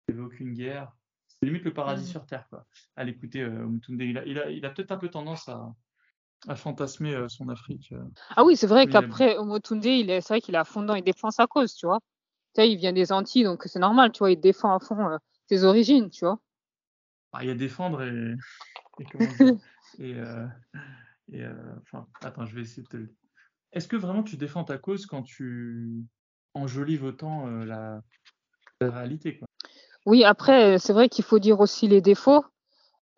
il 0.07 0.15
n'y 0.15 0.19
avait 0.19 0.27
aucune 0.27 0.53
guerre. 0.53 0.91
C'est 1.27 1.45
limite 1.45 1.65
le 1.65 1.73
paradis 1.73 2.03
mmh. 2.03 2.11
sur 2.11 2.26
Terre, 2.26 2.47
quoi. 2.49 2.65
À 2.95 3.03
l'écouter, 3.03 3.41
euh, 3.41 3.68
il 3.89 4.18
a, 4.18 4.26
il 4.26 4.39
a, 4.39 4.49
il 4.49 4.65
a 4.65 4.69
peut-être 4.69 4.91
un 4.91 4.97
peu 4.97 5.09
tendance 5.09 5.49
à, 5.49 5.76
à 6.47 6.55
fantasmer 6.55 7.14
euh, 7.14 7.27
son 7.27 7.49
Afrique. 7.49 7.91
Euh. 7.91 8.03
Ah 8.35 8.45
oui, 8.45 8.55
c'est 8.55 8.68
vrai 8.68 8.88
qu'après, 8.88 9.38
Mutunde, 9.43 9.84
il 9.84 10.09
est, 10.09 10.22
c'est 10.22 10.35
vrai 10.35 10.41
qu'il 10.41 10.55
est 10.55 10.59
à 10.59 10.64
fond 10.64 10.88
il 10.95 11.03
défend 11.03 11.31
sa 11.31 11.47
cause, 11.47 11.73
tu 11.73 11.85
vois. 11.85 11.99
Tu 12.55 12.61
sais, 12.61 12.72
il 12.72 12.77
vient 12.77 12.93
des 12.93 13.11
Antilles, 13.11 13.43
donc 13.43 13.64
c'est 13.65 13.80
normal, 13.80 14.11
tu 14.11 14.19
vois, 14.19 14.31
il 14.31 14.39
défend 14.39 14.76
à 14.76 14.80
fond 14.80 15.09
euh, 15.09 15.18
ses 15.47 15.64
origines, 15.64 16.09
tu 16.09 16.26
vois. 16.26 16.39
Ah, 17.34 17.43
il 17.43 17.49
y 17.49 17.51
a 17.51 17.55
défendre 17.55 18.01
et. 18.03 18.35
et, 18.99 19.05
et, 19.99 20.15
et 21.34 21.45
enfin, 21.81 22.07
attends, 22.22 22.45
je 22.45 22.55
vais 22.55 22.61
essayer 22.61 22.84
de 22.84 22.88
te 22.88 23.11
est-ce 23.73 23.88
que 23.88 23.95
vraiment 23.95 24.23
tu 24.23 24.38
défends 24.38 24.64
ta 24.64 24.77
cause 24.77 25.06
quand 25.06 25.23
tu, 25.23 26.06
enjolive 26.53 27.03
autant 27.03 27.48
la, 27.48 28.02
la, 28.81 28.91
réalité. 28.91 29.38
Quoi? 29.38 29.48
Oui, 30.06 30.23
après, 30.23 30.80
c'est 30.80 30.94
vrai 30.94 31.10
qu'il 31.10 31.23
faut 31.23 31.39
dire 31.39 31.60
aussi 31.60 31.88
les 31.88 32.02
défauts. 32.02 32.44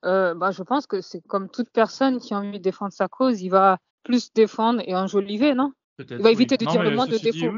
bah, 0.03 0.51
je 0.51 0.63
pense 0.63 0.87
que 0.87 1.01
c'est 1.01 1.21
comme 1.21 1.49
toute 1.49 1.69
personne 1.69 2.19
qui 2.19 2.33
a 2.33 2.37
envie 2.39 2.57
de 2.59 2.63
défendre 2.63 2.93
sa 2.93 3.07
cause, 3.07 3.41
il 3.41 3.49
va 3.49 3.77
plus 4.03 4.33
défendre 4.33 4.81
et 4.85 4.95
enjoliver, 4.95 5.53
non? 5.53 5.71
Il 5.99 6.21
va 6.21 6.31
éviter 6.31 6.57
de 6.57 6.65
dire 6.65 6.83
le 6.83 6.95
moins 6.95 7.07
de 7.07 7.17
défauts. 7.17 7.51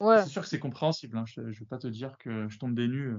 Ouais. 0.00 0.22
C'est 0.22 0.30
sûr 0.30 0.42
que 0.42 0.48
c'est 0.48 0.58
compréhensible. 0.58 1.16
Hein. 1.16 1.24
Je 1.26 1.40
ne 1.40 1.50
vais 1.50 1.64
pas 1.64 1.78
te 1.78 1.86
dire 1.86 2.18
que 2.18 2.48
je 2.48 2.58
tombe 2.58 2.74
des 2.74 2.88
nues. 2.88 3.14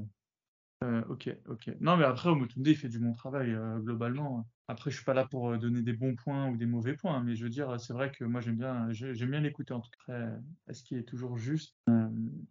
Euh, 0.84 1.02
ok, 1.08 1.30
ok. 1.48 1.72
Non, 1.80 1.98
mais 1.98 2.04
après, 2.04 2.30
Omotunde, 2.30 2.68
il 2.68 2.76
fait 2.76 2.90
du 2.90 3.00
bon 3.00 3.14
travail 3.14 3.52
euh, 3.52 3.80
globalement. 3.80 4.46
Après, 4.68 4.92
je 4.92 4.98
suis 4.98 5.06
pas 5.06 5.14
là 5.14 5.26
pour 5.26 5.50
euh, 5.50 5.58
donner 5.58 5.82
des 5.82 5.94
bons 5.94 6.16
points 6.16 6.50
ou 6.50 6.58
des 6.58 6.66
mauvais 6.66 6.94
points, 6.94 7.22
mais 7.24 7.36
je 7.36 7.44
veux 7.44 7.50
dire, 7.50 7.80
c'est 7.80 7.94
vrai 7.94 8.12
que 8.12 8.26
moi, 8.26 8.42
j'aime 8.42 8.58
bien, 8.58 8.88
j'aime 8.92 9.32
bien 9.32 9.40
l'écouter 9.40 9.74
en 9.74 9.80
tout 9.80 9.90
cas. 10.06 10.30
Est-ce 10.68 10.84
qu'il 10.84 10.98
est 10.98 11.04
toujours 11.04 11.38
juste 11.38 11.76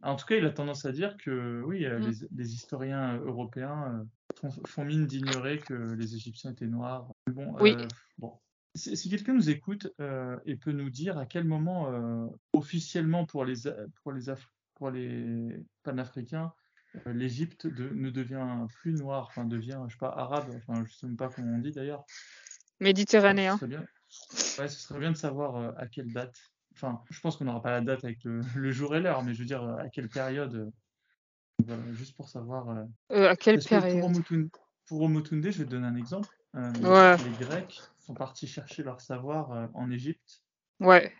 En 0.02 0.16
tout 0.16 0.26
cas, 0.26 0.36
il 0.36 0.46
a 0.46 0.50
tendance 0.50 0.84
à 0.84 0.92
dire 0.92 1.16
que 1.18 1.62
oui, 1.66 1.86
mmh. 1.86 2.26
les, 2.34 2.54
historiens 2.54 3.18
européens 3.18 4.06
font, 4.64 4.84
mine 4.84 5.06
d'ignorer 5.06 5.58
que 5.58 5.74
les 5.74 6.14
Égyptiens 6.14 6.52
étaient 6.52 6.66
noirs. 6.66 7.12
Bon, 7.30 7.54
oui. 7.60 7.76
bon. 8.18 8.32
Si, 8.74 9.10
quelqu'un 9.10 9.34
nous 9.34 9.50
écoute 9.50 9.92
et 10.46 10.56
peut 10.56 10.72
nous 10.72 10.88
dire 10.88 11.18
à 11.18 11.26
quel 11.26 11.44
moment 11.44 12.30
officiellement 12.54 13.26
pour 13.26 13.44
les 13.44 13.68
pour 14.02 14.12
les 14.12 14.30
pour 14.74 14.90
les 14.90 15.62
panafricains 15.82 16.52
euh, 16.94 17.12
l'Égypte 17.12 17.64
ne 17.64 18.10
devient 18.10 18.46
plus 18.80 18.92
noire, 18.92 19.26
enfin 19.28 19.44
devient, 19.44 19.80
je 19.88 19.92
sais 19.92 19.98
pas, 19.98 20.10
arabe, 20.10 20.50
enfin 20.56 20.84
je 20.86 20.92
sais 20.92 21.06
même 21.06 21.16
pas 21.16 21.28
comment 21.28 21.54
on 21.54 21.58
dit 21.58 21.72
d'ailleurs. 21.72 22.04
Méditerranéen. 22.80 23.58
ce, 23.58 24.60
ouais, 24.60 24.68
ce 24.68 24.80
serait 24.80 25.00
bien 25.00 25.12
de 25.12 25.16
savoir 25.16 25.56
euh, 25.56 25.72
à 25.76 25.86
quelle 25.86 26.12
date. 26.12 26.36
Enfin, 26.74 27.02
je 27.10 27.20
pense 27.20 27.36
qu'on 27.36 27.44
n'aura 27.44 27.62
pas 27.62 27.70
la 27.70 27.80
date 27.80 28.04
avec 28.04 28.24
le, 28.24 28.72
jour 28.72 28.96
et 28.96 29.00
l'heure, 29.00 29.22
mais 29.22 29.34
je 29.34 29.40
veux 29.40 29.46
dire 29.46 29.62
à 29.62 29.88
quelle 29.88 30.08
période. 30.08 30.70
Voilà, 31.64 31.82
juste 31.92 32.16
pour 32.16 32.28
savoir. 32.28 32.70
Euh, 33.10 33.28
à 33.28 33.36
quelle 33.36 33.62
période? 33.62 34.00
Pour 34.86 35.02
Omotunde, 35.02 35.44
je 35.50 35.58
vais 35.58 35.64
te 35.64 35.70
donner 35.70 35.86
un 35.86 35.96
exemple. 35.96 36.28
Les 36.54 37.30
Grecs 37.38 37.80
sont 38.00 38.14
partis 38.14 38.46
chercher 38.46 38.82
leur 38.82 39.00
savoir 39.00 39.70
en 39.74 39.90
Égypte. 39.90 40.42
Ouais. 40.80 41.12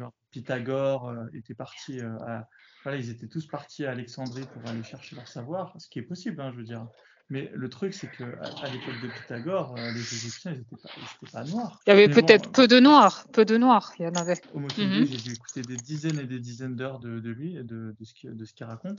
Genre 0.00 0.12
Pythagore 0.30 1.14
était 1.32 1.54
parti 1.54 2.00
à 2.00 2.48
voilà, 2.82 2.98
ils 2.98 3.10
étaient 3.10 3.28
tous 3.28 3.46
partis 3.46 3.84
à 3.84 3.90
Alexandrie 3.90 4.44
pour 4.52 4.66
aller 4.70 4.82
chercher 4.82 5.16
leur 5.16 5.28
savoir, 5.28 5.74
ce 5.78 5.88
qui 5.88 5.98
est 5.98 6.02
possible, 6.02 6.40
hein, 6.40 6.50
je 6.52 6.56
veux 6.56 6.64
dire. 6.64 6.86
Mais 7.28 7.50
le 7.54 7.68
truc, 7.68 7.94
c'est 7.94 8.10
qu'à 8.10 8.24
à, 8.24 8.68
l'époque 8.70 9.00
de 9.02 9.08
Pythagore, 9.08 9.76
euh, 9.78 9.92
les 9.92 10.00
Égyptiens, 10.00 10.52
ils 10.52 10.58
n'étaient 10.58 11.30
pas, 11.32 11.44
noirs. 11.44 11.80
Il 11.86 11.90
y 11.90 11.92
avait 11.92 12.08
peut-être 12.08 12.48
euh, 12.48 12.52
peu 12.52 12.66
de 12.66 12.80
noirs, 12.80 13.24
peu 13.32 13.44
de 13.44 13.56
noirs, 13.56 13.92
il 13.98 14.02
y 14.02 14.08
en 14.08 14.14
avait. 14.14 14.40
Au 14.52 14.58
mm 14.58 14.68
j'ai 14.68 15.16
dû 15.16 15.32
écouter 15.32 15.62
des 15.62 15.76
dizaines 15.76 16.18
et 16.18 16.26
des 16.26 16.40
dizaines 16.40 16.74
d'heures 16.74 16.98
de, 16.98 17.20
de, 17.20 17.30
lui 17.30 17.56
et 17.56 17.62
de, 17.62 17.94
de 18.24 18.44
ce 18.44 18.54
qu'il 18.54 18.66
raconte. 18.66 18.98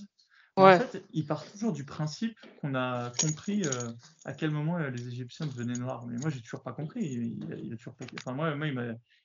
Ouais. 0.57 0.75
En 0.75 0.79
fait, 0.79 1.03
il 1.13 1.25
part 1.25 1.45
toujours 1.49 1.71
du 1.71 1.85
principe 1.85 2.37
qu'on 2.59 2.75
a 2.75 3.11
compris 3.21 3.63
euh, 3.65 3.91
à 4.25 4.33
quel 4.33 4.51
moment 4.51 4.77
les 4.77 5.07
Égyptiens 5.07 5.45
devenaient 5.45 5.77
noirs. 5.77 6.05
Mais 6.07 6.17
moi, 6.17 6.29
j'ai 6.29 6.41
toujours 6.41 6.61
pas 6.61 6.73
compris. 6.73 7.05
Il, 7.05 7.73
a, 7.73 7.77
toujours 7.77 7.95
pas... 7.95 8.05
Enfin, 8.19 8.33
moi, 8.33 8.53
moi 8.55 8.67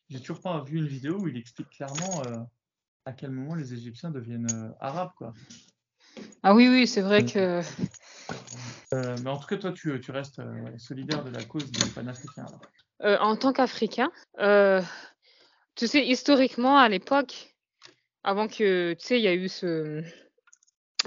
j'ai 0.08 0.20
toujours 0.20 0.40
pas 0.40 0.62
vu 0.62 0.78
une 0.78 0.86
vidéo 0.86 1.18
où 1.18 1.28
il 1.28 1.36
explique 1.36 1.70
clairement 1.70 2.22
à 3.06 3.12
quel 3.12 3.30
moment 3.30 3.54
les 3.54 3.72
Égyptiens 3.72 4.10
deviennent 4.10 4.50
euh, 4.52 4.68
arabes, 4.80 5.12
quoi. 5.16 5.32
Ah 6.42 6.54
oui, 6.54 6.68
oui, 6.68 6.86
c'est 6.86 7.02
vrai 7.02 7.24
que. 7.24 7.62
Euh, 8.92 9.16
mais 9.22 9.30
en 9.30 9.38
tout 9.38 9.46
cas, 9.46 9.56
toi, 9.56 9.72
tu, 9.72 9.98
tu 10.00 10.10
restes 10.10 10.40
euh, 10.40 10.76
solidaire 10.78 11.24
de 11.24 11.30
la 11.30 11.44
cause 11.44 11.70
des 11.70 11.90
panafricains. 11.90 12.46
en 13.00 13.36
tant 13.36 13.52
qu'Africain, 13.52 14.10
tu 15.74 15.86
sais, 15.86 16.06
historiquement, 16.06 16.78
à 16.78 16.88
l'époque, 16.88 17.54
avant 18.24 18.48
que, 18.48 18.94
tu 18.94 19.06
sais, 19.06 19.18
il 19.18 19.22
y 19.22 19.28
a 19.28 19.34
eu 19.34 19.48
ce, 19.48 20.02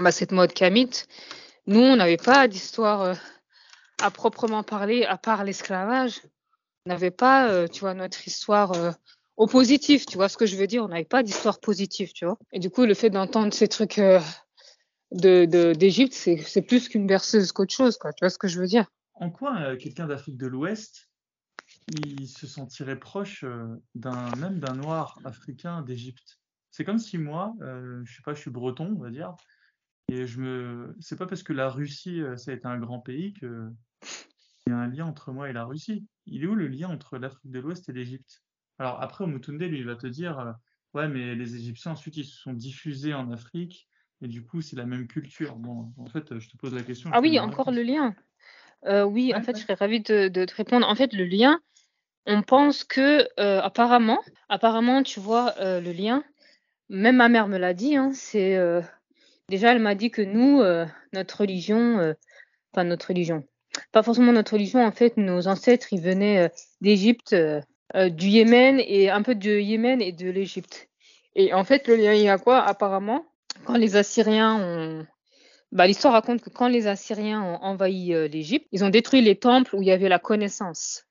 bah, 0.02 0.12
cette 0.12 0.32
mode 0.32 0.54
kamite, 0.54 1.08
nous, 1.68 1.82
on 1.82 1.96
n'avait 1.96 2.18
pas 2.18 2.48
d'histoire 2.48 3.16
à 4.02 4.12
proprement 4.12 4.64
parler, 4.64 5.06
à 5.06 5.18
part 5.18 5.44
l'esclavage. 5.44 6.22
On 6.86 6.90
n'avait 6.90 7.12
pas, 7.12 7.68
tu 7.68 7.82
vois, 7.82 7.94
notre 7.94 8.28
histoire 8.28 8.96
au 9.40 9.48
positif, 9.48 10.06
tu 10.06 10.18
vois 10.18 10.28
ce 10.28 10.38
que 10.38 10.46
je 10.46 10.58
veux 10.58 10.68
dire 10.68 10.84
On 10.84 10.90
n'avait 10.90 11.06
pas 11.06 11.24
d'histoire 11.24 11.60
positive, 11.62 12.12
tu 12.12 12.26
vois. 12.26 12.38
Et 12.52 12.60
du 12.60 12.70
coup, 12.70 12.86
le 12.86 12.94
fait 12.94 13.10
d'entendre 13.10 13.54
ces 13.54 13.70
trucs 13.70 13.98
euh, 13.98 14.20
d'Égypte, 15.12 16.14
c'est 16.14 16.62
plus 16.62 16.90
qu'une 16.90 17.08
berceuse 17.08 17.54
qu'autre 17.54 17.74
chose, 17.74 17.98
quoi. 17.98 18.12
Tu 18.12 18.26
vois 18.26 18.30
ce 18.30 18.38
que 18.38 18.50
je 18.50 18.60
veux 18.60 18.68
dire? 18.68 18.86
En 19.14 19.32
quoi 19.32 19.58
euh, 19.62 19.78
quelqu'un 19.78 20.08
d'Afrique 20.08 20.38
de 20.38 20.46
l'Ouest, 20.46 21.10
il 21.88 22.28
se 22.28 22.48
sentirait 22.48 23.00
proche 23.00 23.46
euh, 23.46 23.66
même 24.38 24.60
d'un 24.60 24.76
noir 24.76 25.18
africain 25.24 25.84
d'Égypte? 25.84 26.42
C'est 26.70 26.84
comme 26.84 27.00
si 27.00 27.18
moi, 27.18 27.56
je 27.62 28.14
sais 28.14 28.22
pas, 28.24 28.34
je 28.34 28.42
suis 28.42 28.52
breton, 28.52 28.94
on 28.98 29.02
va 29.02 29.10
dire, 29.10 29.36
et 30.10 30.26
je 30.26 30.40
me, 30.40 30.96
c'est 31.00 31.18
pas 31.18 31.28
parce 31.28 31.44
que 31.44 31.54
la 31.54 31.70
Russie, 31.70 32.22
ça 32.36 32.52
a 32.52 32.54
été 32.54 32.68
un 32.68 32.78
grand 32.78 33.00
pays 33.00 33.34
que 33.34 33.70
il 34.70 34.72
y 34.72 34.76
a 34.76 34.78
un 34.78 34.88
lien 34.88 35.06
entre 35.06 35.32
moi 35.32 35.50
et 35.50 35.54
la 35.54 35.66
Russie. 35.66 36.06
Il 36.28 36.44
est 36.44 36.48
où 36.48 36.54
le 36.54 36.68
lien 36.68 36.90
entre 36.90 37.18
l'Afrique 37.18 37.52
de 37.52 37.60
l'Ouest 37.60 37.90
et 37.90 37.94
l'Égypte? 37.94 38.44
Alors 38.78 39.02
après, 39.02 39.26
Mutunde, 39.26 39.62
lui, 39.62 39.80
il 39.80 39.86
va 39.86 39.96
te 39.96 40.08
dire, 40.08 40.40
euh, 40.40 40.52
ouais, 40.94 41.08
mais 41.08 41.34
les 41.34 41.56
Égyptiens, 41.56 41.94
ensuite, 41.94 42.18
ils 42.18 42.26
se 42.26 42.38
sont 42.38 42.54
diffusés 42.54 43.14
en 43.14 43.32
Afrique, 43.32 43.88
et 44.22 44.28
du 44.28 44.46
coup, 44.46 44.62
c'est 44.62 44.76
la 44.76 44.86
même 44.86 45.08
culture. 45.08 45.56
Bon, 45.56 45.92
en 45.98 46.06
fait, 46.06 46.38
je 46.38 46.50
te 46.50 46.58
pose 46.58 46.74
la 46.74 46.84
question. 46.84 47.10
Ah 47.14 47.20
oui, 47.20 47.40
encore 47.40 47.72
le 47.72 47.82
lien. 47.82 48.16
Euh, 48.86 49.04
oui, 49.04 49.34
en 49.36 49.42
fait, 49.42 49.58
je 49.58 49.64
serais 49.64 49.74
ravie 49.74 50.02
de, 50.02 50.28
te 50.28 50.56
répondre. 50.56 50.88
En 50.88 50.96
fait, 50.96 51.14
le 51.14 51.26
lien, 51.26 51.60
on 52.26 52.44
pense 52.44 52.84
que, 52.84 53.28
euh, 53.40 53.62
apparemment, 53.62 54.20
apparemment, 54.50 55.04
tu 55.04 55.20
vois, 55.20 55.56
le 55.60 55.92
lien, 55.92 56.24
même 56.90 57.18
ma 57.18 57.28
mère 57.28 57.48
me 57.48 57.58
l'a 57.58 57.74
dit, 57.74 57.96
hein, 57.96 58.12
c'est 58.14 58.56
déjà, 59.50 59.72
elle 59.72 59.82
m'a 59.82 59.96
dit 59.96 60.12
que 60.12 60.22
nous, 60.22 60.64
notre 61.14 61.42
religion, 61.42 62.16
enfin 62.74 62.84
notre 62.84 63.08
religion, 63.08 63.44
pas 63.92 64.04
forcément 64.04 64.32
notre 64.32 64.54
religion, 64.54 64.86
en 64.86 64.92
fait, 64.92 65.18
nos 65.18 65.48
ancêtres, 65.48 65.92
ils 65.92 66.02
venaient 66.02 66.52
d'Égypte 66.82 67.36
euh, 67.96 68.10
du 68.10 68.28
Yémen 68.28 68.80
et 68.80 69.10
un 69.10 69.24
peu 69.24 69.34
du 69.34 69.62
Yémen 69.62 70.02
et 70.02 70.12
de 70.12 70.30
l'Égypte. 70.30 70.90
Et 71.36 71.54
en 71.54 71.64
fait, 71.64 71.88
le 71.88 71.96
lien, 71.96 72.14
il 72.14 72.22
y 72.22 72.30
a 72.30 72.38
quoi? 72.38 72.62
Apparemment, 72.62 73.26
quand 73.66 73.78
les 73.78 73.96
Assyriens 73.96 74.56
ont. 74.56 75.08
Bah, 75.72 75.88
L'histoire 75.88 76.14
raconte 76.14 76.42
que 76.42 76.50
quand 76.50 76.68
les 76.68 76.88
Assyriens 76.88 77.42
ont 77.42 77.58
envahi 77.64 78.14
euh, 78.14 78.28
l'Égypte, 78.28 78.68
ils 78.72 78.84
ont 78.84 78.90
détruit 78.90 79.22
les 79.22 79.36
temples 79.36 79.76
où 79.76 79.82
il 79.82 79.88
y 79.88 79.92
avait 79.92 80.10
la 80.10 80.20
connaissance. 80.20 81.06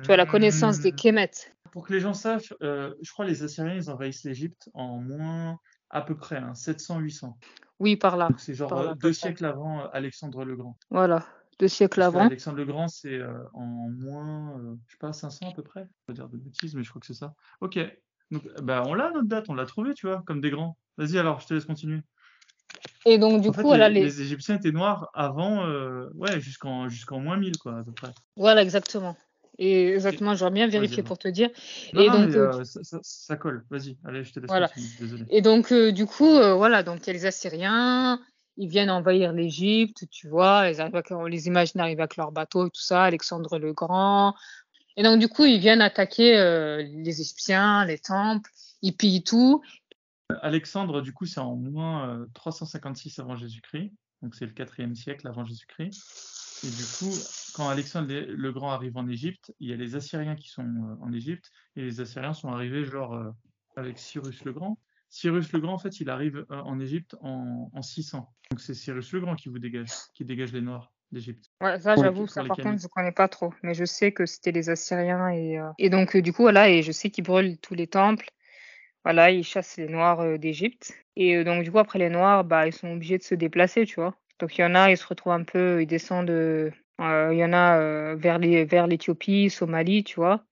Tu 0.00 0.06
vois, 0.06 0.16
la 0.16 0.26
connaissance 0.26 0.80
des 0.80 0.92
hmm. 0.92 0.96
Kémet. 0.96 1.30
Pour 1.72 1.86
que 1.86 1.92
les 1.92 2.00
gens 2.00 2.14
sachent, 2.14 2.54
euh, 2.62 2.94
je 3.00 3.12
crois 3.12 3.26
que 3.26 3.30
les 3.30 3.42
Assyriens, 3.42 3.74
ils 3.74 3.90
envahissent 3.90 4.24
l'Égypte 4.24 4.68
en 4.74 4.98
moins 4.98 5.58
à 5.90 6.02
peu 6.02 6.16
près, 6.16 6.40
700-800. 6.40 7.26
Hein, 7.26 7.34
oui, 7.78 7.96
par 7.96 8.16
là. 8.16 8.28
C'est 8.36 8.54
genre 8.54 8.94
deux 8.96 9.12
siècles 9.12 9.44
avant 9.44 9.88
Alexandre 9.90 10.44
le 10.44 10.56
Grand. 10.56 10.76
Voilà 10.90 11.24
deux 11.60 11.68
siècles 11.68 12.02
avant. 12.02 12.20
Alexandre 12.20 12.56
le 12.56 12.64
Grand, 12.64 12.88
c'est 12.88 13.14
euh, 13.14 13.44
en 13.52 13.66
moins, 13.66 14.58
euh, 14.58 14.74
je 14.86 14.92
sais 14.92 14.98
pas, 14.98 15.12
500 15.12 15.50
à 15.50 15.52
peu 15.52 15.62
près. 15.62 15.86
Je 16.08 16.12
vais 16.12 16.14
dire 16.14 16.28
de 16.28 16.38
bêtises, 16.38 16.74
mais 16.74 16.82
je 16.82 16.88
crois 16.88 17.00
que 17.00 17.06
c'est 17.06 17.14
ça. 17.14 17.34
Ok. 17.60 17.78
Donc, 18.30 18.42
bah, 18.62 18.82
on 18.86 18.94
l'a 18.94 19.10
notre 19.10 19.28
date, 19.28 19.46
on 19.48 19.54
l'a 19.54 19.66
trouvé, 19.66 19.92
tu 19.92 20.06
vois, 20.06 20.22
comme 20.26 20.40
des 20.40 20.50
grands. 20.50 20.78
Vas-y, 20.96 21.18
alors, 21.18 21.40
je 21.40 21.46
te 21.46 21.54
laisse 21.54 21.66
continuer. 21.66 22.00
Et 23.04 23.18
donc, 23.18 23.42
du 23.42 23.50
coup, 23.50 23.74
les, 23.74 23.88
les... 23.90 24.04
les... 24.04 24.22
Égyptiens 24.22 24.56
étaient 24.56 24.72
noirs 24.72 25.10
avant, 25.12 25.66
euh, 25.66 26.08
ouais, 26.14 26.40
jusqu'en 26.40 26.88
jusqu'en 26.88 27.20
moins 27.20 27.36
1000, 27.36 27.58
quoi, 27.58 27.78
à 27.78 27.84
peu 27.84 27.92
près. 27.92 28.12
Voilà, 28.36 28.62
exactement. 28.62 29.16
Et 29.58 29.92
exactement, 29.94 30.34
j'aurais 30.34 30.52
bien 30.52 30.66
vérifié 30.68 31.02
pour 31.02 31.18
te 31.18 31.28
dire. 31.28 31.50
et 31.92 32.08
donc, 32.08 32.30
ça, 33.02 33.36
colle. 33.36 33.64
Vas-y, 33.70 33.96
allez, 34.04 34.24
je 34.24 34.32
te 34.32 34.40
laisse. 34.40 34.48
Voilà. 34.48 34.70
Désolé. 34.98 35.24
Et 35.28 35.42
donc, 35.42 35.72
du 35.72 36.06
coup, 36.06 36.30
voilà, 36.30 36.82
donc 36.82 37.00
il 37.02 37.06
y 37.08 37.10
a 37.10 37.12
les 37.12 37.26
Assyriens, 37.26 38.20
ils 38.56 38.68
viennent 38.68 38.90
envahir 38.90 39.32
l'Égypte, 39.32 40.04
tu 40.10 40.28
vois, 40.28 40.68
ils 40.68 40.80
arrivent 40.80 41.02
on 41.10 41.24
les 41.24 41.46
imagine 41.46 41.80
arriver 41.80 42.02
avec 42.02 42.16
leurs 42.16 42.32
bateaux 42.32 42.66
et 42.66 42.70
tout 42.70 42.80
ça, 42.80 43.04
Alexandre 43.04 43.58
le 43.58 43.72
Grand. 43.72 44.34
Et 44.96 45.02
donc, 45.02 45.18
du 45.18 45.28
coup, 45.28 45.46
ils 45.46 45.60
viennent 45.60 45.80
attaquer 45.80 46.36
euh, 46.36 46.82
les 46.82 47.20
Égyptiens, 47.22 47.86
les 47.86 47.98
temples, 47.98 48.50
ils 48.82 48.94
pillent 48.94 49.24
tout. 49.24 49.62
Alexandre, 50.42 51.00
du 51.00 51.12
coup, 51.12 51.24
c'est 51.24 51.40
en 51.40 51.56
moins 51.56 52.26
356 52.34 53.18
euh, 53.18 53.22
avant 53.22 53.36
Jésus-Christ, 53.36 53.92
donc 54.22 54.34
c'est 54.34 54.44
le 54.44 54.52
4e 54.52 54.94
siècle 54.94 55.26
avant 55.26 55.44
Jésus-Christ. 55.44 56.02
Et 56.64 56.70
du 56.70 56.84
coup, 56.98 57.14
quand 57.54 57.68
Alexandre 57.68 58.12
le 58.12 58.52
Grand 58.52 58.70
arrive 58.70 58.96
en 58.96 59.08
Égypte, 59.08 59.52
il 59.60 59.70
y 59.70 59.72
a 59.72 59.76
les 59.76 59.96
Assyriens 59.96 60.36
qui 60.36 60.48
sont 60.48 60.62
euh, 60.62 61.04
en 61.04 61.12
Égypte, 61.12 61.50
et 61.76 61.82
les 61.82 62.00
Assyriens 62.00 62.34
sont 62.34 62.48
arrivés 62.48 62.84
genre 62.84 63.32
avec 63.76 63.98
Cyrus 63.98 64.44
le 64.44 64.52
Grand. 64.52 64.78
Cyrus 65.08 65.52
le 65.52 65.60
Grand, 65.60 65.74
en 65.74 65.78
fait, 65.78 66.00
il 66.00 66.08
arrive 66.08 66.46
euh, 66.50 66.60
en 66.62 66.78
Égypte 66.78 67.16
en, 67.20 67.82
600. 67.82 68.32
Donc 68.50 68.60
c'est 68.60 68.74
Cyrus 68.74 69.12
le 69.12 69.20
Grand 69.20 69.34
qui 69.34 69.48
vous 69.48 69.58
dégage, 69.58 69.90
qui 70.14 70.24
dégage 70.24 70.52
les 70.52 70.60
Noirs 70.60 70.92
d'Égypte. 71.10 71.50
Ouais, 71.60 71.78
ça 71.80 71.96
j'avoue, 71.96 72.28
ça 72.28 72.44
par 72.44 72.56
contre 72.56 72.80
je 72.80 72.86
connais 72.86 73.10
pas 73.10 73.26
trop, 73.26 73.52
mais 73.64 73.74
je 73.74 73.84
sais 73.84 74.12
que 74.12 74.26
c'était 74.26 74.52
les 74.52 74.70
Assyriens 74.70 75.28
et, 75.30 75.58
euh, 75.58 75.68
et 75.78 75.90
donc 75.90 76.14
euh, 76.14 76.22
du 76.22 76.32
coup 76.32 76.42
voilà 76.42 76.70
et 76.70 76.82
je 76.82 76.92
sais 76.92 77.10
qu'ils 77.10 77.24
brûlent 77.24 77.58
tous 77.58 77.74
les 77.74 77.88
temples. 77.88 78.30
Voilà, 79.02 79.30
ils 79.30 79.42
chassent 79.42 79.78
les 79.78 79.88
Noirs 79.88 80.38
d'Égypte 80.38 80.92
et 81.16 81.42
donc 81.42 81.64
du 81.64 81.72
coup 81.72 81.78
après 81.78 81.98
les 81.98 82.10
Noirs, 82.10 82.44
bah 82.44 82.66
ils 82.66 82.72
sont 82.72 82.92
obligés 82.92 83.18
de 83.18 83.24
se 83.24 83.34
déplacer, 83.34 83.86
tu 83.86 83.96
vois. 83.96 84.14
Donc 84.40 84.58
il 84.58 84.62
y 84.62 84.64
en 84.64 84.74
a, 84.74 84.90
ils 84.90 84.96
se 84.96 85.06
retrouvent 85.06 85.34
un 85.34 85.44
peu, 85.44 85.80
ils 85.82 85.86
descendent, 85.86 86.30
il 86.98 87.36
y 87.36 87.44
en 87.44 87.52
a 87.52 88.14
vers 88.16 88.38
les 88.38 88.64
vers 88.64 88.86
l'Éthiopie, 88.88 89.50
Somalie, 89.50 90.02
tu 90.02 90.16
vois, 90.16 90.44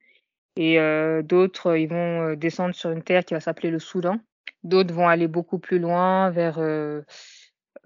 et 0.56 0.78
d'autres 1.24 1.76
ils 1.76 1.88
vont 1.88 2.34
descendre 2.34 2.74
sur 2.74 2.90
une 2.90 3.02
terre 3.02 3.24
qui 3.24 3.34
va 3.34 3.40
s'appeler 3.40 3.70
le 3.70 3.78
Soudan. 3.78 4.20
D'autres 4.64 4.92
vont 4.92 5.08
aller 5.08 5.28
beaucoup 5.28 5.58
plus 5.58 5.78
loin 5.78 6.30
vers 6.30 6.58
euh, 6.58 7.02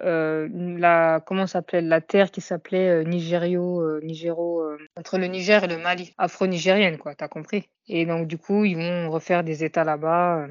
euh, 0.00 0.48
la 0.78 1.20
comment 1.24 1.46
s'appelait 1.46 1.82
la 1.82 2.00
terre 2.00 2.30
qui 2.30 2.40
s'appelait 2.40 2.88
euh, 2.88 3.04
euh, 3.04 4.00
euh, 4.00 4.78
entre 4.96 5.18
le 5.18 5.26
Niger 5.26 5.64
et 5.64 5.68
le 5.68 5.76
Mali, 5.78 6.14
afro-nigérienne 6.16 6.96
quoi, 6.98 7.14
t'as 7.14 7.28
compris. 7.28 7.68
Et 7.88 8.06
donc 8.06 8.26
du 8.26 8.38
coup 8.38 8.64
ils 8.64 8.76
vont 8.76 9.10
refaire 9.10 9.44
des 9.44 9.64
États 9.64 9.84
là-bas, 9.84 10.44
euh, 10.44 10.48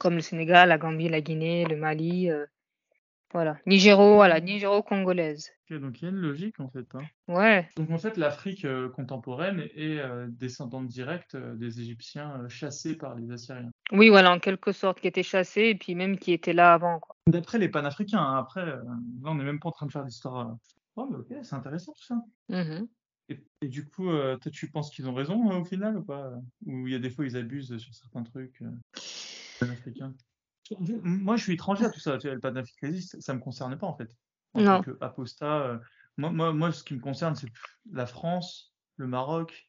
comme 0.00 0.16
le 0.16 0.20
Sénégal, 0.20 0.68
la 0.68 0.78
Gambie, 0.78 1.08
la 1.08 1.20
Guinée, 1.20 1.64
le 1.64 1.76
Mali, 1.76 2.30
euh, 2.30 2.44
voilà. 3.34 3.58
Nigéro, 3.66 4.14
voilà, 4.14 4.40
Nigéro-congolaise. 4.40 5.50
Ok, 5.70 5.78
donc 5.80 6.00
il 6.00 6.04
y 6.04 6.06
a 6.06 6.10
une 6.10 6.16
logique 6.20 6.60
en 6.60 6.68
fait. 6.70 6.86
hein. 6.94 7.02
Ouais, 7.28 7.68
Donc 7.76 7.90
en 7.90 7.98
fait, 7.98 8.16
l'Afrique 8.16 8.64
euh, 8.64 8.88
contemporaine 8.90 9.60
est 9.74 9.98
euh, 9.98 10.26
descendante 10.30 10.86
directe 10.86 11.34
euh, 11.34 11.54
des 11.56 11.80
Égyptiens 11.80 12.40
euh, 12.42 12.48
chassés 12.48 12.96
par 12.96 13.14
les 13.16 13.30
Assyriens. 13.30 13.70
oui 13.92 14.08
voilà, 14.08 14.30
en 14.32 14.38
quelque 14.38 14.72
sorte, 14.72 15.00
qui 15.00 15.08
étaient 15.08 15.22
chassés 15.22 15.62
et 15.70 15.74
puis 15.74 15.94
même 15.94 16.16
qui 16.18 16.32
étaient 16.32 16.52
là 16.52 16.72
avant 16.74 17.00
quoi. 17.00 17.16
D'après 17.26 17.58
les 17.58 17.68
panafricains, 17.70 18.18
hein, 18.22 18.36
après, 18.38 18.60
euh, 18.60 18.76
là 19.22 19.30
on 19.30 19.34
n'est 19.34 19.44
même 19.44 19.58
pas 19.58 19.68
en 19.70 19.72
train 19.72 19.86
de 19.86 19.92
faire 19.92 20.04
d'histoire. 20.04 20.48
euh. 20.50 20.54
Oh, 20.96 21.08
mais 21.10 21.16
ok, 21.16 21.34
c'est 21.42 21.56
intéressant 21.56 21.92
tout 21.92 22.04
ça. 22.04 22.16
Mhm. 22.50 22.86
Et, 23.30 23.42
et 23.62 23.68
du 23.68 23.86
coup, 23.88 24.10
euh, 24.10 24.36
toi, 24.36 24.52
tu 24.52 24.70
penses 24.70 24.90
qu'ils 24.90 25.08
ont 25.08 25.14
raison 25.14 25.50
au 25.58 25.64
final 25.64 25.96
ou 25.96 26.04
pas? 26.04 26.30
Ou 26.66 26.86
il 26.86 26.92
y 26.92 26.94
a 26.94 26.98
des 26.98 27.08
fois 27.10 27.24
ils 27.24 27.36
abusent 27.38 27.76
sur 27.78 27.94
certains 27.94 28.22
trucs 28.22 28.60
euh, 28.62 28.70
panafricains? 29.58 30.12
Moi, 30.78 31.36
je 31.36 31.42
suis 31.42 31.54
étranger 31.54 31.84
à 31.86 31.90
tout 31.90 32.00
ça. 32.00 32.18
Tu 32.18 32.30
le 32.30 32.40
panafricanisme, 32.40 33.20
ça 33.20 33.34
me 33.34 33.40
concerne 33.40 33.76
pas 33.76 33.86
en 33.86 33.96
fait. 33.96 34.16
En 34.54 34.60
Non. 34.62 34.82
tant 34.82 34.92
qu'apostat, 34.92 35.60
euh, 35.62 35.78
moi, 36.16 36.30
moi, 36.30 36.52
moi, 36.52 36.72
ce 36.72 36.84
qui 36.84 36.94
me 36.94 37.00
concerne, 37.00 37.34
c'est 37.34 37.48
la 37.90 38.06
France, 38.06 38.74
le 38.96 39.06
Maroc, 39.06 39.68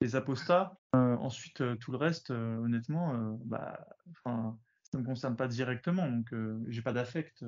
les 0.00 0.16
apostats. 0.16 0.78
Euh, 0.94 1.16
ensuite, 1.16 1.60
euh, 1.60 1.76
tout 1.76 1.92
le 1.92 1.98
reste, 1.98 2.30
honnêtement, 2.30 3.38
bah, 3.44 3.86
ça 4.24 4.98
me 4.98 5.04
concerne 5.04 5.36
pas 5.36 5.48
directement, 5.48 6.08
donc 6.08 6.34
j'ai 6.68 6.82
pas 6.82 6.92
d'affect. 6.92 7.44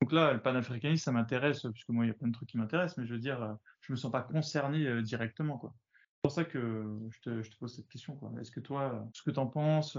Donc 0.00 0.12
là, 0.12 0.32
le 0.32 0.42
panafricanisme, 0.42 1.04
ça 1.04 1.12
m'intéresse, 1.12 1.66
puisque 1.72 1.88
moi, 1.90 2.04
il 2.04 2.08
y 2.08 2.10
a 2.10 2.14
plein 2.14 2.28
de 2.28 2.32
trucs 2.32 2.48
qui 2.48 2.58
m'intéressent, 2.58 2.98
mais 2.98 3.06
je 3.06 3.14
veux 3.14 3.20
dire, 3.20 3.56
je 3.80 3.92
me 3.92 3.96
sens 3.96 4.10
pas 4.10 4.22
concerné 4.22 5.02
directement, 5.02 5.58
quoi. 5.58 5.74
C'est 5.94 6.22
pour 6.28 6.32
ça 6.32 6.44
que 6.44 6.98
je 7.10 7.20
te, 7.20 7.42
je 7.42 7.50
te 7.50 7.56
pose 7.56 7.74
cette 7.74 7.88
question. 7.88 8.18
Est-ce 8.40 8.50
que 8.50 8.60
toi, 8.60 9.08
ce 9.12 9.22
que 9.22 9.30
t'en 9.30 9.46
penses, 9.46 9.96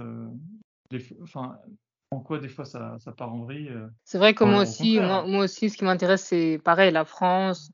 des 0.89 0.99
fois- 0.99 1.17
enfin, 1.23 1.59
en 2.13 2.19
quoi 2.21 2.39
des 2.39 2.49
fois 2.49 2.65
ça, 2.65 2.97
ça 2.99 3.11
part 3.11 3.33
en 3.33 3.43
vrille 3.43 3.69
euh, 3.69 3.87
C'est 4.05 4.17
vrai 4.17 4.33
que 4.33 4.43
moi 4.43 4.59
au 4.59 4.61
aussi, 4.63 4.95
contraire. 4.95 5.07
moi, 5.07 5.25
moi 5.27 5.43
aussi, 5.45 5.69
ce 5.69 5.77
qui 5.77 5.85
m'intéresse, 5.85 6.23
c'est 6.25 6.59
pareil, 6.63 6.91
la 6.91 7.05
France, 7.05 7.71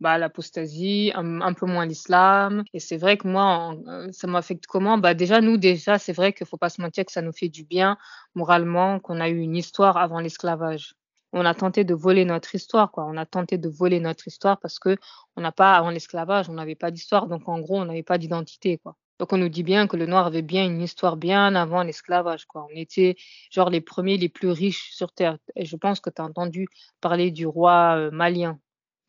bah, 0.00 0.18
l'apostasie, 0.18 1.12
un, 1.14 1.40
un 1.40 1.52
peu 1.54 1.66
moins 1.66 1.86
l'islam. 1.86 2.64
Et 2.72 2.80
c'est 2.80 2.96
vrai 2.96 3.16
que 3.16 3.26
moi, 3.28 3.42
en- 3.44 3.86
euh, 3.88 4.08
ça 4.12 4.26
m'affecte 4.28 4.66
comment? 4.66 4.98
Bah, 4.98 5.14
déjà, 5.14 5.40
nous, 5.40 5.56
déjà, 5.56 5.98
c'est 5.98 6.12
vrai 6.12 6.32
qu'il 6.32 6.46
faut 6.46 6.56
pas 6.56 6.70
se 6.70 6.80
mentir 6.80 7.04
que 7.04 7.12
ça 7.12 7.22
nous 7.22 7.32
fait 7.32 7.48
du 7.48 7.64
bien 7.64 7.96
moralement, 8.34 9.00
qu'on 9.00 9.20
a 9.20 9.28
eu 9.28 9.38
une 9.38 9.56
histoire 9.56 9.96
avant 9.96 10.20
l'esclavage. 10.20 10.94
On 11.32 11.44
a 11.46 11.54
tenté 11.54 11.84
de 11.84 11.94
voler 11.94 12.24
notre 12.26 12.54
histoire, 12.54 12.90
quoi. 12.92 13.04
On 13.06 13.16
a 13.16 13.24
tenté 13.26 13.56
de 13.58 13.68
voler 13.68 14.00
notre 14.00 14.28
histoire 14.28 14.60
parce 14.60 14.78
que 14.78 14.96
on 15.36 15.40
n'a 15.40 15.52
pas, 15.52 15.74
avant 15.74 15.90
l'esclavage, 15.90 16.48
on 16.50 16.54
n'avait 16.54 16.74
pas 16.74 16.90
d'histoire. 16.90 17.26
Donc, 17.26 17.48
en 17.48 17.58
gros, 17.60 17.80
on 17.80 17.86
n'avait 17.86 18.02
pas 18.02 18.18
d'identité, 18.18 18.78
quoi. 18.78 18.96
Donc, 19.22 19.32
on 19.32 19.38
nous 19.38 19.48
dit 19.48 19.62
bien 19.62 19.86
que 19.86 19.96
le 19.96 20.06
noir 20.06 20.26
avait 20.26 20.42
bien 20.42 20.64
une 20.66 20.82
histoire 20.82 21.16
bien 21.16 21.54
avant 21.54 21.84
l'esclavage, 21.84 22.44
quoi. 22.46 22.66
On 22.68 22.74
était 22.74 23.14
genre 23.52 23.70
les 23.70 23.80
premiers 23.80 24.16
les 24.16 24.28
plus 24.28 24.50
riches 24.50 24.90
sur 24.90 25.12
terre. 25.12 25.38
Et 25.54 25.64
je 25.64 25.76
pense 25.76 26.00
que 26.00 26.10
tu 26.10 26.20
as 26.20 26.24
entendu 26.24 26.66
parler 27.00 27.30
du 27.30 27.46
roi 27.46 27.94
euh, 27.96 28.10
malien, 28.10 28.58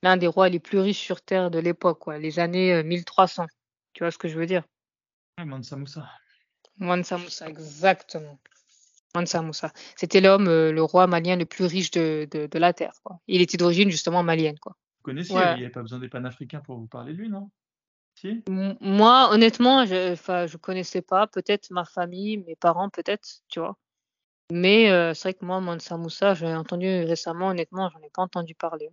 l'un 0.04 0.16
des 0.16 0.28
rois 0.28 0.50
les 0.50 0.60
plus 0.60 0.78
riches 0.78 1.00
sur 1.00 1.24
terre 1.24 1.50
de 1.50 1.58
l'époque, 1.58 1.98
quoi, 1.98 2.20
les 2.20 2.38
années 2.38 2.76
euh, 2.76 2.84
1300. 2.84 3.48
Tu 3.94 4.04
vois 4.04 4.12
ce 4.12 4.20
que 4.20 4.28
je 4.28 4.38
veux 4.38 4.46
dire? 4.46 4.62
Ouais, 5.40 5.46
Mansa 5.46 5.78
Moussa. 5.78 6.08
Mansa 6.78 7.18
Moussa, 7.18 7.50
exactement. 7.50 8.38
Mansa 9.16 9.42
Moussa. 9.42 9.74
C'était 9.96 10.22
l'homme, 10.22 10.48
euh, 10.48 10.72
le 10.72 10.84
roi 10.84 11.08
malien 11.08 11.38
le 11.38 11.46
plus 11.46 11.66
riche 11.66 11.90
de, 11.90 12.28
de, 12.30 12.46
de 12.46 12.60
la 12.60 12.72
terre, 12.72 12.94
quoi. 13.04 13.20
Il 13.26 13.42
était 13.42 13.58
d'origine 13.58 13.90
justement 13.90 14.22
malienne, 14.22 14.60
quoi. 14.60 14.76
Vous 15.00 15.06
connaissiez, 15.06 15.36
Ouais. 15.36 15.54
il 15.54 15.58
n'y 15.58 15.64
avait 15.64 15.70
pas 15.72 15.82
besoin 15.82 15.98
des 15.98 16.08
panafricains 16.08 16.62
pour 16.62 16.78
vous 16.78 16.86
parler 16.86 17.14
de 17.14 17.18
lui, 17.18 17.30
non? 17.30 17.50
Si 18.16 18.44
Moi, 18.48 19.30
honnêtement, 19.32 19.86
je, 19.86 20.16
je 20.16 20.58
connaissais 20.58 21.02
pas. 21.02 21.28
Peut-être 21.28 21.72
ma 21.72 21.86
famille, 21.86 22.38
mes 22.38 22.56
parents, 22.56 22.90
peut-être, 22.90 23.28
tu 23.50 23.60
vois. 23.60 23.78
Mais 24.52 24.92
euh, 24.92 25.14
c'est 25.14 25.24
vrai 25.30 25.34
que 25.34 25.46
moi, 25.46 25.60
Mansa 25.62 25.98
Moussa, 25.98 26.34
j'ai 26.34 26.54
entendu 26.54 26.88
récemment, 27.06 27.48
honnêtement, 27.50 27.90
j'en 27.90 28.00
ai 28.00 28.10
pas 28.10 28.22
entendu 28.22 28.56
parler. 28.56 28.90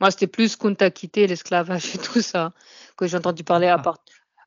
Moi, 0.00 0.10
c'était 0.10 0.26
plus 0.26 0.56
Kunta 0.56 0.90
Kité, 0.90 1.26
l'esclavage 1.26 1.94
et 1.94 1.98
tout 1.98 2.20
ça, 2.20 2.52
que 2.96 3.06
j'ai 3.06 3.16
entendu 3.16 3.44
parler 3.44 3.66
à 3.66 3.74
Ah. 3.74 3.82
part... 3.82 3.98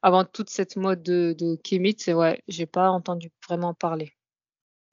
avant 0.01 0.25
toute 0.25 0.49
cette 0.49 0.75
mode 0.75 1.03
de, 1.03 1.35
de 1.37 1.57
c'est 1.97 2.13
ouais, 2.13 2.41
j'ai 2.47 2.65
pas 2.65 2.89
entendu 2.89 3.31
vraiment 3.47 3.73
parler. 3.73 4.13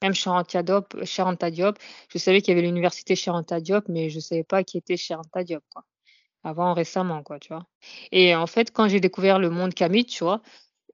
Même 0.01 0.13
Charanta 0.13 0.63
Diop, 0.63 1.03
Charanta 1.03 1.51
Diop, 1.51 1.77
je 2.09 2.17
savais 2.17 2.41
qu'il 2.41 2.53
y 2.53 2.57
avait 2.57 2.65
l'université 2.65 3.15
Charanta 3.15 3.59
Diop, 3.59 3.89
mais 3.89 4.09
je 4.09 4.19
savais 4.19 4.43
pas 4.45 4.63
qui 4.63 4.77
était 4.77 4.95
Charanta 4.97 5.43
Diop, 5.43 5.63
quoi. 5.69 5.83
Avant, 6.43 6.73
récemment, 6.73 7.21
quoi, 7.23 7.39
tu 7.39 7.49
vois. 7.53 7.65
Et 8.11 8.35
en 8.35 8.47
fait, 8.47 8.71
quand 8.71 8.87
j'ai 8.87 8.99
découvert 9.01 9.39
le 9.39 9.49
monde 9.49 9.73
Kamite, 9.73 10.09
tu 10.09 10.23
vois, 10.23 10.41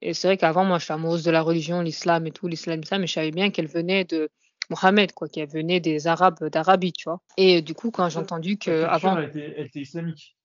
et 0.02 0.12
c'est 0.14 0.28
vrai 0.28 0.36
qu'avant, 0.36 0.64
moi, 0.64 0.78
je 0.78 0.84
suis 0.84 0.92
amoureuse 0.92 1.22
de 1.24 1.30
la 1.30 1.42
religion, 1.42 1.80
l'islam 1.80 2.26
et 2.26 2.32
tout, 2.32 2.48
l'islam, 2.48 2.82
ça, 2.84 2.98
mais 2.98 3.06
je 3.06 3.12
savais 3.14 3.30
bien 3.30 3.50
qu'elle 3.50 3.68
venait 3.68 4.04
de 4.04 4.28
Mohammed, 4.70 5.12
quoi, 5.12 5.28
qu'elle 5.28 5.48
venait 5.48 5.80
des 5.80 6.06
Arabes 6.06 6.44
d'Arabie, 6.48 6.92
tu 6.92 7.08
vois. 7.08 7.20
Et 7.36 7.62
du 7.62 7.74
coup, 7.74 7.90
quand 7.90 8.08
j'ai 8.08 8.18
entendu 8.18 8.58
que 8.58 8.84
avant, 8.84 9.16
elle 9.18 9.28
était, 9.28 9.54
elle 9.56 9.66
était 9.66 9.80
islamique. 9.80 10.36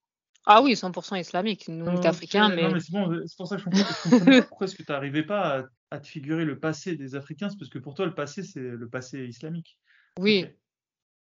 ah 0.46 0.62
oui, 0.62 0.76
100% 0.76 1.16
islamique, 1.16 1.68
nous, 1.68 1.86
on 1.86 1.96
est 2.02 2.06
africains, 2.06 2.50
Non, 2.50 2.56
mais 2.56 2.74
mais 2.74 2.80
c'est 2.80 2.92
bon, 2.92 3.12
c'est 3.26 3.38
pour 3.38 3.48
ça 3.48 3.56
que 3.56 3.62
je 3.62 3.66
comprenais 3.66 4.38
pas 4.38 4.44
pourquoi 4.48 4.66
est-ce 4.66 4.76
que 4.76 4.84
tu 4.84 4.92
n'arrivais 4.92 5.24
pas 5.24 5.60
à, 5.60 5.64
à 5.92 6.00
te 6.00 6.08
figurer 6.08 6.46
le 6.46 6.60
passé 6.60 6.96
des 6.96 7.16
Africains, 7.16 7.50
c'est 7.50 7.58
parce 7.58 7.70
que 7.70 7.80
pour 7.80 7.96
toi, 7.96 8.06
le 8.06 8.14
passé, 8.16 8.44
c'est 8.44 8.60
le 8.62 8.90
passé 8.90 9.26
islamique. 9.26 9.78
oui, 10.20 10.42
ça, 10.42 10.50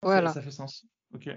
voilà. 0.02 0.28
ça 0.28 0.42
fait 0.42 0.50
sens. 0.50 0.86
Ok. 1.14 1.28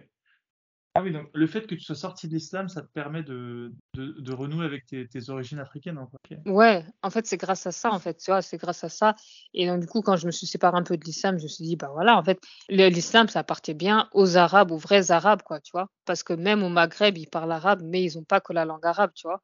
Ah 0.95 1.01
oui, 1.01 1.11
donc 1.11 1.27
le 1.33 1.47
fait 1.47 1.65
que 1.65 1.73
tu 1.73 1.81
sois 1.81 1.95
sorti 1.95 2.27
de 2.27 2.33
l'islam, 2.33 2.69
ça 2.69 2.83
te 2.83 2.87
permet 2.87 3.23
de, 3.23 3.73
de, 3.95 4.11
de 4.11 4.33
renouer 4.33 4.63
avec 4.65 4.85
tes, 4.85 5.07
tes 5.07 5.29
origines 5.31 5.57
africaines. 5.57 5.97
hein. 5.97 6.07
Ouais, 6.45 6.85
en 7.01 7.09
fait, 7.09 7.25
c'est 7.25 7.37
grâce 7.37 7.65
à 7.65 7.71
ça, 7.71 7.91
en 7.91 7.97
fait, 7.97 8.15
tu 8.17 8.29
vois, 8.29 8.43
c'est 8.43 8.57
grâce 8.57 8.83
à 8.83 8.89
ça. 8.89 9.15
Et 9.55 9.65
donc, 9.65 9.79
du 9.79 9.87
coup, 9.87 10.03
quand 10.03 10.17
je 10.17 10.27
me 10.27 10.31
suis 10.31 10.45
séparée 10.45 10.77
un 10.77 10.83
peu 10.83 10.95
de 10.95 11.03
l'islam, 11.03 11.39
je 11.39 11.43
me 11.43 11.47
suis 11.47 11.63
dit, 11.63 11.77
bah 11.77 11.89
voilà, 11.91 12.15
en 12.15 12.23
fait, 12.23 12.39
l'islam, 12.69 13.27
ça 13.27 13.39
appartient 13.39 13.73
bien 13.73 14.07
aux 14.11 14.37
Arabes, 14.37 14.69
aux 14.69 14.77
vrais 14.77 15.09
Arabes, 15.09 15.41
quoi, 15.41 15.59
tu 15.61 15.71
vois. 15.71 15.87
Parce 16.05 16.21
que 16.21 16.33
même 16.33 16.61
au 16.61 16.69
Maghreb, 16.69 17.17
ils 17.17 17.27
parlent 17.27 17.51
arabe, 17.51 17.81
mais 17.83 18.03
ils 18.03 18.15
n'ont 18.15 18.23
pas 18.23 18.39
que 18.39 18.53
la 18.53 18.65
langue 18.65 18.85
arabe, 18.85 19.11
tu 19.15 19.25
vois. 19.25 19.41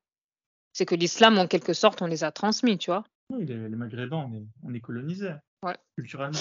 C'est 0.73 0.85
que 0.85 0.93
l'islam, 0.93 1.39
en 1.39 1.47
quelque 1.47 1.73
sorte, 1.73 2.03
on 2.03 2.05
les 2.05 2.23
a 2.23 2.31
transmis, 2.31 2.77
tu 2.77 2.91
vois. 2.91 3.03
Oui, 3.31 3.45
les, 3.45 3.69
les 3.69 3.75
Maghrébins, 3.75 4.27
on 4.29 4.33
est, 4.35 4.45
on 4.63 4.73
est 4.75 4.81
colonisés, 4.81 5.33
Ouais. 5.63 5.77
culturellement. 5.95 6.39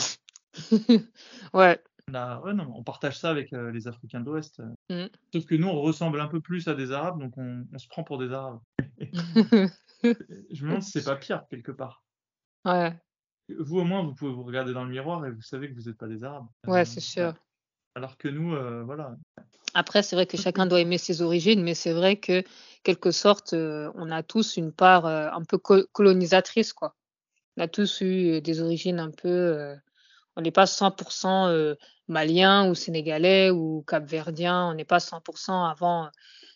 ouais, 1.55 1.83
On, 2.09 2.15
a- 2.15 2.41
ouais, 2.41 2.55
non, 2.55 2.73
on 2.75 2.83
partage 2.83 3.19
ça 3.19 3.31
avec 3.31 3.53
euh, 3.53 3.71
les 3.71 3.87
Africains 3.89 4.21
de 4.21 4.27
l'Ouest. 4.27 4.61
euh. 4.91 5.05
Mm. 5.07 5.09
Sauf 5.33 5.45
que 5.47 5.55
nous, 5.55 5.69
on 5.69 5.81
ressemble 5.81 6.21
un 6.21 6.29
peu 6.29 6.41
plus 6.41 6.67
à 6.69 6.75
des 6.75 6.93
Arabes, 6.93 7.21
donc 7.21 7.37
on, 7.37 7.67
on 7.73 7.79
se 7.79 7.87
prend 7.89 8.03
pour 8.05 8.19
des 8.19 8.33
Arabes. 8.33 8.61
Je 10.03 10.63
me 10.65 10.69
demande 10.69 10.83
si 10.83 10.93
c'est 10.93 11.05
pas 11.05 11.17
pire, 11.17 11.45
quelque 11.51 11.73
part. 11.73 12.03
ouais, 12.65 12.95
Vous, 13.59 13.79
au 13.79 13.85
moins, 13.85 14.03
vous 14.05 14.15
pouvez 14.15 14.33
vous 14.33 14.45
regarder 14.45 14.73
dans 14.73 14.85
le 14.85 14.91
miroir 14.91 15.27
et 15.27 15.31
vous 15.31 15.43
savez 15.43 15.69
que 15.71 15.75
vous 15.75 15.89
n'êtes 15.89 15.99
pas 15.99 16.07
des 16.09 16.25
Arabes. 16.25 16.47
ouais, 16.67 16.83
Euh, 16.83 16.85
c'est 16.85 17.01
sûr. 17.01 17.35
Alors 17.95 18.17
que 18.17 18.29
nous, 18.29 18.51
voilà. 18.85 19.17
Après, 19.75 20.03
c'est 20.03 20.17
vrai 20.17 20.27
que 20.27 20.37
chacun 20.37 20.67
doit 20.67 20.81
aimer 20.81 20.99
ses 20.99 21.21
origines, 21.21 21.63
mais 21.63 21.75
c'est 21.75 21.93
vrai 21.93 22.17
que, 22.17 22.43
quelque 22.85 23.11
sorte, 23.11 23.53
on 23.55 24.11
a 24.11 24.23
tous 24.23 24.57
une 24.57 24.73
part 24.73 25.05
un 25.07 25.43
peu 25.45 25.59
co- 25.59 25.87
colonisatrice, 25.93 26.73
quoi. 26.73 26.95
On 27.57 27.63
a 27.63 27.69
tous 27.69 28.01
eu 28.03 28.41
des 28.41 28.61
origines 28.61 28.99
un 29.01 29.11
peu. 29.11 29.75
On 30.39 30.43
n'est 30.43 30.51
pas 30.53 30.67
100% 30.67 31.49
euh, 31.49 31.75
malien 32.07 32.71
ou 32.71 32.75
sénégalais 32.75 33.51
ou 33.51 33.83
capverdien. 33.87 34.69
On 34.71 34.75
n'est 34.75 34.85
pas 34.85 35.01
100% 35.01 35.65
avant. 35.71 36.07
euh, 36.07 36.09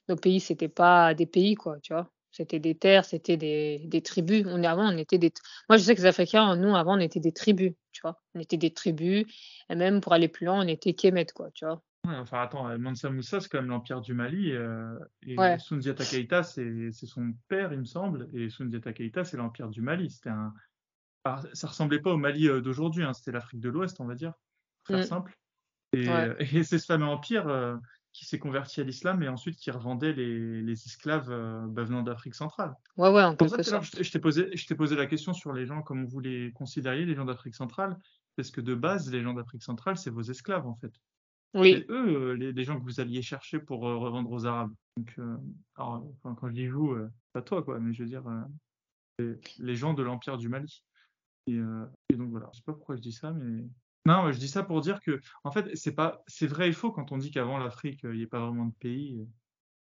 nos 0.08 0.16
pays, 0.16 0.40
c'était 0.40 0.68
pas 0.68 1.14
des 1.14 1.26
pays, 1.26 1.54
quoi, 1.54 1.78
tu 1.80 1.92
vois. 1.92 2.10
C'était 2.30 2.58
des 2.60 2.74
terres, 2.76 3.04
c'était 3.04 3.36
des, 3.36 3.82
des 3.86 4.00
tribus. 4.02 4.44
On 4.48 4.62
avant, 4.64 4.92
on 4.92 4.96
était 4.96 5.18
des. 5.18 5.32
Moi, 5.68 5.76
je 5.76 5.82
sais 5.82 5.94
que 5.94 6.00
les 6.00 6.06
Africains, 6.06 6.56
nous, 6.56 6.74
avant, 6.74 6.96
on 6.96 7.00
était 7.00 7.20
des 7.20 7.32
tribus, 7.32 7.72
tu 7.92 8.00
vois. 8.02 8.18
On 8.34 8.40
était 8.40 8.56
des 8.56 8.72
tribus. 8.72 9.26
Et 9.68 9.74
même 9.74 10.00
pour 10.00 10.12
aller 10.12 10.28
plus 10.28 10.46
loin, 10.46 10.64
on 10.64 10.68
était 10.68 10.94
Kemet, 10.94 11.26
quoi, 11.34 11.50
tu 11.52 11.64
vois. 11.66 11.82
Ouais, 12.06 12.16
enfin, 12.16 12.42
attends, 12.42 12.76
Mansa 12.78 13.10
Moussa, 13.10 13.38
c'est 13.40 13.48
quand 13.48 13.58
même 13.60 13.70
l'empire 13.70 14.00
du 14.00 14.12
Mali. 14.14 14.50
euh, 14.52 14.98
et 15.26 15.36
Ouais. 15.38 15.58
Soundiata 15.58 16.04
Keïta, 16.04 16.42
c'est 16.42 16.90
son 16.92 17.32
père, 17.48 17.72
il 17.72 17.80
me 17.80 17.84
semble. 17.84 18.28
Et 18.34 18.48
Soundiata 18.48 18.92
Keïta, 18.92 19.22
c'est 19.24 19.36
l'empire 19.36 19.68
du 19.68 19.82
Mali. 19.82 20.10
C'était 20.10 20.30
un. 20.30 20.52
Alors, 21.24 21.44
ça 21.52 21.68
ressemblait 21.68 22.00
pas 22.00 22.12
au 22.12 22.16
Mali 22.16 22.48
euh, 22.48 22.60
d'aujourd'hui, 22.60 23.04
hein, 23.04 23.12
c'était 23.12 23.32
l'Afrique 23.32 23.60
de 23.60 23.68
l'Ouest, 23.68 24.00
on 24.00 24.06
va 24.06 24.14
dire, 24.14 24.32
pour 24.84 24.96
faire 24.96 25.04
Mm. 25.04 25.08
simple. 25.08 25.36
Et, 25.94 26.08
Ouais. 26.08 26.28
euh, 26.28 26.34
et 26.60 26.64
c'est 26.64 26.78
ce 26.78 26.86
fameux 26.86 27.06
empire 27.06 27.46
euh, 27.48 27.76
qui 28.12 28.24
s'est 28.24 28.38
converti 28.38 28.80
à 28.80 28.84
l'islam 28.84 29.22
et 29.22 29.28
ensuite 29.28 29.56
qui 29.56 29.70
revendait 29.70 30.12
les, 30.12 30.62
les 30.62 30.72
esclaves 30.72 31.30
euh, 31.30 31.60
bah, 31.68 31.84
venant 31.84 32.02
d'Afrique 32.02 32.34
centrale. 32.34 32.74
Ouais, 32.96 33.10
ouais, 33.10 33.22
en 33.22 33.36
pour 33.36 33.48
ça 33.48 33.62
sorte. 33.62 33.84
je 34.02 34.10
t'ai- 34.10 34.74
posé, 34.74 34.96
la 34.96 35.06
question 35.06 35.32
sur 35.32 35.52
les 35.52 35.66
gens, 35.66 35.82
comment 35.82 36.04
vous 36.06 36.20
les 36.20 36.52
considériez, 36.52 37.04
les 37.06 37.14
gens 37.14 37.24
d'Afrique 37.24 37.54
centrale, 37.54 37.96
parce 38.36 38.50
que 38.50 38.60
de 38.60 38.74
base, 38.74 39.10
les 39.12 39.22
gens 39.22 39.32
d'Afrique 39.34 39.62
centrale, 39.62 39.96
c'est 39.96 40.10
vos 40.10 40.22
esclaves, 40.22 40.66
en 40.66 40.74
fait. 40.76 40.92
Oui, 41.54 41.72
C'est 41.74 41.90
eux, 41.90 42.32
les, 42.32 42.52
les 42.52 42.64
gens 42.64 42.78
que 42.78 42.82
vous 42.84 42.98
alliez 43.00 43.20
chercher 43.22 43.58
pour 43.58 43.86
euh, 43.86 43.96
revendre 43.98 44.30
aux 44.30 44.46
Arabes. 44.46 44.72
Donc, 44.96 45.14
alors, 45.76 46.06
enfin, 46.22 46.34
quand 46.34 46.48
je 46.48 46.54
dis 46.54 46.66
vous, 46.66 46.96
pas 47.34 47.42
toi, 47.42 47.62
quoi, 47.62 47.78
mais 47.78 47.92
je 47.92 48.02
veux 48.02 48.08
dire, 48.08 48.24
les, 49.18 49.34
les 49.58 49.76
gens 49.76 49.92
de 49.94 50.02
l'Empire 50.02 50.38
du 50.38 50.48
Mali. 50.48 50.82
Et, 51.46 51.56
euh, 51.56 51.84
et 52.08 52.16
donc 52.16 52.30
voilà, 52.30 52.48
je 52.52 52.58
sais 52.58 52.64
pas 52.64 52.72
pourquoi 52.72 52.96
je 52.96 53.00
dis 53.00 53.12
ça, 53.12 53.32
mais 53.32 53.64
Non, 54.06 54.30
je 54.32 54.38
dis 54.38 54.48
ça 54.48 54.62
pour 54.62 54.80
dire 54.80 55.00
que, 55.00 55.20
en 55.44 55.50
fait, 55.50 55.74
c'est 55.76 55.94
pas, 55.94 56.22
c'est 56.26 56.46
vrai 56.46 56.68
et 56.68 56.72
faux 56.72 56.92
quand 56.92 57.12
on 57.12 57.18
dit 57.18 57.30
qu'avant 57.30 57.58
l'Afrique, 57.58 58.00
il 58.04 58.12
n'y 58.12 58.24
a 58.24 58.28
pas 58.28 58.40
vraiment 58.40 58.66
de 58.66 58.74
pays. 58.74 59.26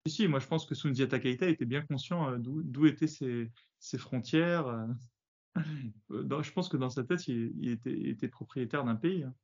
Si, 0.06 0.28
moi 0.28 0.38
je 0.38 0.46
pense 0.46 0.66
que 0.66 0.74
Sundiata 0.74 1.18
Keita 1.18 1.48
était 1.48 1.64
bien 1.64 1.80
conscient 1.80 2.36
d'où 2.38 2.86
étaient 2.86 3.06
ses, 3.06 3.50
ses 3.78 3.96
frontières. 3.96 4.86
je 6.10 6.52
pense 6.52 6.68
que 6.68 6.76
dans 6.76 6.90
sa 6.90 7.04
tête, 7.04 7.26
il, 7.28 7.68
était, 7.70 8.10
était, 8.10 8.28
propriétaire 8.28 8.84
d'un 8.84 8.96
pays. 8.96 9.22
Hein. 9.22 9.34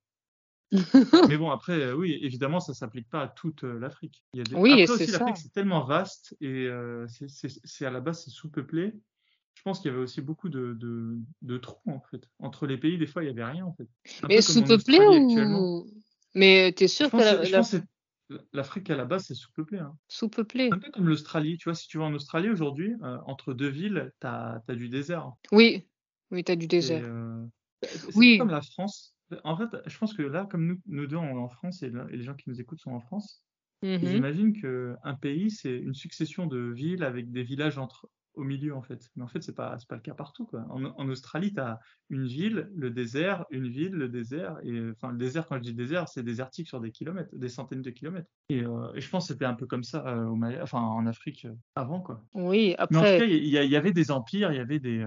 Mais 1.28 1.38
bon, 1.38 1.50
après, 1.50 1.92
oui, 1.92 2.18
évidemment, 2.20 2.60
ça 2.60 2.74
s'applique 2.74 3.08
pas 3.08 3.22
à 3.22 3.28
toute 3.28 3.62
l'Afrique. 3.62 4.22
Oui, 4.52 4.82
après 4.82 4.90
aussi, 4.90 5.06
l'Afrique, 5.06 5.38
c'est 5.38 5.52
tellement 5.52 5.84
vaste 5.84 6.36
et 6.42 6.68
c'est 7.08 7.86
à 7.86 7.90
la 7.90 8.00
base, 8.00 8.24
c'est 8.24 8.30
sous-peuplé 8.30 8.94
je 9.54 9.62
pense 9.62 9.80
qu'il 9.80 9.90
y 9.90 9.94
avait 9.94 10.02
aussi 10.02 10.22
beaucoup 10.22 10.48
de, 10.48 10.76
de, 11.42 11.58
trous, 11.58 11.90
en 11.90 12.00
fait. 12.10 12.22
Entre 12.38 12.66
les 12.66 12.78
pays, 12.78 12.96
des 12.96 13.06
fois, 13.06 13.22
il 13.22 13.26
n'y 13.26 13.32
avait 13.32 13.52
rien, 13.52 13.66
en 13.66 13.74
fait. 13.74 13.88
mais 14.28 14.40
sous-peuplé 14.40 14.98
ou. 14.98 15.86
Mais 16.34 16.72
tu 16.72 16.84
es 16.84 16.88
sûr 16.88 17.10
que 17.10 17.82
l'Afrique, 18.52 18.88
à 18.90 18.96
la 18.96 19.04
base, 19.04 19.26
c'est 19.26 19.34
sous-peuplé. 19.34 19.78
Hein. 19.78 19.96
Sous-peuplé. 20.08 20.70
Un 20.72 20.78
peu 20.78 20.90
comme 20.90 21.08
l'Australie. 21.08 21.58
Tu 21.58 21.68
vois, 21.68 21.74
si 21.74 21.88
tu 21.88 21.98
vas 21.98 22.04
en 22.04 22.14
Australie 22.14 22.48
aujourd'hui, 22.48 22.94
euh, 23.02 23.18
entre 23.26 23.52
deux 23.52 23.68
villes, 23.68 24.12
tu 24.20 24.26
as, 24.26 24.62
du 24.68 24.88
désert. 24.88 25.32
Oui, 25.52 25.86
oui, 26.30 26.44
tu 26.44 26.52
as 26.52 26.56
du 26.56 26.66
désert. 26.66 27.02
Euh, 27.04 27.44
oui. 28.14 28.38
comme 28.38 28.50
la 28.50 28.62
France. 28.62 29.14
En 29.44 29.56
fait, 29.56 29.68
je 29.86 29.98
pense 29.98 30.14
que 30.14 30.22
là, 30.22 30.46
comme 30.50 30.66
nous, 30.66 30.80
nous 30.86 31.06
deux, 31.06 31.16
on 31.16 31.28
est 31.28 31.32
en 31.32 31.48
France 31.48 31.82
et, 31.82 31.90
les 32.10 32.22
gens 32.22 32.34
qui 32.34 32.48
nous 32.48 32.60
écoutent 32.60 32.80
sont 32.80 32.92
en 32.92 33.00
France, 33.00 33.44
mmh 33.82 33.98
j'imagine 34.02 34.60
qu'un 34.60 35.14
pays, 35.14 35.50
c'est 35.50 35.76
une 35.76 35.94
succession 35.94 36.46
de 36.46 36.58
villes 36.58 37.04
avec 37.04 37.30
des 37.30 37.42
villages 37.42 37.78
entre, 37.78 38.08
au 38.34 38.44
milieu 38.44 38.74
en 38.74 38.82
fait. 38.82 39.10
Mais 39.16 39.22
en 39.22 39.28
fait, 39.28 39.42
c'est 39.42 39.54
pas 39.54 39.76
pas 39.88 39.96
le 39.96 40.00
cas 40.00 40.14
partout 40.14 40.46
quoi. 40.46 40.64
En, 40.70 41.08
Australie, 41.08 41.52
tu 41.52 41.60
as 41.60 41.80
une 42.08 42.26
ville, 42.26 42.70
le 42.74 42.90
désert, 42.90 43.44
une 43.50 43.68
ville, 43.68 43.92
le 43.92 44.08
désert 44.08 44.58
et 44.62 44.90
enfin 44.90 45.10
le 45.10 45.18
désert 45.18 45.46
quand 45.46 45.56
je 45.56 45.62
dis 45.62 45.74
désert, 45.74 46.08
c'est 46.08 46.22
désertique 46.22 46.68
sur 46.68 46.80
des 46.80 46.90
kilomètres, 46.90 47.30
des 47.32 47.48
centaines 47.48 47.82
de 47.82 47.90
kilomètres. 47.90 48.28
Et, 48.48 48.64
euh, 48.64 48.92
je 48.94 49.08
pense 49.08 49.26
que 49.26 49.32
c'était 49.32 49.44
un 49.44 49.54
peu 49.54 49.66
comme 49.66 49.84
ça 49.84 50.06
euh, 50.06 50.26
au 50.26 50.38
enfin 50.62 50.80
en 50.80 51.06
Afrique 51.06 51.44
euh, 51.44 51.54
avant 51.74 52.00
quoi. 52.00 52.22
Oui, 52.34 52.74
après 52.78 52.94
Mais 52.94 53.00
en 53.00 53.12
tout 53.12 53.18
cas, 53.20 53.26
il 53.26 53.46
y, 53.46 53.76
avait 53.76 53.92
des 53.92 54.10
empires, 54.10 54.52
il 54.52 54.56
y 54.56 54.60
avait 54.60 54.78
des 54.78 55.06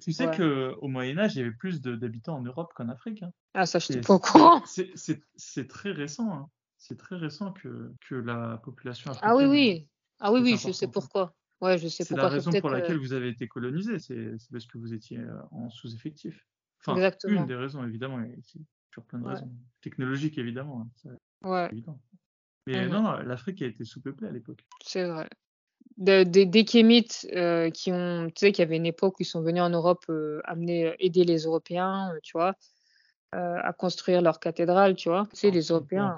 tu 0.00 0.12
sais 0.12 0.30
que 0.30 0.74
au 0.80 0.88
Moyen 0.88 1.18
Âge, 1.18 1.34
il 1.34 1.38
y 1.38 1.42
avait 1.42 1.52
plus 1.52 1.80
d'habitants 1.80 2.36
en 2.36 2.42
Europe 2.42 2.72
qu'en 2.74 2.88
Afrique 2.88 3.22
hein. 3.22 3.30
Ah, 3.54 3.66
ça 3.66 3.78
je 3.78 3.86
suis 3.86 4.00
pas 4.00 4.14
au 4.14 4.18
courant. 4.18 4.62
C'est 4.66 5.68
très 5.68 5.92
récent 5.92 6.32
hein. 6.32 6.48
C'est 6.76 6.98
très 6.98 7.16
récent 7.16 7.52
que, 7.52 7.94
que 8.06 8.14
la 8.14 8.58
population 8.58 9.10
africaine 9.10 9.30
Ah 9.32 9.36
oui 9.36 9.46
oui. 9.46 9.88
Ah 10.20 10.32
oui 10.32 10.40
oui, 10.42 10.56
je 10.58 10.70
sais 10.70 10.86
pourquoi. 10.86 11.34
Ouais, 11.60 11.78
je 11.78 11.88
sais 11.88 12.04
c'est 12.04 12.16
la 12.16 12.28
raison 12.28 12.50
pour 12.52 12.70
laquelle 12.70 12.98
vous 12.98 13.12
avez 13.12 13.28
été 13.28 13.48
colonisé, 13.48 13.98
c'est 13.98 14.36
parce 14.50 14.66
que 14.66 14.78
vous 14.78 14.92
étiez 14.92 15.18
euh, 15.18 15.40
en 15.50 15.70
sous-effectif. 15.70 16.46
Enfin, 16.80 16.96
Exactement. 16.96 17.40
une 17.40 17.46
des 17.46 17.54
raisons, 17.54 17.84
évidemment, 17.84 18.22
toujours 18.90 19.06
plein 19.06 19.20
de 19.20 19.26
raisons. 19.26 19.50
Technologiques, 19.80 20.36
évidemment, 20.36 20.88
hein, 21.04 21.16
ouais. 21.48 21.68
évident. 21.72 21.98
Mais 22.66 22.86
mmh 22.86 22.90
non, 22.90 23.12
l'Afrique 23.18 23.62
a 23.62 23.66
été 23.66 23.84
sous-peuplée 23.84 24.28
à 24.28 24.32
l'époque. 24.32 24.64
C'est 24.82 25.06
vrai. 25.06 25.28
Des, 25.96 26.24
des, 26.24 26.64
Kémites 26.64 27.26
euh, 27.34 27.70
qui 27.70 27.92
ont, 27.92 28.26
tu 28.28 28.40
sais, 28.40 28.52
qu'il 28.52 28.62
y 28.62 28.66
avait 28.66 28.76
une 28.76 28.86
époque 28.86 29.20
où 29.20 29.22
ils 29.22 29.26
sont 29.26 29.42
venus 29.42 29.62
en 29.62 29.70
Europe 29.70 30.04
euh, 30.08 30.40
amener, 30.44 30.94
aider 30.98 31.24
les 31.24 31.42
Européens, 31.42 32.12
tu 32.22 32.32
vois, 32.32 32.56
à 33.32 33.72
construire 33.72 34.22
leur 34.22 34.38
cathédrale, 34.38 34.94
tu 34.94 35.08
vois. 35.08 35.26
Tu 35.30 35.36
sais, 35.36 35.50
les 35.50 35.68
Européens. 35.68 36.16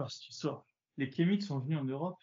Les 0.99 1.11
Kémites 1.11 1.43
sont 1.43 1.59
venus 1.59 1.79
en 1.79 1.85
Europe 1.85 2.19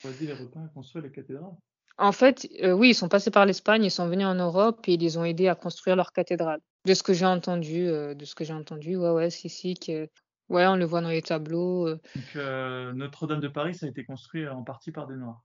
pour 0.00 0.10
aider 0.10 0.26
les 0.26 0.32
Européens 0.32 0.64
à 0.64 0.68
construire 0.68 1.04
les 1.04 1.12
cathédrales. 1.12 1.56
En 1.98 2.12
fait, 2.12 2.48
euh, 2.62 2.72
oui, 2.72 2.90
ils 2.90 2.94
sont 2.94 3.08
passés 3.08 3.32
par 3.32 3.44
l'Espagne, 3.44 3.84
ils 3.84 3.90
sont 3.90 4.08
venus 4.08 4.26
en 4.26 4.36
Europe 4.36 4.86
et 4.86 4.94
ils 4.94 5.00
les 5.00 5.18
ont 5.18 5.24
aidés 5.24 5.48
à 5.48 5.56
construire 5.56 5.96
leur 5.96 6.12
cathédrale. 6.12 6.60
De 6.84 6.94
ce 6.94 7.02
que 7.02 7.12
j'ai 7.12 7.26
entendu, 7.26 7.88
euh, 7.88 8.14
de 8.14 8.24
ce 8.24 8.36
que 8.36 8.44
j'ai 8.44 8.52
entendu, 8.52 8.96
ouais, 8.96 9.10
ouais, 9.10 9.30
si, 9.30 9.48
si, 9.48 9.74
que, 9.74 10.08
ouais, 10.48 10.66
on 10.68 10.76
le 10.76 10.84
voit 10.84 11.00
dans 11.00 11.08
les 11.08 11.22
tableaux. 11.22 11.88
Euh. 11.88 12.00
Donc 12.14 12.96
Notre-Dame 12.96 13.40
de 13.40 13.48
Paris, 13.48 13.74
ça 13.74 13.86
a 13.86 13.88
été 13.88 14.04
construit 14.04 14.46
en 14.46 14.62
partie 14.62 14.92
par 14.92 15.08
des 15.08 15.16
Noirs. 15.16 15.42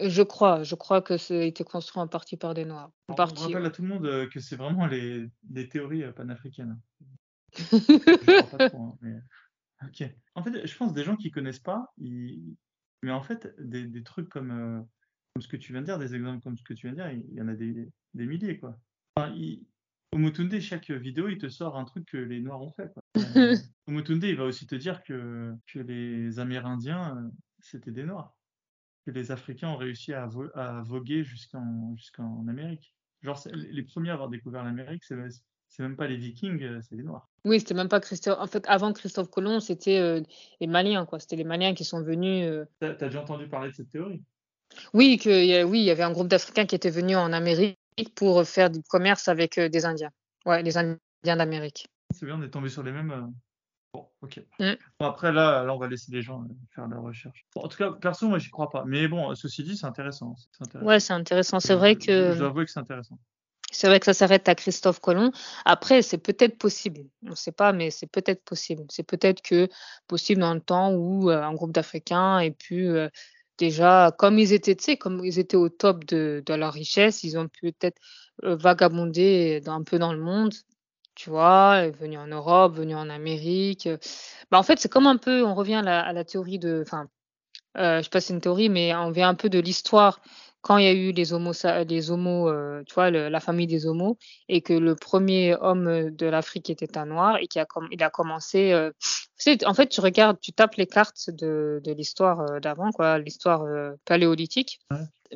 Je 0.00 0.22
crois, 0.22 0.62
je 0.62 0.76
crois 0.76 1.02
que 1.02 1.16
ça 1.16 1.34
a 1.34 1.42
été 1.42 1.64
construit 1.64 2.00
en 2.00 2.08
partie 2.08 2.36
par 2.36 2.54
des 2.54 2.64
Noirs. 2.64 2.90
En 3.08 3.14
partie, 3.14 3.42
on 3.42 3.46
rappelle 3.46 3.66
à 3.66 3.70
tout 3.70 3.82
le 3.82 3.88
monde 3.88 4.28
que 4.28 4.38
c'est 4.38 4.56
vraiment 4.56 4.86
les, 4.86 5.28
des 5.42 5.68
théories 5.68 6.04
panafricaines. 6.12 6.80
je 7.52 8.42
crois 8.42 8.58
pas 8.58 8.70
trop, 8.70 8.82
hein, 8.82 8.98
mais... 9.00 9.14
Ok. 9.82 10.08
En 10.36 10.42
fait, 10.42 10.66
je 10.66 10.76
pense 10.76 10.92
des 10.92 11.02
gens 11.02 11.16
qui 11.16 11.30
connaissent 11.30 11.58
pas, 11.58 11.92
mais 11.98 13.10
en 13.10 13.22
fait, 13.22 13.54
des, 13.58 13.84
des 13.84 14.02
trucs 14.04 14.28
comme 14.28 14.86
comme 15.34 15.42
ce 15.42 15.48
que 15.48 15.56
tu 15.56 15.72
viens 15.72 15.80
de 15.80 15.86
dire, 15.86 15.98
des 15.98 16.14
exemples 16.14 16.42
comme 16.42 16.56
ce 16.56 16.62
que 16.62 16.74
tu 16.74 16.86
viens 16.86 16.92
de 16.92 17.02
dire, 17.10 17.24
il 17.28 17.34
y 17.36 17.42
en 17.42 17.48
a 17.48 17.54
des, 17.54 17.88
des 18.14 18.26
milliers, 18.26 18.58
quoi. 18.58 18.78
Enfin, 19.16 19.34
Au 20.12 20.18
Motunde, 20.18 20.58
chaque 20.60 20.90
vidéo, 20.90 21.28
il 21.28 21.38
te 21.38 21.48
sort 21.48 21.76
un 21.76 21.84
truc 21.84 22.06
que 22.06 22.16
les 22.16 22.40
Noirs 22.40 22.62
ont 22.62 22.70
fait. 22.70 22.92
Quoi. 22.92 23.02
Au 23.88 23.90
Motunde, 23.90 24.22
il 24.22 24.36
va 24.36 24.44
aussi 24.44 24.66
te 24.66 24.76
dire 24.76 25.02
que, 25.02 25.52
que 25.66 25.80
les 25.80 26.38
Amérindiens, 26.38 27.16
euh, 27.16 27.28
c'était 27.60 27.90
des 27.90 28.04
Noirs. 28.04 28.36
Que 29.04 29.10
les 29.10 29.32
Africains 29.32 29.68
ont 29.68 29.76
réussi 29.76 30.12
à, 30.12 30.28
à 30.54 30.82
voguer 30.82 31.24
jusqu'en 31.24 31.94
jusqu'en 31.96 32.46
Amérique. 32.48 32.94
Genre, 33.22 33.38
les 33.52 33.82
premiers 33.82 34.10
à 34.10 34.14
avoir 34.14 34.28
découvert 34.28 34.64
l'Amérique, 34.64 35.02
c'est 35.04 35.16
c'est 35.68 35.82
même 35.82 35.96
pas 35.96 36.06
les 36.06 36.16
Vikings, 36.16 36.62
euh, 36.62 36.80
c'est 36.82 36.94
les 36.94 37.02
Noirs. 37.02 37.28
Oui, 37.44 37.58
c'était 37.58 37.74
même 37.74 37.88
pas 37.88 37.98
Christophe. 37.98 38.38
En 38.38 38.46
fait, 38.46 38.64
avant 38.68 38.92
Christophe 38.92 39.28
Colomb, 39.28 39.58
c'était 39.58 39.98
euh, 39.98 40.22
les 40.60 40.68
Maliens, 40.68 41.04
quoi. 41.04 41.18
C'était 41.18 41.34
les 41.34 41.44
Maliens 41.44 41.74
qui 41.74 41.84
sont 41.84 42.00
venus. 42.00 42.48
T'as 42.78 42.90
as 42.90 42.94
déjà 42.94 43.22
entendu 43.22 43.48
parler 43.48 43.70
de 43.70 43.74
cette 43.74 43.88
théorie? 43.88 44.22
Oui, 44.92 45.18
que, 45.18 45.64
oui, 45.64 45.80
il 45.80 45.84
y 45.84 45.90
avait 45.90 46.02
un 46.02 46.12
groupe 46.12 46.28
d'Africains 46.28 46.66
qui 46.66 46.74
était 46.74 46.90
venu 46.90 47.16
en 47.16 47.32
Amérique 47.32 47.78
pour 48.14 48.44
faire 48.44 48.70
du 48.70 48.82
commerce 48.82 49.28
avec 49.28 49.58
euh, 49.58 49.68
des 49.68 49.84
Indiens. 49.84 50.10
Ouais, 50.46 50.62
les 50.62 50.76
Indiens 50.76 50.98
d'Amérique. 51.24 51.86
C'est 52.12 52.26
bien, 52.26 52.36
on 52.38 52.42
est 52.42 52.50
tombé 52.50 52.68
sur 52.68 52.82
les 52.82 52.92
mêmes. 52.92 53.10
Euh, 53.10 53.22
bon, 53.92 54.08
ok. 54.22 54.40
Mm. 54.58 54.72
Bon, 54.98 55.06
après, 55.06 55.32
là, 55.32 55.62
là, 55.64 55.74
on 55.74 55.78
va 55.78 55.88
laisser 55.88 56.12
les 56.12 56.22
gens 56.22 56.42
euh, 56.42 56.54
faire 56.74 56.86
leurs 56.86 57.02
recherches. 57.02 57.44
en 57.54 57.68
tout 57.68 57.78
cas, 57.78 57.92
perso, 57.92 58.28
moi, 58.28 58.38
j'y 58.38 58.50
crois 58.50 58.70
pas. 58.70 58.84
Mais 58.86 59.08
bon, 59.08 59.34
ceci 59.34 59.62
dit, 59.62 59.76
c'est 59.76 59.86
intéressant. 59.86 60.34
intéressant. 60.60 60.86
Ouais, 60.86 61.00
c'est 61.00 61.12
intéressant. 61.12 61.60
C'est 61.60 61.74
vrai 61.74 61.96
que. 61.96 62.32
Je 62.32 62.38
dois 62.38 62.48
avouer 62.48 62.64
que 62.64 62.70
c'est 62.70 62.80
intéressant. 62.80 63.18
C'est 63.70 63.88
vrai 63.88 63.98
que 63.98 64.06
ça 64.06 64.14
s'arrête 64.14 64.48
à 64.48 64.54
Christophe 64.54 65.00
Colomb. 65.00 65.32
Après, 65.64 66.02
c'est 66.02 66.18
peut-être 66.18 66.58
possible. 66.58 67.00
On 67.24 67.30
ne 67.30 67.34
sait 67.34 67.50
pas, 67.50 67.72
mais 67.72 67.90
c'est 67.90 68.06
peut-être 68.06 68.44
possible. 68.44 68.84
C'est 68.88 69.02
peut-être 69.02 69.42
que 69.42 69.68
possible 70.06 70.42
dans 70.42 70.54
le 70.54 70.60
temps 70.60 70.92
où 70.92 71.28
un 71.28 71.52
groupe 71.54 71.72
d'Africains 71.72 72.38
ait 72.38 72.52
pu 72.52 72.96
déjà, 73.58 74.12
comme 74.18 74.38
ils 74.38 74.52
étaient, 74.52 74.74
tu 74.76 74.84
sais, 74.84 74.96
comme 74.96 75.24
ils 75.24 75.38
étaient 75.38 75.56
au 75.56 75.68
top 75.68 76.04
de, 76.04 76.42
de 76.44 76.54
leur 76.54 76.72
richesse, 76.72 77.22
ils 77.24 77.38
ont 77.38 77.48
peut-être 77.60 78.00
euh, 78.44 78.56
vagabondé 78.56 79.62
un 79.66 79.82
peu 79.82 79.98
dans 79.98 80.12
le 80.12 80.20
monde, 80.20 80.54
tu 81.14 81.30
vois, 81.30 81.88
venus 81.90 82.18
en 82.18 82.26
Europe, 82.26 82.74
venus 82.74 82.96
en 82.96 83.08
Amérique. 83.10 83.88
Bah, 84.50 84.58
en 84.58 84.62
fait, 84.62 84.78
c'est 84.80 84.90
comme 84.90 85.06
un 85.06 85.16
peu, 85.16 85.44
on 85.44 85.54
revient 85.54 85.76
à 85.76 85.82
la, 85.82 86.00
à 86.00 86.12
la 86.12 86.24
théorie 86.24 86.58
de, 86.58 86.82
enfin, 86.86 87.08
euh, 87.76 87.98
je 87.98 88.04
sais 88.04 88.10
pas 88.10 88.20
si 88.20 88.28
c'est 88.28 88.34
une 88.34 88.40
théorie, 88.40 88.68
mais 88.68 88.94
on 88.94 89.10
vient 89.10 89.28
un 89.28 89.34
peu 89.34 89.48
de 89.48 89.58
l'histoire 89.58 90.20
quand 90.64 90.78
il 90.78 90.84
y 90.84 90.88
a 90.88 90.92
eu 90.92 91.12
les 91.12 91.34
homos, 91.34 91.52
les 91.86 92.10
homos 92.10 92.48
euh, 92.48 92.82
tu 92.86 92.94
vois, 92.94 93.10
la 93.10 93.40
famille 93.40 93.66
des 93.66 93.84
homos, 93.84 94.16
et 94.48 94.62
que 94.62 94.72
le 94.72 94.96
premier 94.96 95.54
homme 95.60 96.10
de 96.10 96.26
l'Afrique 96.26 96.70
était 96.70 96.96
un 96.96 97.04
noir 97.04 97.36
et 97.36 97.48
qu'il 97.48 97.60
a, 97.60 97.66
il 97.92 98.02
a 98.02 98.08
commencé. 98.08 98.72
Euh, 98.72 98.90
en 99.66 99.74
fait, 99.74 99.88
tu 99.88 100.00
regardes, 100.00 100.40
tu 100.40 100.54
tapes 100.54 100.76
les 100.76 100.86
cartes 100.86 101.28
de, 101.28 101.82
de 101.84 101.92
l'histoire 101.92 102.40
euh, 102.40 102.60
d'avant, 102.60 102.92
quoi, 102.92 103.18
l'histoire 103.18 103.62
euh, 103.64 103.92
paléolithique. 104.06 104.80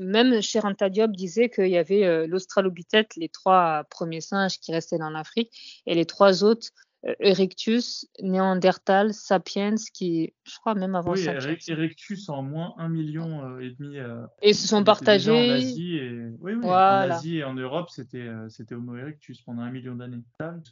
Même 0.01 0.41
Cheranta 0.41 0.89
Diop 0.89 1.13
disait 1.13 1.51
qu'il 1.51 1.69
y 1.69 1.77
avait 1.77 2.27
l'Australopithèque, 2.27 3.17
les 3.17 3.29
trois 3.29 3.85
premiers 3.91 4.21
singes 4.21 4.59
qui 4.61 4.73
restaient 4.73 4.99
dans 4.99 5.11
l'Afrique, 5.11 5.51
et 5.87 5.95
les 5.95 6.07
trois 6.07 6.45
autres 6.45 6.69
euh, 6.69 6.88
Erectus, 7.21 8.07
Néandertal, 8.21 9.15
Sapiens, 9.15 9.77
qui, 9.95 10.35
je 10.45 10.59
crois 10.59 10.75
même 10.75 10.97
avant 10.97 11.13
oui, 11.13 11.27
Erectus 11.69 12.29
en 12.29 12.43
moins 12.43 12.75
un 12.77 12.89
million 12.89 13.45
euh, 13.45 13.61
et 13.61 13.71
demi. 13.71 13.99
Euh, 13.99 14.27
et 14.43 14.53
se 14.53 14.67
sont 14.67 14.83
partagés. 14.83 15.53
En 15.53 15.55
Asie 15.55 15.97
et... 15.97 16.11
Oui, 16.41 16.55
oui, 16.55 16.65
en 16.65 16.73
Asie 16.73 17.37
et 17.39 17.45
en 17.45 17.55
Europe, 17.55 17.91
c'était 17.91 18.29
c'était 18.49 18.75
Homo 18.75 18.97
erectus 18.97 19.41
pendant 19.43 19.63
un 19.63 19.71
million 19.71 19.95
d'années. 19.95 20.23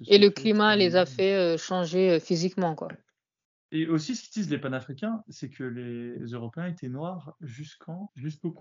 Et 0.09 0.19
le 0.19 0.31
climat 0.31 0.75
les 0.75 0.97
a 0.97 1.07
fait 1.07 1.57
changer 1.59 2.19
physiquement, 2.19 2.75
quoi. 2.75 2.89
Et 3.73 3.87
aussi, 3.87 4.15
ce 4.15 4.23
qu'ils 4.23 4.43
disent 4.43 4.51
les 4.51 4.59
panafricains, 4.59 5.23
c'est 5.29 5.51
que 5.51 5.65
les 5.65 6.17
Européens 6.33 6.67
étaient 6.67 6.89
noirs 6.89 7.37
jusqu'en 7.41 8.11
jusqu'aux 8.15 8.55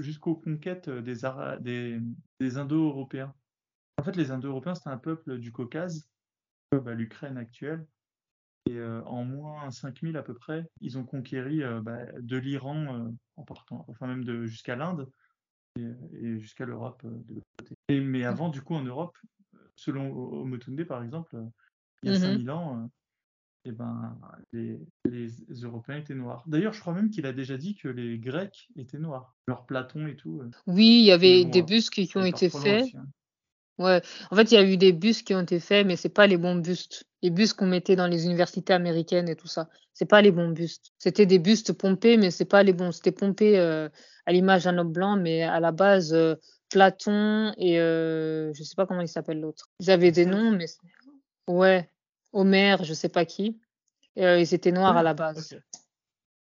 jusqu'aux 0.00 0.36
conquêtes 0.36 0.88
des, 0.88 1.16
des, 1.60 1.98
des 2.40 2.56
Indo-Européens. 2.58 3.34
En 3.98 4.02
fait, 4.02 4.16
les 4.16 4.30
Indo-Européens, 4.30 4.74
c'était 4.74 4.90
un 4.90 4.98
peuple 4.98 5.38
du 5.38 5.52
Caucase 5.52 6.08
bah, 6.80 6.94
l'Ukraine 6.94 7.38
actuelle. 7.38 7.86
Et 8.66 8.78
euh, 8.78 9.02
en 9.04 9.24
moins 9.24 9.70
5000 9.70 10.16
à 10.16 10.22
peu 10.22 10.34
près, 10.34 10.66
ils 10.80 10.96
ont 10.96 11.04
conquéri 11.04 11.62
euh, 11.62 11.82
bah, 11.82 11.98
de 12.18 12.36
l'Iran 12.38 12.94
euh, 12.94 13.10
en 13.36 13.42
partant, 13.42 13.84
enfin 13.88 14.06
même 14.06 14.24
de, 14.24 14.46
jusqu'à 14.46 14.74
l'Inde 14.74 15.10
et, 15.76 16.38
jusqu'à 16.38 16.64
l'Europe 16.64 17.02
de 17.04 17.34
l'autre 17.34 17.46
côté. 17.58 17.74
Et, 17.88 18.00
mais 18.00 18.24
avant, 18.24 18.48
du 18.48 18.62
coup, 18.62 18.74
en 18.74 18.82
Europe, 18.82 19.18
selon 19.76 20.10
Omotunde 20.16 20.82
par 20.84 21.02
exemple, 21.02 21.36
il 22.02 22.12
y 22.12 22.14
a 22.14 22.18
5000 22.18 22.46
mmh 22.46 22.50
ans, 22.50 22.90
et 23.66 23.72
ben, 23.72 24.18
les, 24.52 24.78
les, 25.04 25.28
Européens 25.62 25.96
étaient 25.96 26.14
noirs. 26.14 26.44
D'ailleurs, 26.46 26.74
je 26.74 26.80
crois 26.80 26.92
même 26.92 27.10
qu'il 27.10 27.26
a 27.26 27.32
déjà 27.32 27.56
dit 27.56 27.74
que 27.74 27.88
les 27.88 28.18
Grecs 28.18 28.68
étaient 28.76 28.98
noirs, 28.98 29.34
leur 29.46 29.66
Platon 29.66 30.06
et 30.06 30.16
tout. 30.16 30.42
Oui, 30.66 31.00
il 31.00 31.04
y 31.04 31.12
avait 31.12 31.44
des 31.44 31.62
bustes 31.62 31.90
qui, 31.90 32.10
ont 32.16 32.24
été 32.24 32.50
faits. 32.50 32.94
Hein. 32.94 33.06
Ouais, 33.78 34.00
en 34.30 34.36
fait, 34.36 34.52
il 34.52 34.54
y 34.54 34.56
a 34.56 34.62
eu 34.62 34.76
des 34.76 34.92
bustes 34.92 35.26
qui 35.26 35.34
ont 35.34 35.40
été 35.40 35.58
faits, 35.58 35.86
mais 35.86 35.96
c'est 35.96 36.08
pas 36.08 36.26
les 36.26 36.36
bons 36.36 36.54
bustes. 36.54 37.04
Les 37.22 37.30
bustes 37.30 37.54
qu'on 37.54 37.66
mettait 37.66 37.96
dans 37.96 38.06
les 38.06 38.26
universités 38.26 38.72
américaines 38.72 39.28
et 39.28 39.34
tout 39.34 39.48
ça, 39.48 39.68
c'est 39.92 40.04
pas 40.04 40.22
les 40.22 40.30
bons 40.30 40.50
bustes. 40.50 40.92
C'était 40.98 41.26
des 41.26 41.38
bustes 41.38 41.72
pompés, 41.72 42.16
mais 42.16 42.30
c'est 42.30 42.44
pas 42.44 42.62
les 42.62 42.72
bons. 42.72 42.92
C'était 42.92 43.12
pompé 43.12 43.58
euh, 43.58 43.88
à 44.26 44.32
l'image 44.32 44.64
d'un 44.64 44.78
homme 44.78 44.92
blanc, 44.92 45.16
mais 45.16 45.42
à 45.42 45.58
la 45.58 45.72
base, 45.72 46.14
euh, 46.14 46.36
Platon 46.70 47.52
et 47.56 47.80
euh, 47.80 48.52
je 48.54 48.62
sais 48.62 48.74
pas 48.76 48.86
comment 48.86 49.00
il 49.00 49.08
s'appelle 49.08 49.40
l'autre. 49.40 49.70
Ils 49.80 49.90
avaient 49.90 50.12
des 50.12 50.26
noms, 50.26 50.50
mais 50.50 50.66
ouais, 51.48 51.88
Homère, 52.32 52.84
je 52.84 52.94
sais 52.94 53.08
pas 53.08 53.24
qui. 53.24 53.60
Et, 54.16 54.24
euh, 54.24 54.38
ils 54.38 54.54
étaient 54.54 54.72
noirs 54.72 54.96
à 54.96 55.02
la 55.02 55.14
base. 55.14 55.52
Ok. 55.52 55.60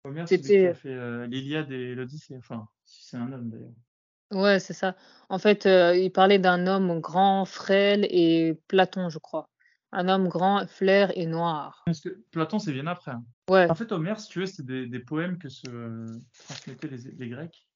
Homère, 0.06 0.28
c'est 0.28 0.74
fait 0.74 1.28
l'Iliade 1.28 1.72
et 1.72 1.96
l'Odyssée. 1.96 2.36
Enfin, 2.38 2.68
si 2.86 3.06
c'est 3.06 3.18
un 3.18 3.32
homme 3.32 3.50
d'ailleurs. 3.50 3.72
Ouais, 4.32 4.60
c'est 4.60 4.74
ça. 4.74 4.96
En 5.30 5.38
fait, 5.40 5.66
euh, 5.66 5.96
il 5.96 6.12
parlait 6.12 6.40
d'un 6.40 6.66
homme 6.68 7.00
grand, 7.00 7.46
frêle 7.46 8.06
et 8.10 8.60
Platon, 8.68 9.10
je 9.10 9.20
crois. 9.20 9.50
Un 9.92 10.10
homme 10.10 10.28
grand, 10.28 10.68
flair 10.68 11.12
et 11.16 11.28
noir. 11.28 11.84
Parce 11.86 12.02
que 12.02 12.10
Platon, 12.32 12.58
c'est 12.58 12.72
bien 12.74 12.88
après. 12.88 13.12
hein. 13.12 13.24
Ouais. 13.50 13.70
En 13.70 13.76
fait, 13.76 13.92
Homère, 13.92 14.20
si 14.20 14.30
tu 14.30 14.40
veux, 14.40 14.46
c'est 14.48 14.66
des, 14.66 14.88
des 14.88 15.00
poèmes 15.00 15.38
que 15.38 15.50
se 15.50 15.70
euh, 15.70 16.08
transmettaient 16.46 16.88
les, 16.88 17.12
les 17.12 17.30
Grecs. 17.30 17.68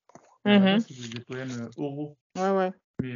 À 0.45 0.51
la 0.51 0.59
base, 0.59 0.85
c'est 0.87 0.99
des, 0.99 1.09
des 1.09 1.23
poèmes 1.25 1.51
euh, 1.61 1.69
oraux. 1.77 2.17
Ouais, 2.37 2.49
ouais. 2.49 2.71
Mais 3.03 3.13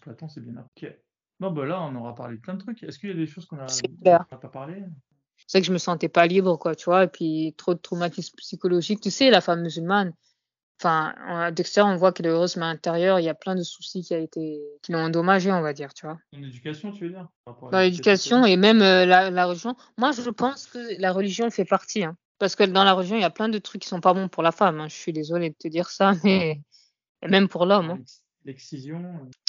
Platon, 0.00 0.28
c'est 0.28 0.40
bien 0.40 0.56
après. 0.56 0.70
Ok. 0.88 0.98
Bon, 1.40 1.50
bah 1.50 1.66
là, 1.66 1.82
on 1.82 1.96
aura 1.96 2.14
parlé 2.14 2.36
de 2.36 2.40
plein 2.40 2.54
de 2.54 2.60
trucs. 2.60 2.82
Est-ce 2.84 2.98
qu'il 3.00 3.08
y 3.08 3.12
a 3.12 3.16
des 3.16 3.26
choses 3.26 3.46
qu'on 3.46 3.58
a, 3.58 3.66
C'est 3.66 3.88
dont 3.88 4.02
clair. 4.02 4.24
on 4.30 4.34
n'a 4.36 4.40
pas 4.40 4.48
parlé? 4.48 4.84
C'est 5.48 5.60
que 5.60 5.66
je 5.66 5.72
me 5.72 5.78
sentais 5.78 6.08
pas 6.08 6.26
libre, 6.26 6.56
quoi, 6.56 6.76
tu 6.76 6.84
vois, 6.84 7.04
et 7.04 7.08
puis 7.08 7.54
trop 7.58 7.74
de 7.74 7.80
traumatisme 7.80 8.36
psychologique. 8.36 9.00
Tu 9.00 9.10
sais, 9.10 9.30
la 9.30 9.40
femme 9.40 9.62
musulmane, 9.62 10.12
enfin, 10.80 11.14
à 11.26 11.50
l'extérieur, 11.50 11.92
on 11.92 11.96
voit 11.96 12.12
qu'elle 12.12 12.26
est 12.26 12.30
heureuse, 12.30 12.56
mais 12.56 12.64
à 12.64 12.68
l'intérieur, 12.68 13.18
il 13.20 13.24
y 13.24 13.28
a 13.28 13.34
plein 13.34 13.54
de 13.54 13.62
soucis 13.62 14.02
qui, 14.02 14.14
a 14.14 14.18
été, 14.18 14.60
qui 14.82 14.92
l'ont 14.92 15.00
endommagée, 15.04 15.52
on 15.52 15.60
va 15.62 15.72
dire, 15.72 15.94
tu 15.94 16.06
vois. 16.06 16.18
En 16.36 16.42
éducation, 16.42 16.90
tu 16.92 17.04
veux 17.04 17.10
dire? 17.10 17.28
Dans 17.70 17.78
l'éducation 17.80 18.44
et 18.44 18.56
même 18.56 18.82
euh, 18.82 19.04
la, 19.06 19.30
la 19.30 19.46
religion. 19.46 19.76
Moi, 19.98 20.12
je 20.12 20.30
pense 20.30 20.66
que 20.66 21.00
la 21.00 21.12
religion 21.12 21.50
fait 21.50 21.64
partie, 21.64 22.04
hein. 22.04 22.16
Parce 22.38 22.56
que 22.56 22.64
dans 22.64 22.84
la 22.84 22.92
religion, 22.92 23.16
il 23.16 23.22
y 23.22 23.24
a 23.24 23.30
plein 23.30 23.48
de 23.48 23.58
trucs 23.58 23.82
qui 23.82 23.88
sont 23.88 24.00
pas 24.00 24.12
bons 24.12 24.28
pour 24.28 24.42
la 24.42 24.50
femme. 24.52 24.80
hein. 24.80 24.88
Je 24.88 24.94
suis 24.94 25.12
désolée 25.12 25.50
de 25.50 25.54
te 25.58 25.68
dire 25.68 25.88
ça, 25.90 26.12
mais 26.24 26.60
et 27.22 27.28
même 27.28 27.48
pour 27.48 27.64
l'homme. 27.64 27.90
hein. 27.90 27.98
L'ex- 28.44 28.72
L'excision. 28.72 29.04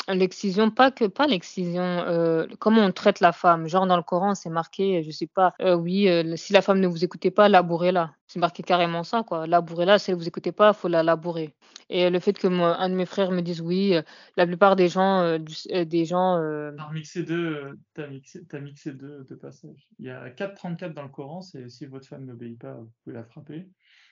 euh, 0.10 0.14
L'excision, 0.14 0.70
pas 0.72 0.92
que 0.92 1.06
pas 1.06 1.26
l'excision, 1.26 1.82
euh, 1.82 2.46
comment 2.60 2.82
on 2.86 2.92
traite 2.92 3.20
la 3.22 3.32
femme. 3.32 3.68
Genre 3.68 3.88
dans 3.88 3.98
le 3.98 4.04
Coran, 4.04 4.36
c'est 4.36 4.50
marqué, 4.52 5.02
je 5.04 5.10
sais 5.12 5.26
pas, 5.28 5.54
euh, 5.62 5.76
oui, 5.76 6.08
euh, 6.08 6.36
si 6.36 6.54
la 6.54 6.62
femme 6.62 6.80
ne 6.80 6.88
vous 6.88 7.04
écoutait 7.04 7.32
pas, 7.32 7.50
labourez-la. 7.50 8.14
C'est 8.28 8.40
marqué 8.40 8.62
carrément 8.64 9.04
ça, 9.04 9.24
quoi. 9.24 9.48
Labourez-la, 9.48 9.98
si 10.00 10.12
elle 10.12 10.18
vous 10.18 10.28
écoutait 10.28 10.52
pas, 10.52 10.74
faut 10.74 10.88
la 10.88 11.02
labourer. 11.04 11.56
Et 11.90 12.10
le 12.10 12.20
fait 12.20 12.34
que 12.38 12.48
moi, 12.48 12.78
un 12.80 12.90
de 12.90 12.94
mes 12.96 13.06
frères 13.08 13.32
me 13.32 13.42
dise 13.42 13.62
oui, 13.62 13.96
la 14.38 14.46
plupart 14.46 14.76
des 14.76 14.90
gens, 14.90 15.38
du- 15.40 15.86
des 15.86 16.06
gens, 16.06 16.38
T'as 16.78 16.84
remixé 16.86 17.24
deux, 17.24 17.78
t'as 17.94 18.08
mixé, 18.08 18.46
t'as 18.48 18.60
mixé 18.60 18.92
deux, 18.94 19.24
deux 19.28 19.38
passages. 19.38 19.88
Il 20.00 20.06
y 20.06 20.10
a 20.12 20.30
4.34 20.30 20.94
dans 20.94 21.04
le 21.04 21.10
Coran, 21.10 21.42
c'est 21.42 21.68
si 21.70 21.86
votre 21.88 22.08
femme 22.08 22.26
n'obéit 22.26 22.60
pas, 22.60 22.74
vous 22.76 22.92
pouvez 23.04 23.16
la 23.16 23.24
frapper. 23.24 23.68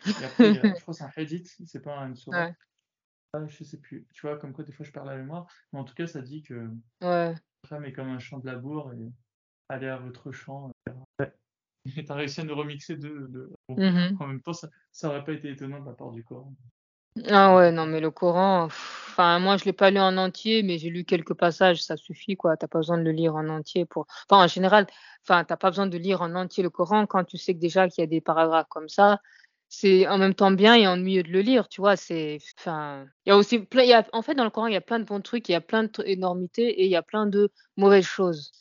Et 0.06 0.26
après, 0.26 0.50
il 0.50 0.56
y 0.56 0.60
a- 0.60 0.62
je 0.78 0.82
crois 0.82 0.94
que 0.94 0.98
c'est 0.98 1.04
un 1.04 1.12
hadith, 1.16 1.56
c'est 1.66 1.82
pas 1.84 1.98
une 2.00 2.16
sourate. 2.16 2.50
Ouais. 2.50 2.56
Ah, 3.34 3.46
je 3.48 3.64
sais 3.64 3.78
plus. 3.78 4.06
Tu 4.14 4.28
vois, 4.28 4.38
comme 4.38 4.54
quoi 4.54 4.64
des 4.64 4.72
fois 4.72 4.86
je 4.86 4.92
perds 4.92 5.06
la 5.06 5.16
mémoire. 5.18 5.48
Mais 5.72 5.80
en 5.80 5.84
tout 5.84 5.96
cas, 5.96 6.06
ça 6.08 6.22
dit 6.22 6.44
que 6.44 6.70
ouais, 7.02 7.34
femme 7.68 7.86
est 7.86 7.94
comme 7.94 8.10
un 8.10 8.20
champ 8.20 8.40
de 8.40 8.46
labour 8.46 8.94
et 8.94 9.12
allez 9.70 9.88
à 9.88 9.98
votre 9.98 10.32
champ. 10.32 10.72
Ouais. 11.20 11.34
Et 11.98 12.06
t'as 12.06 12.14
réussi 12.16 12.42
à 12.42 12.44
nous 12.44 12.56
remixer 12.56 12.96
deux. 12.96 13.28
deux- 13.28 13.52
Bon, 13.68 13.76
Mhm. 13.78 14.18
En 14.20 14.28
même 14.28 14.42
temps, 14.42 14.54
ça, 14.54 14.70
ça 14.92 15.10
aurait 15.10 15.24
pas 15.24 15.34
été 15.34 15.50
étonnant 15.50 15.80
de 15.82 15.86
la 15.88 15.94
part 15.94 16.12
du 16.12 16.24
Coran. 16.24 16.54
Ah 17.30 17.56
ouais, 17.56 17.72
non, 17.72 17.86
mais 17.86 18.00
le 18.00 18.10
Coran, 18.10 18.64
enfin, 18.64 19.38
moi, 19.40 19.58
je 19.58 19.66
l'ai 19.66 19.74
pas 19.74 19.92
lu 19.92 20.00
en 20.00 20.18
entier, 20.18 20.64
mais 20.64 20.78
j'ai 20.80 20.90
lu 20.90 21.04
quelques 21.06 21.34
passages, 21.36 21.84
ça 21.84 21.96
suffit, 21.98 22.36
quoi. 22.36 22.56
T'as 22.58 22.68
pas 22.68 22.80
besoin 22.80 22.98
de 22.98 23.04
le 23.04 23.12
lire 23.12 23.36
en 23.36 23.50
entier 23.50 23.86
pour. 23.86 24.08
Enfin, 24.30 24.44
en 24.44 24.48
général, 24.48 24.88
enfin, 25.24 25.44
t'as 25.44 25.58
pas 25.58 25.70
besoin 25.70 25.86
de 25.88 25.98
lire 25.98 26.22
en 26.22 26.34
entier 26.36 26.64
le 26.64 26.70
Coran 26.70 27.06
quand 27.06 27.24
tu 27.24 27.38
sais 27.38 27.54
que 27.54 27.60
déjà 27.60 27.88
qu'il 27.90 28.02
y 28.02 28.06
a 28.06 28.08
des 28.08 28.22
paragraphes 28.22 28.70
comme 28.70 28.90
ça. 28.90 29.22
C'est 29.76 30.08
en 30.08 30.20
même 30.20 30.36
temps 30.36 30.52
bien 30.52 30.76
et 30.76 30.86
ennuyeux 30.88 31.24
de 31.24 31.32
le 31.32 31.42
lire, 31.42 31.68
tu 31.68 31.82
vois. 31.82 31.96
C'est, 31.96 32.38
enfin, 32.60 33.08
il 33.26 33.30
y 33.30 33.32
a 33.32 33.38
aussi 33.38 33.58
plein, 33.58 33.82
y 33.84 33.92
a, 33.92 34.08
en 34.14 34.22
fait, 34.22 34.36
dans 34.36 34.44
le 34.44 34.52
Coran, 34.52 34.68
il 34.68 34.74
y 34.74 34.78
a 34.78 34.82
plein 34.82 35.00
de 35.00 35.04
bons 35.04 35.20
trucs, 35.20 35.50
il 35.50 35.54
y 35.54 35.56
a 35.56 35.62
plein 35.62 35.86
d'énormités 35.86 36.70
et 36.70 36.86
il 36.86 36.92
y 36.92 36.96
a 36.96 37.02
plein 37.02 37.26
de 37.26 37.50
mauvaises 37.76 38.06
choses. 38.06 38.52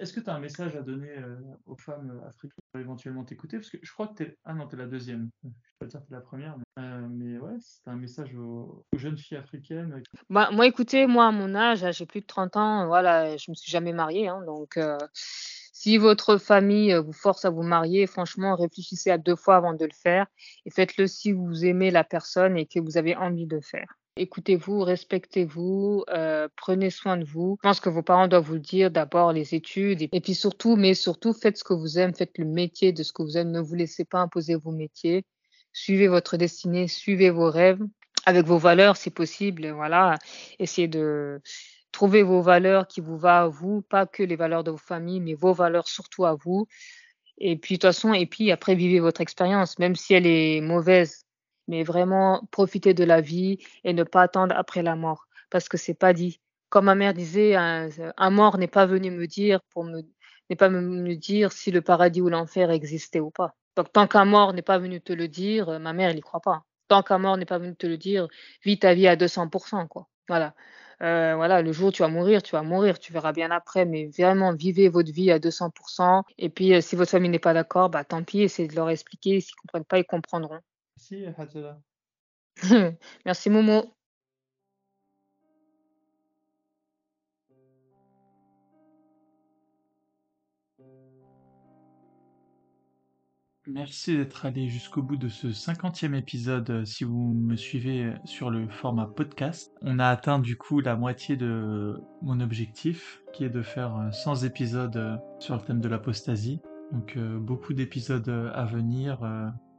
Est-ce 0.00 0.12
que 0.12 0.18
tu 0.18 0.28
as 0.28 0.34
un 0.34 0.40
message 0.40 0.74
à 0.74 0.82
donner 0.82 1.16
euh, 1.16 1.36
aux 1.64 1.76
femmes 1.76 2.10
euh, 2.10 2.28
africaines 2.28 2.58
pour 2.72 2.80
éventuellement 2.80 3.24
t'écouter? 3.24 3.56
Parce 3.58 3.70
que 3.70 3.78
je 3.80 3.92
crois 3.92 4.08
que 4.08 4.14
tu 4.14 4.22
es. 4.24 4.36
Ah 4.44 4.52
non, 4.52 4.66
tu 4.66 4.74
es 4.74 4.78
la 4.78 4.86
deuxième. 4.86 5.30
Je 5.44 5.48
peux 5.48 5.54
pas 5.78 5.86
dire 5.86 6.00
que 6.00 6.06
tu 6.08 6.12
es 6.12 6.16
la 6.16 6.20
première. 6.22 6.56
Mais, 6.58 6.82
euh, 6.82 7.06
mais 7.08 7.38
ouais, 7.38 7.56
c'est 7.60 7.88
un 7.88 7.96
message 7.96 8.34
aux, 8.34 8.84
aux 8.92 8.98
jeunes 8.98 9.16
filles 9.16 9.38
africaines. 9.38 9.92
euh, 9.92 10.02
Bah, 10.28 10.50
moi, 10.52 10.66
écoutez, 10.66 11.06
moi, 11.06 11.28
à 11.28 11.30
mon 11.30 11.54
âge, 11.54 11.86
j'ai 11.92 12.04
plus 12.04 12.20
de 12.20 12.26
30 12.26 12.56
ans, 12.56 12.86
voilà, 12.88 13.36
je 13.36 13.50
me 13.50 13.54
suis 13.54 13.70
jamais 13.70 13.92
mariée, 13.92 14.26
hein, 14.28 14.42
donc 14.44 14.76
euh, 14.76 14.98
si 15.82 15.98
votre 15.98 16.36
famille 16.36 16.92
euh, 16.92 17.00
vous 17.00 17.12
force 17.12 17.44
à 17.44 17.50
vous 17.50 17.64
marier, 17.64 18.06
franchement, 18.06 18.54
réfléchissez 18.54 19.10
à 19.10 19.18
deux 19.18 19.34
fois 19.34 19.56
avant 19.56 19.74
de 19.74 19.84
le 19.84 19.92
faire 19.92 20.26
et 20.64 20.70
faites-le 20.70 21.08
si 21.08 21.32
vous 21.32 21.64
aimez 21.64 21.90
la 21.90 22.04
personne 22.04 22.56
et 22.56 22.66
que 22.66 22.78
vous 22.78 22.98
avez 22.98 23.16
envie 23.16 23.48
de 23.48 23.58
faire. 23.58 23.98
Écoutez-vous, 24.16 24.82
respectez-vous, 24.82 26.04
euh, 26.10 26.46
prenez 26.54 26.90
soin 26.90 27.16
de 27.16 27.24
vous. 27.24 27.58
Je 27.64 27.68
pense 27.68 27.80
que 27.80 27.88
vos 27.88 28.04
parents 28.04 28.28
doivent 28.28 28.44
vous 28.44 28.54
le 28.54 28.60
dire, 28.60 28.92
d'abord 28.92 29.32
les 29.32 29.56
études 29.56 30.02
et, 30.02 30.20
puis 30.20 30.36
surtout, 30.36 30.76
mais 30.76 30.94
surtout, 30.94 31.32
faites 31.32 31.58
ce 31.58 31.64
que 31.64 31.74
vous 31.74 31.98
aimez, 31.98 32.12
faites 32.16 32.38
le 32.38 32.44
métier 32.44 32.92
de 32.92 33.02
ce 33.02 33.12
que 33.12 33.24
vous 33.24 33.36
aimez, 33.36 33.50
ne 33.50 33.60
vous 33.60 33.74
laissez 33.74 34.04
pas 34.04 34.20
imposer 34.20 34.54
vos 34.54 34.70
métiers. 34.70 35.24
Suivez 35.72 36.06
votre 36.06 36.36
destinée, 36.36 36.86
suivez 36.86 37.30
vos 37.30 37.50
rêves 37.50 37.82
avec 38.24 38.46
vos 38.46 38.58
valeurs 38.58 38.96
si 38.96 39.10
possible. 39.10 39.72
Voilà, 39.72 40.16
essayez 40.60 40.86
de 40.86 41.40
trouver 41.92 42.22
vos 42.22 42.42
valeurs 42.42 42.88
qui 42.88 43.00
vous 43.00 43.18
va 43.18 43.42
à 43.42 43.48
vous, 43.48 43.82
pas 43.82 44.06
que 44.06 44.22
les 44.22 44.36
valeurs 44.36 44.64
de 44.64 44.70
vos 44.70 44.76
familles, 44.78 45.20
mais 45.20 45.34
vos 45.34 45.52
valeurs 45.52 45.88
surtout 45.88 46.24
à 46.24 46.34
vous. 46.34 46.66
Et 47.38 47.56
puis 47.56 47.74
de 47.74 47.80
toute 47.80 47.88
façon, 47.88 48.14
et 48.14 48.26
puis 48.26 48.50
après 48.50 48.74
vivez 48.74 49.00
votre 49.00 49.20
expérience, 49.20 49.78
même 49.78 49.96
si 49.96 50.14
elle 50.14 50.26
est 50.26 50.60
mauvaise, 50.60 51.26
mais 51.68 51.82
vraiment 51.84 52.46
profitez 52.50 52.94
de 52.94 53.04
la 53.04 53.20
vie 53.20 53.58
et 53.84 53.92
ne 53.92 54.04
pas 54.04 54.22
attendre 54.22 54.54
après 54.56 54.82
la 54.82 54.96
mort, 54.96 55.26
parce 55.50 55.68
que 55.68 55.76
c'est 55.76 55.94
pas 55.94 56.12
dit. 56.12 56.40
Comme 56.70 56.86
ma 56.86 56.94
mère 56.94 57.14
disait, 57.14 57.54
un, 57.54 58.30
mort 58.30 58.56
n'est 58.58 58.66
pas 58.66 58.86
venu 58.86 59.10
me 59.10 59.26
dire 59.26 59.60
pour 59.70 59.84
me 59.84 60.02
pas 60.56 60.68
me, 60.68 61.14
dire 61.16 61.52
si 61.52 61.70
le 61.70 61.80
paradis 61.80 62.20
ou 62.20 62.28
l'enfer 62.28 62.70
existait 62.70 63.20
ou 63.20 63.30
pas. 63.30 63.54
Donc 63.76 63.90
tant 63.92 64.06
qu'un 64.06 64.26
mort 64.26 64.52
n'est 64.52 64.62
pas 64.62 64.78
venu 64.78 65.00
te 65.00 65.12
le 65.12 65.28
dire, 65.28 65.80
ma 65.80 65.92
mère 65.92 66.10
elle 66.10 66.18
y 66.18 66.20
croit 66.20 66.40
pas. 66.40 66.64
Tant 66.88 67.02
qu'un 67.02 67.18
mort 67.18 67.38
n'est 67.38 67.46
pas 67.46 67.58
venu 67.58 67.74
te 67.74 67.86
le 67.86 67.96
dire, 67.96 68.28
vis 68.64 68.78
ta 68.78 68.92
vie 68.94 69.08
à 69.08 69.16
200%, 69.16 69.88
quoi. 69.88 70.08
Voilà. 70.28 70.54
Euh, 71.02 71.34
voilà, 71.34 71.62
le 71.62 71.72
jour 71.72 71.88
où 71.88 71.92
tu 71.92 72.02
vas 72.02 72.08
mourir, 72.08 72.42
tu 72.42 72.52
vas 72.52 72.62
mourir, 72.62 72.98
tu 72.98 73.12
verras 73.12 73.32
bien 73.32 73.50
après, 73.50 73.84
mais 73.84 74.06
vraiment 74.16 74.54
vivez 74.54 74.88
votre 74.88 75.12
vie 75.12 75.30
à 75.30 75.38
200%. 75.38 76.22
Et 76.38 76.48
puis, 76.48 76.74
euh, 76.74 76.80
si 76.80 76.94
votre 76.96 77.10
famille 77.10 77.30
n'est 77.30 77.38
pas 77.38 77.54
d'accord, 77.54 77.90
bah 77.90 78.04
tant 78.04 78.22
pis, 78.22 78.42
essayez 78.42 78.68
de 78.68 78.74
leur 78.76 78.88
expliquer. 78.90 79.40
S'ils 79.40 79.56
comprennent 79.56 79.84
pas, 79.84 79.98
ils 79.98 80.04
comprendront. 80.04 80.60
Merci, 80.96 81.26
Hadjala. 81.36 81.80
Merci 83.24 83.50
Momo. 83.50 83.94
Merci 93.74 94.18
d'être 94.18 94.44
allé 94.44 94.68
jusqu'au 94.68 95.02
bout 95.02 95.16
de 95.16 95.28
ce 95.28 95.50
cinquantième 95.50 96.14
épisode 96.14 96.68
euh, 96.68 96.84
si 96.84 97.04
vous 97.04 97.32
me 97.32 97.56
suivez 97.56 98.04
euh, 98.04 98.12
sur 98.26 98.50
le 98.50 98.68
format 98.68 99.06
podcast. 99.06 99.72
On 99.80 99.98
a 99.98 100.08
atteint 100.08 100.38
du 100.38 100.56
coup 100.58 100.80
la 100.80 100.94
moitié 100.94 101.36
de 101.36 101.98
mon 102.20 102.40
objectif 102.40 103.22
qui 103.32 103.44
est 103.44 103.48
de 103.48 103.62
faire 103.62 103.96
euh, 103.96 104.10
100 104.10 104.44
épisodes 104.44 104.96
euh, 104.96 105.16
sur 105.38 105.56
le 105.56 105.62
thème 105.62 105.80
de 105.80 105.88
l'apostasie. 105.88 106.60
Donc 106.92 107.16
beaucoup 107.16 107.72
d'épisodes 107.72 108.28
à 108.54 108.66
venir, 108.66 109.20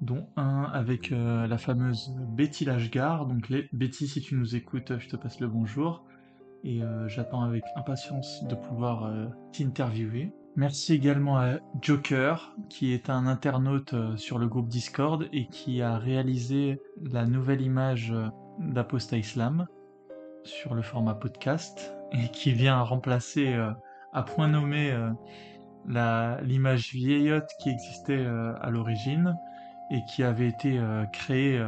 dont 0.02 0.26
un 0.36 0.64
avec 0.74 1.12
la 1.12 1.60
fameuse 1.60 2.12
Betty 2.30 2.66
Lashgar. 2.66 3.28
Donc 3.28 3.50
les... 3.50 3.70
Betty, 3.72 4.08
si 4.08 4.20
tu 4.20 4.34
nous 4.34 4.56
écoutes, 4.56 4.98
je 4.98 5.10
te 5.10 5.16
passe 5.16 5.40
le 5.40 5.48
bonjour. 5.48 6.04
Et 6.64 6.82
j'attends 7.06 7.44
avec 7.44 7.64
impatience 7.76 8.44
de 8.46 8.56
pouvoir 8.56 9.14
t'interviewer. 9.52 10.34
Merci 10.56 10.94
également 10.94 11.40
à 11.40 11.56
Joker, 11.82 12.54
qui 12.70 12.94
est 12.94 13.10
un 13.10 13.26
internaute 13.26 13.96
euh, 13.96 14.16
sur 14.18 14.38
le 14.38 14.48
groupe 14.48 14.68
Discord 14.68 15.28
et 15.34 15.48
qui 15.48 15.82
a 15.82 15.98
réalisé 15.98 16.80
la 17.02 17.26
nouvelle 17.26 17.62
image 17.62 18.12
euh, 18.12 18.28
d'Aposta 18.60 19.18
Islam 19.18 19.66
sur 20.44 20.76
le 20.76 20.84
format 20.84 21.16
podcast 21.16 21.96
et 22.12 22.30
qui 22.30 22.54
vient 22.54 22.80
remplacer 22.84 23.52
euh, 23.52 23.72
à 24.14 24.22
point 24.22 24.48
nommé 24.48 24.96
l'image 25.88 26.94
vieillotte 26.94 27.50
qui 27.60 27.70
existait 27.70 28.24
à 28.62 28.70
l'origine 28.70 29.36
et 29.90 30.02
qui 30.06 30.22
avait 30.22 30.48
été 30.50 30.80
créée 31.12 31.60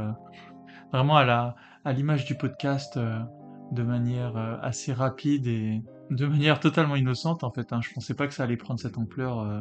vraiment 0.93 1.17
à 1.17 1.55
l'image 1.91 2.23
du 2.25 2.35
podcast 2.35 2.99
de 2.99 3.83
manière 3.83 4.37
assez 4.61 4.93
rapide 4.93 5.47
et 5.47 5.81
de 6.11 6.25
manière 6.25 6.59
totalement 6.59 6.95
innocente 6.95 7.43
en 7.43 7.51
fait. 7.51 7.73
Hein. 7.73 7.81
Je 7.81 7.93
pensais 7.93 8.13
pas 8.13 8.27
que 8.27 8.33
ça 8.33 8.43
allait 8.43 8.57
prendre 8.57 8.79
cette 8.79 8.97
ampleur 8.97 9.39
euh, 9.39 9.59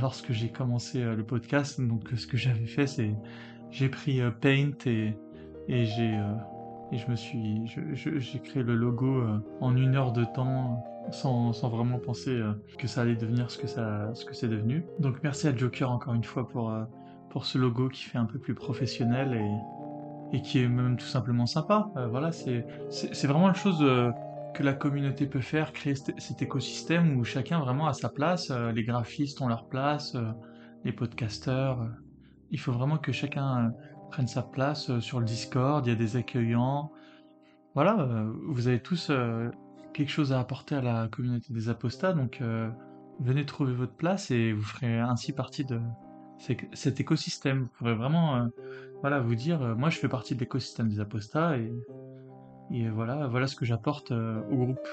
lorsque 0.00 0.32
j'ai 0.32 0.50
commencé 0.50 1.02
euh, 1.02 1.14
le 1.14 1.24
podcast. 1.24 1.80
Donc 1.80 2.08
ce 2.16 2.26
que 2.26 2.36
j'avais 2.36 2.66
fait, 2.66 2.86
c'est 2.86 3.14
j'ai 3.70 3.88
pris 3.88 4.20
euh, 4.20 4.30
Paint 4.30 4.72
et, 4.86 5.16
et 5.68 5.84
j'ai 5.84 6.18
et 6.92 6.98
je 6.98 7.10
me 7.10 7.16
suis, 7.16 7.62
j'ai 7.66 8.38
créé 8.40 8.62
le 8.62 8.76
logo 8.76 9.24
en 9.60 9.74
une 9.74 9.96
heure 9.96 10.12
de 10.12 10.22
temps 10.22 10.84
sans, 11.10 11.52
sans 11.52 11.68
vraiment 11.70 11.98
penser 11.98 12.40
que 12.78 12.86
ça 12.86 13.00
allait 13.00 13.16
devenir 13.16 13.50
ce 13.50 13.58
que 13.58 13.66
ça, 13.66 14.14
ce 14.14 14.24
que 14.24 14.34
c'est 14.34 14.48
devenu. 14.48 14.84
Donc 15.00 15.16
merci 15.24 15.48
à 15.48 15.56
Joker 15.56 15.90
encore 15.90 16.14
une 16.14 16.22
fois 16.22 16.46
pour 16.46 16.72
pour 17.30 17.46
ce 17.46 17.56
logo 17.58 17.88
qui 17.88 18.04
fait 18.04 18.18
un 18.18 18.26
peu 18.26 18.38
plus 18.38 18.54
professionnel 18.54 19.32
et, 19.32 20.36
et 20.36 20.42
qui 20.42 20.60
est 20.60 20.68
même 20.68 20.96
tout 20.96 21.06
simplement 21.06 21.46
sympa. 21.46 21.90
voilà, 22.10 22.30
c'est 22.30 22.66
c'est 22.90 23.26
vraiment 23.26 23.48
une 23.48 23.56
chose 23.56 23.82
que 24.54 24.62
la 24.62 24.72
communauté 24.72 25.26
peut 25.26 25.40
faire, 25.40 25.72
créer 25.72 25.94
cet 25.96 26.40
écosystème 26.40 27.16
où 27.16 27.24
chacun 27.24 27.58
vraiment 27.58 27.88
a 27.88 27.92
sa 27.92 28.08
place, 28.08 28.50
euh, 28.50 28.72
les 28.72 28.84
graphistes 28.84 29.42
ont 29.42 29.48
leur 29.48 29.68
place, 29.68 30.14
euh, 30.14 30.30
les 30.84 30.92
podcasteurs. 30.92 31.82
Euh. 31.82 31.88
il 32.50 32.60
faut 32.60 32.72
vraiment 32.72 32.96
que 32.96 33.12
chacun 33.12 33.72
prenne 34.10 34.28
sa 34.28 34.42
place 34.42 34.98
sur 35.00 35.18
le 35.18 35.26
Discord, 35.26 35.84
il 35.86 35.90
y 35.90 35.92
a 35.92 35.96
des 35.96 36.16
accueillants. 36.16 36.92
Voilà, 37.74 38.26
vous 38.46 38.68
avez 38.68 38.80
tous 38.80 39.10
quelque 39.92 40.10
chose 40.10 40.32
à 40.32 40.38
apporter 40.38 40.76
à 40.76 40.80
la 40.80 41.08
communauté 41.08 41.52
des 41.52 41.68
apostats, 41.68 42.12
donc 42.12 42.40
venez 43.18 43.44
trouver 43.44 43.72
votre 43.72 43.94
place 43.94 44.30
et 44.30 44.52
vous 44.52 44.62
ferez 44.62 45.00
ainsi 45.00 45.32
partie 45.32 45.64
de 45.64 45.80
cet 46.38 47.00
écosystème. 47.00 47.62
Vous 47.62 47.68
pourrez 47.76 47.94
vraiment 47.96 48.48
voilà, 49.00 49.18
vous 49.18 49.34
dire, 49.34 49.76
moi 49.76 49.90
je 49.90 49.98
fais 49.98 50.08
partie 50.08 50.36
de 50.36 50.40
l'écosystème 50.40 50.88
des 50.88 51.00
apostats 51.00 51.58
et 51.58 51.72
et 52.70 52.88
voilà, 52.88 53.26
voilà 53.26 53.46
ce 53.46 53.56
que 53.56 53.64
j'apporte 53.64 54.12
euh, 54.12 54.40
au 54.50 54.56
groupe. 54.56 54.88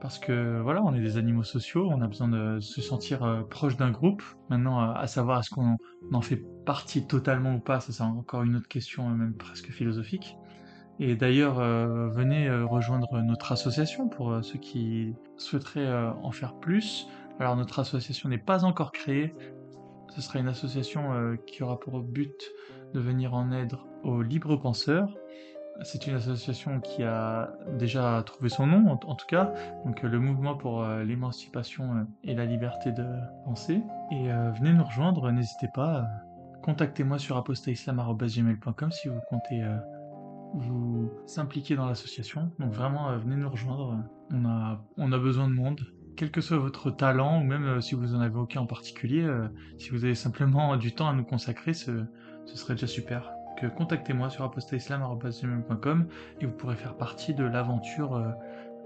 Parce 0.00 0.18
que 0.18 0.60
voilà, 0.60 0.82
on 0.82 0.94
est 0.94 1.00
des 1.00 1.16
animaux 1.16 1.44
sociaux, 1.44 1.88
on 1.90 2.02
a 2.02 2.06
besoin 2.06 2.28
de 2.28 2.60
se 2.60 2.82
sentir 2.82 3.22
euh, 3.22 3.42
proche 3.42 3.76
d'un 3.76 3.90
groupe. 3.90 4.22
Maintenant, 4.50 4.90
à 4.90 5.06
savoir 5.06 5.40
est-ce 5.40 5.50
qu'on 5.50 5.76
en 6.12 6.20
fait 6.20 6.44
partie 6.66 7.06
totalement 7.06 7.54
ou 7.54 7.58
pas, 7.58 7.80
ça 7.80 7.92
c'est 7.92 8.02
encore 8.02 8.42
une 8.42 8.56
autre 8.56 8.68
question, 8.68 9.08
euh, 9.08 9.14
même 9.14 9.34
presque 9.34 9.70
philosophique. 9.70 10.36
Et 11.00 11.16
d'ailleurs, 11.16 11.56
venez 11.56 12.48
rejoindre 12.48 13.20
notre 13.22 13.50
association 13.50 14.08
pour 14.08 14.44
ceux 14.44 14.60
qui 14.60 15.12
souhaiteraient 15.36 15.92
en 16.22 16.30
faire 16.30 16.54
plus. 16.54 17.08
Alors 17.40 17.56
notre 17.56 17.80
association 17.80 18.28
n'est 18.28 18.38
pas 18.38 18.64
encore 18.64 18.92
créée. 18.92 19.34
Ce 20.14 20.20
sera 20.20 20.38
une 20.38 20.46
association 20.46 21.36
qui 21.48 21.64
aura 21.64 21.80
pour 21.80 21.98
but 21.98 22.48
de 22.94 23.00
venir 23.00 23.34
en 23.34 23.50
aide 23.50 23.74
aux 24.04 24.22
libres 24.22 24.54
penseurs 24.54 25.12
c'est 25.82 26.06
une 26.06 26.14
association 26.14 26.80
qui 26.80 27.02
a 27.02 27.52
déjà 27.78 28.22
trouvé 28.24 28.48
son 28.48 28.66
nom, 28.66 28.90
en, 28.90 29.14
tout 29.14 29.26
cas, 29.26 29.52
donc 29.84 30.04
euh, 30.04 30.08
le 30.08 30.20
mouvement 30.20 30.54
pour 30.56 30.82
euh, 30.82 31.02
l'émancipation 31.02 31.96
euh, 31.96 32.04
et 32.22 32.34
la 32.34 32.44
liberté 32.44 32.92
de 32.92 33.04
penser. 33.44 33.82
Et 34.12 34.28
venez 34.58 34.72
nous 34.72 34.84
rejoindre, 34.84 35.30
n'hésitez 35.32 35.68
pas, 35.74 36.06
contactez-moi 36.62 37.18
sur 37.18 37.36
apostaislam.gmail.com 37.36 38.92
si 38.92 39.08
vous 39.08 39.20
comptez 39.28 39.64
vous 40.54 41.10
impliquer 41.36 41.74
dans 41.74 41.86
l'association. 41.86 42.52
Donc 42.58 42.72
vraiment, 42.72 43.16
venez 43.16 43.36
nous 43.36 43.50
rejoindre, 43.50 43.98
on 44.32 45.12
a, 45.12 45.18
besoin 45.18 45.48
de 45.48 45.54
monde. 45.54 45.80
Quel 46.16 46.30
que 46.30 46.40
soit 46.40 46.58
votre 46.58 46.90
talent, 46.90 47.40
ou 47.40 47.44
même 47.44 47.80
si 47.80 47.94
vous 47.94 48.14
en 48.14 48.20
avez 48.20 48.36
aucun 48.36 48.60
en 48.60 48.66
particulier, 48.66 49.28
si 49.78 49.90
vous 49.90 50.04
avez 50.04 50.14
simplement 50.14 50.76
du 50.76 50.94
temps 50.94 51.08
à 51.08 51.12
nous 51.12 51.24
consacrer, 51.24 51.74
ce 51.74 52.06
serait 52.44 52.74
déjà 52.74 52.86
super 52.86 53.33
contactez-moi 53.76 54.30
sur 54.30 54.44
apostaislam.com 54.44 56.06
et 56.40 56.46
vous 56.46 56.52
pourrez 56.52 56.76
faire 56.76 56.96
partie 56.96 57.34
de 57.34 57.44
l'aventure 57.44 58.16
euh, 58.16 58.30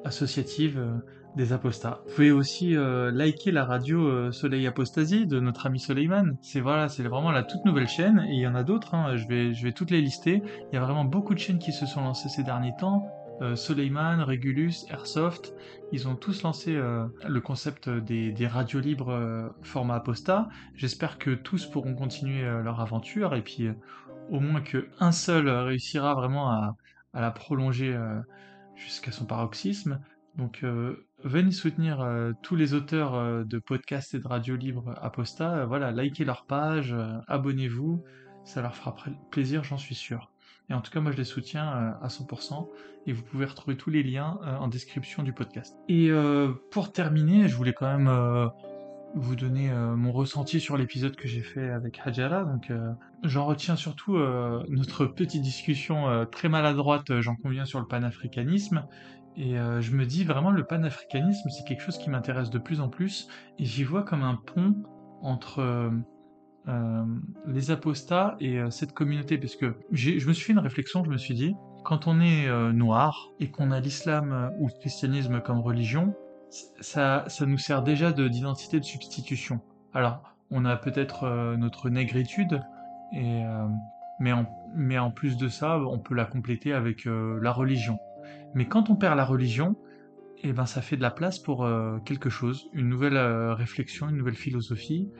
associative 0.05 0.79
euh, 0.79 0.97
des 1.37 1.53
apostats. 1.53 2.01
Vous 2.07 2.15
pouvez 2.15 2.33
aussi 2.33 2.77
euh, 2.77 3.11
liker 3.11 3.53
la 3.53 3.65
radio 3.65 4.33
Soleil 4.33 4.67
Apostasie 4.67 5.27
de 5.27 5.41
notre 5.41 5.67
ami 5.67 5.79
Soleiman. 5.79 6.37
C'est 6.41 6.61
voilà, 6.61 6.87
vraiment 6.87 7.31
la 7.31 7.43
toute 7.43 7.65
nouvelle 7.65 7.89
chaîne 7.89 8.25
et 8.29 8.35
il 8.35 8.41
y 8.41 8.47
en 8.47 8.55
a 8.55 8.63
d'autres. 8.63 8.95
Hein. 8.95 9.17
je 9.17 9.27
vais 9.29 9.55
je 9.55 9.69
toutes 9.69 9.91
les 9.91 10.01
lister. 10.01 10.43
Il 10.73 10.75
y 10.75 10.79
a 10.79 10.81
vraiment 10.81 11.05
beaucoup 11.05 11.35
de 11.35 11.39
chaînes 11.39 11.59
qui 11.59 11.73
se 11.73 11.87
sont 11.87 12.01
lancées 12.01 12.29
ces 12.29 12.43
derniers 12.43 12.75
temps. 12.79 13.07
Soleiman, 13.55 14.25
Regulus, 14.25 14.85
Airsoft, 14.91 15.55
ils 15.93 16.09
ont 16.09 16.17
tous 16.17 16.43
lancé 16.43 16.73
le 16.73 17.41
concept 17.41 17.89
des, 17.89 18.33
des 18.33 18.47
radios 18.49 18.81
libres 18.81 19.55
format 19.63 19.95
apostat. 19.95 20.49
J'espère 20.75 21.19
que 21.19 21.31
tous 21.31 21.65
pourront 21.67 21.95
continuer 21.95 22.43
leur 22.43 22.81
aventure 22.81 23.37
et 23.37 23.43
puis 23.43 23.69
au 24.31 24.41
moins 24.41 24.61
qu'un 24.61 25.13
seul 25.13 25.49
réussira 25.49 26.15
vraiment 26.15 26.51
à, 26.51 26.77
la 27.15 27.31
prolonger 27.31 27.95
euh, 27.95 28.21
jusqu'à 28.77 29.11
son 29.11 29.27
paroxysme. 29.27 30.01
Donc 30.37 30.61
euh, 30.63 31.07
venez 31.25 31.51
soutenir 31.51 32.01
euh, 32.01 32.33
tous 32.43 32.55
les 32.55 32.75
auteurs 32.75 33.45
de 33.45 33.59
podcasts 33.59 34.15
et 34.15 34.21
de 34.21 34.29
radio 34.29 34.55
libre 34.55 34.95
Aposta. 35.03 35.67
voilà, 35.67 35.91
likez 35.91 36.25
leur 36.25 36.45
page, 36.47 36.95
abonnez-vous, 37.27 38.05
ça 38.45 38.63
leur 38.63 38.77
fera 38.77 38.95
plaisir, 39.31 39.65
j'en 39.65 39.79
suis 39.79 39.97
sûr. 39.97 40.31
Et 40.71 40.75
en 40.75 40.81
tout 40.83 40.93
cas, 40.93 41.01
moi 41.01 41.11
je 41.13 41.17
les 41.17 41.25
soutiens 41.25 41.97
à 42.01 42.09
100% 42.09 42.69
et 43.07 43.13
vous 43.13 43.23
pouvez 43.23 43.47
retrouver 43.47 43.77
tous 43.77 43.91
les 43.91 44.03
liens 44.03 44.39
en 44.61 44.69
description 44.69 45.23
du 45.23 45.33
podcast. 45.33 45.75
Et 45.89 46.11
pour 46.71 46.93
terminer, 46.93 47.49
je 47.49 47.57
voulais 47.57 47.73
quand 47.73 47.97
même 47.97 48.51
vous 49.15 49.37
donner 49.37 49.71
euh, 49.71 49.97
mon 49.97 50.13
ressenti 50.13 50.61
sur 50.61 50.77
l'épisode 50.77 51.17
que 51.17 51.29
j'ai 51.29 51.41
fait 51.41 51.71
avec 51.71 52.01
Hajara. 52.05 52.45
Donc, 52.45 52.71
euh, 52.71 52.93
j'en 53.23 53.47
retiens 53.47 53.77
surtout 53.77 54.17
euh, 54.17 54.63
notre 54.69 55.07
petite 55.07 55.43
discussion 55.43 56.27
très 56.31 56.49
maladroite, 56.49 57.21
j'en 57.21 57.37
conviens, 57.37 57.65
sur 57.65 57.81
le 57.81 57.87
panafricanisme. 57.87 58.85
Et 59.37 59.55
je 59.55 59.95
me 59.95 60.05
dis 60.05 60.25
vraiment, 60.25 60.51
le 60.51 60.65
panafricanisme, 60.65 61.49
c'est 61.51 61.65
quelque 61.65 61.83
chose 61.83 61.97
qui 61.97 62.11
m'intéresse 62.11 62.51
de 62.51 62.59
plus 62.59 62.81
en 62.81 62.89
plus. 62.89 63.29
Et 63.61 63.65
j'y 63.65 63.85
vois 63.85 64.03
comme 64.03 64.25
un 64.25 64.35
pont 64.35 64.75
entre 65.23 65.93
les 67.47 67.71
apostats 67.71 68.37
et 68.41 68.59
cette 68.71 68.95
communauté. 68.95 69.39
Parce 69.39 69.55
que 69.55 69.77
je 69.93 70.27
me 70.27 70.33
suis 70.33 70.47
fait 70.47 70.53
une 70.55 70.59
réflexion, 70.59 71.05
je 71.05 71.11
me 71.11 71.19
suis 71.19 71.35
dit, 71.35 71.55
quand 71.85 72.09
on 72.09 72.21
est 72.21 72.51
noir 72.73 73.29
et 73.39 73.49
qu'on 73.49 73.71
a 73.71 73.79
l'islam 73.79 74.51
ou 74.59 74.67
le 74.67 74.73
christianisme 74.81 75.41
comme 75.41 75.61
religion, 75.61 76.17
ça, 76.51 77.25
ça 77.27 77.47
nous 77.47 77.59
sert 77.59 77.83
déjà 77.83 78.13
d'identité 78.13 78.81
de, 78.81 78.85
substitution. 78.85 79.61
Alors, 79.93 80.23
on 80.51 80.65
a 80.65 80.77
peut-être 80.77 81.25
euh, 81.25 81.57
notre 81.57 81.91
négritude, 81.91 82.63
et, 83.13 83.45
euh, 83.45 83.67
mais, 84.21 84.33
en, 84.33 84.47
mais 84.75 84.99
en 84.99 85.11
plus 85.11 85.37
de 85.37 85.49
ça, 85.49 85.79
on 85.79 85.99
peut 85.99 86.15
la 86.15 86.25
compléter 86.25 86.73
avec 86.73 87.07
euh, 87.07 87.39
la 87.43 87.53
religion. 87.53 87.99
Mais 88.55 88.67
quand 88.67 88.91
on 88.91 88.97
perd 88.97 89.17
la 89.17 89.25
religion, 89.25 89.77
eh 90.43 90.53
ben, 90.53 90.67
ça 90.67 90.81
fait 90.81 90.97
de 90.97 91.03
la 91.03 91.11
place 91.11 91.39
pour 91.39 91.69
quelque 92.05 92.31
chose, 92.31 92.71
une 92.73 92.89
nouvelle 92.89 93.19
réflexion, 93.55 94.09
une 94.09 94.17
nouvelle 94.17 94.37
philosophie, 94.37 95.11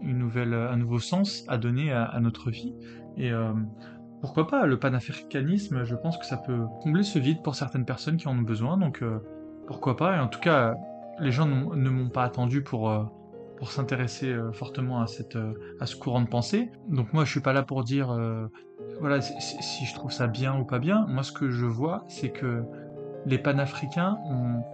une 0.00 0.18
nouvelle, 0.18 0.54
un 0.54 0.76
nouveau 0.76 1.00
sens 1.00 1.44
à 1.48 1.58
donner 1.58 1.90
à, 1.90 2.16
notre 2.20 2.50
vie. 2.50 2.76
Et 3.16 3.32
pourquoi 4.20 4.46
pas, 4.46 4.66
le 4.66 4.78
panafricanisme, 4.78 5.82
je 5.82 5.96
pense 5.96 6.16
que 6.16 6.24
ça 6.24 6.36
peut 6.36 6.66
combler 6.80 7.02
ce 7.02 7.18
vide 7.18 7.42
pour 7.42 7.56
certaines 7.56 7.84
personnes 7.84 8.18
qui 8.18 8.28
en 8.28 8.38
ont 8.38 8.42
besoin. 8.42 8.76
Donc 8.76 9.02
pourquoi 9.68 9.96
pas 9.96 10.16
Et 10.16 10.18
en 10.18 10.28
tout 10.28 10.40
cas, 10.40 10.76
les 11.20 11.30
gens 11.30 11.46
ne 11.46 11.90
m'ont 11.90 12.08
pas 12.08 12.24
attendu 12.24 12.62
pour, 12.62 12.90
euh, 12.90 13.04
pour 13.58 13.70
s'intéresser 13.70 14.32
euh, 14.32 14.50
fortement 14.50 15.02
à, 15.02 15.06
cette, 15.06 15.36
euh, 15.36 15.52
à 15.78 15.84
ce 15.84 15.94
courant 15.94 16.22
de 16.22 16.28
pensée. 16.28 16.72
Donc 16.88 17.12
moi, 17.12 17.26
je 17.26 17.30
suis 17.30 17.40
pas 17.40 17.52
là 17.52 17.62
pour 17.62 17.84
dire 17.84 18.08
voilà 19.00 19.20
si, 19.20 19.84
je 19.84 19.94
trouve 19.94 20.10
ça 20.10 20.26
bien 20.26 20.58
ou 20.58 20.64
pas 20.64 20.78
bien. 20.78 21.06
Moi, 21.06 21.22
ce 21.22 21.32
que 21.32 21.50
je 21.50 21.66
vois, 21.66 22.04
c'est 22.08 22.30
que 22.30 22.64
les 23.26 23.36
panafricains 23.36 24.18
ont, 24.24 24.64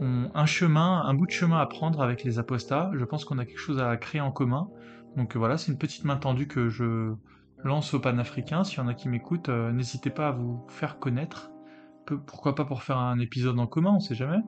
ont 0.00 0.30
un 0.34 0.46
chemin, 0.46 1.02
un 1.04 1.14
bout 1.14 1.26
de 1.26 1.32
chemin 1.32 1.58
à 1.58 1.66
prendre 1.66 2.00
avec 2.00 2.22
les 2.22 2.38
apostats. 2.38 2.92
Je 2.94 3.04
pense 3.04 3.24
qu'on 3.24 3.38
a 3.38 3.44
quelque 3.44 3.58
chose 3.58 3.80
à 3.80 3.96
créer 3.96 4.20
en 4.20 4.30
commun. 4.30 4.68
Donc 5.16 5.36
voilà, 5.36 5.58
c'est 5.58 5.72
une 5.72 5.78
petite 5.78 6.04
main 6.04 6.16
tendue 6.16 6.46
que 6.46 6.68
je 6.68 7.12
lance 7.64 7.92
aux 7.92 8.00
panafricains. 8.00 8.62
S'il 8.62 8.78
y 8.78 8.82
en 8.82 8.88
a 8.88 8.94
qui 8.94 9.08
m'écoutent, 9.08 9.48
n'hésitez 9.48 10.10
pas 10.10 10.28
à 10.28 10.30
vous 10.30 10.64
faire 10.68 11.00
connaître 11.00 11.50
pourquoi 12.14 12.54
pas 12.54 12.64
pour 12.64 12.82
faire 12.82 12.98
un 12.98 13.18
épisode 13.18 13.58
en 13.58 13.66
commun, 13.66 13.94
on 13.96 14.00
sait 14.00 14.14
jamais. 14.14 14.40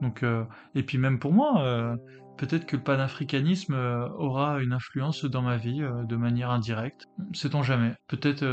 Donc, 0.00 0.22
euh, 0.22 0.44
et 0.74 0.82
puis 0.82 0.98
même 0.98 1.18
pour 1.18 1.32
moi, 1.32 1.62
euh, 1.62 1.96
peut-être 2.36 2.66
que 2.66 2.76
le 2.76 2.82
panafricanisme 2.82 3.74
euh, 3.74 4.08
aura 4.16 4.60
une 4.60 4.72
influence 4.72 5.24
dans 5.24 5.42
ma 5.42 5.56
vie 5.56 5.80
de 5.80 6.16
manière 6.16 6.50
indirecte. 6.50 7.06
Sait-on 7.32 7.62
jamais. 7.62 7.94
Peut-être 8.08 8.44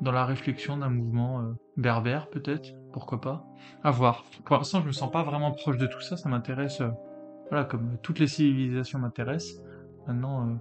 dans 0.00 0.12
la 0.12 0.24
réflexion 0.24 0.76
d'un 0.78 0.90
mouvement 0.90 1.42
berbère, 1.76 2.28
peut-être. 2.30 2.70
Pourquoi 2.92 3.20
pas. 3.20 3.44
À 3.84 3.90
voir. 3.90 4.24
Pour 4.44 4.56
l'instant, 4.56 4.80
je 4.80 4.86
me 4.86 4.92
sens 4.92 5.10
pas 5.10 5.22
vraiment 5.22 5.52
proche 5.52 5.78
de 5.78 5.86
tout 5.86 6.00
ça. 6.00 6.16
Ça 6.16 6.28
m'intéresse. 6.28 6.82
voilà, 7.50 7.64
comme 7.64 7.98
toutes 8.02 8.18
les 8.18 8.26
civilisations 8.26 8.98
m'intéressent. 8.98 9.62
Maintenant, 10.06 10.58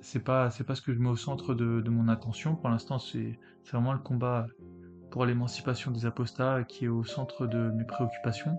c'est 0.00 0.22
pas 0.22 0.50
c'est 0.50 0.64
pas 0.64 0.74
ce 0.74 0.82
que 0.82 0.92
je 0.92 0.98
mets 0.98 1.08
au 1.08 1.16
centre 1.16 1.54
de, 1.54 1.80
de 1.80 1.90
mon 1.90 2.08
attention. 2.08 2.56
Pour 2.56 2.68
l'instant, 2.68 2.98
c'est 2.98 3.38
vraiment 3.70 3.92
le 3.92 3.98
combat 3.98 4.46
pour 5.16 5.24
l'émancipation 5.24 5.92
des 5.92 6.04
apostats 6.04 6.64
qui 6.64 6.84
est 6.84 6.88
au 6.88 7.02
centre 7.02 7.46
de 7.46 7.70
mes 7.70 7.84
préoccupations. 7.84 8.58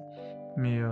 Mais 0.55 0.79
euh, 0.79 0.91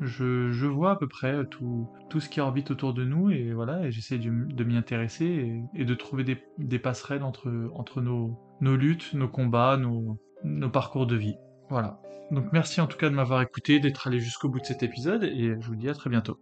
je, 0.00 0.66
vois 0.66 0.92
à 0.92 0.96
peu 0.96 1.06
près 1.06 1.44
tout, 1.50 1.86
tout 2.08 2.18
ce 2.18 2.30
qui 2.30 2.40
orbite 2.40 2.70
autour 2.70 2.94
de 2.94 3.04
nous 3.04 3.30
et 3.30 3.52
voilà, 3.52 3.86
et 3.86 3.92
j'essaie 3.92 4.16
de, 4.16 4.30
m'y 4.64 4.74
intéresser 4.74 5.60
et, 5.74 5.84
de 5.84 5.94
trouver 5.94 6.24
des, 6.56 6.78
passerelles 6.78 7.24
entre, 7.24 7.52
entre 7.74 8.00
nos, 8.00 8.40
nos 8.62 8.74
luttes, 8.74 9.12
nos 9.12 9.28
combats, 9.28 9.76
nos, 9.76 10.18
nos 10.44 10.70
parcours 10.70 11.06
de 11.06 11.16
vie. 11.16 11.36
Voilà. 11.68 12.00
Donc 12.30 12.46
merci 12.54 12.80
en 12.80 12.86
tout 12.86 12.96
cas 12.96 13.10
de 13.10 13.14
m'avoir 13.14 13.42
écouté, 13.42 13.80
d'être 13.80 14.06
allé 14.06 14.18
jusqu'au 14.18 14.48
bout 14.48 14.60
de 14.60 14.64
cet 14.64 14.82
épisode 14.82 15.24
et 15.24 15.60
je 15.60 15.66
vous 15.66 15.76
dis 15.76 15.90
à 15.90 15.94
très 15.94 16.08
bientôt. 16.08 16.38